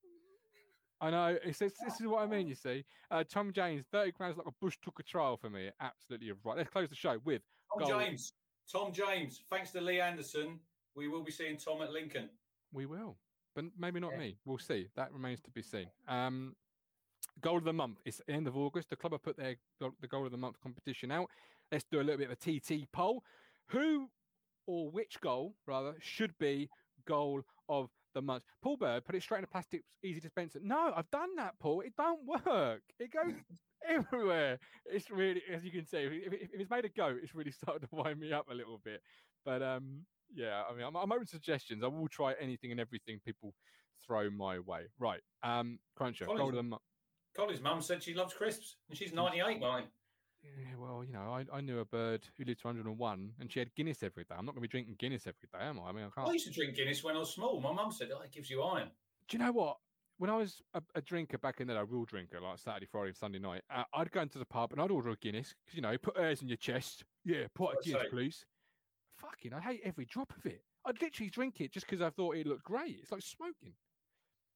I 1.01 1.09
know. 1.09 1.37
It's, 1.43 1.61
it's, 1.61 1.79
this 1.83 1.99
is 1.99 2.05
what 2.05 2.21
I 2.21 2.27
mean. 2.27 2.47
You 2.47 2.55
see, 2.55 2.85
uh, 3.09 3.23
Tom 3.29 3.51
James, 3.51 3.83
thirty 3.91 4.11
grams 4.11 4.37
like 4.37 4.47
a 4.47 4.53
bush 4.61 4.77
took 4.83 4.99
a 4.99 5.03
trial 5.03 5.35
for 5.35 5.49
me. 5.49 5.69
Absolutely 5.81 6.31
right. 6.43 6.57
Let's 6.57 6.69
close 6.69 6.89
the 6.89 6.95
show 6.95 7.17
with 7.25 7.41
Tom 7.77 7.89
Goal. 7.89 7.99
James. 7.99 8.33
Tom 8.71 8.93
James. 8.93 9.43
Thanks 9.49 9.71
to 9.71 9.81
Lee 9.81 9.99
Anderson, 9.99 10.59
we 10.95 11.07
will 11.07 11.23
be 11.23 11.31
seeing 11.31 11.57
Tom 11.57 11.81
at 11.81 11.91
Lincoln. 11.91 12.29
We 12.71 12.85
will, 12.85 13.17
but 13.55 13.65
maybe 13.77 13.99
not 13.99 14.11
Yeah. 14.13 14.19
me. 14.19 14.37
We'll 14.45 14.59
see. 14.59 14.87
That 14.95 15.11
remains 15.11 15.41
to 15.41 15.51
be 15.51 15.61
seen. 15.61 15.87
Um, 16.07 16.55
goal 17.41 17.57
of 17.57 17.63
the 17.63 17.73
month. 17.73 17.97
It's 18.05 18.21
end 18.27 18.47
of 18.47 18.57
August. 18.57 18.89
The 18.89 18.95
club 18.95 19.13
have 19.13 19.23
put 19.23 19.37
their 19.37 19.55
the 19.79 20.07
goal 20.07 20.25
of 20.25 20.31
the 20.31 20.37
month 20.37 20.57
competition 20.61 21.11
out. 21.11 21.27
Let's 21.71 21.85
do 21.89 21.99
a 21.99 22.03
little 22.03 22.17
bit 22.17 22.29
of 22.29 22.37
a 22.37 22.59
TT 22.59 22.91
poll. 22.91 23.23
Who 23.69 24.09
or 24.67 24.91
which 24.91 25.19
goal 25.21 25.55
rather 25.65 25.95
should 25.99 26.37
be 26.39 26.69
goal 27.07 27.41
of 27.69 27.89
the 28.13 28.21
month? 28.21 28.43
Paul 28.61 28.77
Bird 28.77 29.05
put 29.05 29.15
it 29.15 29.23
straight 29.23 29.39
in 29.39 29.43
a 29.45 29.47
plastic 29.47 29.83
easy 30.03 30.19
dispenser. 30.19 30.59
No, 30.61 30.91
I've 30.95 31.09
done 31.11 31.35
that, 31.37 31.55
Paul. 31.59 31.81
It 31.81 31.93
don't 31.95 32.19
work. 32.25 32.81
It 32.99 33.11
goes 33.11 33.33
everywhere. 33.87 34.59
It's 34.85 35.09
really, 35.09 35.41
as 35.53 35.63
you 35.63 35.71
can 35.71 35.85
see, 35.85 35.97
if, 35.99 36.11
if, 36.11 36.33
if 36.33 36.49
it's 36.61 36.69
made 36.69 36.85
a 36.85 36.89
goat, 36.89 37.19
it's 37.23 37.33
really 37.33 37.51
started 37.63 37.87
to 37.87 37.95
wind 37.95 38.19
me 38.19 38.33
up 38.33 38.47
a 38.51 38.53
little 38.53 38.79
bit. 38.83 39.01
But 39.45 39.63
um, 39.63 40.01
yeah, 40.33 40.63
I 40.69 40.75
mean, 40.75 40.85
I'm, 40.85 40.95
I'm 40.95 41.11
open 41.11 41.25
to 41.25 41.31
suggestions. 41.31 41.83
I 41.83 41.87
will 41.87 42.07
try 42.09 42.33
anything 42.39 42.71
and 42.71 42.79
everything 42.79 43.19
people 43.25 43.53
throw 44.05 44.29
my 44.29 44.59
way. 44.59 44.81
Right. 44.99 45.21
Um, 45.43 45.79
Cruncher, 45.95 46.25
Colin's- 46.25 46.39
goal 46.39 46.49
of 46.49 46.55
the 46.55 46.63
month. 46.63 46.81
Colin's 47.35 47.61
mum 47.61 47.81
said 47.81 48.03
she 48.03 48.13
loves 48.13 48.33
crisps, 48.33 48.75
and 48.89 48.97
she's 48.97 49.13
98, 49.13 49.59
mine. 49.59 49.85
Yeah, 50.43 50.75
well, 50.79 51.03
you 51.03 51.13
know, 51.13 51.19
I, 51.31 51.45
I 51.55 51.61
knew 51.61 51.79
a 51.79 51.85
bird 51.85 52.21
who 52.37 52.45
lived 52.45 52.61
to 52.61 52.67
101 52.67 53.31
and 53.39 53.51
she 53.51 53.59
had 53.59 53.73
Guinness 53.75 54.01
every 54.01 54.23
day. 54.23 54.33
I'm 54.35 54.45
not 54.45 54.55
going 54.55 54.63
to 54.63 54.67
be 54.67 54.71
drinking 54.71 54.95
Guinness 54.97 55.27
every 55.27 55.47
day, 55.53 55.59
am 55.63 55.79
I? 55.79 55.89
I 55.89 55.91
mean, 55.91 56.05
I 56.05 56.09
can't. 56.09 56.29
I 56.29 56.33
used 56.33 56.47
to 56.47 56.51
drink 56.51 56.75
Guinness 56.75 57.03
when 57.03 57.15
I 57.15 57.19
was 57.19 57.31
small. 57.31 57.61
My 57.61 57.71
mum 57.71 57.91
said, 57.91 58.09
oh, 58.11 58.21
it 58.21 58.31
gives 58.31 58.49
you 58.49 58.63
iron. 58.63 58.89
Do 59.27 59.37
you 59.37 59.43
know 59.43 59.51
what? 59.51 59.77
When 60.17 60.31
I 60.31 60.37
was 60.37 60.61
a, 60.73 60.81
a 60.95 61.01
drinker 61.01 61.37
back 61.37 61.61
in 61.61 61.67
the 61.67 61.73
day, 61.75 61.79
a 61.79 61.85
real 61.85 62.05
drinker, 62.05 62.41
like 62.41 62.57
Saturday, 62.57 62.87
Friday, 62.91 63.09
and 63.09 63.17
Sunday 63.17 63.37
night, 63.37 63.61
uh, 63.69 63.83
I'd 63.93 64.11
go 64.11 64.21
into 64.21 64.39
the 64.39 64.45
pub 64.45 64.71
and 64.71 64.81
I'd 64.81 64.89
order 64.89 65.09
a 65.09 65.15
Guinness 65.15 65.53
because, 65.63 65.75
you 65.75 65.81
know, 65.83 65.95
put 65.99 66.17
airs 66.17 66.41
in 66.41 66.47
your 66.47 66.57
chest. 66.57 67.03
Yeah, 67.23 67.45
put 67.53 67.65
a 67.65 67.75
What's 67.75 67.85
Guinness, 67.85 68.01
say? 68.03 68.09
please. 68.09 68.45
Fucking, 69.17 69.53
I 69.53 69.59
hate 69.59 69.81
every 69.83 70.05
drop 70.05 70.33
of 70.35 70.43
it. 70.47 70.63
I'd 70.85 70.99
literally 70.99 71.29
drink 71.29 71.61
it 71.61 71.71
just 71.71 71.85
because 71.85 72.01
I 72.01 72.09
thought 72.09 72.35
it 72.35 72.47
looked 72.47 72.63
great. 72.63 72.97
It's 72.99 73.11
like 73.11 73.21
smoking. 73.21 73.73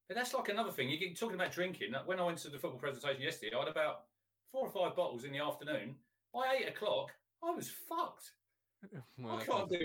But 0.07 0.15
that's 0.15 0.33
like 0.33 0.49
another 0.49 0.71
thing. 0.71 0.89
You 0.89 0.99
get 0.99 1.17
talking 1.17 1.35
about 1.35 1.51
drinking. 1.51 1.93
When 2.05 2.19
I 2.19 2.23
went 2.23 2.37
to 2.39 2.49
the 2.49 2.59
football 2.59 2.79
presentation 2.79 3.21
yesterday, 3.21 3.55
I 3.55 3.59
had 3.59 3.67
about 3.67 4.03
four 4.51 4.67
or 4.67 4.71
five 4.71 4.95
bottles 4.95 5.23
in 5.23 5.31
the 5.31 5.39
afternoon. 5.39 5.95
By 6.33 6.57
eight 6.59 6.69
o'clock, 6.69 7.11
I 7.43 7.51
was 7.51 7.69
fucked. 7.69 8.31
Well, 9.17 9.37
I 9.37 9.43
can't 9.43 9.67
do. 9.67 9.77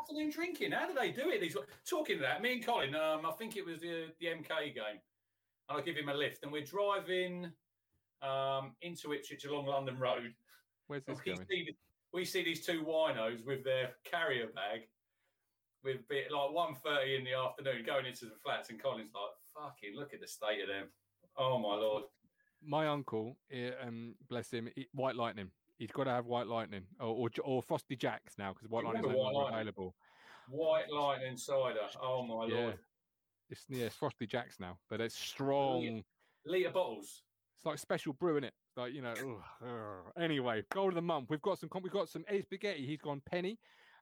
Afternoon 0.00 0.30
drinking. 0.30 0.72
How 0.72 0.88
do 0.88 0.94
they 0.94 1.12
do 1.12 1.28
it? 1.30 1.40
These 1.40 1.56
talking 1.88 2.16
to 2.16 2.22
that. 2.22 2.42
Me 2.42 2.54
and 2.54 2.66
Colin. 2.66 2.92
Um, 2.92 3.24
I 3.24 3.30
think 3.38 3.56
it 3.56 3.64
was 3.64 3.80
the 3.80 4.06
the 4.18 4.26
MK 4.26 4.74
game, 4.74 4.98
and 5.68 5.78
I 5.78 5.80
give 5.80 5.94
him 5.94 6.08
a 6.08 6.14
lift, 6.14 6.42
and 6.42 6.50
we're 6.50 6.64
driving 6.64 7.52
um 8.20 8.72
into 8.82 9.12
Ipswich 9.12 9.44
along 9.44 9.66
London 9.66 9.96
Road. 9.96 10.34
Where's 10.88 11.04
this 11.04 11.18
we 11.24 11.34
going? 11.34 11.46
see, 11.48 11.76
we 12.12 12.24
see 12.24 12.42
these 12.42 12.66
two 12.66 12.82
winos 12.82 13.46
with 13.46 13.62
their 13.62 13.90
carrier 14.04 14.48
bag 14.54 14.88
with 15.84 16.06
bit 16.08 16.30
like 16.30 16.50
1.30 16.50 17.18
in 17.18 17.24
the 17.24 17.34
afternoon 17.34 17.84
going 17.84 18.06
into 18.06 18.26
the 18.26 18.36
flats 18.42 18.70
and 18.70 18.80
Colin's 18.82 19.10
like, 19.14 19.34
fucking 19.54 19.94
look 19.96 20.14
at 20.14 20.20
the 20.20 20.26
state 20.26 20.60
of 20.62 20.68
them. 20.68 20.88
Oh 21.36 21.58
my 21.58 21.74
lord. 21.76 22.04
My 22.64 22.86
uncle, 22.88 23.36
eh, 23.50 23.70
um, 23.84 24.14
bless 24.28 24.50
him, 24.52 24.68
he, 24.76 24.86
White 24.92 25.16
Lightning. 25.16 25.50
He's 25.78 25.90
got 25.90 26.04
to 26.04 26.10
have 26.10 26.26
White 26.26 26.46
Lightning 26.46 26.82
or, 27.00 27.06
or, 27.08 27.28
or 27.42 27.62
Frosty 27.62 27.96
Jacks 27.96 28.34
now 28.38 28.52
because 28.52 28.68
White 28.68 28.82
You 28.84 28.92
Lightning's 28.92 29.16
no 29.16 29.18
longer 29.22 29.38
Lightning? 29.40 29.54
available. 29.60 29.94
White 30.48 30.90
lightning 30.90 31.36
cider. 31.36 31.80
Oh 32.00 32.22
my 32.24 32.46
Yeah. 32.46 32.60
lord. 32.62 32.78
It's, 33.50 33.64
yeah, 33.68 33.86
it's 33.86 33.96
Frosty 33.96 34.26
Jacks 34.26 34.58
now, 34.60 34.78
but 34.88 35.00
it's 35.00 35.16
strong. 35.16 36.02
Litre 36.46 36.70
bottles. 36.70 37.22
It's 37.58 37.66
like 37.66 37.78
special 37.78 38.12
brew, 38.12 38.38
is 38.38 38.44
it? 38.44 38.54
Like 38.76 38.92
you 38.94 39.02
know. 39.02 39.12
ugh, 39.12 39.42
ugh. 39.68 40.12
Anyway, 40.20 40.62
goal 40.72 40.88
of 40.88 40.94
the 40.94 41.02
month. 41.02 41.26
We've 41.30 41.42
got 41.42 41.58
some. 41.58 41.68
We've 41.82 41.92
got 41.92 42.08
some 42.08 42.24
Eddie 42.28 42.42
Spaghetti. 42.42 42.86
He's 42.86 43.00
gone 43.00 43.20
Penney. 43.30 43.58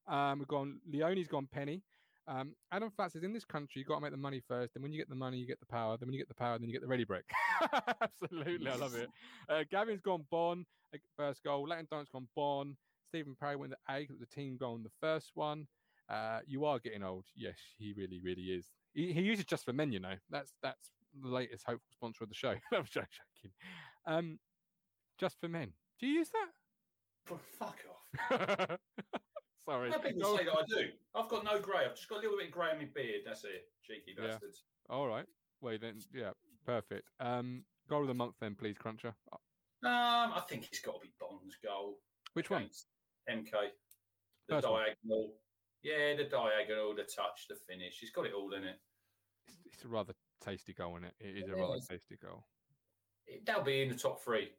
Um, 0.06 0.38
we've 0.38 0.48
gone 0.48 0.80
Leone's 0.90 1.28
gone 1.28 1.48
Penney. 1.52 1.82
Um, 2.30 2.54
Adam 2.70 2.90
Flat 2.90 3.10
says 3.10 3.24
in 3.24 3.32
this 3.32 3.44
country 3.44 3.80
you 3.80 3.84
got 3.84 3.96
to 3.96 4.00
make 4.00 4.12
the 4.12 4.16
money 4.16 4.40
first. 4.46 4.74
Then 4.74 4.82
when 4.84 4.92
you 4.92 4.98
get 4.98 5.08
the 5.08 5.16
money, 5.16 5.36
you 5.36 5.46
get 5.46 5.58
the 5.58 5.66
power. 5.66 5.96
Then 5.98 6.06
when 6.06 6.14
you 6.14 6.20
get 6.20 6.28
the 6.28 6.34
power, 6.34 6.56
then 6.58 6.68
you 6.68 6.72
get 6.72 6.80
the 6.82 6.88
ready 6.88 7.04
brick. 7.04 7.24
Absolutely, 8.00 8.70
I 8.70 8.76
love 8.76 8.94
it. 8.94 9.08
Uh, 9.48 9.64
Gavin's 9.70 10.00
gone 10.00 10.24
Bonne. 10.30 10.64
uh, 10.94 10.98
First 11.16 11.42
goal. 11.42 11.66
Latin 11.68 11.88
Don's 11.90 12.08
gone 12.08 12.28
Bonne. 12.36 12.76
Stephen 13.08 13.34
Parry 13.38 13.56
went 13.56 13.72
the 13.72 13.92
A. 13.92 14.06
The 14.20 14.26
team 14.26 14.56
goal 14.56 14.78
the 14.82 14.90
first 15.00 15.32
one. 15.34 15.66
Uh, 16.08 16.40
you 16.46 16.64
are 16.64 16.78
getting 16.78 17.02
old. 17.02 17.24
Yes, 17.34 17.56
he 17.78 17.92
really, 17.96 18.20
really 18.20 18.42
is. 18.42 18.66
He, 18.94 19.12
he 19.12 19.22
uses 19.22 19.44
just 19.44 19.64
for 19.64 19.72
men, 19.72 19.92
you 19.92 19.98
know. 20.00 20.14
That's 20.30 20.52
that's 20.62 20.90
the 21.20 21.28
latest 21.28 21.64
hopeful 21.66 21.88
sponsor 21.92 22.22
of 22.24 22.30
the 22.30 22.34
show. 22.36 22.50
I'm 22.72 22.84
just 22.84 22.94
joking. 22.94 23.52
Um, 24.06 24.38
just 25.18 25.40
for 25.40 25.48
men. 25.48 25.72
Do 25.98 26.06
you 26.06 26.14
use 26.20 26.30
Oh, 27.30 27.38
fuck 27.58 27.76
off. 28.30 28.78
Sorry. 29.68 29.90
How 29.90 29.98
people 29.98 30.36
say 30.36 30.44
that 30.44 30.52
I 30.56 30.62
do. 30.68 30.88
I've 31.14 31.28
got 31.28 31.44
no 31.44 31.60
grey. 31.60 31.84
I've 31.84 31.94
just 31.94 32.08
got 32.08 32.18
a 32.18 32.20
little 32.22 32.36
bit 32.38 32.46
of 32.48 32.52
grey 32.52 32.70
in 32.72 32.78
my 32.78 32.84
beard. 32.94 33.22
That's 33.26 33.44
it. 33.44 33.68
Cheeky 33.84 34.14
Yeah. 34.18 34.26
bastards. 34.28 34.64
All 34.88 35.06
right. 35.06 35.26
Well 35.60 35.78
then. 35.80 36.00
Yeah. 36.12 36.32
Perfect. 36.66 37.08
Um, 37.20 37.64
goal 37.88 38.02
of 38.02 38.08
the 38.08 38.14
month 38.14 38.34
then, 38.40 38.54
please, 38.54 38.76
Cruncher. 38.78 39.14
Um, 39.32 39.40
I 39.82 40.42
think 40.48 40.66
it's 40.66 40.80
got 40.80 40.94
to 40.94 41.00
be 41.00 41.12
Bonne's 41.20 41.56
goal. 41.64 41.98
Which 42.34 42.50
one? 42.50 42.68
MK. 43.28 43.50
The 44.48 44.54
First 44.56 44.68
one. 44.68 44.82
diagonal. 44.84 45.32
Yeah, 45.82 46.16
the 46.16 46.24
diagonal, 46.24 46.94
the 46.94 47.04
touch, 47.04 47.46
the 47.48 47.54
finish. 47.68 47.98
He's 48.00 48.10
got 48.10 48.26
it 48.26 48.32
all 48.34 48.52
in 48.52 48.64
it. 48.64 48.76
It's, 49.46 49.56
it's 49.74 49.84
a 49.84 49.88
rather 49.88 50.12
tasty 50.44 50.74
goal, 50.74 50.98
is 50.98 51.04
it? 51.04 51.14
It 51.20 51.44
is 51.44 51.48
a 51.48 51.54
rather 51.56 51.78
tasty 51.88 52.16
goal. 52.22 52.44
it. 53.26 53.46
That'll 53.46 53.62
be 53.62 53.82
in 53.82 53.88
the 53.88 53.94
top 53.96 54.22
three 54.22 54.50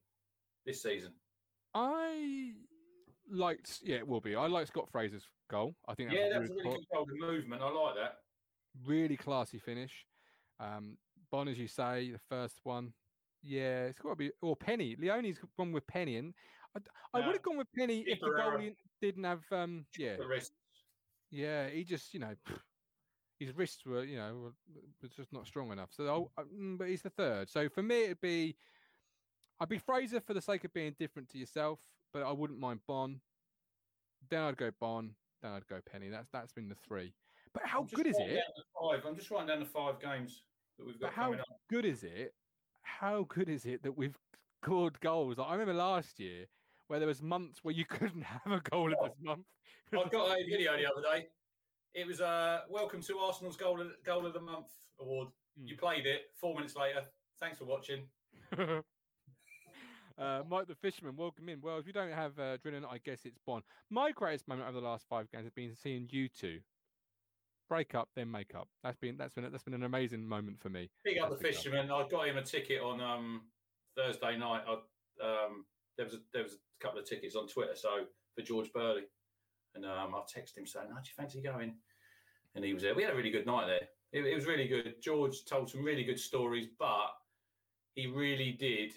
this 0.65 0.82
season. 0.82 1.14
I 1.76 2.53
liked. 3.32 3.80
Yeah, 3.84 3.98
it 3.98 4.08
will 4.08 4.22
be. 4.22 4.36
I 4.36 4.48
like 4.48 4.68
Scott 4.68 4.90
Fraser's 4.91 5.28
goal. 5.49 5.76
I 5.88 5.95
think 5.95 6.12
yeah, 6.12 6.30
that 6.30 6.34
that 6.34 6.40
was 6.41 6.49
was 6.49 6.58
a 6.60 6.64
really, 6.64 6.78
good 6.78 6.86
goal. 6.94 7.08
Movement, 7.32 7.62
I 7.62 7.70
like 7.70 7.95
that. 7.95 8.14
really 8.86 9.18
classy 9.18 9.60
finish. 9.60 10.06
Um, 10.60 10.98
Bonne, 11.32 11.48
as 11.48 11.58
you 11.58 11.68
say, 11.68 12.12
the 12.12 12.20
first 12.30 12.60
one. 12.64 12.94
Yeah, 13.44 13.86
it's 13.86 13.99
got 13.99 14.10
to 14.10 14.16
be 14.16 14.32
or 14.41 14.56
Penney. 14.56 14.95
Leone's 14.99 15.40
gone 15.58 15.72
with 15.72 15.88
Penney, 15.88 16.18
and 16.18 16.34
I, 16.76 16.80
I 17.14 17.20
Yeah. 17.20 17.26
would 17.28 17.36
have 17.38 17.41
gone 17.44 17.58
with 17.58 17.72
Penney 17.76 18.02
if 18.06 18.20
the 18.20 18.28
Pereira. 18.28 18.60
goalie 18.60 18.76
didn't 19.02 19.24
have. 19.24 19.41
Um, 19.52 19.86
yeah, 19.98 20.18
yeah, 21.32 21.70
he 21.70 21.84
just 21.84 22.14
you 22.14 22.20
know 22.20 22.36
his 23.40 23.56
wrists 23.56 23.86
were 23.86 24.03
you 24.03 24.18
know 24.18 24.53
were, 25.02 25.10
just 25.10 25.34
not 25.34 25.48
strong 25.48 25.72
enough. 25.72 25.90
So, 25.91 26.06
I'll- 26.08 26.32
uh, 26.38 26.44
mm, 26.44 26.78
but 26.78 26.90
he's 26.90 27.02
the 27.02 27.10
third. 27.10 27.49
So 27.49 27.70
for 27.70 27.82
me, 27.82 28.03
it'd 28.06 28.22
be 28.22 28.58
I'd 29.60 29.70
be 29.70 29.78
Fraser 29.80 30.20
for 30.22 30.34
the 30.34 30.41
sake 30.41 30.64
of 30.64 30.74
being 30.74 30.95
different 30.99 31.30
to 31.30 31.38
yourself, 31.38 31.80
but 32.14 32.24
I 32.24 32.32
wouldn't 32.32 32.60
mind 32.60 32.80
Bonne. 32.88 33.20
Then 34.30 34.42
I'd 34.42 34.58
go 34.58 34.72
Bonne. 34.80 35.12
Then 35.42 35.52
I'd 35.52 35.68
go 35.68 35.80
Penney. 35.92 36.10
That's 36.10 36.30
that's 36.32 36.52
been 36.52 36.70
the 36.70 36.76
three. 36.76 37.14
But 37.54 37.64
how 37.66 37.84
good 37.94 38.08
is 38.08 38.18
it? 38.20 38.40
Five. 38.82 39.04
I'm 39.06 39.16
just 39.16 39.30
writing 39.30 39.48
down 39.48 39.60
the 39.60 39.66
five 39.66 40.00
games 40.00 40.44
that 40.78 40.86
we've 40.86 41.00
But 41.00 41.08
got 41.08 41.14
how 41.14 41.24
coming 41.26 41.40
up. 41.42 41.48
good 41.70 41.86
is 41.86 42.04
it? 42.04 42.34
How 42.84 43.26
good 43.28 43.50
is 43.50 43.66
it 43.66 43.84
that 43.84 43.98
we've 43.98 44.18
scored 44.64 45.00
goals? 45.02 45.38
Like, 45.38 45.48
I 45.48 45.52
remember 45.54 45.74
last 45.74 46.20
year 46.20 46.46
where 46.88 47.00
there 47.00 47.08
was 47.08 47.22
months 47.22 47.64
where 47.64 47.74
you 47.74 47.86
couldn't 47.90 48.24
have 48.24 48.52
a 48.52 48.60
goal 48.62 48.88
in 48.88 48.98
this 49.04 49.18
month. 49.22 49.46
I 49.94 50.08
got 50.10 50.32
a 50.32 50.44
video 50.50 50.78
the 50.78 50.86
other 50.86 51.02
day. 51.02 51.28
It 51.94 52.08
was 52.08 52.22
uh, 52.22 52.62
welcome 52.70 53.02
to 53.02 53.20
Arsenal's 53.20 53.58
goal 53.58 53.82
of, 53.82 53.88
goal 54.06 54.26
of 54.26 54.34
the 54.34 54.40
month 54.40 54.68
award. 55.00 55.28
Mm. 55.60 55.68
You 55.68 55.78
played 55.78 56.06
it 56.06 56.32
four 56.40 56.56
minutes 56.56 56.76
later. 56.78 57.02
Thanks 57.40 57.58
for 57.58 57.66
watching. 57.66 58.04
uh, 60.18 60.42
Mike 60.50 60.68
the 60.68 60.76
Fisherman, 60.76 61.16
welcome 61.16 61.50
in. 61.50 61.62
Well, 61.62 61.78
if 61.78 61.88
you 61.88 61.94
don't 61.94 62.12
have 62.12 62.38
uh, 62.40 62.58
Drilling, 62.58 62.86
I 62.86 62.98
guess 62.98 63.20
it's 63.26 63.38
Bonne. 63.46 63.62
My 63.90 64.12
greatest 64.12 64.48
moment 64.48 64.68
over 64.70 64.80
the 64.80 64.86
last 64.86 65.06
five 65.10 65.32
games 65.32 65.46
has 65.46 65.54
been 65.54 65.76
seeing 65.76 66.08
you 66.10 66.30
two 66.30 66.60
break 67.72 67.96
up, 67.96 68.10
then 68.18 68.30
make 68.30 68.54
up. 68.54 68.68
That's 68.84 68.98
been 68.98 69.16
that's 69.16 69.34
been 69.34 69.50
that's 69.50 69.64
been 69.64 69.74
an 69.74 69.84
amazing 69.84 70.28
moment 70.28 70.60
for 70.60 70.68
me. 70.68 70.90
Big 71.06 71.18
up 71.20 71.30
the 71.30 71.38
big 71.38 71.54
up. 71.54 71.56
fisherman. 71.56 71.90
I 71.90 72.06
got 72.06 72.28
him 72.28 72.36
a 72.36 72.42
ticket 72.44 72.82
on 72.82 73.00
um, 73.00 73.44
Thursday 73.96 74.38
night. 74.38 74.64
I, 74.68 74.74
um, 75.26 75.64
there 75.96 76.06
was 76.06 76.16
a, 76.16 76.20
there 76.34 76.44
was 76.44 76.54
a 76.54 76.84
couple 76.84 77.00
of 77.00 77.08
tickets 77.08 77.38
on 77.38 77.48
Twitter, 77.48 77.76
so 77.76 78.06
for 78.36 78.42
George 78.42 78.74
Burley, 78.74 79.04
and 79.74 79.86
um, 79.86 80.14
I 80.14 80.20
texted 80.20 80.58
him 80.58 80.68
saying, 80.68 80.88
"How 80.90 81.00
do 81.00 81.08
you 81.08 81.14
fancy 81.18 81.42
going?" 81.42 81.76
And 82.56 82.66
he 82.66 82.74
was 82.74 82.84
there. 82.84 82.94
We 82.94 83.04
had 83.04 83.14
a 83.14 83.16
really 83.16 83.32
good 83.32 83.46
night 83.46 83.68
there. 83.68 83.88
It, 84.12 84.26
it 84.28 84.36
was 84.36 84.46
really 84.46 84.68
good. 84.68 84.96
George 85.02 85.46
told 85.46 85.70
some 85.70 85.82
really 85.82 86.04
good 86.04 86.20
stories, 86.20 86.68
but 86.78 87.12
he 87.96 88.08
really 88.08 88.52
did 88.52 88.92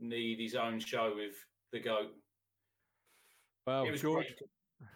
need 0.00 0.38
his 0.38 0.54
own 0.54 0.80
show 0.80 1.12
with 1.14 1.34
the 1.72 1.80
goat. 1.80 2.12
Well, 3.66 3.84
it 3.84 3.90
was 3.90 4.00
George, 4.00 4.26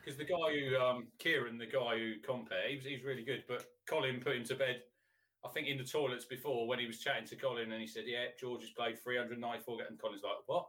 because 0.00 0.16
the 0.16 0.24
guy 0.24 0.52
who 0.52 0.76
um, 0.76 1.08
Kieran, 1.18 1.58
the 1.58 1.66
guy 1.66 1.98
who 1.98 2.14
compare, 2.24 2.68
he 2.68 2.76
was, 2.76 2.84
he 2.84 2.94
was 2.94 3.04
really 3.04 3.24
good. 3.24 3.44
But 3.48 3.64
Colin 3.86 4.20
put 4.20 4.36
him 4.36 4.44
to 4.44 4.54
bed. 4.54 4.82
I 5.44 5.48
think 5.48 5.66
in 5.66 5.76
the 5.76 5.84
toilets 5.84 6.24
before 6.24 6.68
when 6.68 6.78
he 6.78 6.86
was 6.86 7.00
chatting 7.00 7.26
to 7.26 7.36
Colin, 7.36 7.72
and 7.72 7.80
he 7.80 7.86
said, 7.86 8.04
"Yeah, 8.06 8.26
George 8.38 8.62
has 8.62 8.70
played 8.70 8.98
394 9.02 9.76
games." 9.76 9.90
And 9.90 10.00
Colin's 10.00 10.22
like, 10.22 10.36
"What? 10.46 10.68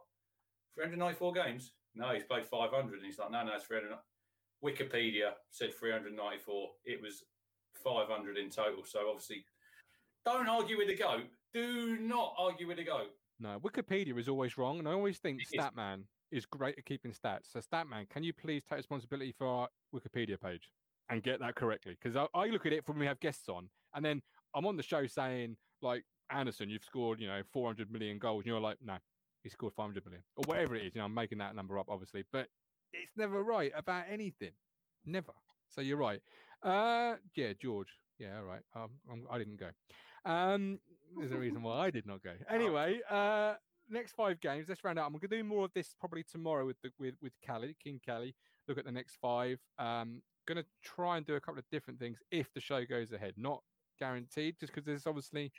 394 0.74 1.32
games? 1.32 1.72
No, 1.94 2.12
he's 2.12 2.24
played 2.24 2.44
500." 2.44 2.94
And 2.96 3.06
he's 3.06 3.18
like, 3.18 3.30
"No, 3.30 3.44
no, 3.44 3.54
it's 3.54 3.66
300." 3.66 3.96
Wikipedia 4.64 5.32
said 5.50 5.74
394. 5.74 6.70
It 6.84 7.00
was 7.00 7.24
500 7.82 8.38
in 8.38 8.50
total. 8.50 8.84
So 8.84 9.08
obviously, 9.08 9.44
don't 10.24 10.48
argue 10.48 10.78
with 10.78 10.88
the 10.88 10.96
goat. 10.96 11.26
Do 11.52 11.98
not 11.98 12.34
argue 12.38 12.66
with 12.66 12.78
the 12.78 12.84
goat. 12.84 13.10
No, 13.40 13.60
Wikipedia 13.60 14.18
is 14.18 14.28
always 14.28 14.56
wrong, 14.56 14.78
and 14.78 14.88
I 14.88 14.92
always 14.92 15.18
think 15.18 15.40
It 15.40 15.56
is. 15.56 15.64
Statman 15.64 16.04
is 16.30 16.46
great 16.46 16.78
at 16.78 16.84
keeping 16.84 17.12
stats. 17.12 17.52
So 17.52 17.60
Statman, 17.60 18.08
can 18.08 18.22
you 18.22 18.32
please 18.32 18.62
take 18.68 18.78
responsibility 18.78 19.34
for 19.36 19.46
our 19.46 19.68
Wikipedia 19.94 20.40
page 20.40 20.70
and 21.10 21.22
get 21.22 21.40
that 21.40 21.54
correctly? 21.54 21.96
Because 22.00 22.16
I, 22.16 22.26
I 22.38 22.46
look 22.46 22.66
at 22.66 22.72
it 22.72 22.84
from 22.84 22.96
when 22.96 23.00
we 23.00 23.06
have 23.06 23.20
guests 23.20 23.48
on, 23.48 23.68
and 23.94 24.04
then 24.04 24.22
I'm 24.54 24.66
on 24.66 24.76
the 24.76 24.82
show 24.82 25.06
saying 25.06 25.56
like 25.82 26.04
Anderson, 26.30 26.70
you've 26.70 26.84
scored 26.84 27.20
you 27.20 27.26
know 27.26 27.42
400 27.52 27.90
million 27.90 28.18
goals, 28.18 28.40
and 28.40 28.46
you're 28.46 28.60
like, 28.60 28.78
no, 28.84 28.96
he 29.42 29.48
scored 29.50 29.74
500 29.74 30.04
million 30.04 30.22
or 30.36 30.44
whatever 30.46 30.74
it 30.74 30.86
is. 30.86 30.94
You 30.94 31.00
know, 31.00 31.06
I'm 31.06 31.14
making 31.14 31.38
that 31.38 31.54
number 31.54 31.78
up, 31.78 31.86
obviously, 31.88 32.24
but 32.32 32.48
it's 32.92 33.12
never 33.16 33.42
right 33.42 33.72
about 33.76 34.04
anything, 34.10 34.52
never. 35.04 35.32
So 35.68 35.80
you're 35.80 35.98
right. 35.98 36.20
Uh, 36.62 37.16
yeah, 37.34 37.52
George. 37.60 37.88
Yeah, 38.18 38.38
all 38.38 38.44
right. 38.44 38.62
Um, 38.74 38.90
I'm, 39.10 39.26
I 39.30 39.38
didn't 39.38 39.58
go. 39.58 39.70
Um, 40.24 40.78
there's 41.18 41.32
a 41.32 41.38
reason 41.38 41.62
why 41.62 41.86
I 41.86 41.90
did 41.90 42.06
not 42.06 42.22
go. 42.22 42.32
Anyway, 42.50 43.00
uh, 43.10 43.54
next 43.88 44.12
five 44.12 44.40
games. 44.40 44.66
Let's 44.68 44.84
round 44.84 44.98
out. 44.98 45.06
I'm 45.06 45.12
going 45.12 45.20
to 45.22 45.28
do 45.28 45.44
more 45.44 45.64
of 45.64 45.72
this 45.74 45.94
probably 45.98 46.24
tomorrow 46.24 46.66
with 46.66 46.76
the 46.82 46.90
with 46.98 47.14
with 47.22 47.32
Kelly 47.44 47.76
King 47.82 48.00
Kelly. 48.04 48.34
Look 48.68 48.78
at 48.78 48.84
the 48.84 48.92
next 48.92 49.16
five. 49.20 49.58
Um, 49.78 50.22
going 50.46 50.58
to 50.58 50.66
try 50.82 51.16
and 51.16 51.26
do 51.26 51.34
a 51.34 51.40
couple 51.40 51.58
of 51.58 51.64
different 51.70 51.98
things 51.98 52.18
if 52.30 52.52
the 52.54 52.60
show 52.60 52.84
goes 52.84 53.12
ahead. 53.12 53.34
Not 53.36 53.62
guaranteed, 53.98 54.56
just 54.60 54.72
because 54.72 54.86
there's 54.86 55.06
obviously 55.06 55.52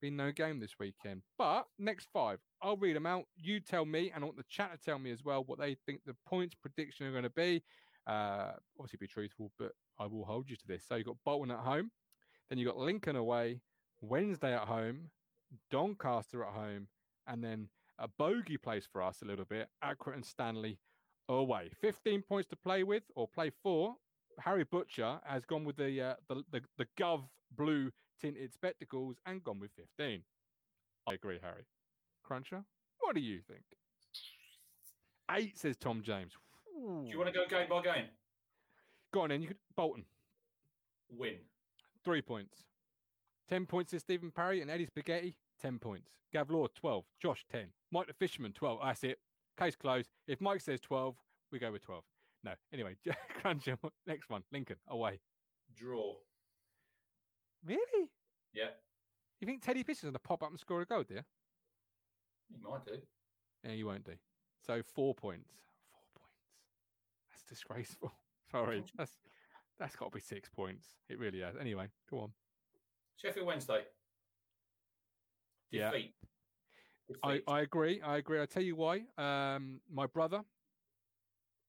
been 0.00 0.16
no 0.16 0.32
game 0.32 0.58
this 0.58 0.78
weekend. 0.78 1.22
But 1.38 1.66
next 1.78 2.08
five, 2.12 2.38
I'll 2.62 2.76
read 2.76 2.96
them 2.96 3.06
out. 3.06 3.24
You 3.36 3.60
tell 3.60 3.84
me, 3.84 4.10
and 4.14 4.22
I 4.22 4.26
want 4.26 4.36
the 4.36 4.44
chat 4.48 4.72
to 4.72 4.78
tell 4.78 4.98
me 4.98 5.10
as 5.12 5.24
well 5.24 5.44
what 5.44 5.58
they 5.58 5.76
think 5.86 6.00
the 6.04 6.16
points 6.26 6.54
prediction 6.54 7.06
are 7.06 7.12
going 7.12 7.22
to 7.22 7.30
be. 7.30 7.62
Uh, 8.06 8.52
obviously, 8.78 8.98
be 9.00 9.06
truthful, 9.06 9.52
but 9.58 9.72
I 9.98 10.06
will 10.06 10.24
hold 10.24 10.50
you 10.50 10.56
to 10.56 10.66
this. 10.66 10.84
So 10.86 10.96
you've 10.96 11.06
got 11.06 11.16
Bolton 11.24 11.52
at 11.52 11.60
home, 11.60 11.90
then 12.48 12.58
you've 12.58 12.68
got 12.68 12.78
Lincoln 12.78 13.16
away, 13.16 13.60
Wednesday 14.02 14.54
at 14.54 14.66
home, 14.66 15.10
Doncaster 15.70 16.44
at 16.44 16.52
home, 16.52 16.88
and 17.26 17.42
then 17.42 17.68
a 17.98 18.08
bogey 18.18 18.56
place 18.56 18.86
for 18.90 19.00
us 19.02 19.22
a 19.22 19.24
little 19.24 19.44
bit, 19.44 19.68
Accrington 19.82 20.24
Stanley 20.24 20.78
away. 21.28 21.70
15 21.80 22.22
points 22.22 22.48
to 22.48 22.56
play 22.56 22.82
with 22.82 23.04
or 23.14 23.28
play 23.28 23.50
for. 23.62 23.94
Harry 24.40 24.64
Butcher 24.64 25.20
has 25.24 25.44
gone 25.44 25.64
with 25.64 25.76
the, 25.76 26.00
uh, 26.00 26.14
the, 26.28 26.42
the, 26.50 26.60
the 26.78 26.86
Gov 26.98 27.22
blue 27.56 27.90
tinted 28.20 28.52
spectacles 28.52 29.16
and 29.26 29.42
gone 29.44 29.60
with 29.60 29.70
15. 29.76 30.22
I 31.08 31.14
agree, 31.14 31.38
Harry. 31.42 31.66
Cruncher, 32.24 32.64
what 33.00 33.14
do 33.14 33.20
you 33.20 33.40
think? 33.46 33.62
Eight, 35.30 35.58
says 35.58 35.76
Tom 35.76 36.02
James. 36.02 36.32
Do 36.74 37.08
you 37.08 37.18
want 37.18 37.32
to 37.32 37.38
go 37.38 37.46
game 37.48 37.68
by 37.68 37.82
game? 37.82 38.06
Go 39.12 39.20
on 39.22 39.28
then. 39.28 39.42
You 39.42 39.48
could 39.48 39.58
Bolton. 39.76 40.04
Win. 41.10 41.36
Three 42.04 42.22
points. 42.22 42.64
Ten 43.52 43.66
points 43.66 43.90
to 43.90 44.00
Stephen 44.00 44.30
Parry 44.30 44.62
and 44.62 44.70
Eddie 44.70 44.86
Spaghetti. 44.86 45.36
Ten 45.60 45.78
points. 45.78 46.08
Gav 46.32 46.48
Law, 46.48 46.68
12. 46.74 47.04
Josh, 47.20 47.44
10. 47.52 47.66
Mike 47.90 48.06
the 48.06 48.14
Fisherman, 48.14 48.54
12. 48.54 48.80
That's 48.82 49.04
it. 49.04 49.18
Case 49.58 49.76
closed. 49.76 50.08
If 50.26 50.40
Mike 50.40 50.62
says 50.62 50.80
12, 50.80 51.14
we 51.50 51.58
go 51.58 51.70
with 51.70 51.82
12. 51.82 52.02
No. 52.44 52.52
Anyway, 52.72 52.96
Cruncher, 53.42 53.76
next 54.06 54.30
one. 54.30 54.42
Lincoln, 54.52 54.76
away. 54.88 55.20
Draw. 55.76 56.14
Really? 57.62 58.08
Yeah. 58.54 58.70
You 59.38 59.46
think 59.46 59.62
Teddy 59.62 59.82
Fisher's 59.82 60.04
going 60.04 60.14
to 60.14 60.18
pop 60.18 60.42
up 60.42 60.48
and 60.48 60.58
score 60.58 60.80
a 60.80 60.86
goal, 60.86 61.02
do 61.02 61.16
you? 61.16 61.20
He 62.48 62.56
might 62.66 62.86
do. 62.86 63.02
Yeah, 63.64 63.72
you 63.72 63.84
won't 63.84 64.04
do. 64.04 64.14
So 64.66 64.80
four 64.94 65.14
points. 65.14 65.50
Four 65.90 66.00
points. 66.14 66.38
That's 67.30 67.42
disgraceful. 67.50 68.12
Sorry. 68.50 68.82
That's 68.96 69.12
that's 69.78 69.96
got 69.96 70.12
to 70.12 70.16
be 70.16 70.20
six 70.20 70.48
points. 70.48 70.86
It 71.08 71.18
really 71.18 71.40
is. 71.40 71.56
Anyway, 71.60 71.88
go 72.08 72.20
on. 72.20 72.32
Sheffield 73.16 73.46
Wednesday. 73.46 73.82
Yeah. 75.70 75.90
Defeat. 75.90 76.14
I, 77.22 77.40
I 77.46 77.60
agree. 77.60 78.00
I 78.02 78.16
agree. 78.16 78.40
I'll 78.40 78.46
tell 78.46 78.62
you 78.62 78.76
why. 78.76 79.02
Um, 79.18 79.80
my 79.92 80.06
brother, 80.06 80.40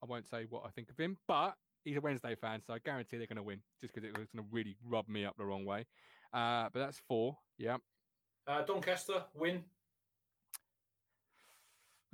I 0.02 0.06
won't 0.06 0.28
say 0.28 0.46
what 0.50 0.64
I 0.66 0.70
think 0.70 0.90
of 0.90 0.98
him, 0.98 1.18
but 1.28 1.56
he's 1.84 1.98
a 1.98 2.02
Wednesday 2.02 2.36
fan, 2.36 2.62
so 2.66 2.74
I 2.74 2.80
guarantee 2.80 3.18
they're 3.18 3.28
going 3.28 3.38
to 3.38 3.44
win 3.44 3.60
just 3.82 3.94
because 3.94 4.08
it 4.08 4.18
was 4.18 4.28
going 4.34 4.46
to 4.46 4.50
really 4.52 4.78
rub 4.86 5.08
me 5.08 5.26
up 5.26 5.36
the 5.38 5.46
wrong 5.46 5.66
way. 5.66 5.86
Uh, 6.34 6.70
but 6.74 6.80
that's 6.80 7.02
four. 7.08 7.38
Yeah. 7.58 7.78
Uh, 8.48 8.64
Doncaster 8.64 9.24
win. 9.34 9.64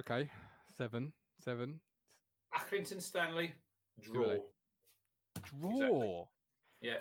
Okay. 0.02 0.30
Seven. 0.78 1.14
Seven. 1.44 1.80
Accrington 2.56 3.02
Stanley 3.02 3.54
draw. 4.02 4.36
Draw. 5.60 6.26
Yeah. 6.82 6.98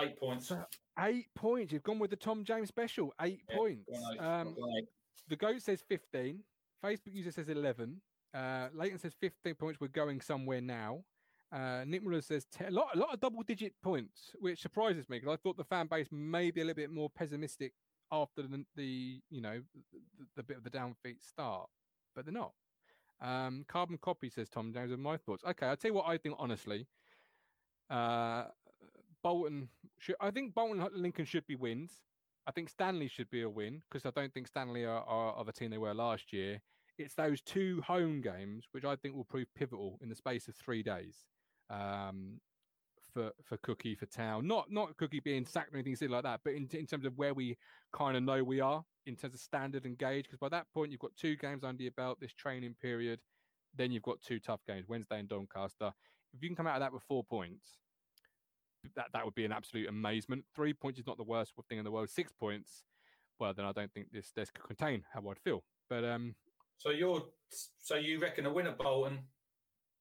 Eight 0.00 0.18
points. 0.18 0.52
Eight 1.00 1.26
points. 1.34 1.72
You've 1.72 1.82
gone 1.82 1.98
with 1.98 2.10
the 2.10 2.16
Tom 2.16 2.44
James 2.44 2.68
special. 2.68 3.12
Eight 3.20 3.40
Yeah, 3.48 3.56
points. 3.56 3.88
eight, 4.12 4.20
Um, 4.20 4.56
eight. 4.78 4.88
the 5.28 5.36
goat 5.36 5.62
says 5.62 5.82
15 5.88 6.42
facebook 6.84 7.14
user 7.14 7.30
says 7.32 7.48
11 7.48 7.98
uh 8.34 8.68
leighton 8.74 8.98
says 8.98 9.14
15 9.18 9.54
points 9.54 9.80
we're 9.80 9.88
going 9.88 10.20
somewhere 10.20 10.60
now 10.60 11.02
uh 11.50 11.82
nick 11.86 12.02
Muller 12.02 12.20
says 12.20 12.44
10, 12.52 12.68
a 12.68 12.70
lot 12.72 12.94
a 12.94 12.98
lot 12.98 13.14
of 13.14 13.20
double 13.20 13.42
digit 13.42 13.72
points 13.82 14.32
which 14.38 14.60
surprises 14.60 15.08
me 15.08 15.18
because 15.18 15.32
i 15.32 15.36
thought 15.36 15.56
the 15.56 15.64
fan 15.64 15.86
base 15.86 16.08
may 16.12 16.50
be 16.50 16.60
a 16.60 16.64
little 16.64 16.76
bit 16.76 16.90
more 16.90 17.08
pessimistic 17.08 17.72
after 18.12 18.42
the, 18.42 18.62
the 18.76 19.18
you 19.30 19.40
know 19.40 19.62
the, 19.94 20.26
the 20.36 20.42
bit 20.42 20.58
of 20.58 20.62
the 20.64 20.68
downbeat 20.70 21.22
start 21.22 21.70
but 22.14 22.26
they're 22.26 22.34
not 22.34 22.52
um 23.22 23.64
carbon 23.66 23.96
copy 23.96 24.28
says 24.28 24.50
tom 24.50 24.70
james 24.70 24.92
and 24.92 25.02
my 25.02 25.16
thoughts 25.16 25.42
okay 25.48 25.66
i'll 25.66 25.76
tell 25.76 25.90
you 25.92 25.94
what 25.94 26.06
i 26.06 26.18
think 26.18 26.34
honestly 26.38 26.86
uh 27.88 28.44
bolton 29.24 29.68
should 29.98 30.14
i 30.20 30.30
think 30.30 30.54
bolton 30.54 30.80
and 30.80 30.94
lincoln 30.94 31.24
should 31.24 31.46
be 31.48 31.56
wins 31.56 32.04
I 32.46 32.52
think 32.52 32.68
Stanley 32.68 33.08
should 33.08 33.30
be 33.30 33.42
a 33.42 33.48
win 33.48 33.82
because 33.88 34.04
I 34.04 34.10
don't 34.10 34.32
think 34.32 34.46
Stanley 34.46 34.84
are, 34.84 35.02
are, 35.02 35.32
are 35.34 35.44
the 35.44 35.52
team 35.52 35.70
they 35.70 35.78
were 35.78 35.94
last 35.94 36.32
year. 36.32 36.60
It's 36.98 37.14
those 37.14 37.40
two 37.40 37.82
home 37.86 38.20
games 38.20 38.66
which 38.72 38.84
I 38.84 38.96
think 38.96 39.16
will 39.16 39.24
prove 39.24 39.46
pivotal 39.54 39.98
in 40.02 40.08
the 40.08 40.14
space 40.14 40.46
of 40.46 40.54
three 40.54 40.82
days 40.82 41.24
um, 41.70 42.40
for 43.12 43.32
for 43.42 43.56
Cookie 43.58 43.94
for 43.94 44.06
Town. 44.06 44.46
Not 44.46 44.70
not 44.70 44.96
Cookie 44.96 45.20
being 45.20 45.46
sacked 45.46 45.74
or 45.74 45.78
anything 45.78 46.10
like 46.10 46.22
that, 46.24 46.40
but 46.44 46.52
in, 46.52 46.68
in 46.72 46.86
terms 46.86 47.06
of 47.06 47.16
where 47.16 47.34
we 47.34 47.56
kind 47.92 48.16
of 48.16 48.22
know 48.22 48.44
we 48.44 48.60
are 48.60 48.84
in 49.06 49.16
terms 49.16 49.34
of 49.34 49.40
standard 49.40 49.86
and 49.86 49.98
gauge. 49.98 50.24
Because 50.24 50.38
by 50.38 50.50
that 50.50 50.66
point 50.72 50.92
you've 50.92 51.00
got 51.00 51.16
two 51.16 51.36
games 51.36 51.64
under 51.64 51.82
your 51.82 51.92
belt, 51.92 52.18
this 52.20 52.34
training 52.34 52.76
period. 52.80 53.20
Then 53.76 53.90
you've 53.90 54.04
got 54.04 54.22
two 54.22 54.38
tough 54.38 54.60
games, 54.68 54.86
Wednesday 54.86 55.18
and 55.18 55.28
Doncaster. 55.28 55.92
If 56.32 56.42
you 56.42 56.48
can 56.48 56.54
come 56.54 56.68
out 56.68 56.76
of 56.76 56.80
that 56.80 56.92
with 56.92 57.02
four 57.02 57.24
points, 57.24 57.80
that 58.96 59.06
that 59.12 59.24
would 59.24 59.34
be 59.34 59.44
an 59.44 59.52
absolute 59.52 59.88
amazement. 59.88 60.44
Three 60.54 60.72
points 60.72 60.98
is 60.98 61.06
not 61.06 61.16
the 61.16 61.24
worst 61.24 61.52
thing 61.68 61.78
in 61.78 61.84
the 61.84 61.90
world. 61.90 62.10
Six 62.10 62.32
points, 62.32 62.84
well, 63.38 63.52
then 63.54 63.64
I 63.64 63.72
don't 63.72 63.92
think 63.92 64.12
this 64.12 64.30
this 64.34 64.50
could 64.50 64.64
contain 64.64 65.04
how 65.12 65.28
I'd 65.30 65.38
feel. 65.38 65.62
But 65.88 66.04
um, 66.04 66.34
So 66.78 66.90
you're 66.90 67.22
so 67.78 67.96
you 67.96 68.20
reckon 68.20 68.46
a 68.46 68.52
win 68.52 68.66
at 68.66 68.78
Bolton, 68.78 69.18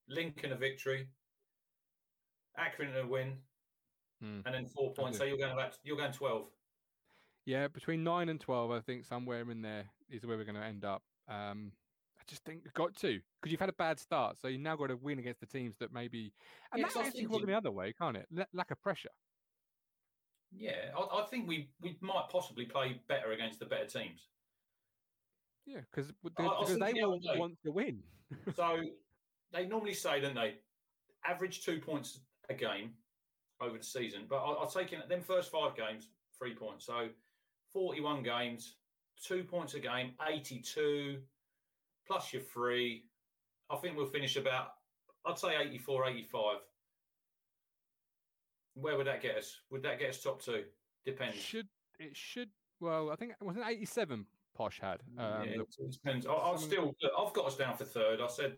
Lincoln 0.08 0.52
a 0.52 0.56
victory, 0.56 1.08
Accrington 2.60 3.04
a 3.04 3.08
win, 3.08 3.38
Hmm. 4.22 4.40
and 4.46 4.54
then 4.56 4.68
four 4.68 4.94
points. 4.94 5.18
So 5.18 5.24
you're 5.26 5.38
going 5.38 5.52
about 5.54 5.78
you're 5.84 5.98
going 5.98 6.14
twelve. 6.14 6.48
yeah, 7.46 7.68
between 7.68 8.04
nine 8.04 8.30
and 8.30 8.40
twelve, 8.40 8.72
I 8.72 8.80
think 8.80 9.06
somewhere 9.06 9.42
in 9.50 9.62
there 9.62 9.86
is 10.10 10.26
where 10.26 10.38
we're 10.38 10.46
going 10.46 10.56
to 10.56 10.64
end 10.64 10.86
up. 10.86 11.04
Um, 11.28 11.72
I 12.24 12.30
just 12.30 12.44
think 12.45 12.62
we've 12.64 12.74
got 12.74 12.95
to 12.98 13.20
because 13.41 13.52
you've 13.52 13.60
had 13.60 13.70
a 13.70 13.74
bad 13.74 14.00
start, 14.00 14.40
so 14.40 14.48
you 14.48 14.58
now 14.58 14.76
got 14.78 14.88
to 14.88 14.95
win 14.95 15.20
against 15.20 15.41
the 15.41 15.45
teams 15.45 15.76
that 15.80 15.91
maybe 15.91 16.32
and 16.72 16.80
Yeah, 16.80 16.86
that 16.88 16.94
'cause 16.94 16.95
I 16.95 17.00
was 17.00 17.08
actually 17.10 17.26
thinking- 17.26 17.48
the 17.48 17.54
other 17.58 17.72
way, 17.72 17.91
can't 17.94 18.16
it? 18.16 18.28
La- 18.32 18.45
lack 18.54 18.72
of 18.72 18.82
pressure. 18.82 19.10
Yeah, 20.52 20.91
I, 20.98 21.22
I 21.22 21.26
think 21.26 21.48
we 21.48 21.70
we 21.82 21.98
might 22.00 22.30
possibly 22.30 22.66
play 22.66 23.02
better 23.08 23.32
against 23.32 23.60
the 23.60 23.66
better 23.66 23.88
teams. 23.88 24.30
Yeah, 25.66 25.82
because 25.91 26.08
they 26.08 26.94
the 26.94 27.08
will 27.08 27.20
want 27.38 27.58
to 27.64 27.72
win. 27.72 28.04
So 28.56 28.82
they 29.52 29.66
normally 29.68 29.94
say, 29.94 30.20
don't 30.20 30.34
they, 30.34 30.56
average 31.24 31.64
two 31.64 31.80
points 31.80 32.20
a 32.50 32.54
game 32.56 32.95
over 33.62 33.78
the 33.78 33.84
season. 33.84 34.26
But 34.28 34.38
I, 34.38 34.54
I'll 34.54 34.70
take 34.70 34.91
in 34.91 35.02
them 35.08 35.22
first 35.22 35.52
five 35.52 35.76
games, 35.76 36.10
three 36.38 36.56
points. 36.56 36.86
So 36.86 37.10
41 37.74 38.24
games, 38.24 38.78
two 39.24 39.44
points 39.44 39.76
a 39.76 39.80
game, 39.80 40.14
82 40.28 41.22
plus 42.08 42.34
your 42.34 42.42
free. 42.42 43.06
I 43.70 43.78
think 43.78 43.98
we'll 43.98 44.06
finish 44.06 44.36
about, 44.36 44.68
I'd 45.26 45.38
say 45.38 45.56
84, 45.60 46.08
85. 46.08 46.58
Where 48.76 48.98
would 48.98 49.08
that 49.08 49.22
get 49.22 49.38
us? 49.38 49.56
Would 49.70 49.84
that 49.84 50.00
get 50.00 50.10
us 50.10 50.22
top 50.22 50.42
two? 50.42 50.64
Depends. 51.06 51.36
should 51.36 51.68
it 52.00 52.16
should 52.16 52.50
well, 52.80 53.12
I 53.12 53.16
think 53.16 53.32
it 53.32 53.38
wasn't 53.44 53.66
eighty 53.68 53.86
seven. 53.86 54.26
Posh 54.56 54.80
had. 54.80 55.02
Um, 55.18 55.46
yeah, 55.46 55.58
depends. 55.90 56.28
I, 56.28 56.34
I'll 56.34 56.58
still. 56.58 56.96
I've 57.18 57.34
got 57.34 57.46
us 57.46 57.56
down 57.56 57.76
for 57.76 57.86
third. 57.86 58.20
I 58.22 58.28
said 58.28 58.58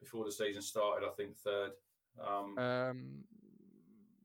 before 0.00 0.24
the 0.24 0.32
season 0.32 0.62
started, 0.62 1.06
I 1.06 1.10
think 1.10 1.36
third. 1.36 1.70
Um, 2.20 2.58
Um, 2.58 3.24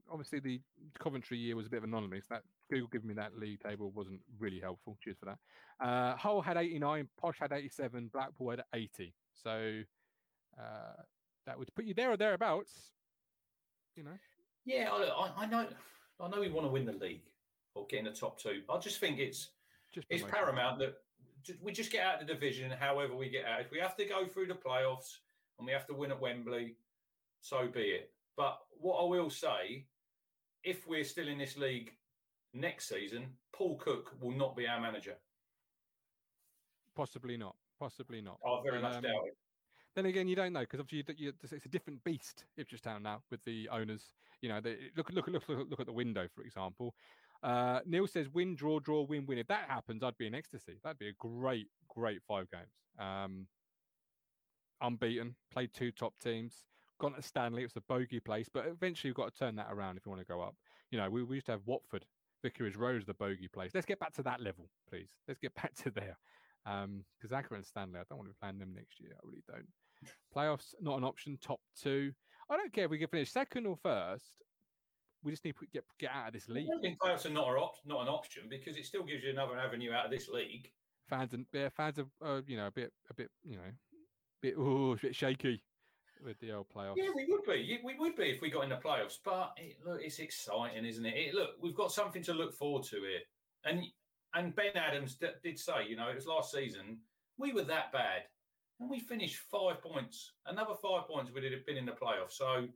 obviously, 0.09 0.39
the 0.39 0.61
Coventry 0.97 1.37
year 1.37 1.55
was 1.55 1.67
a 1.67 1.69
bit 1.69 1.77
of 1.77 1.83
an 1.83 1.89
anomaly. 1.89 2.21
So 2.21 2.35
that 2.35 2.43
Google 2.69 2.87
giving 2.91 3.07
me 3.07 3.13
that 3.15 3.37
league 3.37 3.59
table 3.61 3.91
wasn't 3.91 4.19
really 4.39 4.59
helpful. 4.59 4.97
Cheers 5.03 5.17
for 5.19 5.25
that. 5.25 5.85
Uh, 5.85 6.15
Hull 6.15 6.41
had 6.41 6.57
89, 6.57 7.07
Posh 7.19 7.37
had 7.39 7.51
87, 7.51 8.09
Blackpool 8.13 8.51
had 8.51 8.63
80. 8.73 9.13
So 9.33 9.81
uh, 10.59 11.01
that 11.45 11.57
would 11.57 11.73
put 11.75 11.85
you 11.85 11.93
there 11.93 12.11
or 12.11 12.17
thereabouts. 12.17 12.91
You 13.95 14.03
know, 14.03 14.17
Yeah, 14.65 14.89
I, 14.91 15.43
I- 15.43 15.45
know. 15.45 15.67
I 16.19 16.29
know 16.29 16.39
we 16.39 16.49
want 16.49 16.65
to 16.67 16.71
win 16.71 16.85
the 16.85 16.93
league 16.93 17.23
or 17.75 17.85
get 17.87 17.99
in 17.99 18.05
the 18.05 18.11
top 18.11 18.39
two. 18.39 18.61
I 18.69 18.77
just 18.77 18.99
think 18.99 19.19
it's 19.19 19.49
just 19.93 20.07
it's 20.09 20.23
paramount 20.23 20.79
that 20.79 20.95
we 21.61 21.71
just 21.71 21.91
get 21.91 22.05
out 22.05 22.21
of 22.21 22.27
the 22.27 22.33
division. 22.33 22.71
However, 22.71 23.15
we 23.15 23.29
get 23.29 23.45
out. 23.45 23.61
If 23.61 23.71
we 23.71 23.79
have 23.79 23.97
to 23.97 24.05
go 24.05 24.25
through 24.25 24.47
the 24.47 24.53
playoffs 24.53 25.17
and 25.57 25.65
we 25.65 25.73
have 25.73 25.85
to 25.87 25.93
win 25.93 26.11
at 26.11 26.21
Wembley, 26.21 26.75
so 27.41 27.67
be 27.67 27.81
it. 27.81 28.11
But 28.37 28.59
what 28.79 28.99
I 29.03 29.05
will 29.07 29.29
say, 29.29 29.85
if 30.63 30.87
we're 30.87 31.03
still 31.03 31.27
in 31.27 31.39
this 31.39 31.57
league 31.57 31.91
next 32.53 32.87
season, 32.87 33.27
Paul 33.53 33.77
Cook 33.77 34.15
will 34.21 34.31
not 34.31 34.55
be 34.55 34.67
our 34.67 34.79
manager. 34.79 35.15
Possibly 36.95 37.37
not. 37.37 37.55
Possibly 37.79 38.21
not. 38.21 38.37
I 38.45 38.61
very 38.63 38.81
much 38.81 38.95
um, 38.95 39.01
doubt 39.01 39.27
it. 39.27 39.37
Then 39.95 40.05
again, 40.07 40.27
you 40.27 40.35
don't 40.35 40.53
know 40.53 40.61
because 40.61 40.79
obviously 40.79 41.15
you, 41.17 41.27
you, 41.27 41.33
it's 41.43 41.65
a 41.65 41.69
different 41.69 42.03
beast 42.03 42.45
Ipswich 42.57 42.81
Town 42.81 43.03
now 43.03 43.21
with 43.29 43.43
the 43.45 43.69
owners. 43.69 44.13
You 44.41 44.49
know, 44.49 44.59
they, 44.59 44.77
look 44.97 45.11
look 45.11 45.27
look 45.27 45.47
look 45.47 45.67
look 45.69 45.79
at 45.79 45.85
the 45.85 45.93
window 45.93 46.27
for 46.33 46.43
example. 46.43 46.95
Uh, 47.43 47.81
Neil 47.85 48.07
says 48.07 48.27
win 48.29 48.55
draw 48.55 48.79
draw 48.79 49.01
win 49.03 49.25
win. 49.25 49.37
If 49.37 49.47
that 49.47 49.65
happens, 49.67 50.01
I'd 50.01 50.17
be 50.17 50.27
in 50.27 50.35
ecstasy. 50.35 50.79
That'd 50.83 50.99
be 50.99 51.09
a 51.09 51.13
great 51.19 51.67
great 51.89 52.21
five 52.27 52.47
games. 52.49 52.71
Um, 52.97 53.47
unbeaten, 54.81 55.35
played 55.51 55.73
two 55.73 55.91
top 55.91 56.13
teams, 56.21 56.65
gone 56.99 57.13
to 57.13 57.21
Stanley. 57.21 57.61
It 57.63 57.65
was 57.65 57.75
a 57.75 57.81
bogey 57.81 58.19
place, 58.19 58.49
but 58.51 58.65
eventually 58.65 59.09
you've 59.09 59.17
got 59.17 59.33
to 59.33 59.39
turn 59.39 59.55
that 59.57 59.67
around 59.69 59.97
if 59.97 60.05
you 60.05 60.11
want 60.11 60.21
to 60.21 60.27
go 60.27 60.41
up. 60.41 60.55
You 60.91 60.99
know, 60.99 61.09
we, 61.09 61.23
we 61.23 61.35
used 61.35 61.47
to 61.47 61.53
have 61.53 61.61
Watford, 61.65 62.05
Vicarage 62.43 62.75
Road, 62.75 63.03
the 63.07 63.13
bogey 63.13 63.47
place. 63.47 63.71
Let's 63.73 63.85
get 63.85 63.99
back 63.99 64.13
to 64.13 64.23
that 64.23 64.41
level, 64.41 64.69
please. 64.89 65.09
Let's 65.27 65.39
get 65.39 65.55
back 65.55 65.73
to 65.75 65.91
there. 65.91 66.17
Because 66.65 66.83
um, 66.85 67.03
Accrington 67.31 67.55
and 67.57 67.65
Stanley, 67.65 67.99
I 67.99 68.03
don't 68.09 68.19
want 68.19 68.29
to 68.29 68.33
be 68.33 68.37
playing 68.41 68.59
them 68.59 68.73
next 68.75 68.99
year. 68.99 69.11
I 69.15 69.27
really 69.27 69.43
don't. 69.49 69.67
Playoffs 70.35 70.73
not 70.81 70.97
an 70.97 71.03
option. 71.03 71.37
Top 71.41 71.59
two. 71.81 72.11
I 72.49 72.57
don't 72.57 72.73
care 72.73 72.85
if 72.85 72.91
we 72.91 72.97
can 72.97 73.07
finish 73.07 73.31
second 73.31 73.65
or 73.65 73.77
first. 73.77 74.33
We 75.23 75.31
just 75.31 75.45
need 75.45 75.55
to 75.59 75.65
get 75.73 75.83
get 75.99 76.11
out 76.13 76.27
of 76.27 76.33
this 76.33 76.49
league. 76.49 76.67
I 76.77 76.81
think 76.81 76.99
playoffs 76.99 77.25
are 77.25 77.29
not, 77.29 77.47
op- 77.47 77.77
not 77.85 78.01
an 78.01 78.09
option 78.09 78.43
because 78.49 78.75
it 78.75 78.85
still 78.85 79.03
gives 79.03 79.23
you 79.23 79.29
another 79.29 79.57
avenue 79.57 79.93
out 79.93 80.05
of 80.05 80.11
this 80.11 80.27
league. 80.27 80.69
Fans 81.09 81.33
and 81.33 81.45
yeah, 81.53 81.69
fans 81.69 81.99
are 81.99 82.37
uh, 82.37 82.41
you 82.45 82.57
know 82.57 82.67
a 82.67 82.71
bit 82.71 82.91
a 83.09 83.13
bit 83.13 83.29
you 83.43 83.55
know 83.55 83.63
a 83.63 84.41
bit 84.41 84.55
oh 84.57 84.93
a 84.93 84.95
bit 84.97 85.15
shaky 85.15 85.63
with 86.23 86.39
the 86.39 86.51
old 86.51 86.67
playoffs. 86.75 86.95
Yeah, 86.97 87.09
we 87.15 87.25
would 87.27 87.43
be. 87.43 87.79
We 87.83 87.95
would 87.97 88.15
be 88.15 88.25
if 88.25 88.41
we 88.41 88.49
got 88.49 88.63
in 88.63 88.69
the 88.69 88.77
playoffs. 88.77 89.17
But 89.23 89.51
it, 89.57 89.77
look, 89.85 90.01
it's 90.01 90.19
exciting, 90.19 90.85
isn't 90.85 91.05
it? 91.05 91.15
it? 91.15 91.33
Look, 91.33 91.51
we've 91.61 91.75
got 91.75 91.91
something 91.91 92.23
to 92.23 92.33
look 92.33 92.53
forward 92.53 92.83
to 92.83 92.97
here. 92.97 93.19
And 93.65 93.83
and 94.33 94.55
Ben 94.55 94.75
Adams 94.75 95.15
d- 95.15 95.27
did 95.43 95.59
say, 95.59 95.85
you 95.87 95.95
know, 95.95 96.09
it 96.09 96.15
was 96.15 96.25
last 96.25 96.51
season 96.51 96.97
we 97.37 97.53
were 97.53 97.63
that 97.63 97.91
bad, 97.91 98.23
and 98.79 98.89
we 98.89 98.99
finished 98.99 99.37
five 99.51 99.81
points. 99.81 100.33
Another 100.45 100.73
five 100.73 101.07
points 101.07 101.31
would 101.31 101.43
have 101.43 101.65
been 101.65 101.77
in 101.77 101.85
the 101.85 101.91
playoffs. 101.91 102.33
So 102.33 102.67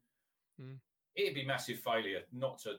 mm. 0.61 0.77
it'd 1.15 1.35
be 1.35 1.45
massive 1.45 1.79
failure 1.79 2.21
not 2.33 2.59
to 2.59 2.75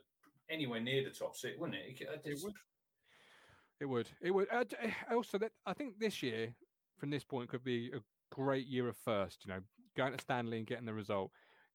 anywhere 0.51 0.81
near 0.81 1.05
the 1.05 1.11
top 1.11 1.37
six, 1.37 1.59
wouldn't 1.59 1.79
it? 1.79 2.01
It, 2.01 2.21
it 2.25 2.39
would. 2.43 2.55
It 3.81 3.87
would. 3.87 4.09
It 4.21 4.31
would. 4.33 4.49
Uh, 4.51 4.65
also, 5.13 5.39
that 5.39 5.53
I 5.67 5.73
think 5.73 5.99
this 5.99 6.23
year, 6.23 6.53
from 6.99 7.11
this 7.11 7.25
point, 7.25 7.49
could 7.49 7.65
be 7.65 7.93
a 7.95 8.01
great 8.35 8.67
year 8.67 8.89
of 8.89 8.97
first. 8.97 9.45
You 9.45 9.53
know, 9.53 9.61
going 9.99 10.13
to 10.13 10.23
Stanley 10.23 10.59
and 10.59 10.67
getting 10.67 10.87
the 10.87 10.95
result, 10.95 11.31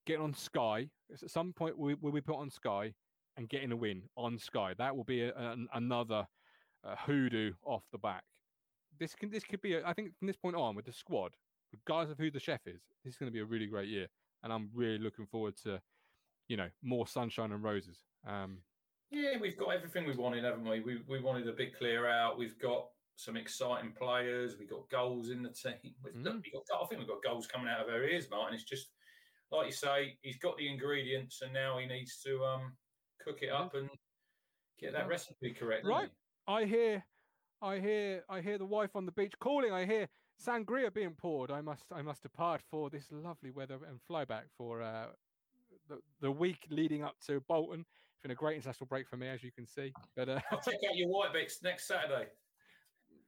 getting 0.08 0.24
on 0.24 0.34
Sky. 0.34 0.90
At 1.12 1.30
some 1.30 1.54
point, 1.54 1.78
we 1.78 1.94
will 1.96 2.12
we 2.12 2.22
put 2.22 2.38
on 2.38 2.50
Sky 2.50 2.94
and 3.38 3.50
getting 3.50 3.72
a 3.72 3.76
win 3.76 4.04
on 4.16 4.40
Sky. 4.40 4.74
That 4.78 4.96
will 4.96 5.04
be 5.04 5.22
a, 5.22 5.30
a, 5.30 5.56
another 5.74 6.26
uh, 6.88 6.96
hoodoo 7.06 7.52
off 7.64 7.84
the 7.92 7.98
back. 7.98 8.24
This 9.00 9.14
can 9.14 9.30
this 9.30 9.44
could 9.44 9.62
be. 9.62 9.76
A, 9.76 9.86
I 9.86 9.94
think 9.94 10.18
from 10.18 10.28
this 10.28 10.38
point 10.38 10.56
on, 10.56 10.76
with 10.76 10.86
the 10.86 10.94
squad, 10.94 11.34
regardless 11.72 12.14
of 12.14 12.18
who 12.18 12.32
the 12.32 12.40
chef 12.40 12.62
is, 12.66 12.82
this 13.04 13.14
is 13.14 13.18
going 13.18 13.32
to 13.32 13.34
be 13.34 13.42
a 13.42 13.46
really 13.46 13.68
great 13.68 13.90
year, 13.90 14.08
and 14.42 14.54
I'm 14.54 14.70
really 14.74 15.00
looking 15.00 15.28
forward 15.28 15.56
to, 15.64 15.82
you 16.48 16.58
know, 16.58 16.70
more 16.82 17.06
sunshine 17.06 17.52
and 17.52 17.62
roses. 17.62 17.98
Um, 18.26 18.60
yeah, 19.12 19.38
we've 19.40 19.58
got 19.58 19.70
everything 19.70 20.08
we 20.08 20.16
wanted, 20.16 20.44
haven't 20.46 20.68
we? 20.68 20.80
We 20.80 21.02
we 21.08 21.20
wanted 21.20 21.48
a 21.48 21.54
big 21.54 21.76
clear 21.78 22.08
out. 22.10 22.38
We've 22.38 22.58
got 22.58 22.88
some 23.16 23.38
exciting 23.38 23.94
players. 23.98 24.56
We've 24.58 24.70
got 24.70 24.90
goals 24.90 25.30
in 25.30 25.44
the 25.44 25.50
team. 25.50 25.74
We've, 26.04 26.14
mm. 26.14 26.42
we 26.44 26.52
got, 26.52 26.82
I 26.82 26.86
think 26.86 27.00
we've 27.00 27.08
got 27.08 27.24
goals 27.24 27.48
coming 27.48 27.68
out 27.68 27.82
of 27.82 27.94
our 27.94 28.04
ears, 28.04 28.28
Martin. 28.30 28.56
It's 28.56 28.64
just 28.64 28.90
like 29.52 29.68
you 29.68 29.72
say, 29.72 30.18
he's 30.22 30.38
got 30.38 30.58
the 30.58 30.68
ingredients, 30.68 31.42
and 31.42 31.54
now 31.54 31.78
he 31.78 31.86
needs 31.86 32.18
to 32.26 32.44
um, 32.44 32.74
cook 33.24 33.40
it 33.42 33.52
up 33.52 33.76
and 33.76 33.90
get 34.80 34.94
that 34.94 35.08
recipe 35.08 35.52
correct. 35.52 35.86
Right. 35.86 36.10
I 36.48 36.66
hear, 36.66 37.04
I 37.62 37.80
hear, 37.80 38.24
I 38.30 38.42
hear 38.42 38.58
the 38.58 38.66
wife 38.66 38.96
on 38.96 39.06
the 39.06 39.12
beach 39.12 39.34
calling. 39.40 39.72
I 39.72 39.86
hear 39.86 40.08
sangria 40.44 40.92
being 40.92 41.14
poured. 41.14 41.52
I 41.52 41.62
must, 41.62 41.86
I 41.92 42.02
must 42.02 42.24
depart 42.24 42.62
for 42.70 42.90
this 42.90 43.06
lovely 43.12 43.52
weather 43.52 43.80
and 43.88 44.02
fly 44.08 44.26
back 44.26 44.46
for 44.58 44.82
uh, 44.82 45.06
the 45.90 46.00
the 46.22 46.32
week 46.32 46.68
leading 46.70 47.04
up 47.04 47.16
to 47.28 47.42
Bolton 47.48 47.82
It's 47.82 48.22
been 48.22 48.32
a 48.32 48.36
great 48.36 48.56
international 48.56 48.88
break 48.88 49.08
for 49.08 49.18
me, 49.18 49.28
as 49.28 49.44
you 49.44 49.52
can 49.52 49.68
see. 49.68 49.94
But 50.16 50.30
uh, 50.30 50.40
I'll 50.52 50.62
check 50.62 50.76
out 50.90 50.96
your 50.96 51.10
white 51.10 51.34
bits 51.34 51.62
next 51.64 51.88
Saturday. 51.88 52.28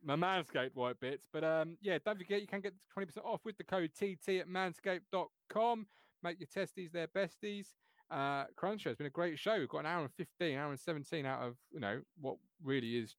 My 0.05 0.15
Manscaped 0.15 0.75
white 0.75 0.99
bits. 0.99 1.27
But 1.31 1.43
um, 1.43 1.77
yeah, 1.81 1.97
don't 2.05 2.17
forget 2.17 2.41
you 2.41 2.47
can 2.47 2.61
get 2.61 2.73
20% 2.97 3.17
off 3.25 3.41
with 3.43 3.57
the 3.57 3.63
code 3.63 3.91
TT 3.95 4.39
at 4.39 4.47
manscaped.com. 4.47 5.87
Make 6.23 6.39
your 6.39 6.47
testes 6.47 6.91
their 6.91 7.07
besties. 7.07 7.73
Uh, 8.11 8.45
Crunch 8.55 8.81
Show 8.81 8.91
has 8.91 8.97
been 8.97 9.07
a 9.07 9.11
great 9.11 9.39
show. 9.39 9.57
We've 9.57 9.67
got 9.67 9.79
an 9.79 9.85
hour 9.87 10.01
and 10.01 10.13
15, 10.13 10.57
hour 10.57 10.69
and 10.69 10.79
17 10.79 11.25
out 11.25 11.41
of, 11.41 11.55
you 11.71 11.79
know, 11.79 12.01
what 12.21 12.37
really 12.63 12.97
is 12.97 13.15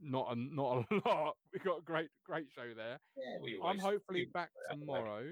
not 0.00 0.28
a, 0.30 0.34
not 0.36 0.84
a 0.90 0.94
lot. 1.08 1.36
We've 1.52 1.64
got 1.64 1.78
a 1.78 1.82
great, 1.82 2.08
great 2.24 2.46
show 2.54 2.74
there. 2.76 2.98
Yeah, 3.16 3.56
I'm 3.64 3.78
hopefully 3.78 4.28
back 4.32 4.50
tomorrow. 4.70 5.24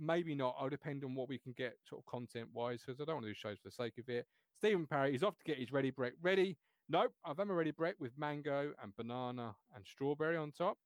Maybe 0.00 0.34
not. 0.34 0.56
I'll 0.58 0.68
depend 0.68 1.04
on 1.04 1.14
what 1.14 1.28
we 1.28 1.38
can 1.38 1.52
get 1.56 1.76
sort 1.88 2.02
of 2.02 2.06
content 2.06 2.48
wise 2.52 2.82
because 2.84 3.00
I 3.00 3.04
don't 3.04 3.16
want 3.16 3.26
to 3.26 3.30
do 3.30 3.34
shows 3.34 3.58
for 3.62 3.68
the 3.68 3.74
sake 3.74 3.98
of 3.98 4.08
it. 4.08 4.26
Stephen 4.58 4.86
Parry, 4.86 5.14
is 5.14 5.22
off 5.22 5.36
to 5.38 5.44
get 5.44 5.58
his 5.58 5.72
Ready 5.72 5.92
Brek 5.92 6.12
ready. 6.22 6.56
Nope, 6.92 7.14
I've 7.24 7.38
already 7.38 7.70
break 7.70 7.94
with 7.98 8.12
mango 8.18 8.74
and 8.82 8.94
banana 8.94 9.54
and 9.74 9.82
strawberry 9.86 10.36
on 10.36 10.52
top. 10.52 10.76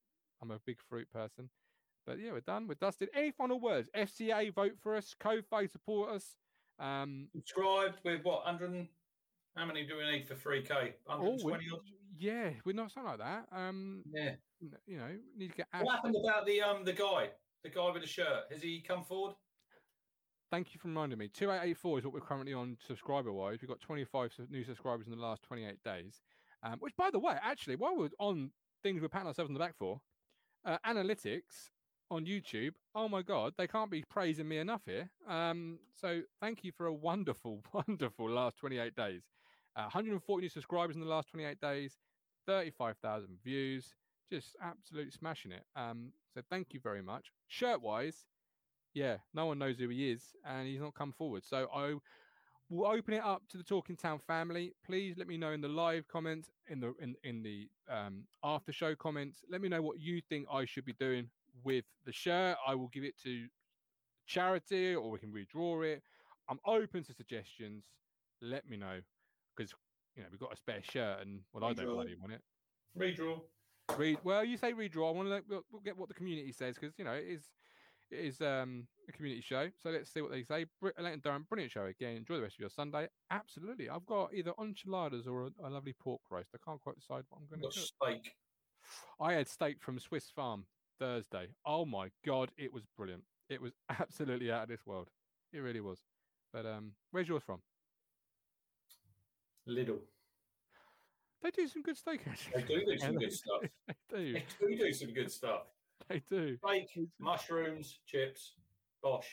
I'm 0.40 0.52
a 0.52 0.60
big 0.64 0.76
fruit 0.88 1.08
person. 1.12 1.50
But 2.06 2.20
yeah, 2.20 2.30
we're 2.30 2.42
done. 2.42 2.68
We're 2.68 2.76
dusted. 2.80 3.08
Any 3.12 3.32
final 3.32 3.58
words? 3.58 3.90
FCA, 3.96 4.54
vote 4.54 4.74
for 4.80 4.94
us. 4.94 5.16
Ko-fi, 5.18 5.66
support 5.66 6.10
us. 6.10 6.36
Um, 6.78 7.26
Subscribed 7.34 7.96
with 8.04 8.20
what? 8.22 8.44
100? 8.44 8.86
How 9.56 9.66
many 9.66 9.84
do 9.84 9.96
we 9.96 10.08
need 10.08 10.28
for 10.28 10.34
3K? 10.36 10.92
120 11.06 11.64
oh, 11.74 11.78
Yeah, 12.16 12.50
we're 12.64 12.72
not 12.72 12.92
something 12.92 13.10
like 13.10 13.18
that. 13.18 13.46
Um, 13.50 14.04
yeah. 14.14 14.34
You 14.86 14.98
know, 14.98 15.08
need 15.36 15.50
to 15.50 15.56
get. 15.56 15.66
What 15.80 15.96
happened 15.96 16.14
about 16.22 16.46
the 16.46 16.62
um 16.62 16.84
the 16.84 16.92
guy, 16.92 17.30
the 17.64 17.68
guy 17.68 17.90
with 17.90 18.02
the 18.02 18.08
shirt? 18.08 18.44
Has 18.52 18.62
he 18.62 18.80
come 18.80 19.02
forward? 19.02 19.34
Thank 20.50 20.74
you 20.74 20.80
for 20.80 20.88
reminding 20.88 21.18
me. 21.18 21.26
2884 21.28 21.98
is 21.98 22.04
what 22.04 22.14
we're 22.14 22.20
currently 22.20 22.52
on 22.52 22.76
subscriber 22.86 23.32
wise. 23.32 23.58
We've 23.60 23.68
got 23.68 23.80
25 23.80 24.32
new 24.48 24.62
subscribers 24.62 25.06
in 25.06 25.12
the 25.12 25.20
last 25.20 25.42
28 25.42 25.82
days. 25.82 26.22
Um, 26.62 26.78
which, 26.78 26.96
by 26.96 27.10
the 27.10 27.18
way, 27.18 27.34
actually, 27.42 27.76
while 27.76 27.96
we're 27.96 28.10
on 28.18 28.50
things 28.82 29.02
we're 29.02 29.08
patting 29.08 29.26
ourselves 29.26 29.50
on 29.50 29.54
the 29.54 29.60
back 29.60 29.74
for, 29.76 30.00
uh, 30.64 30.78
analytics 30.86 31.70
on 32.10 32.26
YouTube, 32.26 32.72
oh 32.94 33.08
my 33.08 33.22
God, 33.22 33.54
they 33.58 33.66
can't 33.66 33.90
be 33.90 34.04
praising 34.08 34.48
me 34.48 34.58
enough 34.58 34.82
here. 34.86 35.10
Um, 35.28 35.80
so 36.00 36.22
thank 36.40 36.62
you 36.62 36.70
for 36.70 36.86
a 36.86 36.94
wonderful, 36.94 37.62
wonderful 37.72 38.30
last 38.30 38.56
28 38.58 38.94
days. 38.94 39.22
Uh, 39.74 39.82
140 39.82 40.42
new 40.42 40.48
subscribers 40.48 40.94
in 40.94 41.02
the 41.02 41.08
last 41.08 41.28
28 41.28 41.60
days, 41.60 41.98
35,000 42.46 43.36
views, 43.44 43.94
just 44.30 44.56
absolutely 44.62 45.10
smashing 45.10 45.52
it. 45.52 45.64
Um, 45.74 46.12
so 46.32 46.40
thank 46.48 46.72
you 46.72 46.80
very 46.80 47.02
much. 47.02 47.32
Shirt 47.48 47.82
wise, 47.82 48.24
yeah, 48.96 49.18
no 49.34 49.44
one 49.44 49.58
knows 49.58 49.76
who 49.78 49.90
he 49.90 50.10
is, 50.10 50.34
and 50.46 50.66
he's 50.66 50.80
not 50.80 50.94
come 50.94 51.12
forward. 51.12 51.44
So 51.44 51.68
I 51.72 51.92
will 52.70 52.86
open 52.86 53.12
it 53.12 53.22
up 53.22 53.42
to 53.50 53.58
the 53.58 53.62
Talking 53.62 53.94
Town 53.94 54.18
family. 54.26 54.72
Please 54.86 55.16
let 55.18 55.28
me 55.28 55.36
know 55.36 55.50
in 55.50 55.60
the 55.60 55.68
live 55.68 56.08
comments, 56.08 56.48
in 56.68 56.80
the 56.80 56.94
in 56.98 57.14
in 57.22 57.42
the 57.42 57.68
um, 57.92 58.22
after 58.42 58.72
show 58.72 58.94
comments. 58.94 59.44
Let 59.50 59.60
me 59.60 59.68
know 59.68 59.82
what 59.82 60.00
you 60.00 60.22
think 60.30 60.46
I 60.50 60.64
should 60.64 60.86
be 60.86 60.94
doing 60.94 61.28
with 61.62 61.84
the 62.06 62.12
shirt. 62.12 62.56
I 62.66 62.74
will 62.74 62.88
give 62.88 63.04
it 63.04 63.12
to 63.24 63.44
charity, 64.26 64.94
or 64.94 65.10
we 65.10 65.18
can 65.18 65.30
redraw 65.30 65.86
it. 65.86 66.02
I'm 66.48 66.58
open 66.64 67.04
to 67.04 67.12
suggestions. 67.12 67.84
Let 68.40 68.66
me 68.66 68.78
know 68.78 69.00
because 69.54 69.74
you 70.16 70.22
know 70.22 70.28
we've 70.30 70.40
got 70.40 70.54
a 70.54 70.56
spare 70.56 70.82
shirt, 70.82 71.20
and 71.20 71.40
well, 71.52 71.64
redraw. 71.64 71.70
I 71.70 71.74
don't 71.74 71.94
bloody 71.94 72.16
want 72.18 72.32
it. 72.32 72.40
Redraw. 72.98 73.40
Read 73.98 74.18
well. 74.24 74.42
You 74.42 74.56
say 74.56 74.72
redraw. 74.72 75.10
I 75.10 75.12
want 75.12 75.28
to 75.28 75.42
we'll, 75.46 75.64
we'll 75.70 75.82
get 75.82 75.98
what 75.98 76.08
the 76.08 76.14
community 76.14 76.50
says 76.50 76.76
because 76.76 76.98
you 76.98 77.04
know 77.04 77.12
it 77.12 77.26
is 77.28 77.42
it 78.10 78.18
is 78.18 78.40
um, 78.40 78.86
a 79.08 79.12
community 79.12 79.42
show, 79.42 79.68
so 79.82 79.90
let's 79.90 80.12
see 80.12 80.20
what 80.20 80.30
they 80.30 80.42
say. 80.42 80.66
Br- 80.80 80.90
Leighton 80.98 81.20
Durham, 81.22 81.46
brilliant 81.48 81.72
show 81.72 81.86
again. 81.86 82.16
Enjoy 82.16 82.36
the 82.36 82.42
rest 82.42 82.56
of 82.56 82.60
your 82.60 82.70
Sunday. 82.70 83.08
Absolutely. 83.30 83.88
I've 83.88 84.06
got 84.06 84.32
either 84.34 84.52
enchiladas 84.60 85.26
or 85.26 85.46
a, 85.46 85.50
a 85.64 85.70
lovely 85.70 85.92
pork 85.92 86.20
roast. 86.30 86.50
I 86.54 86.58
can't 86.64 86.80
quite 86.80 86.96
decide 86.96 87.24
what 87.28 87.40
I'm 87.40 87.48
going 87.48 87.70
to 87.70 87.78
do. 87.78 87.86
Steak. 87.86 88.32
I 89.20 89.32
had 89.32 89.48
steak 89.48 89.80
from 89.80 89.98
Swiss 89.98 90.30
Farm 90.34 90.66
Thursday. 90.98 91.48
Oh 91.64 91.84
my 91.84 92.10
god, 92.24 92.50
it 92.56 92.72
was 92.72 92.84
brilliant. 92.96 93.24
It 93.48 93.60
was 93.60 93.72
absolutely 94.00 94.50
out 94.50 94.64
of 94.64 94.68
this 94.68 94.86
world. 94.86 95.08
It 95.52 95.58
really 95.58 95.80
was. 95.80 95.98
But 96.52 96.66
um, 96.66 96.92
where's 97.10 97.28
yours 97.28 97.42
from? 97.44 97.60
Lidl. 99.68 99.98
They 101.42 101.50
do 101.50 101.68
some 101.68 101.82
good 101.82 101.96
steak 101.96 102.20
actually. 102.26 102.62
They 102.62 102.74
do 102.74 102.84
do 102.84 102.98
some 102.98 103.14
good 103.18 103.32
stuff. 103.32 103.62
they 104.10 104.18
do. 104.18 104.32
They 104.32 104.44
do 104.60 104.76
do 104.76 104.92
some 104.92 105.12
good 105.12 105.30
stuff. 105.30 105.62
They 106.08 106.22
do. 106.30 106.56
Steak, 106.64 107.08
mushrooms, 107.18 107.98
chips, 108.06 108.52
bosh. 109.02 109.26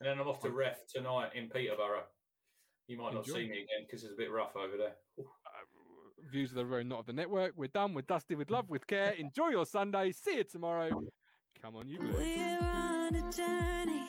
And 0.00 0.08
then 0.08 0.18
I'm 0.18 0.28
off 0.28 0.40
to 0.40 0.50
ref 0.50 0.86
tonight 0.86 1.30
in 1.34 1.48
Peterborough. 1.48 2.04
You 2.86 2.96
might 2.96 3.12
not 3.12 3.26
see 3.26 3.34
me 3.34 3.44
again 3.44 3.84
because 3.86 4.02
it's 4.02 4.14
a 4.14 4.16
bit 4.16 4.30
rough 4.30 4.56
over 4.56 4.76
there. 4.78 4.94
Uh, 5.18 5.22
views 6.30 6.50
of 6.50 6.56
the 6.56 6.64
road, 6.64 6.86
not 6.86 7.00
of 7.00 7.06
the 7.06 7.12
network. 7.12 7.52
We're 7.56 7.68
done. 7.68 7.92
We're 7.92 8.02
dusted 8.02 8.38
with 8.38 8.50
love, 8.50 8.70
with 8.70 8.86
care. 8.86 9.10
Enjoy 9.10 9.48
your 9.48 9.66
Sunday. 9.66 10.12
See 10.12 10.36
you 10.36 10.44
tomorrow. 10.44 10.88
Come 11.60 11.76
on, 11.76 11.88
you. 11.88 11.98
We're 12.00 12.58
on 12.62 13.14
a 13.14 13.32
journey, 13.32 14.06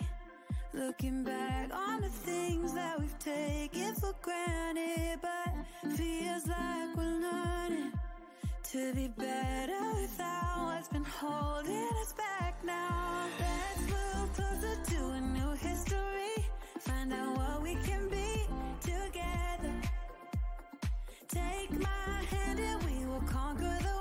looking 0.73 1.23
back 1.23 1.73
on 1.73 2.01
the 2.01 2.09
things 2.09 2.73
that 2.73 2.99
we've 2.99 3.19
taken 3.19 3.95
for 3.95 4.13
granted, 4.21 5.19
but 5.21 5.91
feels 5.97 6.47
like 6.47 6.95
we're 6.95 7.19
learning 7.19 7.98
to 8.71 8.93
be 8.93 9.07
better 9.07 9.81
without 9.99 10.65
what's 10.65 10.89
been 10.89 11.03
holding 11.03 11.89
us 12.01 12.13
back 12.13 12.63
now. 12.63 13.25
Let's 13.39 13.81
move 13.81 14.33
closer 14.35 14.75
to 14.91 15.09
a 15.09 15.21
new 15.21 15.51
history. 15.53 16.45
Find 16.77 17.11
out 17.11 17.35
what 17.35 17.63
we 17.63 17.73
can 17.83 18.07
be 18.09 18.45
together. 18.81 19.73
Take 21.29 21.71
my 21.71 22.23
hand 22.29 22.59
and 22.59 22.83
we 22.83 23.05
will 23.07 23.21
conquer 23.21 23.75
the 23.81 23.85
world. 23.85 23.98